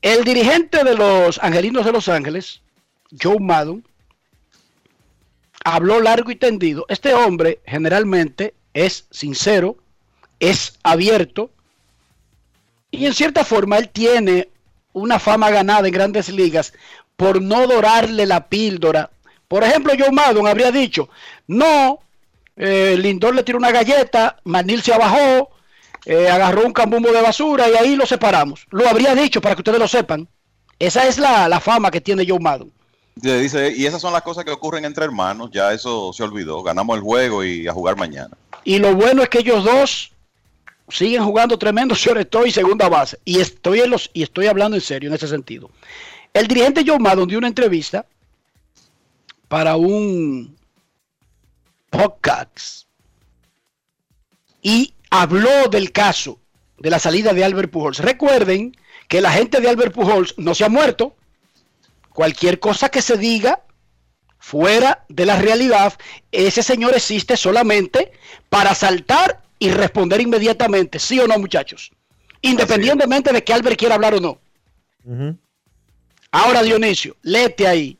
El 0.00 0.24
dirigente 0.24 0.84
de 0.84 0.94
los 0.94 1.38
Angelinos 1.42 1.84
de 1.84 1.92
Los 1.92 2.08
Ángeles, 2.08 2.62
Joe 3.20 3.40
Maddon, 3.40 3.84
habló 5.74 6.00
largo 6.00 6.30
y 6.30 6.36
tendido. 6.36 6.86
Este 6.88 7.14
hombre 7.14 7.60
generalmente 7.66 8.54
es 8.74 9.06
sincero, 9.10 9.76
es 10.40 10.78
abierto 10.82 11.50
y 12.90 13.06
en 13.06 13.14
cierta 13.14 13.44
forma 13.44 13.78
él 13.78 13.88
tiene 13.88 14.48
una 14.92 15.18
fama 15.18 15.50
ganada 15.50 15.86
en 15.86 15.94
grandes 15.94 16.28
ligas 16.28 16.72
por 17.16 17.42
no 17.42 17.66
dorarle 17.66 18.26
la 18.26 18.48
píldora. 18.48 19.10
Por 19.46 19.64
ejemplo, 19.64 19.92
Joe 19.98 20.12
Maddon 20.12 20.46
habría 20.46 20.70
dicho, 20.70 21.08
no, 21.46 22.00
eh, 22.56 22.96
Lindor 22.98 23.34
le 23.34 23.42
tiró 23.42 23.58
una 23.58 23.70
galleta, 23.70 24.36
Manil 24.44 24.82
se 24.82 24.92
abajó, 24.92 25.50
eh, 26.04 26.28
agarró 26.28 26.66
un 26.66 26.72
cambumbo 26.72 27.10
de 27.12 27.22
basura 27.22 27.68
y 27.68 27.74
ahí 27.74 27.96
lo 27.96 28.06
separamos. 28.06 28.66
Lo 28.70 28.88
habría 28.88 29.14
dicho 29.14 29.40
para 29.40 29.54
que 29.54 29.60
ustedes 29.60 29.78
lo 29.78 29.88
sepan. 29.88 30.28
Esa 30.78 31.06
es 31.06 31.18
la, 31.18 31.48
la 31.48 31.60
fama 31.60 31.90
que 31.90 32.00
tiene 32.00 32.26
Joe 32.26 32.38
Maddon. 32.38 32.72
Dice, 33.20 33.72
y 33.76 33.86
esas 33.86 34.00
son 34.00 34.12
las 34.12 34.22
cosas 34.22 34.44
que 34.44 34.50
ocurren 34.52 34.84
entre 34.84 35.04
hermanos. 35.04 35.50
Ya 35.52 35.72
eso 35.72 36.12
se 36.12 36.22
olvidó. 36.22 36.62
Ganamos 36.62 36.96
el 36.96 37.02
juego 37.02 37.44
y 37.44 37.66
a 37.66 37.72
jugar 37.72 37.96
mañana. 37.96 38.36
Y 38.64 38.78
lo 38.78 38.94
bueno 38.94 39.22
es 39.22 39.28
que 39.28 39.40
ellos 39.40 39.64
dos 39.64 40.12
siguen 40.88 41.24
jugando 41.24 41.58
tremendo 41.58 41.94
estoy 42.16 42.48
y 42.48 42.52
segunda 42.52 42.88
base. 42.88 43.18
Y 43.24 43.40
estoy, 43.40 43.80
en 43.80 43.90
los, 43.90 44.10
y 44.12 44.22
estoy 44.22 44.46
hablando 44.46 44.76
en 44.76 44.80
serio 44.80 45.08
en 45.08 45.14
ese 45.14 45.28
sentido. 45.28 45.70
El 46.32 46.46
dirigente 46.46 46.84
Joe 46.86 46.98
Maddon 46.98 47.28
dio 47.28 47.38
una 47.38 47.48
entrevista 47.48 48.06
para 49.48 49.76
un 49.76 50.56
podcast 51.90 52.86
y 54.62 54.92
habló 55.10 55.68
del 55.70 55.90
caso 55.90 56.38
de 56.78 56.90
la 56.90 56.98
salida 56.98 57.32
de 57.32 57.44
Albert 57.44 57.70
Pujols. 57.70 57.98
Recuerden 57.98 58.76
que 59.08 59.20
la 59.20 59.32
gente 59.32 59.60
de 59.60 59.68
Albert 59.68 59.94
Pujols 59.94 60.34
no 60.36 60.54
se 60.54 60.64
ha 60.64 60.68
muerto. 60.68 61.16
Cualquier 62.18 62.58
cosa 62.58 62.88
que 62.88 63.00
se 63.00 63.16
diga 63.16 63.62
fuera 64.40 65.04
de 65.08 65.24
la 65.24 65.36
realidad, 65.36 65.92
ese 66.32 66.64
señor 66.64 66.96
existe 66.96 67.36
solamente 67.36 68.10
para 68.48 68.74
saltar 68.74 69.40
y 69.60 69.70
responder 69.70 70.20
inmediatamente, 70.20 70.98
sí 70.98 71.20
o 71.20 71.28
no, 71.28 71.38
muchachos. 71.38 71.92
Independientemente 72.42 73.32
de 73.32 73.44
que 73.44 73.52
Albert 73.52 73.78
quiera 73.78 73.94
hablar 73.94 74.14
o 74.14 74.20
no. 74.20 74.40
Ahora, 76.32 76.64
Dionisio, 76.64 77.14
léete 77.22 77.68
ahí 77.68 77.96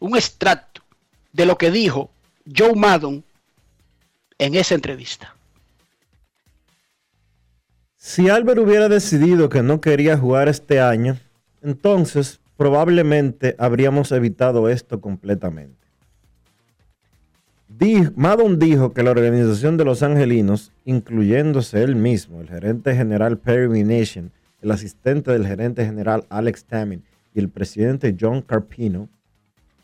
un 0.00 0.16
extracto 0.16 0.82
de 1.32 1.46
lo 1.46 1.56
que 1.56 1.70
dijo 1.70 2.10
Joe 2.52 2.74
Maddon 2.74 3.22
en 4.38 4.56
esa 4.56 4.74
entrevista. 4.74 5.36
Si 7.96 8.28
Albert 8.28 8.58
hubiera 8.58 8.88
decidido 8.88 9.48
que 9.48 9.62
no 9.62 9.80
quería 9.80 10.18
jugar 10.18 10.48
este 10.48 10.80
año, 10.80 11.16
entonces 11.62 12.40
probablemente 12.58 13.54
habríamos 13.58 14.10
evitado 14.12 14.68
esto 14.68 15.00
completamente. 15.00 15.78
Di- 17.68 18.10
Maddon 18.16 18.58
dijo 18.58 18.92
que 18.92 19.02
la 19.04 19.12
organización 19.12 19.76
de 19.76 19.84
los 19.84 20.02
angelinos, 20.02 20.72
incluyéndose 20.84 21.82
él 21.82 21.94
mismo, 21.94 22.40
el 22.40 22.48
gerente 22.48 22.94
general 22.96 23.38
Perry 23.38 23.68
Minasian, 23.68 24.32
el 24.60 24.72
asistente 24.72 25.30
del 25.30 25.46
gerente 25.46 25.84
general 25.86 26.24
Alex 26.30 26.64
Tamin 26.64 27.04
y 27.32 27.38
el 27.38 27.48
presidente 27.48 28.16
John 28.20 28.42
Carpino, 28.42 29.08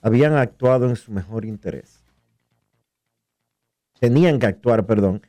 habían 0.03 0.35
actuado 0.35 0.89
en 0.89 0.97
su 0.97 1.13
mejor 1.13 1.45
interés. 1.45 2.01
Tenían 4.01 4.41
que 4.41 4.47
actuar, 4.47 4.85
perdón, 4.85 5.23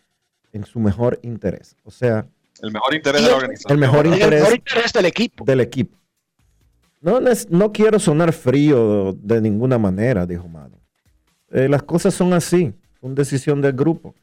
en 0.52 0.66
su 0.66 0.80
mejor 0.80 1.20
interés. 1.22 1.76
O 1.84 1.92
sea, 1.92 2.26
El 2.62 2.72
mejor 2.72 2.96
interés 2.96 3.22
de 3.22 3.30
la 3.30 3.36
organización. 3.36 3.72
el 3.74 3.78
mejor 3.78 4.08
El 4.08 4.14
interés, 4.14 4.42
mejor 4.42 4.56
interés 4.56 4.94
del 4.94 5.06
equipo. 5.06 5.46
del 5.46 5.60
equipo. 5.62 5.98
No, 7.06 7.20
no 7.50 7.72
quiero 7.72 8.00
sonar 8.00 8.34
frío 8.34 9.16
de 9.22 9.40
ninguna 9.40 9.78
manera, 9.78 10.26
dijo 10.26 10.48
Mado. 10.48 10.80
Eh, 11.52 11.70
las 11.70 11.84
cosas 11.84 12.16
son 12.16 12.34
así, 12.34 12.74
son 13.00 13.14
decisión 13.14 13.62
del 13.62 13.74
grupo, 13.74 14.16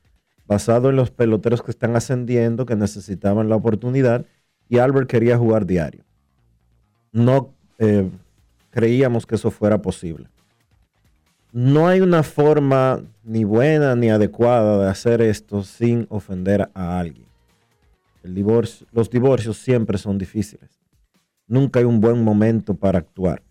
basado 0.49 0.91
en 0.91 0.97
los 0.97 1.13
peloteros 1.13 1.63
que 1.63 1.71
están 1.71 1.95
ascendiendo, 1.95 2.67
que 2.67 2.75
necesitaban 2.75 3.49
la 3.49 3.55
oportunidad, 3.55 4.27
y 4.69 4.79
Albert 4.79 5.09
quería 5.09 5.39
jugar 5.39 5.65
diario. 5.65 6.03
No 7.13 7.55
eh, 7.79 8.11
creíamos 8.71 9.27
que 9.27 9.37
eso 9.37 9.53
fuera 9.53 9.81
posible. 9.81 10.27
No 11.53 11.87
hay 11.87 12.01
una 12.01 12.25
forma 12.25 13.01
ni 13.23 13.45
buena 13.45 13.95
ni 13.95 14.11
adecuada 14.11 14.83
de 14.83 14.91
hacer 14.91 15.23
esto 15.23 15.63
sin 15.63 16.09
ofender 16.09 16.69
a 16.75 16.99
alguien. 16.99 17.29
Los 18.25 19.09
divorcios 19.09 19.57
siempre 19.57 19.99
son 19.99 20.19
difíciles. 20.19 20.82
Nunca 21.53 21.81
hay 21.81 21.85
un 21.85 22.01
buen 22.01 22.24
momento 22.24 22.73
para 22.73 22.99
actuar. 22.99 23.43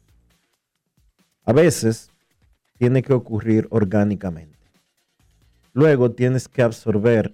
A 1.45 1.53
veces 1.53 2.10
tiene 2.80 3.03
que 3.03 3.14
ocurrir 3.14 3.68
orgánicamente. 3.69 4.57
Luego 5.73 6.10
tienes 6.10 6.48
que 6.48 6.64
absorber 6.64 7.32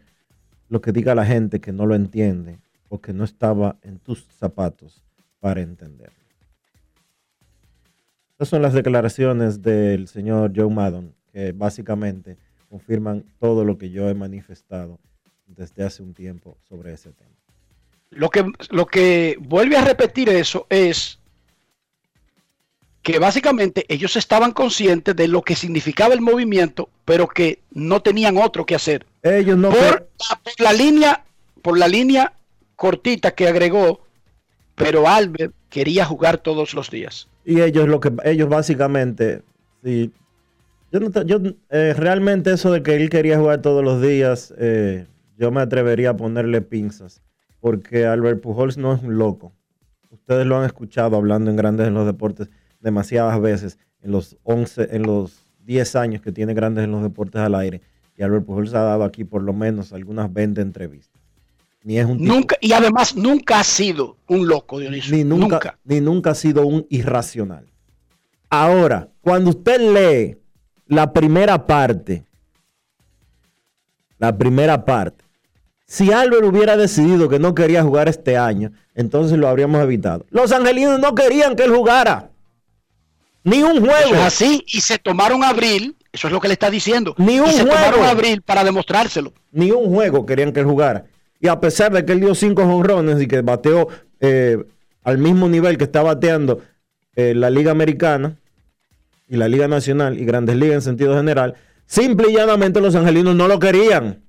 lo 0.68 0.82
que 0.82 0.92
diga 0.92 1.16
la 1.16 1.26
gente 1.26 1.62
que 1.62 1.72
no 1.72 1.86
lo 1.86 1.96
entiende 1.96 2.60
o 2.90 3.00
que 3.00 3.14
no 3.14 3.24
estaba 3.24 3.78
en 3.82 3.98
tus 4.00 4.26
zapatos 4.26 5.06
para 5.40 5.62
entenderlo. 5.62 6.20
Estas 8.32 8.50
son 8.50 8.62
las 8.62 8.74
declaraciones 8.74 9.62
del 9.62 10.10
señor 10.10 10.52
Joe 10.54 10.70
Maddon, 10.70 11.14
que 11.32 11.54
básicamente 11.54 12.36
confirman 12.70 13.24
todo 13.40 13.64
lo 13.64 13.78
que 13.78 13.90
yo 13.90 14.10
he 14.10 14.14
manifestado 14.14 15.00
desde 15.46 15.86
hace 15.86 16.04
un 16.04 16.14
tiempo 16.14 16.58
sobre 16.68 16.92
ese 16.92 17.14
tema. 17.14 17.37
Lo 18.10 18.30
que, 18.30 18.46
lo 18.70 18.86
que 18.86 19.38
vuelve 19.40 19.78
a 19.78 19.84
repetir 19.84 20.30
eso 20.30 20.66
es 20.70 21.20
que 23.02 23.20
básicamente 23.20 23.86
ellos 23.88 24.16
estaban 24.16 24.52
conscientes 24.52 25.16
de 25.16 25.28
lo 25.28 25.42
que 25.42 25.56
significaba 25.56 26.14
el 26.14 26.22
movimiento, 26.22 26.90
pero 27.06 27.28
que 27.28 27.60
no 27.72 28.02
tenían 28.02 28.38
otro 28.38 28.66
que 28.66 28.76
hacer. 28.76 29.06
Ellos 29.24 29.58
no 29.58 29.70
por, 29.70 29.80
la, 29.80 30.42
por 30.44 30.54
la 30.60 30.74
línea, 30.74 31.26
por 31.62 31.78
la 31.78 31.88
línea 31.88 32.34
cortita 32.76 33.32
que 33.32 33.48
agregó, 33.48 34.02
pero 34.76 35.08
Albert 35.08 35.54
quería 35.70 36.06
jugar 36.06 36.38
todos 36.38 36.74
los 36.74 36.90
días. 36.92 37.28
Y 37.46 37.62
ellos 37.62 37.88
lo 37.88 38.00
que 38.00 38.12
ellos 38.26 38.50
básicamente, 38.50 39.42
sí, 39.84 40.12
yo, 40.92 41.00
no, 41.00 41.24
yo 41.24 41.40
eh, 41.70 41.94
realmente 41.98 42.52
eso 42.52 42.72
de 42.72 42.84
que 42.84 42.96
él 42.96 43.10
quería 43.10 43.40
jugar 43.40 43.62
todos 43.62 43.84
los 43.84 44.02
días, 44.02 44.54
eh, 44.58 45.06
yo 45.38 45.52
me 45.52 45.62
atrevería 45.62 46.12
a 46.12 46.18
ponerle 46.18 46.62
pinzas, 46.62 47.22
porque 47.68 48.06
Albert 48.06 48.40
Pujols 48.40 48.78
no 48.78 48.94
es 48.94 49.04
un 49.04 49.18
loco. 49.18 49.52
Ustedes 50.10 50.46
lo 50.46 50.58
han 50.58 50.64
escuchado 50.64 51.18
hablando 51.18 51.52
en 51.52 51.58
Grandes 51.58 51.86
en 51.86 51.96
los 51.96 52.06
Deportes 52.06 52.50
demasiadas 52.80 53.42
veces 53.42 53.78
en 54.02 54.12
los 54.12 54.38
11, 54.44 54.96
en 54.96 55.04
los 55.04 55.44
10 55.66 55.98
años 55.98 56.22
que 56.22 56.32
tiene 56.32 56.54
Grandes 56.54 56.86
en 56.86 56.92
los 56.92 57.04
Deportes 57.04 57.42
al 57.42 57.56
aire. 57.56 57.82
Y 58.16 58.24
Albert 58.24 58.46
Pujols 58.46 58.74
ha 58.74 58.84
dado 58.84 59.04
aquí 59.04 59.26
por 59.26 59.44
lo 59.44 59.52
menos 59.52 59.92
algunas 59.92 60.32
20 60.32 60.62
entrevistas. 60.62 61.22
Ni 61.84 62.00
es 62.00 62.06
un 62.06 62.20
tipo, 62.20 62.34
nunca, 62.34 62.56
y 62.62 62.72
además 62.72 63.18
nunca 63.18 63.60
ha 63.60 63.66
sido 63.66 64.16
un 64.30 64.48
loco, 64.48 64.80
Dionisio. 64.80 65.18
Ni 65.18 65.26
nunca, 65.26 65.46
nunca, 65.48 65.80
ni 65.84 66.00
nunca 66.00 66.30
ha 66.30 66.36
sido 66.36 66.66
un 66.66 66.88
irracional. 66.90 67.68
Ahora, 68.50 69.10
cuando 69.20 69.50
usted 69.50 69.94
lee 69.94 70.38
la 70.86 71.12
primera 71.12 71.68
parte, 71.68 72.24
la 74.20 74.38
primera 74.38 74.86
parte, 74.86 75.27
si 75.88 76.12
Albert 76.12 76.44
hubiera 76.44 76.76
decidido 76.76 77.30
que 77.30 77.40
no 77.40 77.56
quería 77.56 77.82
jugar 77.82 78.10
este 78.10 78.38
año, 78.38 78.72
entonces 78.94 79.38
lo 79.38 79.48
habríamos 79.48 79.82
evitado. 79.82 80.26
Los 80.30 80.52
angelinos 80.52 81.00
no 81.00 81.16
querían 81.16 81.56
que 81.56 81.64
él 81.64 81.72
jugara. 81.72 82.30
Ni 83.44 83.64
un 83.64 83.80
juego. 83.80 83.96
Eso 83.96 84.16
es 84.16 84.22
así, 84.22 84.64
y 84.68 84.82
se 84.82 84.98
tomaron 84.98 85.46
abril, 85.46 85.96
eso 86.12 86.28
es 86.28 86.34
lo 86.34 86.42
que 86.42 86.50
le 86.50 86.54
está 86.54 86.70
diciendo. 86.70 87.16
Ni 87.18 87.40
un 87.40 87.48
y 87.48 87.54
se 87.54 87.62
juego. 87.62 87.78
tomaron 87.78 88.06
abril 88.06 88.42
para 88.42 88.66
demostrárselo. 88.66 89.32
Ni 89.54 89.72
un 89.72 89.94
juego 89.94 90.26
querían 90.26 90.52
que 90.52 90.60
él 90.60 90.66
jugara. 90.66 91.06
Y 91.40 91.48
a 91.48 91.60
pesar 91.62 91.94
de 91.94 92.04
que 92.04 92.12
él 92.12 92.20
dio 92.20 92.36
cinco 92.36 92.66
jonrones 92.66 93.22
y 93.22 93.28
que 93.28 93.42
bateó 93.42 93.88
eh, 94.20 94.58
al 95.04 95.18
mismo 95.20 95.48
nivel 95.48 95.78
que 95.78 95.86
está 95.86 96.04
bateando 96.04 96.62
eh, 97.16 97.34
la 97.34 97.50
Liga 97.50 97.72
Americana 97.72 98.36
y 99.30 99.38
la 99.38 99.48
Liga 99.48 99.70
Nacional 99.70 100.20
y 100.20 100.26
Grandes 100.26 100.58
Ligas 100.58 100.76
en 100.76 100.82
sentido 100.82 101.16
general, 101.16 101.56
simple 101.86 102.30
y 102.30 102.34
llanamente 102.34 102.82
los 102.82 102.94
angelinos 102.96 103.36
no 103.36 103.48
lo 103.48 103.58
querían. 103.60 104.27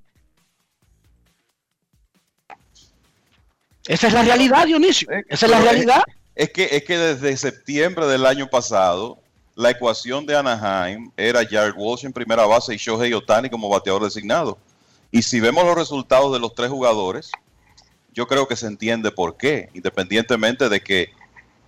Esa 3.89 4.09
es 4.09 4.13
la 4.13 4.23
realidad, 4.23 4.67
Dionisio. 4.67 5.09
Esa 5.29 5.47
es 5.47 5.51
la 5.51 5.61
realidad. 5.61 6.03
Es 6.37 6.51
que, 6.51 6.69
es 6.71 6.85
que 6.85 6.99
desde 6.99 7.37
septiembre 7.37 8.07
del 8.07 8.27
año 8.27 8.49
pasado, 8.49 9.19
la 9.57 9.71
ecuación 9.71 10.27
de 10.27 10.37
Anaheim 10.37 11.11
era 11.17 11.41
Jared 11.45 11.73
Walsh 11.75 12.05
en 12.05 12.13
primera 12.13 12.47
base 12.47 12.75
y 12.75 12.77
Shohei 12.77 13.15
Otani 13.15 13.49
como 13.49 13.69
bateador 13.69 14.05
designado. 14.05 14.59
Y 15.11 15.23
si 15.23 15.41
vemos 15.41 15.65
los 15.65 15.75
resultados 15.75 16.33
de 16.35 16.39
los 16.39 16.55
tres 16.55 16.69
jugadores, 16.69 17.33
yo 18.13 18.29
creo 18.29 18.47
que 18.47 18.57
se 18.57 18.67
entiende 18.67 19.11
por 19.11 19.39
qué, 19.39 19.71
independientemente 19.73 20.69
de 20.69 20.81
que 20.81 21.11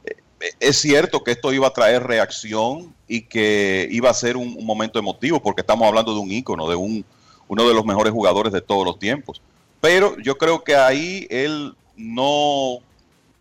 eh, 0.04 0.52
es 0.60 0.76
cierto 0.76 1.24
que 1.24 1.30
esto 1.32 1.54
iba 1.54 1.68
a 1.68 1.72
traer 1.72 2.02
reacción 2.02 2.94
y 3.08 3.22
que 3.22 3.88
iba 3.90 4.10
a 4.10 4.14
ser 4.14 4.36
un, 4.36 4.56
un 4.58 4.66
momento 4.66 4.98
emotivo, 4.98 5.42
porque 5.42 5.62
estamos 5.62 5.88
hablando 5.88 6.12
de 6.12 6.20
un 6.20 6.30
ícono, 6.30 6.68
de 6.68 6.76
un, 6.76 7.02
uno 7.48 7.66
de 7.66 7.74
los 7.74 7.86
mejores 7.86 8.12
jugadores 8.12 8.52
de 8.52 8.60
todos 8.60 8.84
los 8.84 8.98
tiempos. 8.98 9.40
Pero 9.80 10.18
yo 10.18 10.36
creo 10.36 10.62
que 10.62 10.76
ahí 10.76 11.26
él 11.30 11.74
no 12.00 12.78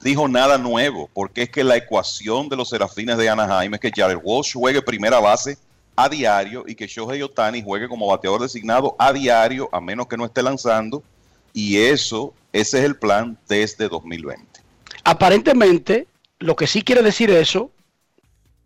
dijo 0.01 0.27
nada 0.27 0.57
nuevo, 0.57 1.09
porque 1.13 1.43
es 1.43 1.49
que 1.49 1.63
la 1.63 1.77
ecuación 1.77 2.49
de 2.49 2.55
los 2.55 2.69
serafines 2.69 3.17
de 3.17 3.29
Anaheim 3.29 3.73
es 3.73 3.79
que 3.79 3.91
Jared 3.93 4.19
Walsh 4.21 4.53
juegue 4.53 4.81
primera 4.81 5.19
base 5.19 5.57
a 5.95 6.07
diario 6.07 6.63
y 6.65 6.75
que 6.75 6.87
Shohei 6.87 7.21
Otani 7.21 7.61
juegue 7.61 7.89
como 7.89 8.07
bateador 8.07 8.41
designado 8.41 8.95
a 8.97 9.11
diario, 9.11 9.69
a 9.71 9.81
menos 9.81 10.07
que 10.07 10.15
no 10.15 10.25
esté 10.25 10.41
lanzando, 10.41 11.03
y 11.53 11.77
eso, 11.77 12.33
ese 12.53 12.79
es 12.79 12.85
el 12.85 12.95
plan 12.95 13.37
desde 13.47 13.89
2020. 13.89 14.45
Aparentemente, 15.03 16.07
lo 16.39 16.55
que 16.55 16.67
sí 16.67 16.83
quiere 16.83 17.01
decir 17.01 17.29
eso 17.31 17.71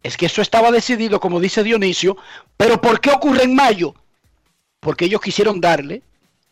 es 0.04 0.18
que 0.18 0.28
eso 0.28 0.42
estaba 0.42 0.70
decidido, 0.70 1.20
como 1.20 1.40
dice 1.40 1.64
Dionisio, 1.64 2.18
pero 2.58 2.80
¿por 2.82 3.00
qué 3.00 3.10
ocurre 3.10 3.44
en 3.44 3.56
mayo? 3.56 3.96
Porque 4.80 5.06
ellos 5.06 5.22
quisieron 5.22 5.62
darle 5.62 6.04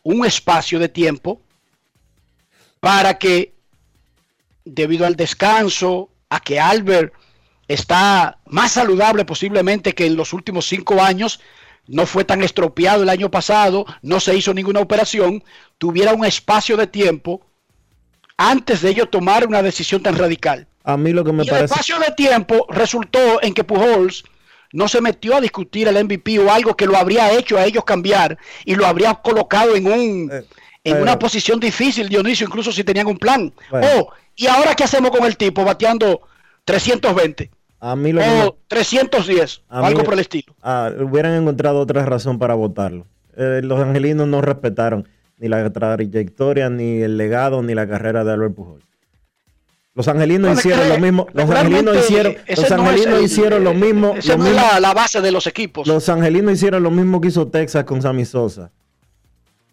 un 0.02 0.24
espacio 0.24 0.78
de 0.78 0.88
tiempo 0.88 1.40
para 2.82 3.16
que, 3.16 3.54
debido 4.64 5.06
al 5.06 5.14
descanso, 5.14 6.10
a 6.28 6.40
que 6.40 6.58
Albert 6.58 7.12
está 7.68 8.40
más 8.46 8.72
saludable 8.72 9.24
posiblemente 9.24 9.94
que 9.94 10.06
en 10.06 10.16
los 10.16 10.32
últimos 10.32 10.66
cinco 10.66 11.00
años, 11.00 11.38
no 11.86 12.06
fue 12.06 12.24
tan 12.24 12.42
estropeado 12.42 13.04
el 13.04 13.08
año 13.08 13.30
pasado, 13.30 13.86
no 14.02 14.18
se 14.18 14.36
hizo 14.36 14.52
ninguna 14.52 14.80
operación, 14.80 15.44
tuviera 15.78 16.12
un 16.12 16.24
espacio 16.24 16.76
de 16.76 16.88
tiempo 16.88 17.46
antes 18.36 18.82
de 18.82 18.90
ellos 18.90 19.08
tomar 19.12 19.46
una 19.46 19.62
decisión 19.62 20.02
tan 20.02 20.18
radical. 20.18 20.66
A 20.82 20.96
mí 20.96 21.12
lo 21.12 21.22
que 21.22 21.30
me 21.30 21.44
y 21.44 21.46
parece... 21.46 21.66
el 21.66 21.70
espacio 21.70 22.00
de 22.00 22.10
tiempo 22.16 22.66
resultó 22.68 23.40
en 23.42 23.54
que 23.54 23.62
Pujols 23.62 24.24
no 24.72 24.88
se 24.88 25.00
metió 25.00 25.36
a 25.36 25.40
discutir 25.40 25.86
el 25.86 26.04
MVP 26.04 26.40
o 26.40 26.50
algo 26.50 26.76
que 26.76 26.86
lo 26.86 26.96
habría 26.96 27.32
hecho 27.32 27.58
a 27.58 27.64
ellos 27.64 27.84
cambiar 27.84 28.38
y 28.64 28.74
lo 28.74 28.86
habría 28.88 29.14
colocado 29.14 29.76
en 29.76 29.86
un... 29.86 30.30
Eh, 30.32 30.42
en 30.84 31.00
una 31.00 31.18
posición 31.18 31.60
difícil, 31.60 32.08
Dionisio, 32.08 32.46
incluso 32.46 32.72
si 32.72 32.82
tenían 32.84 33.06
un 33.06 33.16
plan. 33.18 33.52
Bueno. 33.70 33.86
Oh, 33.98 34.08
¿y 34.36 34.46
ahora 34.46 34.74
qué 34.74 34.84
hacemos 34.84 35.10
con 35.10 35.24
el 35.24 35.36
tipo 35.36 35.64
bateando 35.64 36.22
320 36.64 37.50
A 37.80 37.94
mí 37.96 38.12
lo 38.12 38.20
o 38.22 38.56
310 38.68 39.62
A 39.68 39.80
o 39.80 39.84
algo 39.84 40.00
mí- 40.00 40.04
por 40.04 40.14
el 40.14 40.20
estilo? 40.20 40.54
ah, 40.62 40.90
hubieran 41.00 41.34
encontrado 41.34 41.80
otra 41.80 42.04
razón 42.04 42.38
para 42.38 42.54
votarlo. 42.54 43.06
Eh, 43.36 43.60
los 43.62 43.80
angelinos 43.80 44.26
no 44.28 44.40
respetaron 44.40 45.08
ni 45.38 45.48
la 45.48 45.70
trayectoria, 45.72 46.68
ni 46.70 47.00
el 47.02 47.16
legado, 47.16 47.62
ni 47.62 47.74
la 47.74 47.88
carrera 47.88 48.24
de 48.24 48.32
Albert 48.32 48.54
Pujols. 48.54 48.84
Los 49.94 50.08
angelinos 50.08 50.58
hicieron 50.58 50.88
lo 50.88 50.98
mismo. 50.98 51.26
Los 51.34 51.50
angelinos 51.50 51.96
hicieron, 51.98 52.36
los 52.48 52.70
no 52.70 52.76
angelinos 52.82 53.18
el- 53.18 53.24
hicieron 53.24 53.64
lo 53.64 53.74
mismo. 53.74 54.14
Esa 54.16 54.32
lo 54.32 54.38
no 54.38 54.44
es 54.46 54.52
mismo- 54.52 54.66
la, 54.72 54.80
la 54.80 54.94
base 54.94 55.20
de 55.20 55.30
los 55.32 55.46
equipos. 55.46 55.86
Los 55.86 56.08
angelinos 56.08 56.52
hicieron 56.54 56.82
lo 56.82 56.90
mismo 56.90 57.20
que 57.20 57.28
hizo 57.28 57.48
Texas 57.48 57.84
con 57.84 58.00
Sammy 58.00 58.24
Sosa. 58.24 58.70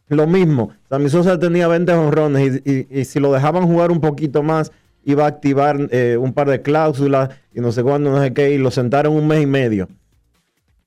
Lo 0.09 0.27
mismo. 0.27 0.71
Sammy 0.89 1.09
Sosa 1.09 1.39
tenía 1.39 1.67
20 1.67 1.91
honrones 1.93 2.61
y, 2.65 2.71
y- 2.71 2.87
y 3.01 3.05
si 3.05 3.19
lo 3.19 3.31
dejaban 3.31 3.65
jugar 3.67 3.91
un 3.91 4.01
poquito 4.01 4.43
más, 4.43 4.71
iba 5.05 5.23
a 5.25 5.27
activar 5.27 5.87
eh, 5.91 6.17
un 6.19 6.33
par 6.33 6.49
de 6.49 6.61
cláusulas 6.61 7.29
y 7.53 7.61
no 7.61 7.71
sé 7.71 7.83
cuándo, 7.83 8.11
no 8.11 8.21
sé 8.21 8.33
qué, 8.33 8.51
y 8.51 8.57
lo 8.57 8.71
sentaron 8.71 9.13
un 9.13 9.27
mes 9.27 9.41
y 9.43 9.45
medio. 9.45 9.87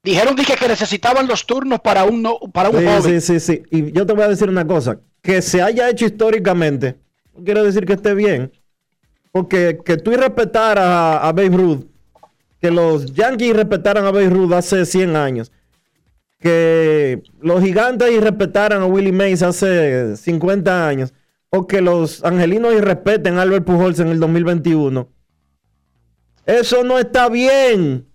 Dijeron 0.04 0.34
dije, 0.34 0.54
que 0.56 0.66
necesitaban 0.66 1.28
los 1.28 1.46
turnos 1.46 1.78
para 1.80 2.04
un, 2.04 2.20
no- 2.22 2.38
para 2.52 2.70
un 2.70 2.78
Sí, 2.78 2.84
joven. 2.84 3.20
sí, 3.20 3.38
sí, 3.38 3.40
sí. 3.40 3.62
Y 3.70 3.92
yo 3.92 4.04
te 4.04 4.12
voy 4.12 4.22
a 4.24 4.28
decir 4.28 4.48
una 4.48 4.66
cosa. 4.66 4.98
Que 5.22 5.40
se 5.40 5.62
haya 5.62 5.88
hecho 5.88 6.04
históricamente, 6.06 6.96
no 7.36 7.44
quiere 7.44 7.62
decir 7.62 7.86
que 7.86 7.92
esté 7.92 8.12
bien. 8.14 8.50
Porque 9.30 9.78
que 9.84 9.96
tú 9.96 10.10
respetaras 10.10 10.84
a, 10.84 11.28
a 11.28 11.32
Babe 11.32 11.50
Ruth, 11.56 11.84
que 12.60 12.70
los 12.72 13.06
Yankees 13.14 13.54
respetaran 13.56 14.04
a 14.04 14.10
Babe 14.10 14.28
Ruth 14.30 14.52
hace 14.52 14.84
100 14.84 15.14
años, 15.16 15.52
que 16.42 17.22
los 17.40 17.62
gigantes 17.62 18.10
irrespetaran 18.10 18.82
a 18.82 18.86
Willie 18.86 19.12
Mays 19.12 19.42
hace 19.42 20.16
50 20.16 20.88
años, 20.88 21.14
o 21.50 21.66
que 21.66 21.80
los 21.80 22.24
angelinos 22.24 22.74
irrespeten 22.74 23.38
a 23.38 23.42
Albert 23.42 23.64
Pujols 23.64 24.00
en 24.00 24.08
el 24.08 24.18
2021. 24.20 25.08
Eso 26.46 26.82
no 26.82 26.98
está 26.98 27.28
bien. 27.28 28.06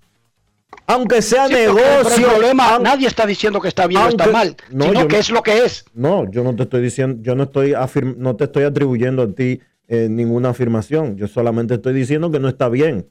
Aunque 0.85 1.21
sea 1.21 1.47
Sí, 1.47 1.53
negocio. 1.53 2.15
el 2.17 2.23
problema, 2.31 2.79
nadie 2.79 3.07
está 3.07 3.25
diciendo 3.25 3.59
que 3.59 3.67
está 3.67 3.87
bien 3.87 4.01
o 4.01 4.07
está 4.09 4.27
mal, 4.27 4.55
no, 4.71 4.85
sino 4.85 5.07
que 5.07 5.15
no- 5.15 5.19
es 5.19 5.29
lo 5.29 5.41
que 5.43 5.65
es. 5.65 5.85
No, 5.93 6.29
yo 6.31 6.43
no 6.43 6.55
te 6.55 6.63
estoy 6.63 6.81
diciendo, 6.81 7.19
yo 7.21 7.35
no 7.35 7.43
estoy 7.43 7.73
no 8.17 8.35
te 8.35 8.45
estoy 8.45 8.63
atribuyendo 8.63 9.23
a 9.23 9.27
ti 9.33 9.59
eh, 9.89 10.07
ninguna 10.09 10.49
afirmación. 10.49 11.15
Yo 11.17 11.27
solamente 11.27 11.75
estoy 11.75 11.93
diciendo 11.93 12.29
que 12.31 12.39
no 12.39 12.47
está 12.49 12.67
bien. 12.69 13.07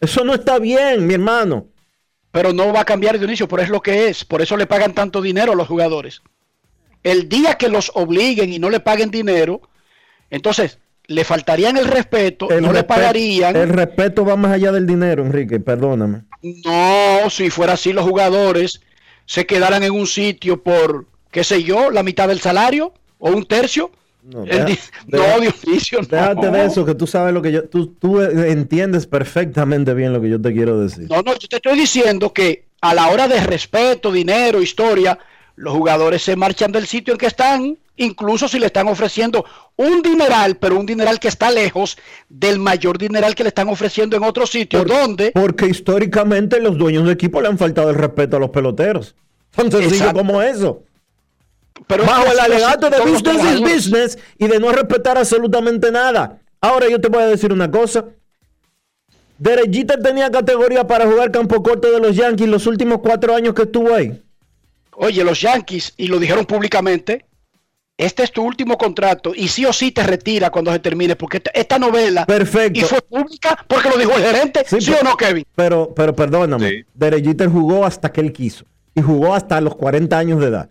Eso 0.00 0.24
no 0.24 0.34
está 0.34 0.58
bien, 0.58 1.06
mi 1.06 1.14
hermano. 1.14 1.66
Pero 2.34 2.52
no 2.52 2.72
va 2.72 2.80
a 2.80 2.84
cambiar 2.84 3.16
Dionisio, 3.16 3.46
pero 3.46 3.62
es 3.62 3.68
lo 3.68 3.80
que 3.80 4.08
es. 4.08 4.24
Por 4.24 4.42
eso 4.42 4.56
le 4.56 4.66
pagan 4.66 4.92
tanto 4.92 5.22
dinero 5.22 5.52
a 5.52 5.54
los 5.54 5.68
jugadores. 5.68 6.20
El 7.04 7.28
día 7.28 7.54
que 7.54 7.68
los 7.68 7.92
obliguen 7.94 8.52
y 8.52 8.58
no 8.58 8.70
le 8.70 8.80
paguen 8.80 9.12
dinero, 9.12 9.60
entonces 10.30 10.80
le 11.06 11.22
faltarían 11.22 11.76
el 11.76 11.86
respeto, 11.86 12.48
no 12.60 12.72
le 12.72 12.82
pagarían. 12.82 13.54
El 13.54 13.68
respeto 13.68 14.24
va 14.24 14.34
más 14.34 14.50
allá 14.50 14.72
del 14.72 14.84
dinero, 14.84 15.24
Enrique, 15.24 15.60
perdóname. 15.60 16.22
No, 16.42 17.30
si 17.30 17.50
fuera 17.50 17.74
así, 17.74 17.92
los 17.92 18.04
jugadores 18.04 18.80
se 19.26 19.46
quedaran 19.46 19.84
en 19.84 19.92
un 19.92 20.08
sitio 20.08 20.60
por, 20.60 21.06
qué 21.30 21.44
sé 21.44 21.62
yo, 21.62 21.92
la 21.92 22.02
mitad 22.02 22.26
del 22.26 22.40
salario 22.40 22.94
o 23.18 23.30
un 23.30 23.46
tercio. 23.46 23.92
No, 24.26 24.44
deja- 24.44 24.64
di- 24.64 24.78
deja- 25.06 25.36
no, 25.36 25.40
Dionisio, 25.40 26.00
no. 26.00 26.06
Déjate 26.08 26.50
de 26.50 26.64
eso, 26.64 26.84
que 26.86 26.94
tú 26.94 27.06
sabes 27.06 27.34
lo 27.34 27.42
que 27.42 27.52
yo, 27.52 27.68
tú, 27.68 27.88
tú 27.88 28.20
entiendes 28.22 29.06
perfectamente 29.06 29.92
bien 29.94 30.12
lo 30.12 30.20
que 30.20 30.30
yo 30.30 30.40
te 30.40 30.52
quiero 30.52 30.80
decir. 30.80 31.06
No, 31.10 31.22
no, 31.22 31.32
yo 31.38 31.46
te 31.48 31.56
estoy 31.56 31.78
diciendo 31.78 32.32
que 32.32 32.64
a 32.80 32.94
la 32.94 33.08
hora 33.08 33.28
de 33.28 33.40
respeto, 33.40 34.10
dinero, 34.10 34.62
historia, 34.62 35.18
los 35.56 35.74
jugadores 35.74 36.22
se 36.22 36.36
marchan 36.36 36.72
del 36.72 36.86
sitio 36.86 37.12
en 37.14 37.18
que 37.18 37.26
están, 37.26 37.76
incluso 37.96 38.48
si 38.48 38.58
le 38.58 38.66
están 38.66 38.88
ofreciendo 38.88 39.44
un 39.76 40.00
dineral, 40.02 40.56
pero 40.56 40.78
un 40.80 40.86
dineral 40.86 41.20
que 41.20 41.28
está 41.28 41.50
lejos 41.50 41.96
del 42.28 42.58
mayor 42.58 42.96
dineral 42.98 43.34
que 43.34 43.42
le 43.42 43.48
están 43.50 43.68
ofreciendo 43.68 44.16
en 44.16 44.24
otro 44.24 44.46
sitio, 44.46 44.84
donde... 44.84 45.32
Porque 45.32 45.66
históricamente 45.66 46.60
los 46.60 46.76
dueños 46.78 47.04
de 47.06 47.12
equipo 47.12 47.40
le 47.40 47.48
han 47.48 47.58
faltado 47.58 47.90
el 47.90 47.96
respeto 47.96 48.36
a 48.36 48.40
los 48.40 48.50
peloteros. 48.50 49.14
Tan 49.54 49.70
sencillo 49.70 49.94
Exacto. 49.96 50.18
como 50.18 50.40
eso. 50.42 50.82
Pero 51.86 52.04
Bajo 52.04 52.30
el 52.30 52.38
alegato 52.38 52.88
de 52.88 53.00
business 53.00 53.44
is 53.52 53.60
business 53.60 54.18
y 54.38 54.46
de 54.46 54.58
no 54.58 54.72
respetar 54.72 55.18
absolutamente 55.18 55.90
nada. 55.90 56.40
Ahora 56.60 56.88
yo 56.88 57.00
te 57.00 57.08
voy 57.08 57.22
a 57.22 57.26
decir 57.26 57.52
una 57.52 57.70
cosa. 57.70 58.04
Derek 59.38 59.72
Jeter 59.72 60.00
tenía 60.00 60.30
categoría 60.30 60.86
para 60.86 61.06
jugar 61.06 61.30
campo 61.30 61.62
corto 61.62 61.90
de 61.90 61.98
los 62.00 62.16
Yankees 62.16 62.48
los 62.48 62.66
últimos 62.66 63.00
cuatro 63.00 63.34
años 63.34 63.54
que 63.54 63.62
estuvo 63.62 63.92
ahí. 63.92 64.22
Oye, 64.92 65.24
los 65.24 65.40
Yankees, 65.40 65.92
y 65.96 66.06
lo 66.06 66.20
dijeron 66.20 66.46
públicamente, 66.46 67.26
este 67.98 68.22
es 68.22 68.30
tu 68.30 68.42
último 68.44 68.78
contrato 68.78 69.32
y 69.34 69.48
sí 69.48 69.66
o 69.66 69.72
sí 69.72 69.90
te 69.90 70.04
retira 70.04 70.50
cuando 70.50 70.72
se 70.72 70.78
termine, 70.78 71.16
porque 71.16 71.38
esta, 71.38 71.50
esta 71.52 71.78
novela 71.78 72.24
Perfecto. 72.26 72.78
y 72.78 72.82
fue 72.82 73.00
pública 73.02 73.64
porque 73.68 73.88
lo 73.88 73.96
dijo 73.98 74.12
el 74.16 74.22
gerente, 74.22 74.64
¿sí, 74.66 74.76
pero- 74.86 75.00
o 75.00 75.04
no, 75.04 75.16
Kevin? 75.16 75.44
Pero, 75.56 75.92
pero 75.94 76.14
perdóname, 76.14 76.86
Derek 76.94 77.24
Jeter 77.24 77.48
jugó 77.48 77.84
hasta 77.84 78.12
que 78.12 78.20
él 78.20 78.32
quiso. 78.32 78.64
Y 78.94 79.02
jugó 79.02 79.34
hasta 79.34 79.60
los 79.60 79.74
40 79.74 80.16
años 80.16 80.40
de 80.40 80.46
edad. 80.46 80.70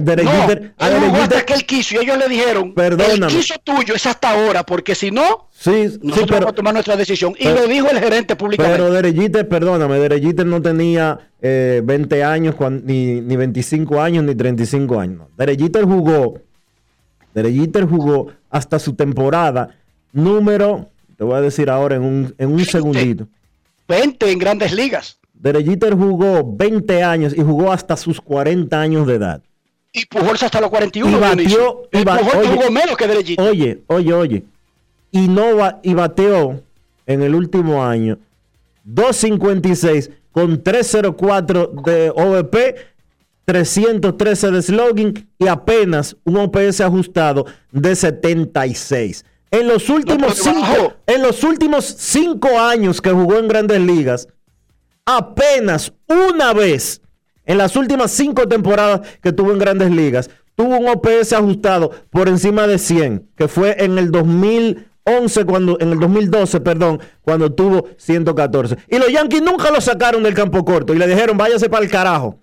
Derek 0.00 0.24
No, 0.24 0.30
Jeter- 0.48 0.72
a 0.78 0.86
él 0.88 0.94
Derek 0.94 1.08
jugó 1.10 1.16
Jeter- 1.22 1.22
hasta 1.36 1.46
que 1.46 1.52
él 1.54 1.66
quiso 1.66 1.94
y 1.94 1.98
ellos 1.98 2.16
le 2.18 2.28
dijeron, 2.28 2.74
Perdóname. 2.74 3.26
el 3.26 3.38
quiso 3.38 3.54
tuyo 3.62 3.94
es 3.94 4.06
hasta 4.06 4.30
ahora, 4.30 4.64
porque 4.64 4.94
si 4.94 5.10
no, 5.10 5.48
sí, 5.50 5.88
sí, 5.90 5.98
nosotros 6.02 6.26
pero, 6.28 6.40
vamos 6.40 6.52
a 6.52 6.54
tomar 6.54 6.72
nuestra 6.74 6.96
decisión. 6.96 7.34
Y 7.38 7.44
pero- 7.44 7.60
lo 7.62 7.68
dijo 7.68 7.88
el 7.90 7.98
gerente 8.00 8.34
públicamente. 8.36 8.78
pero 8.78 8.90
Derek 8.92 9.14
Jeter, 9.16 9.48
perdóname, 9.48 9.98
Derek 9.98 10.22
Jeter 10.22 10.46
no 10.46 10.62
tenía 10.62 11.18
eh, 11.42 11.82
20 11.84 12.24
años, 12.24 12.54
ni, 12.84 13.20
ni 13.20 13.36
25 13.36 14.00
años, 14.00 14.24
ni 14.24 14.34
35 14.34 14.98
años. 14.98 15.22
Derek 15.36 15.60
Jeter 15.60 15.84
jugó, 15.84 16.38
Derek 17.34 17.54
Jeter 17.54 17.84
jugó 17.84 18.28
hasta 18.50 18.78
su 18.78 18.94
temporada 18.94 19.70
número, 20.12 20.88
te 21.16 21.24
voy 21.24 21.36
a 21.36 21.40
decir 21.40 21.68
ahora 21.70 21.96
en 21.96 22.02
un, 22.02 22.34
en 22.38 22.52
un 22.52 22.64
segundito. 22.64 23.26
20 23.88 24.30
en 24.30 24.38
grandes 24.38 24.72
ligas. 24.72 25.18
Derek 25.34 25.66
Jeter 25.66 25.94
jugó 25.94 26.44
20 26.56 27.02
años 27.02 27.34
y 27.36 27.42
jugó 27.42 27.72
hasta 27.72 27.96
sus 27.96 28.20
40 28.20 28.80
años 28.80 29.06
de 29.06 29.14
edad. 29.16 29.42
Y 29.92 30.06
Pujols 30.06 30.42
hasta 30.42 30.60
los 30.60 30.70
41. 30.70 31.16
Y 31.16 31.20
batió, 31.20 31.88
y 31.92 32.04
Pujols 32.04 32.34
oye, 32.34 32.48
jugó 32.48 32.70
menos 32.70 32.96
que 32.96 33.06
Derek 33.06 33.26
Jeter. 33.26 33.46
Oye, 33.46 33.82
oye, 33.88 34.12
oye. 34.14 34.44
Y 35.10 35.28
no 35.28 35.56
va, 35.56 35.80
y 35.82 35.92
bateó 35.92 36.62
en 37.06 37.22
el 37.22 37.34
último 37.34 37.84
año 37.84 38.18
256 38.84 40.10
con 40.32 40.62
304 40.62 41.72
de 41.84 42.10
OVP, 42.10 42.76
313 43.44 44.50
de 44.50 44.62
slogan 44.62 45.28
y 45.38 45.46
apenas 45.46 46.16
un 46.24 46.38
OPS 46.38 46.80
ajustado 46.80 47.44
de 47.70 47.94
76. 47.94 49.24
En 49.50 49.68
los 49.68 49.90
últimos 49.90 50.38
cinco, 50.38 50.94
en 51.06 51.22
los 51.22 51.44
últimos 51.44 51.84
cinco 51.84 52.58
años 52.58 53.02
que 53.02 53.10
jugó 53.10 53.38
en 53.38 53.48
Grandes 53.48 53.80
Ligas, 53.80 54.26
apenas 55.04 55.92
una 56.08 56.54
vez 56.54 57.02
en 57.52 57.58
las 57.58 57.76
últimas 57.76 58.10
cinco 58.10 58.48
temporadas 58.48 59.02
que 59.22 59.30
tuvo 59.30 59.52
en 59.52 59.58
Grandes 59.58 59.90
Ligas, 59.90 60.30
tuvo 60.54 60.78
un 60.78 60.88
OPS 60.88 61.34
ajustado 61.34 61.90
por 62.08 62.28
encima 62.28 62.66
de 62.66 62.78
100, 62.78 63.28
que 63.36 63.46
fue 63.46 63.76
en 63.84 63.98
el 63.98 64.10
2011 64.10 65.44
cuando 65.44 65.76
en 65.78 65.92
el 65.92 66.00
2012, 66.00 66.60
perdón, 66.60 67.00
cuando 67.20 67.52
tuvo 67.52 67.88
114. 67.98 68.78
Y 68.88 68.96
los 68.96 69.12
Yankees 69.12 69.42
nunca 69.42 69.70
lo 69.70 69.82
sacaron 69.82 70.22
del 70.22 70.32
campo 70.32 70.64
corto 70.64 70.94
y 70.94 70.98
le 70.98 71.06
dijeron, 71.06 71.36
"Váyase 71.36 71.68
para 71.68 71.84
el 71.84 71.90
carajo." 71.90 72.41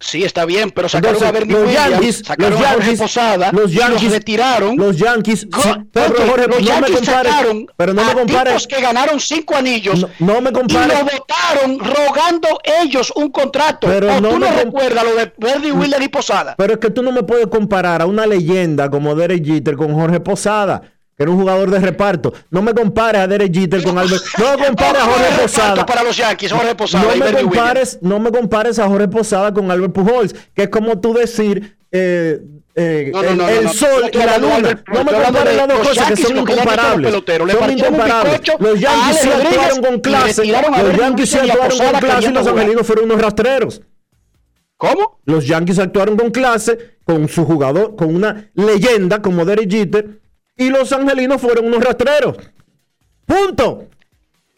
Sí, 0.00 0.22
está 0.22 0.44
bien, 0.44 0.70
pero 0.70 0.88
sacaron 0.88 1.16
Entonces, 1.16 1.28
a 1.28 1.32
Bernie 1.32 1.54
los 1.54 1.66
Williams, 1.66 1.90
Yankees, 1.90 2.22
sacaron 2.24 2.52
los 2.52 2.60
a 2.60 2.68
Jorge 2.68 2.84
Yankees, 2.84 3.00
Posada, 3.00 3.52
los 3.52 3.72
y 3.72 3.74
los 3.74 3.88
Yankees 3.88 4.12
retiraron. 4.12 4.76
Los 4.76 4.96
Yankees, 4.96 5.40
sí, 5.40 5.48
Jorge, 5.92 6.46
los 6.46 6.62
no 6.62 6.80
me 6.80 6.90
compares, 6.92 7.32
sacaron 7.32 7.66
pero 7.76 7.94
no 7.94 8.04
me 8.04 8.12
compares, 8.12 8.66
que 8.66 8.80
ganaron 8.80 9.18
cinco 9.18 9.56
anillos 9.56 10.00
no, 10.20 10.34
no 10.34 10.40
me 10.40 10.50
y 10.50 10.52
compares. 10.52 10.98
lo 10.98 11.04
votaron 11.04 11.78
rogando 11.80 12.48
ellos 12.82 13.12
un 13.16 13.30
contrato. 13.30 13.88
Pero 13.88 14.16
o 14.16 14.20
no 14.20 14.30
tú 14.30 14.38
no 14.38 14.50
recuerdas 14.52 15.04
lo 15.04 15.16
de 15.16 15.32
Bernie 15.36 15.72
Williams 15.72 16.04
y 16.04 16.08
Posada. 16.08 16.54
Pero 16.56 16.74
es 16.74 16.78
que 16.78 16.90
tú 16.90 17.02
no 17.02 17.10
me 17.10 17.24
puedes 17.24 17.48
comparar 17.48 18.00
a 18.00 18.06
una 18.06 18.24
leyenda 18.24 18.88
como 18.88 19.16
Derek 19.16 19.44
Jeter 19.44 19.76
con 19.76 19.94
Jorge 19.94 20.20
Posada, 20.20 20.80
que 21.18 21.24
era 21.24 21.32
un 21.32 21.38
jugador 21.40 21.68
de 21.68 21.80
reparto. 21.80 22.32
No 22.48 22.62
me 22.62 22.72
compares 22.72 23.20
a 23.20 23.26
Derek 23.26 23.52
Jeter 23.52 23.82
con 23.82 23.98
Albert. 23.98 24.22
No 24.38 24.56
me 24.56 24.66
compares 24.66 25.02
a 25.02 25.04
Jorge 25.04 25.42
Posada. 25.42 25.84
para 25.84 26.04
los 26.04 26.16
Yankees, 26.16 26.52
Jorge 26.52 26.74
Posada 26.76 27.04
No 27.04 27.24
me, 27.24 27.32
compares, 27.32 27.98
no 28.00 28.20
me 28.20 28.30
compares 28.30 28.78
a 28.78 28.86
Jorge 28.86 29.08
Posada 29.08 29.52
con 29.52 29.68
Albert 29.68 29.92
Pujols, 29.92 30.34
que 30.54 30.62
es 30.62 30.68
como 30.68 31.00
tú 31.00 31.14
decir 31.14 31.76
eh, 31.90 32.40
eh, 32.76 33.10
No, 33.12 33.22
no, 33.34 33.48
el, 33.48 33.64
no, 33.64 33.72
sol 33.72 34.08
y 34.12 34.16
la 34.16 34.38
luna. 34.38 34.84
No 34.94 35.04
me 35.04 35.12
compares 35.12 35.56
las 35.56 35.68
dos 35.68 35.88
cosas 35.88 36.06
que 36.06 36.16
son 36.16 36.36
incomparables. 36.36 37.12
Son 37.12 37.70
incomparables. 37.72 38.40
Los 38.60 38.78
Yankees 38.78 39.24
Alex 39.24 39.48
actuaron 39.48 39.82
con 39.82 40.00
clase. 40.00 40.44
Los 40.46 40.96
Yankees 40.96 41.34
a 41.34 41.40
actuaron 41.40 41.78
con 41.78 42.00
clase 42.00 42.30
y 42.30 42.32
los 42.32 42.46
angelinos 42.46 42.86
fueron 42.86 43.04
unos 43.06 43.20
rastreros. 43.20 43.82
¿Cómo? 44.76 45.18
Los 45.24 45.44
Yankees 45.48 45.80
actuaron 45.80 46.16
con 46.16 46.30
clase, 46.30 46.98
con 47.02 47.28
su 47.28 47.44
jugador, 47.44 47.96
con 47.96 48.14
una 48.14 48.52
leyenda 48.54 49.20
como 49.20 49.44
Derek 49.44 49.68
Jeter, 49.68 50.20
y 50.58 50.68
los 50.68 50.92
angelinos 50.92 51.40
fueron 51.40 51.66
unos 51.66 51.82
rastreros. 51.82 52.36
Punto. 53.24 53.88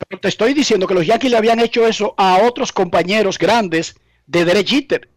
Pero 0.08 0.20
te 0.20 0.28
estoy 0.28 0.54
diciendo 0.54 0.86
que 0.86 0.94
los 0.94 1.06
Yankees 1.06 1.30
le 1.30 1.36
habían 1.36 1.60
hecho 1.60 1.86
eso 1.86 2.14
a 2.16 2.40
otros 2.42 2.72
compañeros 2.72 3.38
grandes 3.38 3.94
de 4.26 4.44
Derek 4.44 4.66
Jeter. 4.66 5.08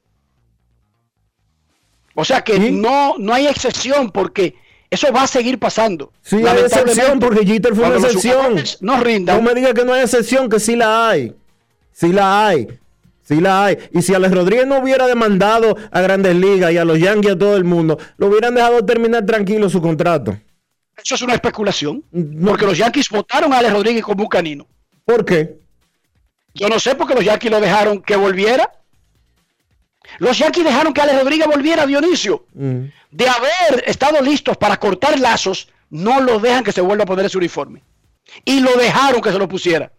O 2.15 2.25
sea 2.25 2.41
que 2.41 2.59
no, 2.59 3.15
no 3.17 3.33
hay 3.33 3.47
excepción 3.47 4.11
porque 4.11 4.55
eso 4.89 5.11
va 5.11 5.23
a 5.23 5.27
seguir 5.27 5.57
pasando. 5.57 6.11
Sí, 6.21 6.45
hay 6.45 6.59
excepción 6.59 7.19
porque 7.19 7.45
Jeter 7.45 7.73
fue 7.73 7.87
una 7.87 7.95
excepción. 7.95 8.61
No 8.81 8.99
rindan. 8.99 9.37
No 9.37 9.41
me 9.41 9.55
diga 9.55 9.73
que 9.73 9.85
no 9.85 9.93
hay 9.93 10.03
excepción, 10.03 10.49
que 10.49 10.59
sí 10.59 10.75
la 10.75 11.09
hay. 11.09 11.33
Sí 11.91 12.11
la 12.11 12.45
hay. 12.47 12.67
Sí 13.23 13.39
la 13.39 13.65
hay. 13.65 13.77
Y 13.93 14.01
si 14.01 14.13
Alex 14.13 14.33
Rodríguez 14.35 14.67
no 14.67 14.79
hubiera 14.79 15.07
demandado 15.07 15.77
a 15.91 16.01
Grandes 16.01 16.35
Ligas 16.35 16.73
y 16.73 16.77
a 16.77 16.85
los 16.85 16.99
Yankees 16.99 17.31
a 17.31 17.37
todo 17.37 17.55
el 17.55 17.63
mundo, 17.63 17.97
lo 18.17 18.27
hubieran 18.27 18.53
dejado 18.53 18.83
terminar 18.83 19.25
tranquilo 19.25 19.69
su 19.69 19.81
contrato. 19.81 20.37
Eso 20.97 21.15
es 21.15 21.21
una 21.21 21.33
especulación. 21.33 22.03
Porque 22.45 22.65
los 22.65 22.77
Yankees 22.77 23.09
votaron 23.09 23.53
a 23.53 23.57
Alex 23.57 23.73
Rodríguez 23.73 24.03
como 24.03 24.23
un 24.23 24.29
canino. 24.29 24.67
¿Por 25.05 25.25
qué? 25.25 25.57
Yo 26.53 26.69
no 26.69 26.79
sé 26.79 26.95
porque 26.95 27.15
los 27.15 27.25
Yankees 27.25 27.51
lo 27.51 27.59
dejaron 27.59 28.01
que 28.01 28.15
volviera. 28.15 28.71
Los 30.19 30.37
Yankees 30.37 30.65
dejaron 30.65 30.93
que 30.93 31.01
Alex 31.01 31.19
Rodríguez 31.19 31.47
volviera, 31.47 31.85
Dionisio. 31.85 32.45
Mm. 32.53 32.83
De 33.11 33.27
haber 33.27 33.83
estado 33.87 34.21
listos 34.21 34.57
para 34.57 34.77
cortar 34.77 35.19
lazos, 35.19 35.69
no 35.89 36.21
lo 36.21 36.39
dejan 36.39 36.63
que 36.63 36.71
se 36.71 36.81
vuelva 36.81 37.03
a 37.03 37.07
poner 37.07 37.25
ese 37.25 37.37
uniforme. 37.37 37.81
Y 38.45 38.59
lo 38.59 38.75
dejaron 38.75 39.21
que 39.21 39.31
se 39.31 39.39
lo 39.39 39.47
pusiera. 39.47 39.91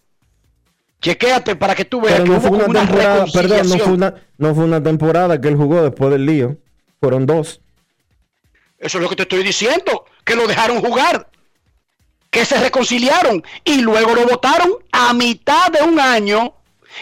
Chequéate 1.01 1.57
para 1.57 1.75
que 1.75 1.85
tú 1.85 2.01
veas 2.01 2.21
Pero 2.21 2.25
que 2.25 2.31
no 2.31 2.39
hubo 2.39 2.49
fue 2.49 2.57
una 2.57 2.66
una 2.66 2.81
temporada, 2.81 3.25
perdón, 3.33 3.69
no 3.69 3.79
fue 3.79 3.93
una, 3.93 4.15
no 4.39 4.55
fue 4.55 4.65
una 4.65 4.83
temporada 4.83 5.41
que 5.41 5.49
él 5.49 5.57
jugó 5.57 5.83
después 5.83 6.11
del 6.11 6.25
lío. 6.25 6.57
Fueron 7.01 7.27
dos. 7.27 7.61
Eso 8.85 8.98
es 8.98 9.02
lo 9.02 9.09
que 9.09 9.16
te 9.16 9.23
estoy 9.23 9.43
diciendo, 9.43 10.05
que 10.27 10.36
lo 10.36 10.47
dejaron 10.47 10.78
jugar, 10.82 11.27
que 12.31 12.44
se 12.44 12.61
reconciliaron 12.61 13.43
y 13.65 13.81
luego 13.81 14.15
lo 14.15 14.27
votaron 14.27 14.73
a 14.93 15.15
mitad 15.15 15.73
de 15.73 15.82
un 15.82 15.98
año 15.98 16.52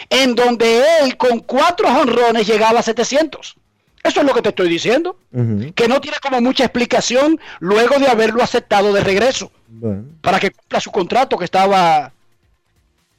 en 0.09 0.33
donde 0.33 0.81
él 1.01 1.17
con 1.17 1.39
cuatro 1.39 1.89
jonrones 1.89 2.47
llegaba 2.47 2.79
a 2.79 2.83
700. 2.83 3.55
Eso 4.01 4.19
es 4.21 4.25
lo 4.25 4.33
que 4.33 4.41
te 4.41 4.49
estoy 4.49 4.69
diciendo, 4.69 5.17
que 5.75 5.87
no 5.89 5.99
tiene 5.99 6.17
como 6.21 6.39
mucha 6.39 6.63
explicación 6.63 7.37
luego 7.59 7.99
de 7.99 8.07
haberlo 8.07 8.41
aceptado 8.41 8.93
de 8.93 9.01
regreso 9.01 9.51
Bueno. 9.67 10.05
para 10.21 10.39
que 10.39 10.51
cumpla 10.51 10.79
su 10.79 10.89
contrato 10.89 11.37
que 11.37 11.45
estaba 11.45 12.13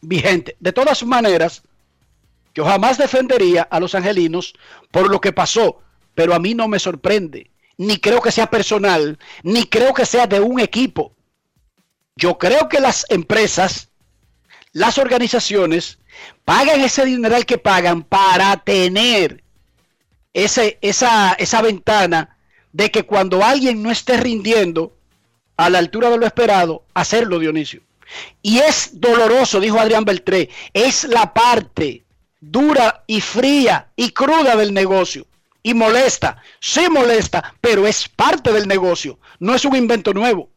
vigente. 0.00 0.56
De 0.58 0.72
todas 0.72 1.04
maneras, 1.04 1.62
yo 2.54 2.64
jamás 2.64 2.96
defendería 2.96 3.62
a 3.70 3.78
los 3.78 3.94
angelinos 3.94 4.54
por 4.90 5.10
lo 5.10 5.20
que 5.20 5.32
pasó, 5.32 5.80
pero 6.14 6.34
a 6.34 6.38
mí 6.38 6.54
no 6.54 6.66
me 6.66 6.78
sorprende, 6.78 7.50
ni 7.76 7.98
creo 7.98 8.20
que 8.20 8.32
sea 8.32 8.46
personal, 8.48 9.18
ni 9.42 9.64
creo 9.64 9.92
que 9.94 10.06
sea 10.06 10.26
de 10.26 10.40
un 10.40 10.60
equipo. 10.60 11.14
Yo 12.16 12.38
creo 12.38 12.68
que 12.68 12.80
las 12.80 13.06
empresas, 13.08 13.88
las 14.72 14.98
organizaciones, 14.98 15.98
pagan 16.44 16.80
ese 16.80 17.04
dineral 17.04 17.44
que 17.46 17.58
pagan 17.58 18.02
para 18.02 18.56
tener 18.58 19.42
ese, 20.32 20.78
esa, 20.80 21.32
esa 21.32 21.62
ventana 21.62 22.36
de 22.72 22.90
que 22.90 23.04
cuando 23.04 23.44
alguien 23.44 23.82
no 23.82 23.90
esté 23.90 24.16
rindiendo 24.16 24.96
a 25.56 25.70
la 25.70 25.78
altura 25.78 26.10
de 26.10 26.18
lo 26.18 26.26
esperado, 26.26 26.84
hacerlo, 26.94 27.38
Dionisio. 27.38 27.82
Y 28.42 28.58
es 28.58 29.00
doloroso, 29.00 29.60
dijo 29.60 29.78
Adrián 29.78 30.04
Beltré, 30.04 30.50
es 30.72 31.04
la 31.04 31.32
parte 31.32 32.04
dura 32.40 33.04
y 33.06 33.20
fría 33.20 33.88
y 33.96 34.10
cruda 34.10 34.56
del 34.56 34.74
negocio. 34.74 35.26
Y 35.66 35.72
molesta, 35.72 36.42
sí 36.60 36.90
molesta, 36.90 37.54
pero 37.60 37.86
es 37.86 38.06
parte 38.06 38.52
del 38.52 38.68
negocio, 38.68 39.18
no 39.38 39.54
es 39.54 39.64
un 39.64 39.74
invento 39.74 40.12
nuevo. 40.12 40.53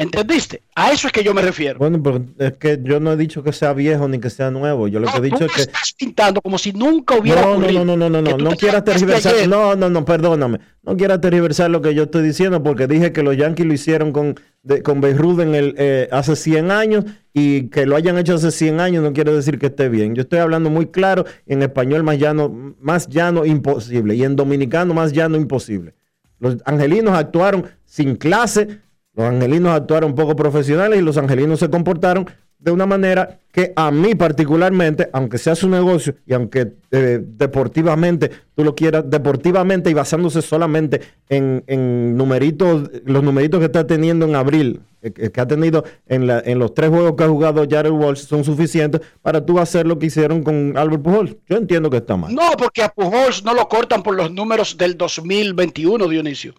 ¿Entendiste? 0.00 0.62
A 0.76 0.92
eso 0.92 1.08
es 1.08 1.12
que 1.12 1.24
yo 1.24 1.34
me 1.34 1.42
refiero. 1.42 1.80
Bueno, 1.80 2.00
pero 2.00 2.24
es 2.38 2.52
que 2.52 2.78
yo 2.84 3.00
no 3.00 3.12
he 3.12 3.16
dicho 3.16 3.42
que 3.42 3.52
sea 3.52 3.72
viejo 3.72 4.06
ni 4.06 4.20
que 4.20 4.30
sea 4.30 4.48
nuevo. 4.48 4.86
Yo 4.86 5.00
lo 5.00 5.10
que 5.10 5.18
he 5.18 5.22
dicho 5.22 5.44
es 5.44 5.50
que. 5.52 5.62
Estás 5.62 5.92
pintando 5.98 6.40
como 6.40 6.56
si 6.56 6.72
nunca 6.72 7.16
hubiera 7.18 7.42
No, 7.42 7.48
no, 7.48 7.54
ocurrido. 7.58 7.84
no, 7.84 7.96
no, 7.96 8.08
no, 8.08 8.22
no, 8.22 8.38
no 8.38 8.50
te 8.50 8.56
quieras 8.58 8.84
tergiversar. 8.84 9.34
ayer. 9.34 9.48
No, 9.48 9.74
no, 9.74 9.90
no, 9.90 10.04
perdóname. 10.04 10.60
No 10.84 10.96
quieras 10.96 11.20
tergiversar 11.20 11.68
lo 11.70 11.82
que 11.82 11.94
yo 11.96 12.04
estoy 12.04 12.22
diciendo 12.22 12.62
porque 12.62 12.86
dije 12.86 13.12
que 13.12 13.24
los 13.24 13.36
Yankees 13.36 13.66
lo 13.66 13.72
hicieron 13.74 14.12
con, 14.12 14.36
de- 14.62 14.84
con 14.84 15.00
Beirut 15.00 15.40
en 15.40 15.56
el, 15.56 15.74
eh, 15.76 16.08
hace 16.12 16.36
100 16.36 16.70
años 16.70 17.04
y 17.34 17.62
que 17.68 17.84
lo 17.84 17.96
hayan 17.96 18.18
hecho 18.18 18.34
hace 18.36 18.52
100 18.52 18.78
años 18.78 19.02
no 19.02 19.12
quiere 19.12 19.32
decir 19.32 19.58
que 19.58 19.66
esté 19.66 19.88
bien. 19.88 20.14
Yo 20.14 20.22
estoy 20.22 20.38
hablando 20.38 20.70
muy 20.70 20.86
claro 20.86 21.24
en 21.46 21.60
español 21.62 22.04
más 22.04 22.18
llano, 22.20 22.74
más 22.80 23.08
llano 23.08 23.44
imposible 23.44 24.14
y 24.14 24.22
en 24.22 24.36
dominicano 24.36 24.94
más 24.94 25.12
llano 25.12 25.36
imposible. 25.36 25.94
Los 26.38 26.58
angelinos 26.66 27.18
actuaron 27.18 27.66
sin 27.84 28.14
clase, 28.14 28.78
los 29.18 29.26
angelinos 29.26 29.72
actuaron 29.72 30.14
poco 30.14 30.34
profesionales 30.36 30.98
y 31.00 31.02
los 31.02 31.18
angelinos 31.18 31.58
se 31.58 31.68
comportaron 31.68 32.26
de 32.60 32.70
una 32.72 32.86
manera 32.86 33.38
que 33.52 33.72
a 33.76 33.90
mí 33.90 34.14
particularmente, 34.14 35.08
aunque 35.12 35.38
sea 35.38 35.54
su 35.54 35.68
negocio 35.68 36.14
y 36.26 36.32
aunque 36.34 36.72
eh, 36.92 37.20
deportivamente 37.22 38.30
tú 38.54 38.64
lo 38.64 38.74
quieras, 38.74 39.04
deportivamente 39.08 39.90
y 39.90 39.94
basándose 39.94 40.40
solamente 40.42 41.00
en, 41.28 41.62
en 41.66 42.16
numeritos, 42.16 42.90
los 43.04 43.22
numeritos 43.22 43.58
que 43.60 43.66
está 43.66 43.86
teniendo 43.86 44.24
en 44.26 44.34
abril, 44.36 44.80
eh, 45.02 45.10
que 45.12 45.40
ha 45.40 45.46
tenido 45.46 45.84
en, 46.08 46.26
la- 46.26 46.40
en 46.44 46.58
los 46.58 46.74
tres 46.74 46.90
juegos 46.90 47.14
que 47.16 47.24
ha 47.24 47.28
jugado 47.28 47.64
Jared 47.68 47.90
Walsh, 47.90 48.26
son 48.26 48.42
suficientes 48.44 49.00
para 49.22 49.44
tú 49.44 49.58
hacer 49.60 49.86
lo 49.86 49.98
que 49.98 50.06
hicieron 50.06 50.42
con 50.42 50.76
Albert 50.76 51.02
Pujols. 51.02 51.36
Yo 51.48 51.56
entiendo 51.56 51.90
que 51.90 51.98
está 51.98 52.16
mal. 52.16 52.32
No, 52.34 52.50
porque 52.58 52.82
a 52.82 52.88
Pujols 52.88 53.44
no 53.44 53.54
lo 53.54 53.68
cortan 53.68 54.02
por 54.02 54.14
los 54.16 54.30
números 54.32 54.76
del 54.76 54.96
2021, 54.96 56.08
Dionisio. 56.08 56.54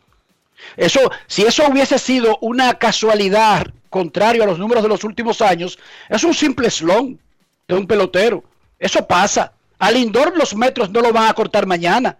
Eso, 0.77 1.11
si 1.27 1.44
eso 1.44 1.68
hubiese 1.68 1.99
sido 1.99 2.38
una 2.41 2.76
casualidad 2.76 3.68
contrario 3.90 4.44
a 4.44 4.45
los 4.45 4.60
números 4.60 4.84
de 4.84 4.90
los 4.90 5.03
últimos 5.03 5.41
años, 5.41 5.80
es 6.10 6.23
un 6.23 6.34
simple 6.34 6.69
slon 6.69 7.19
de 7.68 7.76
un 7.76 7.88
pelotero. 7.88 8.44
Eso 8.77 9.06
pasa. 9.06 9.53
Al 9.77 9.94
Lindor 9.94 10.38
los 10.38 10.56
metros 10.56 10.90
no 10.90 11.02
lo 11.02 11.14
van 11.14 11.30
a 11.30 11.34
cortar 11.34 11.65
mañana 11.65 12.18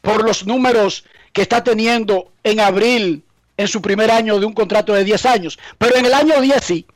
por 0.00 0.24
los 0.24 0.46
números 0.46 1.04
que 1.32 1.42
está 1.42 1.64
teniendo 1.64 2.32
en 2.42 2.60
abril 2.60 3.24
en 3.56 3.68
su 3.68 3.80
primer 3.80 4.10
año 4.10 4.38
de 4.38 4.46
un 4.46 4.52
contrato 4.52 4.92
de 4.92 5.04
10 5.04 5.26
años. 5.26 5.58
Pero 5.78 5.96
en 5.96 6.06
el 6.06 6.14
año 6.14 6.40
10 6.40 6.64
sí. 6.64 6.86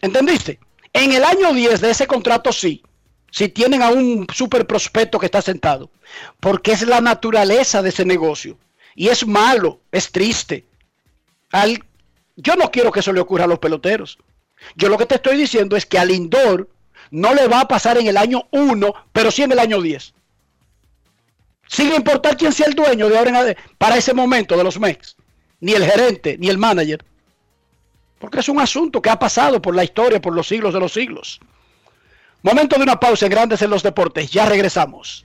¿Entendiste? 0.00 0.58
En 0.92 1.12
el 1.12 1.24
año 1.24 1.52
10 1.52 1.80
de 1.80 1.90
ese 1.90 2.06
contrato 2.06 2.52
sí. 2.52 2.82
Si 3.30 3.48
tienen 3.48 3.82
a 3.82 3.90
un 3.90 4.26
super 4.32 4.66
prospecto 4.66 5.18
que 5.18 5.26
está 5.26 5.40
sentado. 5.40 5.90
Porque 6.40 6.72
es 6.72 6.82
la 6.82 7.00
naturaleza 7.00 7.82
de 7.82 7.88
ese 7.88 8.04
negocio. 8.04 8.58
Y 8.94 9.08
es 9.08 9.26
malo, 9.26 9.80
es 9.90 10.10
triste. 10.12 10.64
Yo 12.36 12.56
no 12.56 12.70
quiero 12.70 12.92
que 12.92 13.00
eso 13.00 13.12
le 13.12 13.20
ocurra 13.20 13.44
a 13.44 13.48
los 13.48 13.58
peloteros. 13.58 14.18
Yo 14.76 14.88
lo 14.88 14.98
que 14.98 15.06
te 15.06 15.16
estoy 15.16 15.36
diciendo 15.36 15.76
es 15.76 15.86
que 15.86 15.98
al 15.98 16.08
Lindor 16.08 16.68
no 17.10 17.34
le 17.34 17.48
va 17.48 17.60
a 17.60 17.68
pasar 17.68 17.98
en 17.98 18.06
el 18.06 18.16
año 18.16 18.46
1, 18.50 18.94
pero 19.12 19.30
sí 19.30 19.42
en 19.42 19.52
el 19.52 19.58
año 19.58 19.80
10. 19.80 20.14
Sin 21.66 21.92
importar 21.94 22.36
quién 22.36 22.52
sea 22.52 22.66
el 22.66 22.74
dueño 22.74 23.08
de 23.08 23.18
ahora 23.18 23.30
en 23.30 23.36
adelante, 23.36 23.62
para 23.78 23.96
ese 23.96 24.14
momento 24.14 24.56
de 24.56 24.64
los 24.64 24.78
Mex, 24.78 25.16
ni 25.60 25.72
el 25.72 25.84
gerente, 25.84 26.36
ni 26.38 26.48
el 26.48 26.58
manager. 26.58 27.04
Porque 28.18 28.40
es 28.40 28.48
un 28.48 28.60
asunto 28.60 29.02
que 29.02 29.10
ha 29.10 29.18
pasado 29.18 29.60
por 29.60 29.74
la 29.74 29.84
historia, 29.84 30.20
por 30.20 30.34
los 30.34 30.46
siglos 30.46 30.74
de 30.74 30.80
los 30.80 30.92
siglos. 30.92 31.40
Momento 32.42 32.76
de 32.76 32.82
una 32.82 33.00
pausa 33.00 33.26
en 33.26 33.30
Grandes 33.30 33.62
en 33.62 33.70
los 33.70 33.82
Deportes. 33.82 34.30
Ya 34.30 34.46
regresamos. 34.46 35.24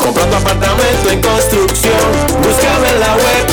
Compra 0.00 0.24
tu 0.26 0.36
apartamento 0.36 1.10
en 1.10 1.20
construcción, 1.20 2.12
búscame 2.42 2.88
en 2.88 3.00
la 3.00 3.14
web 3.16 3.46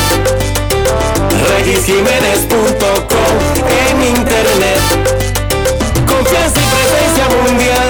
regisjiménez.com 1.57 3.59
en 3.89 4.03
internet. 4.03 4.79
Confianza 6.07 6.59
y 6.59 6.63
presencia 6.75 7.25
mundial, 7.43 7.87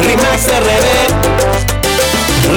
RIMAX 0.00 0.40
RD. 0.46 0.88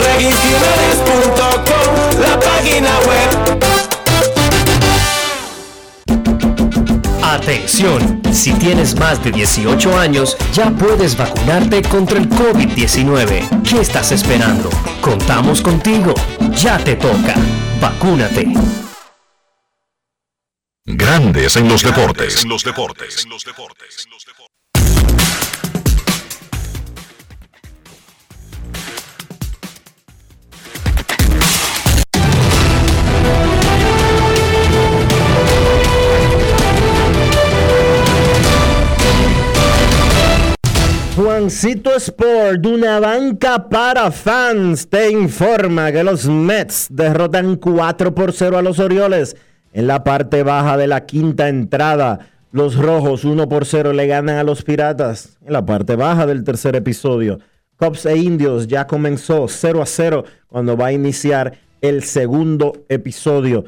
regisjiménez.com, 0.05 1.87
la 2.21 2.33
página 2.39 2.93
web. 3.07 3.54
Atención, 7.35 8.21
si 8.31 8.53
tienes 8.53 8.95
más 8.95 9.21
de 9.21 9.29
18 9.29 9.99
años, 9.99 10.37
ya 10.53 10.71
puedes 10.71 11.17
vacunarte 11.17 11.81
contra 11.81 12.17
el 12.17 12.29
COVID-19. 12.29 13.61
¿Qué 13.61 13.81
estás 13.81 14.13
esperando? 14.13 14.69
Contamos 15.01 15.61
contigo. 15.61 16.13
Ya 16.53 16.77
te 16.77 16.95
toca. 16.95 17.35
Vacúnate. 17.81 18.53
Grandes 20.85 21.57
en 21.57 21.67
los 21.67 21.83
deportes. 21.83 22.43
En 22.43 22.49
los 22.49 22.63
deportes. 22.63 23.27
Juancito 41.15 41.95
Sport, 41.95 42.65
una 42.65 42.99
banca 42.99 43.69
para 43.69 44.11
fans, 44.11 44.89
te 44.89 45.09
informa 45.09 45.89
que 45.93 46.03
los 46.03 46.27
Mets 46.27 46.87
derrotan 46.89 47.55
4 47.55 48.13
por 48.13 48.33
0 48.33 48.57
a 48.57 48.61
los 48.61 48.79
Orioles 48.79 49.37
en 49.71 49.87
la 49.87 50.03
parte 50.03 50.43
baja 50.43 50.75
de 50.75 50.87
la 50.87 51.05
quinta 51.05 51.47
entrada. 51.47 52.19
Los 52.51 52.75
Rojos 52.75 53.23
1 53.23 53.47
por 53.47 53.65
0 53.65 53.93
le 53.93 54.07
ganan 54.07 54.35
a 54.35 54.43
los 54.43 54.61
Piratas 54.63 55.37
en 55.45 55.53
la 55.53 55.65
parte 55.65 55.95
baja 55.95 56.25
del 56.25 56.43
tercer 56.43 56.75
episodio. 56.75 57.39
Cubs 57.77 58.05
e 58.05 58.17
Indios 58.17 58.67
ya 58.67 58.85
comenzó 58.85 59.47
0 59.47 59.81
a 59.81 59.85
0 59.85 60.25
cuando 60.47 60.75
va 60.75 60.87
a 60.87 60.91
iniciar 60.91 61.53
el 61.79 62.03
segundo 62.03 62.83
episodio. 62.89 63.63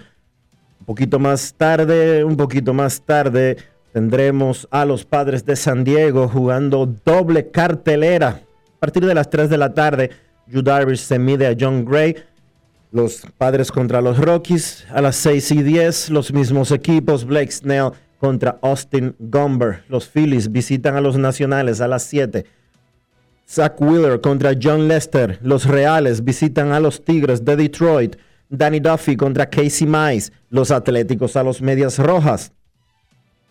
Un 0.82 0.86
poquito 0.86 1.18
más 1.18 1.54
tarde, 1.56 2.26
un 2.26 2.36
poquito 2.36 2.74
más 2.74 3.02
tarde, 3.04 3.56
tendremos 3.98 4.68
a 4.70 4.86
los 4.86 5.06
padres 5.06 5.44
de 5.44 5.56
San 5.56 5.84
Diego 5.84 6.28
jugando 6.28 6.86
doble 6.86 7.50
cartelera. 7.50 8.44
A 8.76 8.80
partir 8.80 9.04
de 9.04 9.16
las 9.16 9.28
3 9.28 9.50
de 9.50 9.58
la 9.58 9.74
tarde, 9.74 10.12
Yu 10.46 10.62
Darvish 10.62 11.00
se 11.00 11.18
mide 11.18 11.48
a 11.48 11.56
John 11.60 11.84
Gray. 11.84 12.16
Los 12.92 13.24
padres 13.40 13.72
contra 13.72 14.00
los 14.00 14.20
Rockies. 14.20 14.86
A 14.94 15.02
las 15.02 15.16
6 15.16 15.52
y 15.52 15.64
10, 15.64 16.12
los 16.12 16.32
mismos 16.32 16.70
equipos. 16.70 17.26
Blake 17.26 17.52
Snell 17.52 17.90
contra 18.20 18.60
Austin 18.62 19.16
Gomber. 19.18 19.84
Los 19.90 20.08
Phillies 20.08 20.52
visitan 20.52 20.96
a 20.96 21.02
los 21.02 21.18
Nacionales 21.18 21.82
a 21.82 21.88
las 21.88 22.04
7. 22.04 22.46
Zach 23.50 23.82
Wheeler 23.82 24.22
contra 24.22 24.52
John 24.62 24.88
Lester. 24.88 25.40
Los 25.42 25.66
Reales 25.66 26.24
visitan 26.24 26.72
a 26.72 26.80
los 26.80 27.04
Tigres 27.04 27.44
de 27.44 27.56
Detroit. 27.56 28.16
Danny 28.48 28.80
Duffy 28.80 29.18
contra 29.18 29.50
Casey 29.50 29.88
Mize. 29.88 30.32
Los 30.52 30.70
Atléticos 30.70 31.36
a 31.36 31.42
los 31.42 31.64
Medias 31.64 31.98
Rojas. 31.98 32.52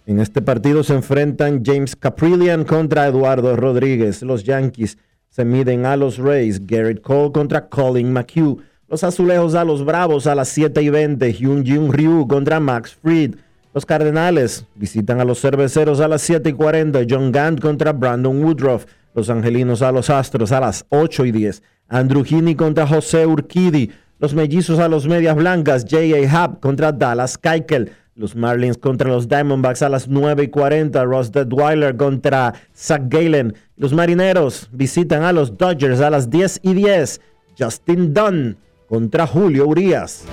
En 0.06 0.20
este 0.20 0.40
partido 0.40 0.84
se 0.84 0.94
enfrentan 0.94 1.64
James 1.64 1.96
Caprillian 1.96 2.64
contra 2.64 3.08
Eduardo 3.08 3.56
Rodríguez. 3.56 4.22
Los 4.22 4.44
Yankees 4.44 4.98
se 5.30 5.44
miden 5.44 5.84
a 5.84 5.96
los 5.96 6.18
Rays. 6.18 6.64
Garrett 6.64 7.02
Cole 7.02 7.32
contra 7.32 7.68
Colin 7.68 8.12
McHugh. 8.12 8.62
Los 8.86 9.02
Azulejos 9.02 9.56
a 9.56 9.64
los 9.64 9.84
Bravos 9.84 10.28
a 10.28 10.36
las 10.36 10.48
7 10.50 10.80
y 10.80 10.90
20. 10.90 11.32
Hyun 11.32 11.66
Jun 11.66 11.92
Ryu 11.92 12.28
contra 12.28 12.60
Max 12.60 12.96
Fried. 13.02 13.34
Los 13.74 13.84
Cardenales 13.84 14.64
visitan 14.76 15.20
a 15.20 15.24
los 15.24 15.40
Cerveceros 15.40 15.98
a 15.98 16.06
las 16.06 16.22
7 16.22 16.50
y 16.50 16.52
40. 16.52 17.00
John 17.10 17.32
Gant 17.32 17.60
contra 17.60 17.92
Brandon 17.92 18.44
Woodruff. 18.44 18.86
Los 19.12 19.28
Angelinos 19.28 19.82
a 19.82 19.90
los 19.90 20.08
Astros 20.08 20.52
a 20.52 20.60
las 20.60 20.86
8 20.90 21.24
y 21.24 21.32
10. 21.32 21.64
Andrew 21.88 22.22
Heaney 22.24 22.54
contra 22.54 22.86
José 22.86 23.26
Urquidi. 23.26 23.90
Los 24.20 24.34
Mellizos 24.34 24.78
a 24.78 24.86
los 24.86 25.08
Medias 25.08 25.34
Blancas. 25.34 25.84
J.A. 25.90 26.30
Happ 26.30 26.60
contra 26.60 26.92
Dallas 26.92 27.36
Keuchel. 27.36 27.90
Los 28.18 28.34
Marlins 28.34 28.78
contra 28.78 29.10
los 29.10 29.28
Diamondbacks 29.28 29.82
a 29.82 29.90
las 29.90 30.08
9 30.08 30.44
y 30.44 30.48
40. 30.48 31.04
Ross 31.04 31.32
Detweiler 31.32 31.98
contra 31.98 32.54
Zach 32.74 33.02
Galen. 33.08 33.54
Los 33.76 33.92
Marineros 33.92 34.70
visitan 34.72 35.22
a 35.22 35.34
los 35.34 35.58
Dodgers 35.58 36.00
a 36.00 36.08
las 36.08 36.30
10 36.30 36.60
y 36.62 36.72
10. 36.72 37.20
Justin 37.58 38.14
Dunn 38.14 38.56
contra 38.88 39.26
Julio 39.26 39.66
Urias. 39.66 40.24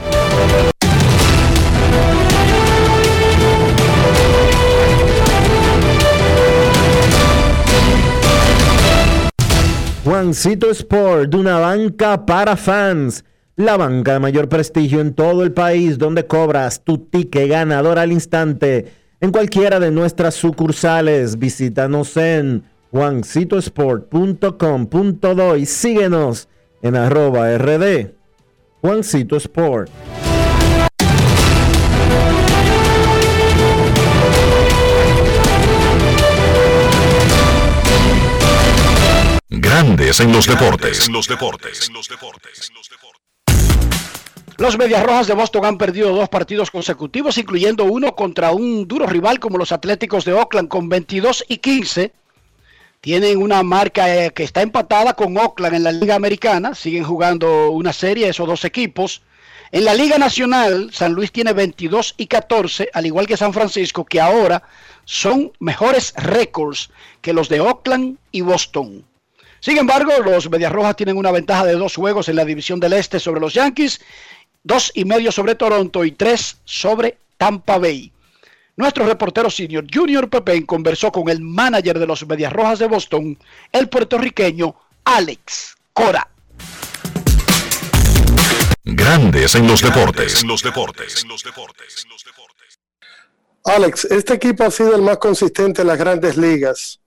Juancito 10.06 10.70
Sport, 10.72 11.36
una 11.36 11.60
banca 11.60 12.26
para 12.26 12.56
fans. 12.56 13.26
La 13.56 13.78
banca 13.78 14.14
de 14.14 14.20
mayor 14.20 14.50
prestigio 14.50 15.00
en 15.00 15.14
todo 15.14 15.44
el 15.44 15.52
país, 15.52 16.00
donde 16.00 16.26
cobras 16.26 16.84
tu 16.84 16.98
ticket 16.98 17.50
ganador 17.50 18.00
al 18.00 18.12
instante 18.12 18.92
en 19.22 19.32
cualquiera 19.32 19.80
de 19.80 19.92
nuestras 19.92 20.34
sucursales. 20.34 21.38
Visítanos 21.38 22.18
en 22.18 22.64
juancitosport.com.do 22.92 25.58
y 25.58 25.68
síguenos 25.68 26.50
en 26.82 26.96
arroba 26.96 27.56
rd. 27.58 28.14
Juancito 28.82 29.38
Sport. 29.38 29.92
Grandes 39.48 40.20
en 40.20 40.32
los 40.32 40.48
deportes. 40.48 41.08
los 41.10 41.28
deportes. 41.28 41.92
Los 41.92 42.10
Medias 44.64 45.04
Rojas 45.04 45.28
de 45.28 45.34
Boston 45.34 45.66
han 45.66 45.78
perdido 45.78 46.16
dos 46.16 46.30
partidos 46.30 46.72
consecutivos, 46.72 47.38
incluyendo 47.38 47.84
uno 47.84 48.16
contra 48.16 48.52
un 48.52 48.88
duro 48.88 49.06
rival 49.06 49.38
como 49.42 49.58
los 49.58 49.74
Atléticos 49.74 50.24
de 50.24 50.32
Oakland 50.32 50.70
con 50.70 50.88
22 50.88 51.44
y 51.50 51.58
15. 51.58 52.14
Tienen 53.02 53.40
una 53.40 53.62
marca 53.62 54.16
eh, 54.16 54.32
que 54.32 54.44
está 54.44 54.62
empatada 54.62 55.16
con 55.16 55.38
Oakland 55.38 55.76
en 55.76 55.84
la 55.84 55.92
Liga 55.92 56.16
Americana. 56.16 56.76
Siguen 56.76 57.04
jugando 57.04 57.72
una 57.72 57.92
serie 57.92 58.30
esos 58.30 58.48
dos 58.48 58.64
equipos. 58.64 59.22
En 59.74 59.84
la 59.84 59.94
Liga 59.94 60.18
Nacional, 60.18 60.92
San 60.94 61.12
Luis 61.12 61.34
tiene 61.34 61.52
22 61.52 62.16
y 62.16 62.28
14, 62.28 62.90
al 62.94 63.06
igual 63.06 63.28
que 63.28 63.36
San 63.36 63.52
Francisco, 63.52 64.06
que 64.06 64.22
ahora 64.22 64.64
son 65.04 65.52
mejores 65.60 66.14
récords 66.16 66.90
que 67.20 67.34
los 67.34 67.50
de 67.50 67.60
Oakland 67.60 68.18
y 68.32 68.40
Boston. 68.40 69.04
Sin 69.60 69.78
embargo, 69.78 70.12
los 70.26 70.50
Medias 70.50 70.74
Rojas 70.74 70.98
tienen 70.98 71.16
una 71.16 71.32
ventaja 71.32 71.64
de 71.64 71.76
dos 71.76 71.96
juegos 71.96 72.28
en 72.28 72.36
la 72.36 72.44
división 72.44 72.82
del 72.82 72.92
Este 72.92 73.18
sobre 73.18 73.40
los 73.40 73.54
Yankees, 73.54 74.02
dos 74.64 74.92
y 74.94 75.06
medio 75.06 75.32
sobre 75.32 75.56
Toronto 75.56 76.04
y 76.04 76.12
tres 76.12 76.58
sobre 76.66 77.18
Tampa 77.38 77.78
Bay. 77.78 78.12
Nuestro 78.76 79.06
reportero 79.06 79.50
senior 79.50 79.86
Junior 79.94 80.30
Pepe 80.30 80.66
conversó 80.66 81.12
con 81.12 81.30
el 81.30 81.42
manager 81.42 82.00
de 82.00 82.08
los 82.08 82.26
Medias 82.26 82.52
Rojas 82.52 82.80
de 82.80 82.88
Boston, 82.88 83.38
el 83.72 83.90
puertorriqueño 83.90 84.76
Alex 85.04 85.76
Cora. 85.94 86.28
Grandes 88.86 89.56
en 89.56 89.68
los 89.68 89.82
deportes. 89.82 90.44
los 90.44 90.64
deportes. 90.64 91.26
Alex, 93.66 94.06
este 94.06 94.34
equipo 94.34 94.64
ha 94.64 94.72
sido 94.72 94.96
el 94.96 95.02
más 95.02 95.20
consistente 95.20 95.82
en 95.82 95.88
las 95.88 95.98
grandes 95.98 96.36
ligas 96.36 97.00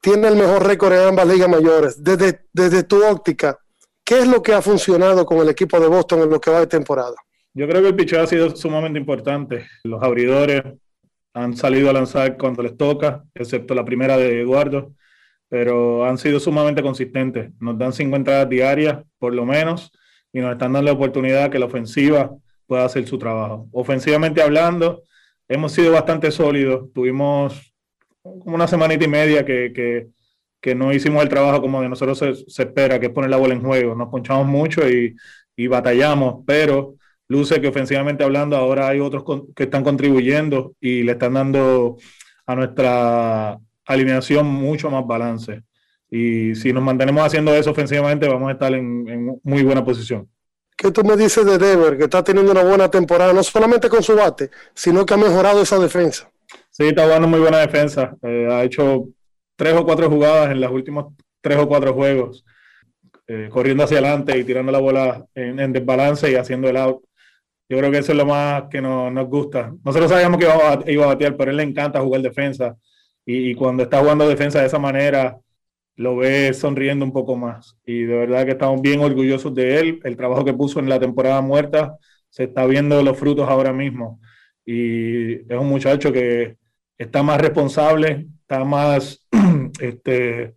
tiene 0.00 0.28
el 0.28 0.36
mejor 0.36 0.66
récord 0.66 0.92
en 0.92 1.08
ambas 1.08 1.26
ligas 1.26 1.48
mayores. 1.48 2.02
Desde, 2.02 2.46
desde 2.52 2.84
tu 2.84 3.04
óptica, 3.04 3.58
¿qué 4.04 4.20
es 4.20 4.28
lo 4.28 4.42
que 4.42 4.52
ha 4.52 4.62
funcionado 4.62 5.24
con 5.24 5.38
el 5.38 5.48
equipo 5.48 5.80
de 5.80 5.88
Boston 5.88 6.22
en 6.22 6.30
lo 6.30 6.40
que 6.40 6.50
va 6.50 6.60
de 6.60 6.66
temporada? 6.66 7.14
Yo 7.52 7.68
creo 7.68 7.82
que 7.82 7.88
el 7.88 7.96
picheo 7.96 8.22
ha 8.22 8.26
sido 8.26 8.54
sumamente 8.54 8.98
importante. 8.98 9.66
Los 9.84 10.02
abridores 10.02 10.62
han 11.34 11.56
salido 11.56 11.90
a 11.90 11.92
lanzar 11.92 12.36
cuando 12.36 12.62
les 12.62 12.76
toca, 12.76 13.24
excepto 13.34 13.74
la 13.74 13.84
primera 13.84 14.16
de 14.16 14.40
Eduardo, 14.40 14.92
pero 15.48 16.04
han 16.04 16.18
sido 16.18 16.40
sumamente 16.40 16.82
consistentes. 16.82 17.50
Nos 17.60 17.78
dan 17.78 17.92
50 17.92 18.16
entradas 18.16 18.48
diarias, 18.48 19.04
por 19.18 19.34
lo 19.34 19.44
menos, 19.44 19.92
y 20.32 20.40
nos 20.40 20.52
están 20.52 20.72
dando 20.72 20.90
la 20.90 20.96
oportunidad 20.96 21.50
que 21.50 21.58
la 21.58 21.66
ofensiva 21.66 22.30
pueda 22.66 22.84
hacer 22.84 23.06
su 23.06 23.18
trabajo. 23.18 23.68
Ofensivamente 23.72 24.42
hablando, 24.42 25.02
hemos 25.48 25.72
sido 25.72 25.92
bastante 25.92 26.30
sólidos. 26.30 26.92
Tuvimos 26.92 27.74
como 28.22 28.56
una 28.56 28.66
semanita 28.66 29.04
y 29.04 29.08
media 29.08 29.44
que, 29.44 30.08
que, 30.64 30.74
no 30.74 30.92
hicimos 30.92 31.22
el 31.22 31.28
trabajo 31.28 31.60
como 31.60 31.82
de 31.82 31.88
nosotros 31.88 32.18
se, 32.18 32.34
se, 32.34 32.62
espera, 32.62 32.98
que 32.98 33.06
es 33.06 33.12
poner 33.12 33.30
la 33.30 33.36
bola 33.36 33.54
en 33.54 33.62
juego. 33.62 33.94
Nos 33.94 34.08
ponchamos 34.08 34.46
mucho 34.46 34.88
y, 34.88 35.14
y, 35.56 35.66
batallamos, 35.66 36.42
pero 36.46 36.94
luce 37.28 37.60
que 37.60 37.68
ofensivamente 37.68 38.24
hablando 38.24 38.56
ahora 38.56 38.88
hay 38.88 39.00
otros 39.00 39.24
que 39.54 39.64
están 39.64 39.84
contribuyendo 39.84 40.74
y 40.80 41.02
le 41.02 41.12
están 41.12 41.34
dando 41.34 41.96
a 42.46 42.54
nuestra 42.54 43.58
alineación 43.86 44.46
mucho 44.46 44.90
más 44.90 45.06
balance. 45.06 45.62
Y 46.10 46.54
si 46.54 46.72
nos 46.72 46.82
mantenemos 46.82 47.24
haciendo 47.24 47.54
eso 47.54 47.70
ofensivamente, 47.70 48.28
vamos 48.28 48.48
a 48.48 48.52
estar 48.52 48.72
en, 48.72 49.08
en 49.08 49.40
muy 49.42 49.62
buena 49.62 49.84
posición. 49.84 50.28
¿Qué 50.76 50.90
tú 50.90 51.04
me 51.04 51.16
dices 51.16 51.44
de 51.46 51.58
Denver, 51.58 51.96
que 51.96 52.04
está 52.04 52.22
teniendo 52.22 52.52
una 52.52 52.64
buena 52.64 52.90
temporada, 52.90 53.32
no 53.32 53.42
solamente 53.42 53.88
con 53.88 54.02
su 54.02 54.16
bate, 54.16 54.50
sino 54.74 55.04
que 55.04 55.14
ha 55.14 55.16
mejorado 55.16 55.62
esa 55.62 55.78
defensa? 55.78 56.30
Sí, 56.70 56.88
está 56.88 57.04
jugando 57.04 57.28
muy 57.28 57.40
buena 57.40 57.58
defensa. 57.58 58.16
Eh, 58.22 58.48
ha 58.50 58.64
hecho 58.64 59.08
tres 59.56 59.74
o 59.74 59.84
cuatro 59.84 60.10
jugadas 60.10 60.50
en 60.50 60.60
los 60.60 60.70
últimos 60.70 61.14
tres 61.40 61.58
o 61.58 61.68
cuatro 61.68 61.92
juegos, 61.92 62.44
eh, 63.26 63.48
corriendo 63.50 63.84
hacia 63.84 63.98
adelante 63.98 64.38
y 64.38 64.44
tirando 64.44 64.72
la 64.72 64.78
bola 64.78 65.26
en, 65.34 65.72
desbalance 65.72 66.30
y 66.30 66.34
haciendo 66.34 66.68
el 66.68 66.76
out. 66.76 67.04
Yo 67.68 67.78
creo 67.78 67.90
que 67.90 67.98
eso 67.98 68.12
es 68.12 68.18
lo 68.18 68.26
más 68.26 68.64
que 68.70 68.80
nos 68.80 69.28
gusta. 69.28 69.72
Nosotros 69.84 70.10
sabíamos 70.10 70.38
que 70.38 70.44
iba 70.44 70.72
a, 70.72 70.90
iba 70.90 71.04
a 71.04 71.08
batear, 71.08 71.36
pero 71.36 71.50
a 71.50 71.52
él 71.52 71.56
le 71.58 71.62
encanta 71.62 72.00
jugar 72.00 72.22
defensa. 72.22 72.76
Y, 73.26 73.50
y, 73.50 73.54
cuando 73.54 73.84
está 73.84 74.00
jugando 74.00 74.28
defensa 74.28 74.60
de 74.60 74.66
esa 74.66 74.78
manera, 74.78 75.38
lo 75.96 76.16
ve 76.16 76.52
sonriendo 76.52 77.04
un 77.04 77.12
poco 77.12 77.36
más. 77.36 77.76
Y 77.86 78.02
de 78.02 78.16
verdad 78.16 78.44
que 78.44 78.52
estamos 78.52 78.82
bien 78.82 79.00
orgullosos 79.00 79.54
de 79.54 79.80
él. 79.80 80.00
El 80.04 80.16
trabajo 80.16 80.44
que 80.44 80.52
puso 80.52 80.80
en 80.80 80.88
la 80.88 81.00
temporada 81.00 81.40
muerta 81.40 81.96
se 82.28 82.44
está 82.44 82.66
viendo 82.66 83.02
los 83.02 83.16
frutos 83.18 83.48
ahora 83.48 83.72
mismo. 83.72 84.20
Y 84.66 85.34
es 85.34 85.58
un 85.58 85.68
muchacho 85.68 86.12
que 86.12 86.56
está 86.98 87.22
más 87.22 87.40
responsable, 87.40 88.26
está 88.40 88.64
más, 88.64 89.23
este, 89.80 90.54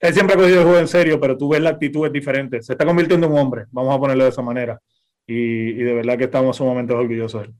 él 0.00 0.14
siempre 0.14 0.34
ha 0.34 0.38
cogido 0.38 0.58
el 0.58 0.64
juego 0.64 0.78
en 0.78 0.88
serio, 0.88 1.20
pero 1.20 1.36
tú 1.36 1.48
ves 1.48 1.60
la 1.60 1.70
actitud 1.70 2.06
es 2.06 2.12
diferente, 2.12 2.62
se 2.62 2.72
está 2.72 2.84
convirtiendo 2.84 3.26
en 3.26 3.32
un 3.32 3.38
hombre, 3.38 3.64
vamos 3.70 3.94
a 3.94 3.98
ponerlo 3.98 4.24
de 4.24 4.30
esa 4.30 4.42
manera, 4.42 4.80
y, 5.26 5.70
y 5.70 5.82
de 5.82 5.94
verdad 5.94 6.18
que 6.18 6.24
estamos 6.24 6.56
sumamente 6.56 6.92
orgullosos 6.92 7.42
de 7.42 7.48
él. 7.48 7.54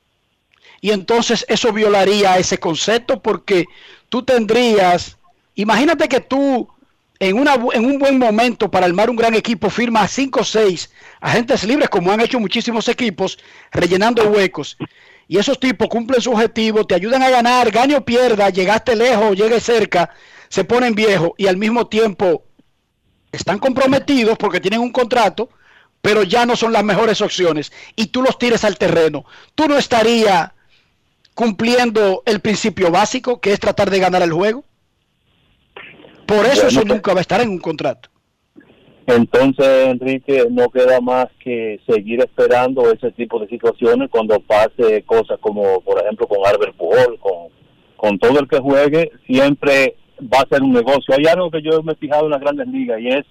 Y 0.80 0.90
entonces 0.90 1.44
eso 1.48 1.72
violaría 1.72 2.38
ese 2.38 2.58
concepto 2.58 3.20
porque 3.20 3.66
tú 4.08 4.22
tendrías, 4.22 5.16
imagínate 5.54 6.08
que 6.08 6.20
tú 6.20 6.68
en, 7.18 7.36
una, 7.38 7.54
en 7.72 7.84
un 7.84 7.98
buen 7.98 8.18
momento 8.18 8.70
para 8.70 8.86
armar 8.86 9.10
un 9.10 9.16
gran 9.16 9.34
equipo 9.34 9.70
firmas 9.70 10.04
a 10.04 10.08
5 10.08 10.40
o 10.40 10.44
6 10.44 10.90
agentes 11.20 11.64
libres 11.64 11.88
como 11.88 12.12
han 12.12 12.20
hecho 12.20 12.38
muchísimos 12.38 12.88
equipos 12.88 13.38
rellenando 13.72 14.28
huecos. 14.28 14.76
Y 15.28 15.36
esos 15.38 15.60
tipos 15.60 15.88
cumplen 15.88 16.22
su 16.22 16.32
objetivo, 16.32 16.86
te 16.86 16.94
ayudan 16.94 17.22
a 17.22 17.28
ganar, 17.28 17.70
gane 17.70 17.94
o 17.96 18.04
pierda, 18.04 18.48
llegaste 18.48 18.96
lejos, 18.96 19.36
llegue 19.36 19.60
cerca, 19.60 20.10
se 20.48 20.64
ponen 20.64 20.94
viejos 20.94 21.32
y 21.36 21.46
al 21.46 21.58
mismo 21.58 21.86
tiempo 21.86 22.44
están 23.30 23.58
comprometidos 23.58 24.38
porque 24.38 24.58
tienen 24.60 24.80
un 24.80 24.90
contrato, 24.90 25.50
pero 26.00 26.22
ya 26.22 26.46
no 26.46 26.56
son 26.56 26.72
las 26.72 26.82
mejores 26.82 27.20
opciones 27.20 27.70
y 27.94 28.06
tú 28.06 28.22
los 28.22 28.38
tires 28.38 28.64
al 28.64 28.78
terreno. 28.78 29.26
Tú 29.54 29.68
no 29.68 29.76
estarías 29.76 30.50
cumpliendo 31.34 32.22
el 32.24 32.40
principio 32.40 32.90
básico 32.90 33.38
que 33.40 33.52
es 33.52 33.60
tratar 33.60 33.90
de 33.90 33.98
ganar 34.00 34.22
el 34.22 34.32
juego. 34.32 34.64
Por 36.26 36.46
eso 36.46 36.54
Bueno, 36.62 36.68
eso 36.68 36.80
pues- 36.80 36.86
nunca 36.86 37.12
va 37.12 37.20
a 37.20 37.22
estar 37.22 37.40
en 37.42 37.50
un 37.50 37.58
contrato. 37.58 38.08
Entonces, 39.08 39.86
Enrique, 39.86 40.44
no 40.50 40.68
queda 40.68 41.00
más 41.00 41.28
que 41.40 41.80
seguir 41.88 42.20
esperando 42.20 42.92
ese 42.92 43.10
tipo 43.12 43.38
de 43.38 43.48
situaciones 43.48 44.10
cuando 44.10 44.38
pase 44.38 45.02
cosas 45.04 45.38
como, 45.40 45.80
por 45.80 45.98
ejemplo, 45.98 46.26
con 46.26 46.46
Albert 46.46 46.76
Pujol, 46.76 47.18
con, 47.18 47.48
con 47.96 48.18
todo 48.18 48.38
el 48.38 48.46
que 48.46 48.58
juegue, 48.58 49.10
siempre 49.26 49.96
va 50.22 50.40
a 50.40 50.48
ser 50.50 50.62
un 50.62 50.72
negocio. 50.72 51.14
Hay 51.16 51.24
algo 51.24 51.50
que 51.50 51.62
yo 51.62 51.82
me 51.82 51.92
he 51.92 51.96
fijado 51.96 52.26
en 52.26 52.32
las 52.32 52.40
grandes 52.40 52.68
ligas 52.68 53.00
y 53.00 53.08
es, 53.08 53.24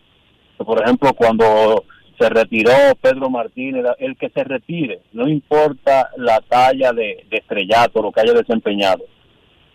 por 0.57 0.81
ejemplo, 0.81 1.13
cuando 1.13 1.83
se 2.19 2.27
retiró 2.27 2.71
Pedro 2.99 3.29
Martínez, 3.29 3.85
el 3.99 4.17
que 4.17 4.29
se 4.29 4.43
retire, 4.43 5.01
no 5.13 5.27
importa 5.27 6.09
la 6.17 6.41
talla 6.41 6.91
de, 6.91 7.23
de 7.29 7.37
estrellato, 7.37 8.01
lo 8.01 8.11
que 8.11 8.21
haya 8.21 8.33
desempeñado. 8.33 9.05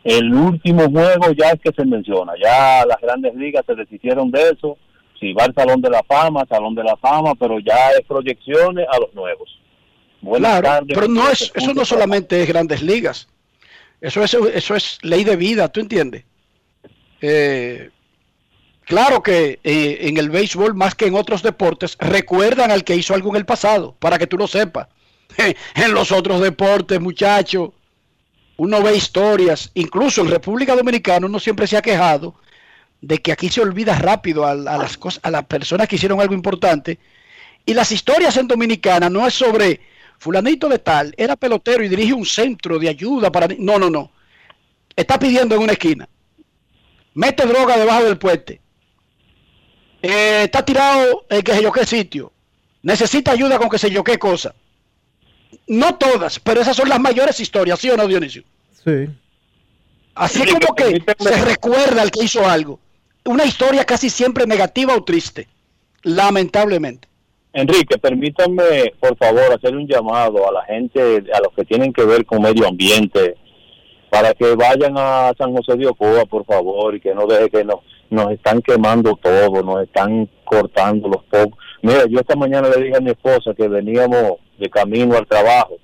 El 0.03 0.35
último 0.35 0.91
juego 0.91 1.31
ya 1.31 1.51
es 1.51 1.61
que 1.61 1.71
se 1.71 1.87
menciona, 1.87 2.33
ya 2.43 2.85
las 2.87 3.01
grandes 3.01 3.37
ligas 3.37 3.63
se 3.65 3.77
deshicieron 3.77 4.33
de 4.33 4.51
eso, 4.51 4.77
si 5.23 5.33
va 5.33 5.45
al 5.45 5.55
Salón 5.55 5.81
de 5.81 5.89
la 5.89 6.03
Fama, 6.03 6.45
Salón 6.49 6.75
de 6.75 6.83
la 6.83 6.97
Fama, 6.97 7.37
pero 7.37 7.61
ya 7.61 7.93
es 7.93 8.05
proyecciones 8.07 8.87
a 8.91 8.99
los 8.99 9.15
nuevos. 9.15 9.49
Buenas 10.21 10.61
Claro, 10.61 10.67
tardes. 10.67 10.95
pero 10.95 11.09
no 11.09 11.31
es, 11.31 11.53
eso 11.55 11.73
no 11.73 11.85
solamente 11.85 12.43
es 12.43 12.49
grandes 12.49 12.83
ligas. 12.83 13.29
Eso 14.01 14.25
es, 14.25 14.35
eso 14.35 14.75
es 14.75 14.99
ley 15.03 15.23
de 15.23 15.37
vida, 15.37 15.69
¿tú 15.69 15.79
entiendes? 15.79 16.25
Eh, 17.21 17.91
claro 18.85 19.23
que 19.23 19.61
eh, 19.63 19.99
en 20.01 20.17
el 20.17 20.29
béisbol, 20.29 20.75
más 20.75 20.97
que 20.97 21.07
en 21.07 21.15
otros 21.15 21.41
deportes, 21.45 21.97
recuerdan 22.01 22.73
al 22.73 22.83
que 22.83 22.97
hizo 22.97 23.15
algo 23.15 23.31
en 23.31 23.37
el 23.37 23.47
pasado, 23.47 23.95
para 24.01 24.19
que 24.19 24.27
tú 24.27 24.37
lo 24.37 24.49
sepas. 24.49 24.89
en 25.77 25.95
los 25.95 26.11
otros 26.11 26.41
deportes, 26.41 27.01
muchachos, 27.01 27.71
uno 28.57 28.83
ve 28.83 28.97
historias, 28.97 29.71
incluso 29.75 30.21
en 30.23 30.31
República 30.31 30.75
Dominicana 30.75 31.27
uno 31.27 31.39
siempre 31.39 31.69
se 31.69 31.77
ha 31.77 31.83
quejado 31.83 32.35
de 33.03 33.19
que 33.19 33.33
aquí 33.33 33.51
se 33.51 33.61
olvida 33.61 33.99
rápido 33.99 34.47
a, 34.47 34.53
a 34.53 34.55
las 34.55 34.97
cosas, 34.97 35.21
a 35.25 35.31
las 35.31 35.45
personas 35.45 35.89
que 35.89 35.97
hicieron 35.97 36.21
algo 36.21 36.35
importante. 36.35 36.99
Y 37.67 37.75
las 37.75 37.93
historias 37.93 38.37
en 38.37 38.49
Dominicana 38.49 39.11
no 39.11 39.27
es 39.27 39.35
sobre 39.35 39.81
fulanito 40.19 40.69
de 40.69 40.79
tal, 40.79 41.13
era 41.17 41.35
pelotero 41.37 41.85
y 41.85 41.89
dirige 41.89 42.15
un 42.15 42.25
centro 42.25 42.79
de 42.79 42.89
ayuda 42.89 43.31
para... 43.31 43.49
No, 43.59 43.79
no, 43.79 43.91
no. 43.91 44.13
Está 44.95 45.19
pidiendo 45.19 45.57
en 45.57 45.63
una 45.63 45.73
esquina. 45.73 46.09
Mete 47.15 47.45
droga 47.45 47.77
debajo 47.77 48.05
del 48.05 48.19
puente. 48.19 48.61
Eh, 50.01 50.43
está 50.45 50.65
tirado 50.65 51.27
en 51.29 51.43
que 51.43 51.55
sé 51.55 51.63
yo 51.63 51.73
qué 51.73 51.85
sitio. 51.85 52.33
Necesita 52.83 53.33
ayuda 53.33 53.59
con 53.59 53.69
que 53.69 53.79
sé 53.79 53.91
yo 53.91 54.05
qué 54.05 54.19
cosa. 54.19 54.55
No 55.67 55.97
todas, 55.97 56.39
pero 56.41 56.61
esas 56.61 56.77
son 56.77 56.89
las 56.89 57.01
mayores 57.01 57.39
historias, 57.41 57.79
¿sí 57.79 57.91
o 57.91 57.97
no, 57.97 58.07
Dionisio? 58.07 58.45
Sí. 58.85 59.09
Así 60.15 60.45
como 60.47 60.75
que 60.75 61.03
se 61.19 61.45
recuerda 61.45 62.03
al 62.03 62.11
que 62.11 62.25
hizo 62.25 62.49
algo. 62.49 62.79
Una 63.25 63.45
historia 63.45 63.85
casi 63.85 64.11
siempre 64.11 64.47
negativa 64.47 64.95
o 64.97 65.05
triste. 65.05 65.49
Lamentablemente. 66.03 67.09
Enrique, 67.53 67.99
permítanme, 67.99 68.95
por 68.99 69.17
favor, 69.17 69.53
hacer 69.55 69.77
un 69.77 69.87
llamado 69.87 70.49
a 70.49 70.53
la 70.53 70.65
gente, 70.65 71.23
a 71.33 71.41
los 71.41 71.53
que 71.55 71.65
tienen 71.65 71.93
que 71.93 72.05
ver 72.05 72.25
con 72.25 72.43
medio 72.43 72.67
ambiente, 72.67 73.37
para 74.11 74.33
que 74.33 74.55
vayan 74.57 74.95
a 74.97 75.33
San 75.37 75.55
José 75.55 75.77
de 75.77 75.87
Ocoa, 75.87 76.25
por 76.25 76.45
favor, 76.47 76.95
y 76.95 77.01
que 77.01 77.15
no 77.15 77.27
deje 77.27 77.51
que 77.51 77.65
nos, 77.65 77.81
nos 78.11 78.33
están 78.33 78.63
quemando 78.63 79.17
todo, 79.23 79.63
nos 79.63 79.83
están 79.83 80.29
cortando 80.45 81.09
los 81.09 81.23
pocos. 81.25 81.59
Mira, 81.83 82.07
yo 82.09 82.21
esta 82.21 82.37
mañana 82.37 82.69
le 82.69 82.83
dije 82.83 82.97
a 82.97 83.01
mi 83.01 83.11
esposa 83.11 83.55
que 83.55 83.69
veníamos 83.69 84.39
de 84.59 84.71
camino 84.71 85.17
al 85.17 85.27
trabajo 85.27 85.77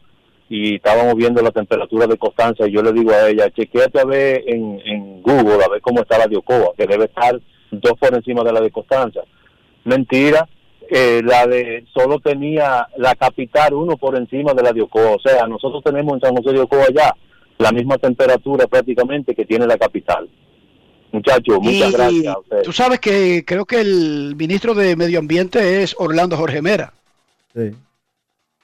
y 0.48 0.76
estábamos 0.76 1.14
viendo 1.14 1.42
la 1.42 1.50
temperatura 1.50 2.06
de 2.06 2.16
Constanza 2.16 2.66
y 2.66 2.72
yo 2.72 2.82
le 2.82 2.92
digo 2.92 3.10
a 3.12 3.28
ella, 3.28 3.50
chequeate 3.50 4.00
a 4.00 4.04
ver 4.04 4.42
en, 4.46 4.80
en 4.84 5.22
Google, 5.22 5.62
a 5.64 5.68
ver 5.68 5.80
cómo 5.80 6.00
está 6.00 6.18
la 6.18 6.26
de 6.26 6.36
Ocoa, 6.36 6.72
que 6.76 6.86
debe 6.86 7.04
estar 7.04 7.38
dos 7.70 7.92
por 7.98 8.14
encima 8.14 8.42
de 8.42 8.52
la 8.52 8.60
de 8.60 8.70
Constanza. 8.70 9.20
Mentira, 9.84 10.48
eh, 10.90 11.20
la 11.22 11.46
de 11.46 11.84
solo 11.92 12.18
tenía 12.18 12.86
la 12.96 13.14
capital 13.14 13.74
uno 13.74 13.96
por 13.96 14.16
encima 14.16 14.54
de 14.54 14.62
la 14.62 14.72
de 14.72 14.82
Ocoa, 14.82 15.16
o 15.16 15.20
sea, 15.20 15.46
nosotros 15.46 15.82
tenemos 15.84 16.14
en 16.14 16.20
San 16.20 16.36
José 16.36 16.52
de 16.52 16.60
Ocoa 16.60 16.86
ya 16.94 17.14
la 17.58 17.72
misma 17.72 17.98
temperatura 17.98 18.66
prácticamente 18.66 19.34
que 19.34 19.44
tiene 19.44 19.66
la 19.66 19.76
capital. 19.76 20.28
Muchachos, 21.10 21.58
muchas 21.60 21.90
Y 21.90 21.92
gracias 21.92 22.26
a 22.34 22.38
ustedes. 22.38 22.62
tú 22.64 22.72
sabes 22.72 23.00
que 23.00 23.44
creo 23.46 23.64
que 23.64 23.80
el 23.80 24.34
ministro 24.36 24.74
de 24.74 24.94
Medio 24.94 25.18
Ambiente 25.18 25.82
es 25.82 25.94
Orlando 25.98 26.36
Jorge 26.36 26.62
Mera. 26.62 26.92
Sí. 27.54 27.70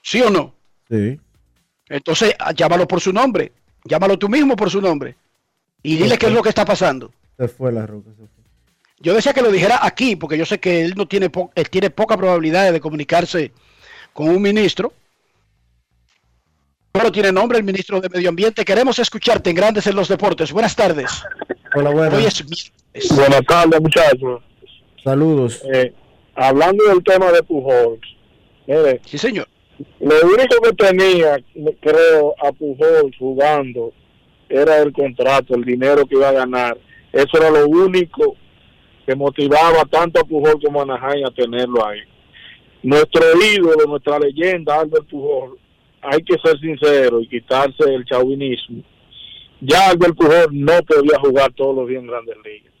¿Sí 0.01 0.21
o 0.21 0.29
no? 0.29 0.53
Sí. 0.89 1.19
Entonces, 1.89 2.33
ah, 2.39 2.51
llámalo 2.51 2.87
por 2.87 2.99
su 3.01 3.11
nombre. 3.13 3.51
Llámalo 3.83 4.17
tú 4.17 4.27
mismo 4.29 4.55
por 4.55 4.69
su 4.69 4.81
nombre. 4.81 5.15
Y 5.83 5.95
dile 5.97 6.17
qué 6.17 6.25
es 6.27 6.31
lo 6.31 6.41
que 6.41 6.49
está 6.49 6.65
pasando. 6.65 7.11
Se 7.37 7.47
fue 7.47 7.71
la 7.71 7.85
roca. 7.85 8.09
se 8.11 8.15
fue. 8.17 8.27
Yo 8.99 9.13
decía 9.13 9.33
que 9.33 9.41
lo 9.41 9.51
dijera 9.51 9.79
aquí, 9.85 10.15
porque 10.15 10.37
yo 10.37 10.45
sé 10.45 10.59
que 10.59 10.83
él 10.83 10.93
no 10.95 11.05
tiene, 11.07 11.29
po- 11.29 11.51
él 11.53 11.69
tiene 11.69 11.89
poca 11.91 12.17
probabilidad 12.17 12.71
de 12.71 12.79
comunicarse 12.79 13.51
con 14.13 14.29
un 14.29 14.41
ministro. 14.41 14.93
Pero 16.91 17.11
tiene 17.11 17.31
nombre 17.31 17.57
el 17.57 17.63
ministro 17.63 17.99
de 17.99 18.09
Medio 18.09 18.29
Ambiente. 18.29 18.63
Queremos 18.63 18.97
escucharte 18.99 19.49
en 19.49 19.55
Grandes 19.57 19.85
en 19.85 19.95
los 19.95 20.07
Deportes. 20.07 20.51
Buenas 20.51 20.75
tardes. 20.75 21.11
Hola, 21.75 21.89
buenas. 21.89 22.13
Hoy 22.13 22.25
es. 22.25 23.09
Buenas 23.13 23.41
tardes, 23.45 23.81
muchachos. 23.81 24.41
Saludos. 25.03 25.61
Eh, 25.73 25.93
hablando 26.35 26.85
del 26.85 27.03
tema 27.03 27.31
de 27.33 27.43
Pujol, 27.43 27.99
mire, 28.65 29.01
sí, 29.05 29.17
señor. 29.17 29.47
Lo 29.99 30.15
único 30.27 30.61
que 30.61 30.73
tenía, 30.73 31.37
creo, 31.81 32.35
a 32.41 32.51
Pujol 32.51 33.13
jugando 33.17 33.91
era 34.47 34.81
el 34.81 34.93
contrato, 34.93 35.55
el 35.55 35.65
dinero 35.65 36.05
que 36.05 36.15
iba 36.15 36.29
a 36.29 36.33
ganar. 36.33 36.77
Eso 37.11 37.37
era 37.37 37.49
lo 37.49 37.67
único 37.67 38.35
que 39.05 39.15
motivaba 39.15 39.83
tanto 39.85 40.19
a 40.19 40.23
Pujol 40.23 40.61
como 40.63 40.79
a 40.79 40.83
Anaheim 40.83 41.25
a 41.25 41.31
tenerlo 41.31 41.85
ahí. 41.85 41.99
Nuestro 42.83 43.23
ídolo, 43.41 43.85
nuestra 43.87 44.19
leyenda, 44.19 44.79
Albert 44.79 45.07
Pujol, 45.07 45.57
hay 46.01 46.21
que 46.23 46.37
ser 46.43 46.59
sincero 46.59 47.19
y 47.19 47.27
quitarse 47.27 47.83
el 47.93 48.05
chauvinismo. 48.05 48.83
Ya 49.61 49.89
Albert 49.89 50.15
Pujol 50.15 50.47
no 50.51 50.73
podía 50.83 51.19
jugar 51.19 51.51
todos 51.53 51.75
los 51.75 51.87
días 51.87 52.01
en 52.01 52.07
Grandes 52.07 52.37
Ligas. 52.43 52.73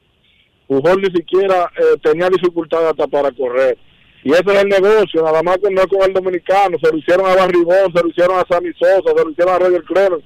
Pujol 0.67 1.01
ni 1.01 1.11
siquiera 1.11 1.71
eh, 1.77 1.97
tenía 2.01 2.29
dificultad 2.29 2.87
hasta 2.89 3.07
para 3.07 3.31
correr. 3.31 3.77
Y 4.25 4.31
ese 4.31 4.41
es 4.43 4.63
el 4.63 4.67
negocio, 4.69 5.21
nada 5.21 5.43
más 5.43 5.59
que 5.59 5.71
no 5.71 5.81
es 5.81 5.87
con 5.87 6.01
el 6.01 6.11
dominicano. 6.11 6.77
Se 6.83 6.91
lo 6.91 6.97
hicieron 6.97 7.27
a 7.27 7.35
Barribón, 7.35 7.93
se 7.95 8.01
lo 8.01 8.09
hicieron 8.09 8.39
a 8.39 8.45
Sammy 8.49 8.71
Sosa, 8.73 9.13
se 9.15 9.23
lo 9.23 9.29
hicieron 9.29 9.53
a 9.53 9.59
Roger 9.59 9.83
Clemens 9.83 10.23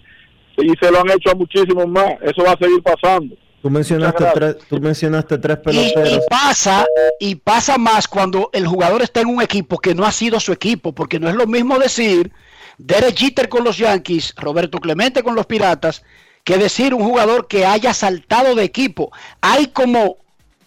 y 0.58 0.70
se 0.82 0.90
lo 0.90 1.02
han 1.02 1.10
hecho 1.12 1.32
a 1.32 1.36
muchísimos 1.36 1.86
más. 1.86 2.14
Eso 2.22 2.42
va 2.46 2.54
a 2.54 2.58
seguir 2.58 2.82
pasando. 2.82 3.36
Tú 3.62 3.70
mencionaste, 3.70 4.24
tres, 4.34 4.58
tú 4.70 4.80
mencionaste 4.80 5.38
tres 5.38 5.58
Y, 5.58 5.60
y 5.60 5.64
peloteros. 5.94 6.26
pasa, 6.30 6.86
y 7.20 7.36
pasa 7.36 7.78
más 7.78 8.08
cuando 8.08 8.50
el 8.54 8.66
jugador 8.66 9.02
está 9.02 9.20
en 9.20 9.28
un 9.28 9.42
equipo 9.42 9.78
que 9.80 9.94
no 9.94 10.06
ha 10.06 10.14
sido 10.14 10.40
su 10.40 10.54
equipo, 10.54 10.94
porque 10.94 11.20
no 11.20 11.28
es 11.28 11.36
lo 11.36 11.46
mismo 11.46 11.78
decir 11.78 12.32
Derek 12.78 13.18
Jeter 13.18 13.50
con 13.50 13.66
los 13.66 13.78
Yankees, 13.78 14.34
Roberto 14.38 14.78
Clemente 14.78 15.24
con 15.24 15.36
los 15.36 15.46
Piratas, 15.46 16.06
que 16.46 16.58
decir 16.58 16.94
un 16.94 17.04
jugador 17.04 17.50
que 17.50 17.66
haya 17.66 17.94
saltado 17.94 18.56
de 18.56 18.64
equipo. 18.64 19.12
Hay 19.42 19.68
como 19.68 20.20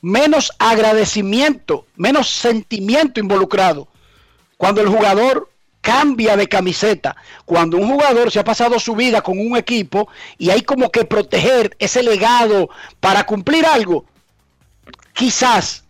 menos 0.02 0.52
agradecimiento, 0.58 1.86
menos 1.96 2.28
sentimiento 2.28 3.20
involucrado. 3.20 3.88
Cuando 4.58 4.80
el 4.80 4.88
jugador 4.88 5.48
cambia 5.80 6.36
de 6.36 6.48
camiseta, 6.48 7.16
cuando 7.44 7.76
un 7.76 7.88
jugador 7.88 8.30
se 8.30 8.40
ha 8.40 8.44
pasado 8.44 8.78
su 8.78 8.94
vida 8.94 9.22
con 9.22 9.38
un 9.38 9.56
equipo 9.56 10.08
y 10.38 10.50
hay 10.50 10.62
como 10.62 10.90
que 10.90 11.04
proteger 11.04 11.74
ese 11.78 12.02
legado 12.02 12.68
para 13.00 13.24
cumplir 13.24 13.64
algo, 13.64 14.04
quizás 15.14 15.84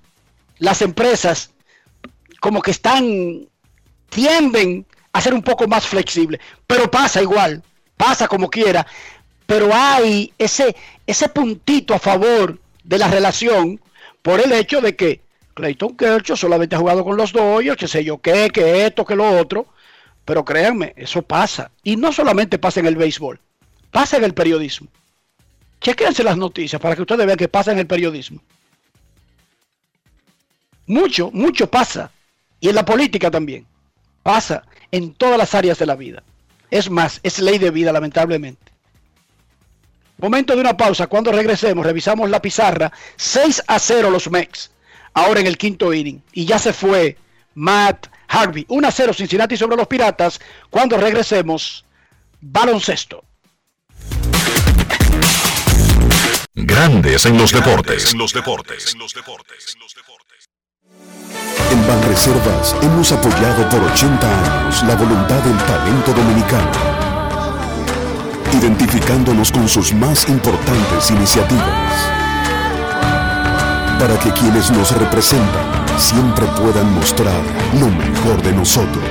las 0.59 0.82
empresas 0.82 1.51
como 2.40 2.60
que 2.62 2.70
están, 2.70 3.48
tienden 4.09 4.86
a 5.12 5.20
ser 5.20 5.34
un 5.34 5.43
poco 5.43 5.66
más 5.68 5.86
flexibles, 5.86 6.40
pero 6.66 6.90
pasa 6.90 7.22
igual, 7.22 7.62
pasa 7.97 8.28
como 8.28 8.51
quiera, 8.51 8.86
pero 9.47 9.70
hay 9.72 10.32
ese, 10.39 10.74
ese 11.06 11.28
puntito 11.28 11.94
a 11.94 11.98
favor 11.98 12.59
de 12.84 12.98
la 12.98 13.09
relación 13.09 13.80
por 14.23 14.40
el 14.40 14.53
hecho 14.53 14.81
de 14.81 14.97
que 14.97 15.20
Clayton 15.55 15.97
Kershaw 15.97 16.36
solamente 16.36 16.77
ha 16.77 16.78
jugado 16.78 17.05
con 17.05 17.16
los 17.16 17.32
Dodgers, 17.32 17.77
que 17.77 17.89
sé 17.89 18.05
yo 18.05 18.19
qué, 18.19 18.51
que 18.51 18.86
esto, 18.86 19.05
que 19.05 19.16
lo 19.16 19.39
otro. 19.39 19.66
Pero 20.24 20.44
créanme, 20.44 20.94
eso 20.97 21.23
pasa. 21.23 21.73
Y 21.82 21.97
no 21.97 22.12
solamente 22.12 22.59
pasa 22.59 22.81
en 22.81 22.86
el 22.86 22.97
béisbol, 22.97 23.40
pasa 23.90 24.16
en 24.16 24.24
el 24.24 24.35
periodismo. 24.35 24.89
Chequense 25.81 26.23
las 26.23 26.36
noticias 26.36 26.81
para 26.81 26.94
que 26.94 27.03
ustedes 27.03 27.27
vean 27.27 27.36
que 27.36 27.49
pasa 27.49 27.73
en 27.73 27.81
el 27.81 27.86
periodismo. 27.89 28.40
Mucho, 30.86 31.31
mucho 31.32 31.69
pasa. 31.69 32.11
Y 32.61 32.69
en 32.69 32.77
la 32.77 32.85
política 32.85 33.31
también. 33.31 33.66
Pasa 34.23 34.62
en 34.93 35.15
todas 35.15 35.36
las 35.36 35.55
áreas 35.55 35.78
de 35.78 35.86
la 35.86 35.97
vida. 35.97 36.23
Es 36.70 36.89
más, 36.89 37.19
es 37.24 37.40
ley 37.40 37.59
de 37.59 37.70
vida, 37.70 37.93
lamentablemente. 37.93 38.72
Momento 40.23 40.55
de 40.55 40.61
una 40.61 40.77
pausa. 40.77 41.09
Cuando 41.09 41.32
regresemos, 41.32 41.85
revisamos 41.85 42.31
la 42.31 42.40
pizarra. 42.40 42.93
6 43.16 43.65
a 43.66 43.78
0 43.81 44.09
los 44.09 44.31
Mex. 44.31 44.70
Ahora 45.15 45.40
en 45.40 45.49
el 45.49 45.59
quinto 45.59 45.93
inning. 45.93 46.23
Y 46.32 46.44
ya 46.44 46.61
se 46.61 46.73
fue 46.73 47.16
Matt 47.55 48.07
Harvey. 48.28 48.65
1 48.69 48.86
a 48.89 48.93
0 48.93 49.12
Cincinnati 49.15 49.57
sobre 49.57 49.77
los 49.77 49.89
Piratas. 49.89 50.40
Cuando 50.70 50.97
regresemos, 50.97 51.85
baloncesto. 52.40 53.24
Grandes 56.55 57.27
en 57.27 57.36
los 57.36 57.51
deportes. 57.51 58.12
En 58.12 58.19
los 58.19 58.32
deportes. 58.32 58.94
En 61.73 61.86
Banreservas 61.89 62.77
hemos 62.82 63.11
apoyado 63.11 63.69
por 63.70 63.82
80 63.82 64.61
años 64.61 64.82
la 64.85 64.94
voluntad 64.94 65.43
del 65.43 65.57
talento 65.57 66.12
dominicano, 66.12 66.70
identificándonos 68.52 69.50
con 69.50 69.68
sus 69.68 69.92
más 69.94 70.28
importantes 70.28 71.10
iniciativas, 71.10 71.92
para 73.98 74.18
que 74.18 74.30
quienes 74.32 74.70
nos 74.70 74.96
representan 74.98 75.72
siempre 75.96 76.46
puedan 76.60 76.92
mostrar 76.94 77.40
lo 77.80 77.88
mejor 77.88 78.42
de 78.42 78.52
nosotros. 78.52 79.04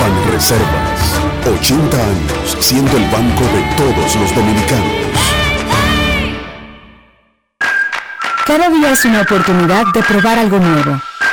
Banreservas, 0.00 1.20
80 1.60 1.96
años 1.96 2.56
siendo 2.60 2.96
el 2.96 3.04
banco 3.10 3.42
de 3.42 3.62
todos 3.76 4.16
los 4.16 4.34
dominicanos. 4.34 5.10
Cada 8.46 8.68
día 8.68 8.90
es 8.90 9.04
una 9.04 9.20
oportunidad 9.20 9.86
de 9.94 10.02
probar 10.02 10.38
algo 10.38 10.58
nuevo. 10.58 11.09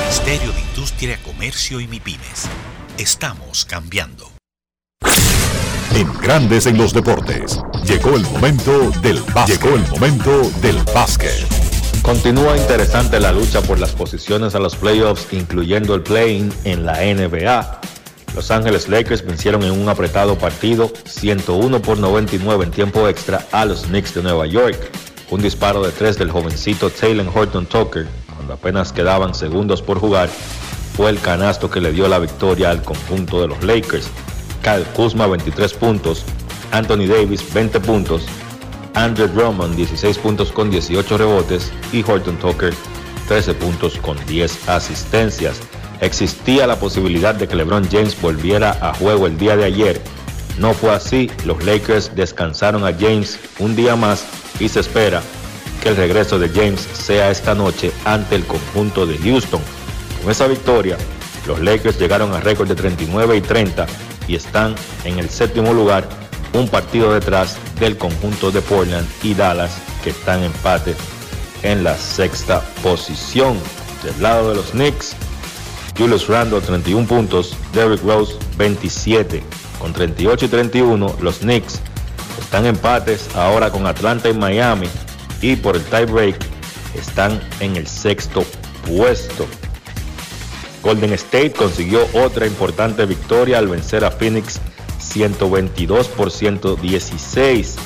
Ministerio 0.00 0.52
de 0.52 0.60
Industria, 0.60 1.18
Comercio 1.22 1.80
y 1.80 1.86
MIPIMES. 1.86 2.48
Estamos 2.98 3.64
cambiando. 3.64 4.30
En 5.94 6.12
Grandes 6.20 6.66
en 6.66 6.78
los 6.78 6.92
deportes. 6.92 7.60
Llegó 7.84 8.16
el 8.16 8.22
momento 8.22 8.90
del 9.02 9.20
básquet. 9.34 9.60
Llegó 9.60 9.76
el 9.76 9.86
momento 9.88 10.50
del 10.60 10.76
básquet. 10.94 11.46
Continúa 12.02 12.56
interesante 12.56 13.20
la 13.20 13.32
lucha 13.32 13.60
por 13.62 13.78
las 13.78 13.92
posiciones 13.92 14.54
a 14.54 14.58
los 14.58 14.76
playoffs, 14.76 15.32
incluyendo 15.32 15.94
el 15.94 16.02
play-in 16.02 16.52
en 16.64 16.84
la 16.84 17.00
NBA. 17.00 17.80
Los 18.34 18.50
Ángeles 18.50 18.88
Lakers 18.88 19.24
vencieron 19.24 19.62
en 19.62 19.72
un 19.72 19.88
apretado 19.88 20.36
partido 20.36 20.92
101 21.06 21.80
por 21.82 21.98
99 21.98 22.64
en 22.64 22.70
tiempo 22.70 23.08
extra 23.08 23.46
a 23.52 23.64
los 23.64 23.84
Knicks 23.84 24.14
de 24.14 24.22
Nueva 24.22 24.46
York. 24.46 24.90
Un 25.30 25.42
disparo 25.42 25.82
de 25.82 25.92
tres 25.92 26.18
del 26.18 26.30
jovencito 26.30 26.90
Taylor 26.90 27.30
Horton 27.32 27.66
Tucker 27.66 28.06
cuando 28.44 28.54
apenas 28.60 28.92
quedaban 28.92 29.34
segundos 29.34 29.80
por 29.80 29.98
jugar, 29.98 30.28
fue 30.98 31.08
el 31.08 31.18
canasto 31.18 31.70
que 31.70 31.80
le 31.80 31.92
dio 31.92 32.08
la 32.08 32.18
victoria 32.18 32.68
al 32.68 32.82
conjunto 32.82 33.40
de 33.40 33.48
los 33.48 33.64
Lakers. 33.64 34.06
Kyle 34.62 34.84
Kuzma 34.94 35.26
23 35.26 35.72
puntos, 35.72 36.26
Anthony 36.70 37.06
Davis 37.06 37.42
20 37.54 37.80
puntos, 37.80 38.26
Andrew 38.92 39.28
Drummond 39.28 39.76
16 39.76 40.18
puntos 40.18 40.52
con 40.52 40.70
18 40.70 41.16
rebotes 41.16 41.72
y 41.90 42.02
Horton 42.02 42.36
Tucker 42.36 42.74
13 43.28 43.54
puntos 43.54 43.96
con 43.96 44.18
10 44.26 44.68
asistencias. 44.68 45.58
Existía 46.02 46.66
la 46.66 46.78
posibilidad 46.78 47.34
de 47.34 47.48
que 47.48 47.56
LeBron 47.56 47.88
James 47.90 48.20
volviera 48.20 48.76
a 48.82 48.92
juego 48.92 49.26
el 49.26 49.38
día 49.38 49.56
de 49.56 49.64
ayer. 49.64 50.02
No 50.58 50.74
fue 50.74 50.90
así, 50.90 51.30
los 51.46 51.64
Lakers 51.64 52.14
descansaron 52.14 52.84
a 52.84 52.92
James 52.92 53.38
un 53.58 53.74
día 53.74 53.96
más 53.96 54.26
y 54.60 54.68
se 54.68 54.80
espera 54.80 55.22
que 55.84 55.90
el 55.90 55.96
regreso 55.96 56.38
de 56.38 56.48
James 56.48 56.88
sea 56.94 57.30
esta 57.30 57.54
noche 57.54 57.92
ante 58.06 58.36
el 58.36 58.46
conjunto 58.46 59.06
de 59.06 59.18
Houston. 59.18 59.60
Con 60.22 60.30
esa 60.30 60.46
victoria, 60.46 60.96
los 61.46 61.60
Lakers 61.60 61.98
llegaron 61.98 62.32
a 62.32 62.40
récord 62.40 62.66
de 62.66 62.74
39 62.74 63.36
y 63.36 63.40
30 63.42 63.84
y 64.26 64.34
están 64.34 64.74
en 65.04 65.18
el 65.18 65.28
séptimo 65.28 65.74
lugar, 65.74 66.08
un 66.54 66.68
partido 66.68 67.12
detrás 67.12 67.58
del 67.78 67.98
conjunto 67.98 68.50
de 68.50 68.62
Portland 68.62 69.06
y 69.22 69.34
Dallas 69.34 69.76
que 70.02 70.08
están 70.10 70.38
en 70.38 70.46
empate 70.46 70.94
en 71.62 71.84
la 71.84 71.98
sexta 71.98 72.62
posición. 72.82 73.58
Del 74.02 74.22
lado 74.22 74.48
de 74.48 74.54
los 74.54 74.70
Knicks, 74.70 75.14
Julius 75.98 76.28
Randle 76.28 76.62
31 76.62 77.06
puntos, 77.06 77.58
Derrick 77.74 78.02
Rose 78.02 78.36
27. 78.56 79.42
Con 79.78 79.92
38 79.92 80.46
y 80.46 80.48
31, 80.48 81.16
los 81.20 81.38
Knicks 81.40 81.78
están 82.40 82.64
empates 82.64 83.28
ahora 83.36 83.70
con 83.70 83.86
Atlanta 83.86 84.30
y 84.30 84.32
Miami 84.32 84.88
y 85.44 85.56
por 85.56 85.76
el 85.76 85.84
tiebreak 85.84 86.36
están 86.98 87.38
en 87.60 87.76
el 87.76 87.86
sexto 87.86 88.46
puesto. 88.86 89.46
Golden 90.82 91.12
State 91.12 91.52
consiguió 91.52 92.08
otra 92.14 92.46
importante 92.46 93.04
victoria 93.04 93.58
al 93.58 93.68
vencer 93.68 94.06
a 94.06 94.10
Phoenix 94.10 94.58
122 94.98 96.08
por 96.08 96.30
116. 96.30 97.76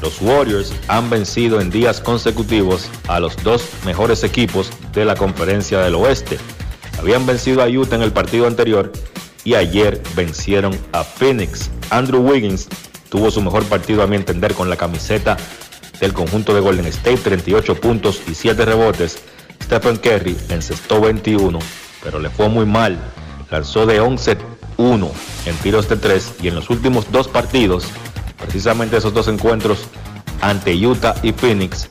Los 0.00 0.20
Warriors 0.20 0.72
han 0.88 1.08
vencido 1.08 1.60
en 1.60 1.70
días 1.70 2.00
consecutivos 2.00 2.88
a 3.06 3.20
los 3.20 3.36
dos 3.44 3.62
mejores 3.86 4.24
equipos 4.24 4.72
de 4.92 5.04
la 5.04 5.14
conferencia 5.14 5.78
del 5.78 5.94
oeste. 5.94 6.36
Habían 6.98 7.24
vencido 7.26 7.62
a 7.62 7.68
Utah 7.68 7.94
en 7.94 8.02
el 8.02 8.12
partido 8.12 8.48
anterior 8.48 8.90
y 9.44 9.54
ayer 9.54 10.02
vencieron 10.16 10.76
a 10.90 11.04
Phoenix. 11.04 11.70
Andrew 11.90 12.28
Wiggins 12.28 12.68
tuvo 13.08 13.30
su 13.30 13.40
mejor 13.40 13.62
partido 13.66 14.02
a 14.02 14.08
mi 14.08 14.16
entender 14.16 14.54
con 14.54 14.68
la 14.68 14.76
camiseta 14.76 15.36
del 16.00 16.12
conjunto 16.12 16.54
de 16.54 16.60
Golden 16.60 16.86
State, 16.86 17.18
38 17.18 17.80
puntos 17.80 18.22
y 18.28 18.34
7 18.34 18.64
rebotes. 18.64 19.22
Stephen 19.62 19.96
Curry 19.96 20.36
encestó 20.48 21.00
21, 21.00 21.58
pero 22.02 22.18
le 22.18 22.30
fue 22.30 22.48
muy 22.48 22.66
mal. 22.66 22.98
Lanzó 23.50 23.86
de 23.86 24.00
11-1 24.00 24.38
en 25.46 25.56
tiros 25.56 25.88
de 25.88 25.96
3 25.96 26.34
y 26.42 26.48
en 26.48 26.54
los 26.54 26.70
últimos 26.70 27.10
dos 27.12 27.28
partidos, 27.28 27.86
precisamente 28.38 28.96
esos 28.96 29.14
dos 29.14 29.28
encuentros 29.28 29.86
ante 30.42 30.74
Utah 30.74 31.14
y 31.22 31.32
Phoenix, 31.32 31.88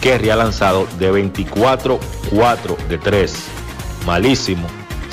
Kerry 0.00 0.28
ha 0.28 0.36
lanzado 0.36 0.86
de 0.98 1.10
24-4 1.12 2.76
de 2.88 2.98
3. 2.98 3.34
Malísimo. 4.04 4.66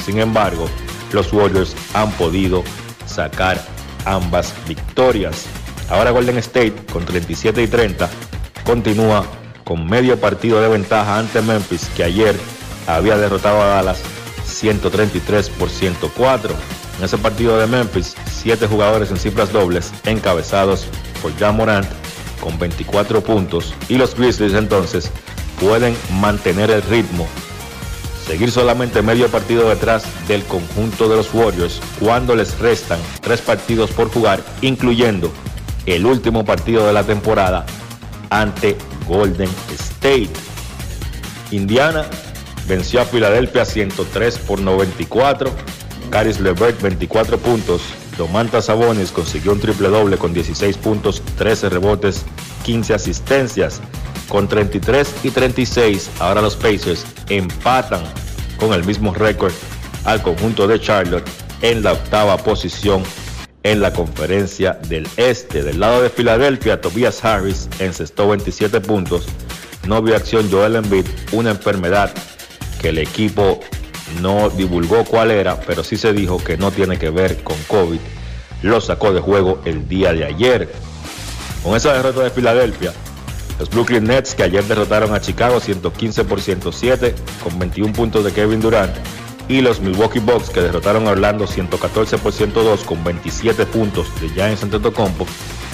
Sin 0.04 0.20
embargo, 0.20 0.68
los 1.14 1.32
Warriors 1.32 1.76
han 1.94 2.12
podido 2.14 2.64
sacar 3.06 3.64
ambas 4.06 4.54
victorias. 4.68 5.46
Ahora 5.92 6.12
Golden 6.12 6.38
State 6.38 6.74
con 6.92 7.04
37 7.04 7.64
y 7.64 7.68
30 7.68 8.10
continúa 8.64 9.26
con 9.66 9.86
medio 9.86 10.18
partido 10.18 10.62
de 10.62 10.70
ventaja 10.70 11.20
ante 11.20 11.42
Memphis, 11.42 11.90
que 11.98 12.06
ayer 12.06 12.34
había 12.88 13.18
derrotado 13.18 13.62
a 13.62 13.66
Dallas 13.66 14.02
133 14.46 15.50
por 15.50 15.70
104. 15.70 16.56
En 16.98 17.04
ese 17.04 17.18
partido 17.18 17.58
de 17.58 17.68
Memphis, 17.68 18.16
siete 18.32 18.68
jugadores 18.68 19.12
en 19.12 19.18
cifras 19.18 19.52
dobles, 19.52 19.92
encabezados 20.06 20.88
por 21.22 21.38
Jan 21.38 21.58
Morant 21.58 21.88
con 22.40 22.58
24 22.58 23.22
puntos, 23.22 23.74
y 23.90 23.98
los 23.98 24.16
Grizzlies 24.16 24.54
entonces 24.54 25.12
pueden 25.60 25.94
mantener 26.22 26.72
el 26.72 26.82
ritmo 26.84 27.28
seguir 28.26 28.50
solamente 28.50 29.02
medio 29.02 29.28
partido 29.28 29.68
detrás 29.68 30.06
del 30.30 30.44
conjunto 30.44 31.10
de 31.10 31.18
los 31.18 31.34
Warriors 31.34 31.82
cuando 32.00 32.34
les 32.34 32.58
restan 32.60 33.00
tres 33.20 33.42
partidos 33.42 33.92
por 33.92 34.10
jugar, 34.10 34.42
incluyendo 34.62 35.34
el 35.86 36.06
último 36.06 36.46
partido 36.46 36.86
de 36.88 36.94
la 36.94 37.04
temporada 37.04 37.66
ante 38.30 38.78
Golden 39.08 39.50
State. 39.74 40.30
Indiana 41.52 42.06
venció 42.68 43.02
a 43.02 43.06
Filadelfia 43.06 43.66
103 43.66 44.38
por 44.40 44.60
94. 44.60 45.52
Caris 46.10 46.40
Levert 46.40 46.82
24 46.82 47.38
puntos. 47.38 47.82
Domantas 48.18 48.66
Sabonis 48.66 49.12
consiguió 49.12 49.54
un 49.54 49.60
triple 49.60 49.90
doble 49.90 50.18
con 50.18 50.34
16 50.34 50.78
puntos, 50.78 51.22
13 51.38 51.70
rebotes, 51.70 52.26
15 52.64 52.94
asistencias. 52.94 53.82
Con 54.28 54.48
33 54.48 55.14
y 55.24 55.30
36, 55.32 56.10
ahora 56.20 56.42
los 56.42 56.56
Pacers 56.56 57.06
empatan 57.28 58.04
con 58.58 58.74
el 58.74 58.86
mismo 58.86 59.14
récord 59.14 59.52
al 60.06 60.22
conjunto 60.22 60.68
de 60.68 60.80
Charlotte 60.80 61.28
en 61.62 61.84
la 61.84 61.94
octava 61.94 62.38
posición 62.38 63.04
en 63.64 63.82
la 63.82 63.94
conferencia 63.94 64.74
del 64.88 65.08
Este. 65.18 65.64
Del 65.64 65.80
lado 65.80 66.02
de 66.02 66.10
Filadelfia, 66.10 66.82
Tobias 66.82 67.24
Harris 67.24 67.70
encestó 67.80 68.30
27 68.30 68.82
puntos. 68.82 69.28
No 69.88 70.02
vio 70.02 70.16
acción 70.16 70.50
Joel 70.52 70.76
Embiid, 70.76 71.06
una 71.32 71.52
enfermedad 71.52 72.12
que 72.82 72.90
el 72.90 72.98
equipo 72.98 73.60
no 74.22 74.50
divulgó 74.50 75.06
cuál 75.06 75.32
era, 75.32 75.60
pero 75.62 75.84
sí 75.84 75.98
se 75.98 76.14
dijo 76.14 76.44
que 76.44 76.58
no 76.58 76.72
tiene 76.72 76.98
que 76.98 77.10
ver 77.10 77.44
con 77.44 77.58
COVID. 77.68 78.00
Lo 78.62 78.82
sacó 78.82 79.14
de 79.14 79.22
juego 79.22 79.62
el 79.66 79.88
día 79.88 80.14
de 80.14 80.26
ayer. 80.26 80.72
Con 81.64 81.76
esa 81.76 81.94
derrota 81.94 82.24
de 82.24 82.32
Filadelfia, 82.32 82.94
los 83.60 83.70
Brooklyn 83.70 84.04
Nets 84.04 84.34
que 84.34 84.44
ayer 84.44 84.64
derrotaron 84.64 85.14
a 85.14 85.22
Chicago 85.22 85.60
115 85.60 86.24
por 86.26 86.42
107 86.42 87.14
con 87.44 87.58
21 87.60 87.94
puntos 87.94 88.26
de 88.26 88.32
Kevin 88.32 88.60
Durant 88.60 88.96
y 89.52 89.62
los 89.62 89.82
Milwaukee 89.82 90.20
Bucks 90.20 90.50
que 90.50 90.62
derrotaron 90.62 91.08
a 91.08 91.12
Orlando 91.12 91.46
114 91.46 92.18
por 92.20 92.32
102 92.32 92.86
con 92.86 93.04
27 93.04 93.66
puntos 93.66 94.08
de 94.22 94.30
Giants 94.30 94.64
Antetokounmpo 94.64 95.28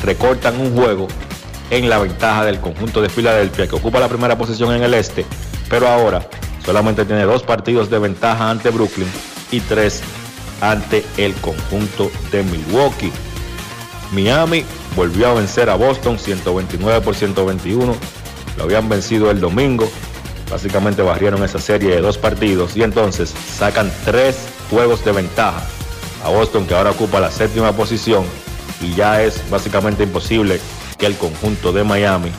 recortan 0.04 0.60
un 0.60 0.76
juego 0.76 1.08
en 1.70 1.88
la 1.88 2.00
ventaja 2.00 2.44
del 2.44 2.60
conjunto 2.60 3.04
de 3.04 3.10
Filadelfia 3.10 3.68
que 3.68 3.76
ocupa 3.76 4.00
la 4.00 4.10
primera 4.10 4.36
posición 4.36 4.74
en 4.74 4.82
el 4.82 4.96
este, 4.96 5.26
pero 5.70 5.88
ahora 5.88 6.28
solamente 6.66 7.06
tiene 7.06 7.24
dos 7.24 7.44
partidos 7.44 7.90
de 7.92 8.00
ventaja 8.00 8.50
ante 8.50 8.72
Brooklyn 8.72 9.08
y 9.52 9.60
tres 9.60 10.02
ante 10.60 11.06
el 11.18 11.36
conjunto 11.36 12.10
de 12.32 12.42
Milwaukee. 12.44 13.12
Miami 14.12 14.66
volvió 14.96 15.28
a 15.28 15.34
vencer 15.36 15.70
a 15.70 15.76
Boston 15.76 16.18
129 16.18 17.02
por 17.02 17.14
121. 17.14 17.96
Lo 18.58 18.64
habían 18.64 18.90
vencido 18.90 19.30
el 19.30 19.40
domingo. 19.40 19.88
Básicamente 20.50 21.02
barrieron 21.02 21.44
esa 21.44 21.60
serie 21.60 21.90
de 21.90 22.02
dos 22.02 22.18
partidos 22.18 22.78
y 22.78 22.84
entonces 22.84 23.34
sacan 23.58 23.92
tres 24.06 24.38
juegos 24.70 25.04
de 25.04 25.12
ventaja 25.12 25.64
a 26.24 26.30
Boston 26.30 26.66
que 26.66 26.76
ahora 26.76 26.92
ocupa 26.92 27.20
la 27.20 27.32
séptima 27.32 27.74
posición 27.74 28.26
y 28.82 28.94
ya 28.96 29.22
es 29.24 29.42
básicamente 29.50 30.04
imposible 30.04 30.60
que 30.98 31.06
el 31.06 31.16
conjunto 31.16 31.72
de 31.72 31.84
Miami 31.84 32.32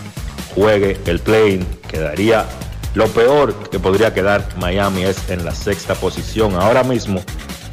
juegue 0.55 0.99
el 1.07 1.21
play-in. 1.21 1.67
Quedaría 1.89 2.47
lo 2.95 3.07
peor 3.09 3.55
que 3.71 3.79
podría 3.79 4.13
quedar 4.13 4.47
Miami 4.59 5.05
es 5.05 5.31
en 5.31 5.45
la 5.45 5.55
sexta 5.55 5.95
posición. 5.95 6.55
Ahora 6.55 6.85
mismo 6.85 7.23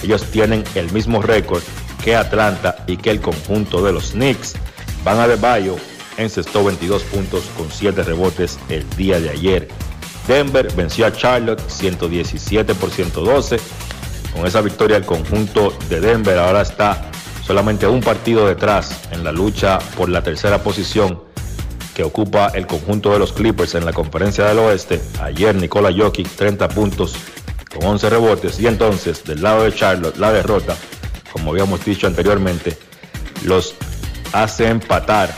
ellos 0.03 0.23
tienen 0.31 0.63
el 0.75 0.91
mismo 0.91 1.21
récord 1.21 1.63
que 2.03 2.15
Atlanta 2.15 2.83
y 2.87 2.97
que 2.97 3.09
el 3.09 3.21
conjunto 3.21 3.83
de 3.83 3.91
los 3.91 4.11
Knicks. 4.11 4.53
Van 5.03 5.19
a 5.19 5.27
de 5.27 5.35
Bayo 5.35 5.75
encestó 6.17 6.63
22 6.63 7.03
puntos 7.03 7.43
con 7.57 7.71
7 7.71 8.03
rebotes 8.03 8.59
el 8.69 8.87
día 8.91 9.19
de 9.19 9.29
ayer. 9.29 9.67
Denver 10.27 10.71
venció 10.73 11.05
a 11.05 11.11
Charlotte 11.11 11.61
117 11.67 12.75
por 12.75 12.89
112. 12.89 13.57
Con 14.33 14.45
esa 14.45 14.61
victoria 14.61 14.97
el 14.97 15.05
conjunto 15.05 15.73
de 15.89 15.99
Denver 15.99 16.37
ahora 16.37 16.61
está 16.61 17.09
solamente 17.45 17.87
un 17.87 18.01
partido 18.01 18.47
detrás 18.47 18.99
en 19.11 19.23
la 19.23 19.31
lucha 19.31 19.79
por 19.95 20.09
la 20.09 20.21
tercera 20.21 20.63
posición 20.63 21.23
que 21.93 22.03
ocupa 22.03 22.47
el 22.53 22.67
conjunto 22.67 23.11
de 23.11 23.19
los 23.19 23.31
Clippers 23.31 23.75
en 23.75 23.85
la 23.85 23.93
conferencia 23.93 24.45
del 24.45 24.59
oeste. 24.59 25.01
Ayer 25.21 25.55
Nikola 25.55 25.93
Jokic 25.95 26.27
30 26.35 26.67
puntos 26.69 27.15
con 27.73 27.85
11 27.85 28.09
rebotes 28.09 28.59
y 28.59 28.67
entonces 28.67 29.23
del 29.23 29.41
lado 29.41 29.63
de 29.63 29.73
Charlotte 29.73 30.17
la 30.17 30.33
derrota 30.33 30.75
como 31.35 31.51
habíamos 31.51 31.83
dicho 31.83 32.07
anteriormente, 32.07 32.77
los 33.43 33.75
hace 34.31 34.69
empatar 34.69 35.29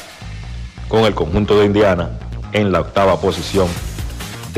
con 0.87 1.05
el 1.05 1.15
conjunto 1.15 1.57
de 1.57 1.65
Indiana 1.65 2.19
en 2.53 2.71
la 2.71 2.81
octava 2.81 3.19
posición 3.19 3.67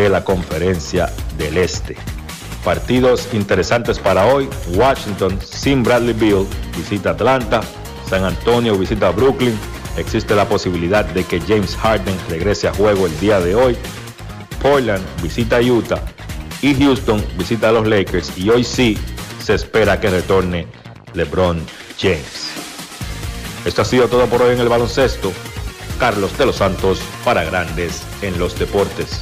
de 0.03 0.09
la 0.09 0.23
conferencia 0.23 1.11
del 1.38 1.57
Este. 1.57 1.95
Partidos 2.63 3.27
interesantes 3.34 3.99
para 3.99 4.26
hoy. 4.26 4.49
Washington 4.73 5.39
sin 5.41 5.84
Bradley 5.84 6.13
Beal 6.13 6.45
visita 6.76 7.11
Atlanta. 7.11 7.61
San 8.09 8.23
Antonio 8.23 8.77
visita 8.77 9.11
Brooklyn. 9.11 9.57
Existe 9.97 10.35
la 10.35 10.47
posibilidad 10.47 11.05
de 11.05 11.23
que 11.23 11.39
James 11.41 11.76
Harden 11.76 12.15
regrese 12.30 12.67
a 12.67 12.73
juego 12.73 13.07
el 13.07 13.19
día 13.19 13.39
de 13.39 13.55
hoy. 13.55 13.77
Portland 14.61 15.03
visita 15.21 15.59
Utah. 15.61 16.01
Y 16.61 16.76
Houston 16.76 17.23
visita 17.38 17.69
a 17.69 17.71
los 17.71 17.88
Lakers. 17.88 18.38
Y 18.38 18.49
hoy 18.49 18.63
sí 18.63 18.97
se 19.41 19.53
espera 19.53 19.99
que 19.99 20.09
retorne 20.09 20.67
LeBron 21.13 21.65
James. 21.99 22.51
Esto 23.65 23.81
ha 23.81 23.85
sido 23.85 24.07
todo 24.07 24.27
por 24.27 24.41
hoy 24.41 24.53
en 24.53 24.61
el 24.61 24.69
baloncesto. 24.69 25.31
Carlos 25.99 26.38
de 26.38 26.45
los 26.45 26.57
Santos 26.57 27.01
para 27.26 27.43
Grandes 27.43 28.03
en 28.21 28.39
los 28.39 28.57
Deportes. 28.57 29.21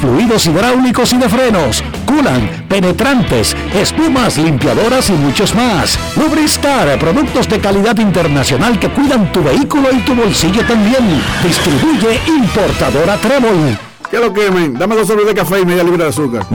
fluidos 0.00 0.46
hidráulicos 0.46 1.12
y 1.12 1.18
de 1.18 1.28
frenos, 1.28 1.82
culan, 2.06 2.66
penetrantes, 2.68 3.56
espumas, 3.74 4.38
limpiadoras 4.38 5.08
y 5.10 5.12
muchos 5.12 5.54
más. 5.54 5.98
Lubristar, 6.16 6.98
productos 6.98 7.48
de 7.48 7.58
calidad 7.58 7.96
internacional 7.98 8.78
que 8.78 8.90
cuidan 8.90 9.32
tu 9.32 9.42
vehículo 9.42 9.88
y 9.92 10.00
tu 10.00 10.14
bolsillo 10.14 10.64
también. 10.66 11.22
Distribuye 11.42 12.20
importadora 12.26 13.16
Trébol. 13.16 13.78
¿Qué 14.10 14.18
lo 14.18 14.32
quemen? 14.32 14.74
Dame 14.74 14.94
dos 14.94 15.08
sobres 15.08 15.26
de 15.26 15.34
café 15.34 15.60
y 15.60 15.64
media 15.64 15.82
libra 15.82 16.04
de 16.04 16.10
azúcar. 16.10 16.46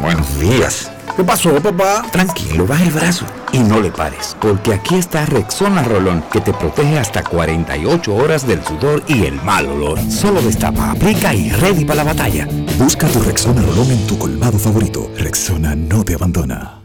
Buenos 0.00 0.38
días. 0.38 0.91
¿Qué 1.16 1.22
pasó, 1.24 1.54
papá? 1.62 2.02
Tranquilo, 2.10 2.66
baja 2.66 2.84
el 2.84 2.90
brazo 2.90 3.26
y 3.52 3.58
no 3.58 3.80
le 3.80 3.90
pares, 3.90 4.34
porque 4.40 4.72
aquí 4.72 4.94
está 4.94 5.26
Rexona 5.26 5.82
Rolón, 5.82 6.24
que 6.32 6.40
te 6.40 6.54
protege 6.54 6.98
hasta 6.98 7.22
48 7.22 8.14
horas 8.14 8.46
del 8.46 8.64
sudor 8.64 9.02
y 9.06 9.24
el 9.24 9.34
mal 9.42 9.66
olor. 9.66 9.98
Solo 10.10 10.40
destapa, 10.40 10.90
aplica 10.90 11.34
y 11.34 11.50
ready 11.50 11.84
para 11.84 12.02
la 12.02 12.12
batalla. 12.14 12.48
Busca 12.78 13.06
tu 13.08 13.20
Rexona 13.20 13.60
Rolón 13.60 13.90
en 13.90 14.06
tu 14.06 14.18
colmado 14.18 14.58
favorito. 14.58 15.10
Rexona 15.18 15.74
no 15.74 16.02
te 16.02 16.14
abandona. 16.14 16.78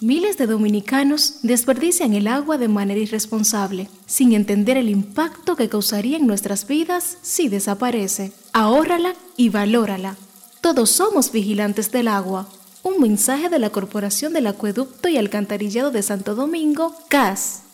Miles 0.00 0.38
de 0.38 0.46
dominicanos 0.46 1.40
desperdician 1.42 2.14
el 2.14 2.26
agua 2.26 2.56
de 2.56 2.68
manera 2.68 3.00
irresponsable, 3.00 3.88
sin 4.06 4.32
entender 4.32 4.78
el 4.78 4.88
impacto 4.88 5.56
que 5.56 5.68
causaría 5.68 6.16
en 6.16 6.26
nuestras 6.26 6.66
vidas 6.66 7.18
si 7.20 7.48
desaparece. 7.48 8.32
Ahórrala 8.54 9.14
y 9.36 9.50
valórala. 9.50 10.16
Todos 10.64 10.88
somos 10.88 11.30
vigilantes 11.30 11.92
del 11.92 12.08
agua. 12.08 12.48
Un 12.82 12.98
mensaje 12.98 13.50
de 13.50 13.58
la 13.58 13.68
Corporación 13.68 14.32
del 14.32 14.46
Acueducto 14.46 15.10
y 15.10 15.18
Alcantarillado 15.18 15.90
de 15.90 16.00
Santo 16.00 16.34
Domingo, 16.34 16.96
CAS. 17.10 17.64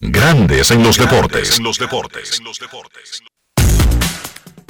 Grandes 0.00 0.72
en 0.72 0.82
los 0.82 0.98
deportes. 0.98 1.56
En 1.56 1.62
los 1.62 1.78
deportes. 1.78 2.40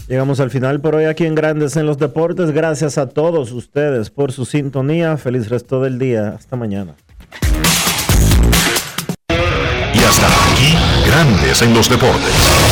Llegamos 0.06 0.38
al 0.40 0.50
final 0.50 0.82
por 0.82 0.96
hoy 0.96 1.06
aquí 1.06 1.24
en 1.24 1.34
Grandes 1.34 1.78
en 1.78 1.86
los 1.86 1.96
Deportes. 1.96 2.50
Gracias 2.50 2.98
a 2.98 3.08
todos 3.08 3.50
ustedes 3.50 4.10
por 4.10 4.32
su 4.32 4.44
sintonía. 4.44 5.16
Feliz 5.16 5.48
resto 5.48 5.80
del 5.80 5.98
día. 5.98 6.36
Hasta 6.38 6.56
mañana. 6.56 6.94
Y 9.30 9.98
hasta 10.04 10.26
aquí, 10.26 10.74
Grandes 11.06 11.62
en 11.62 11.72
los 11.72 11.88
Deportes. 11.88 12.71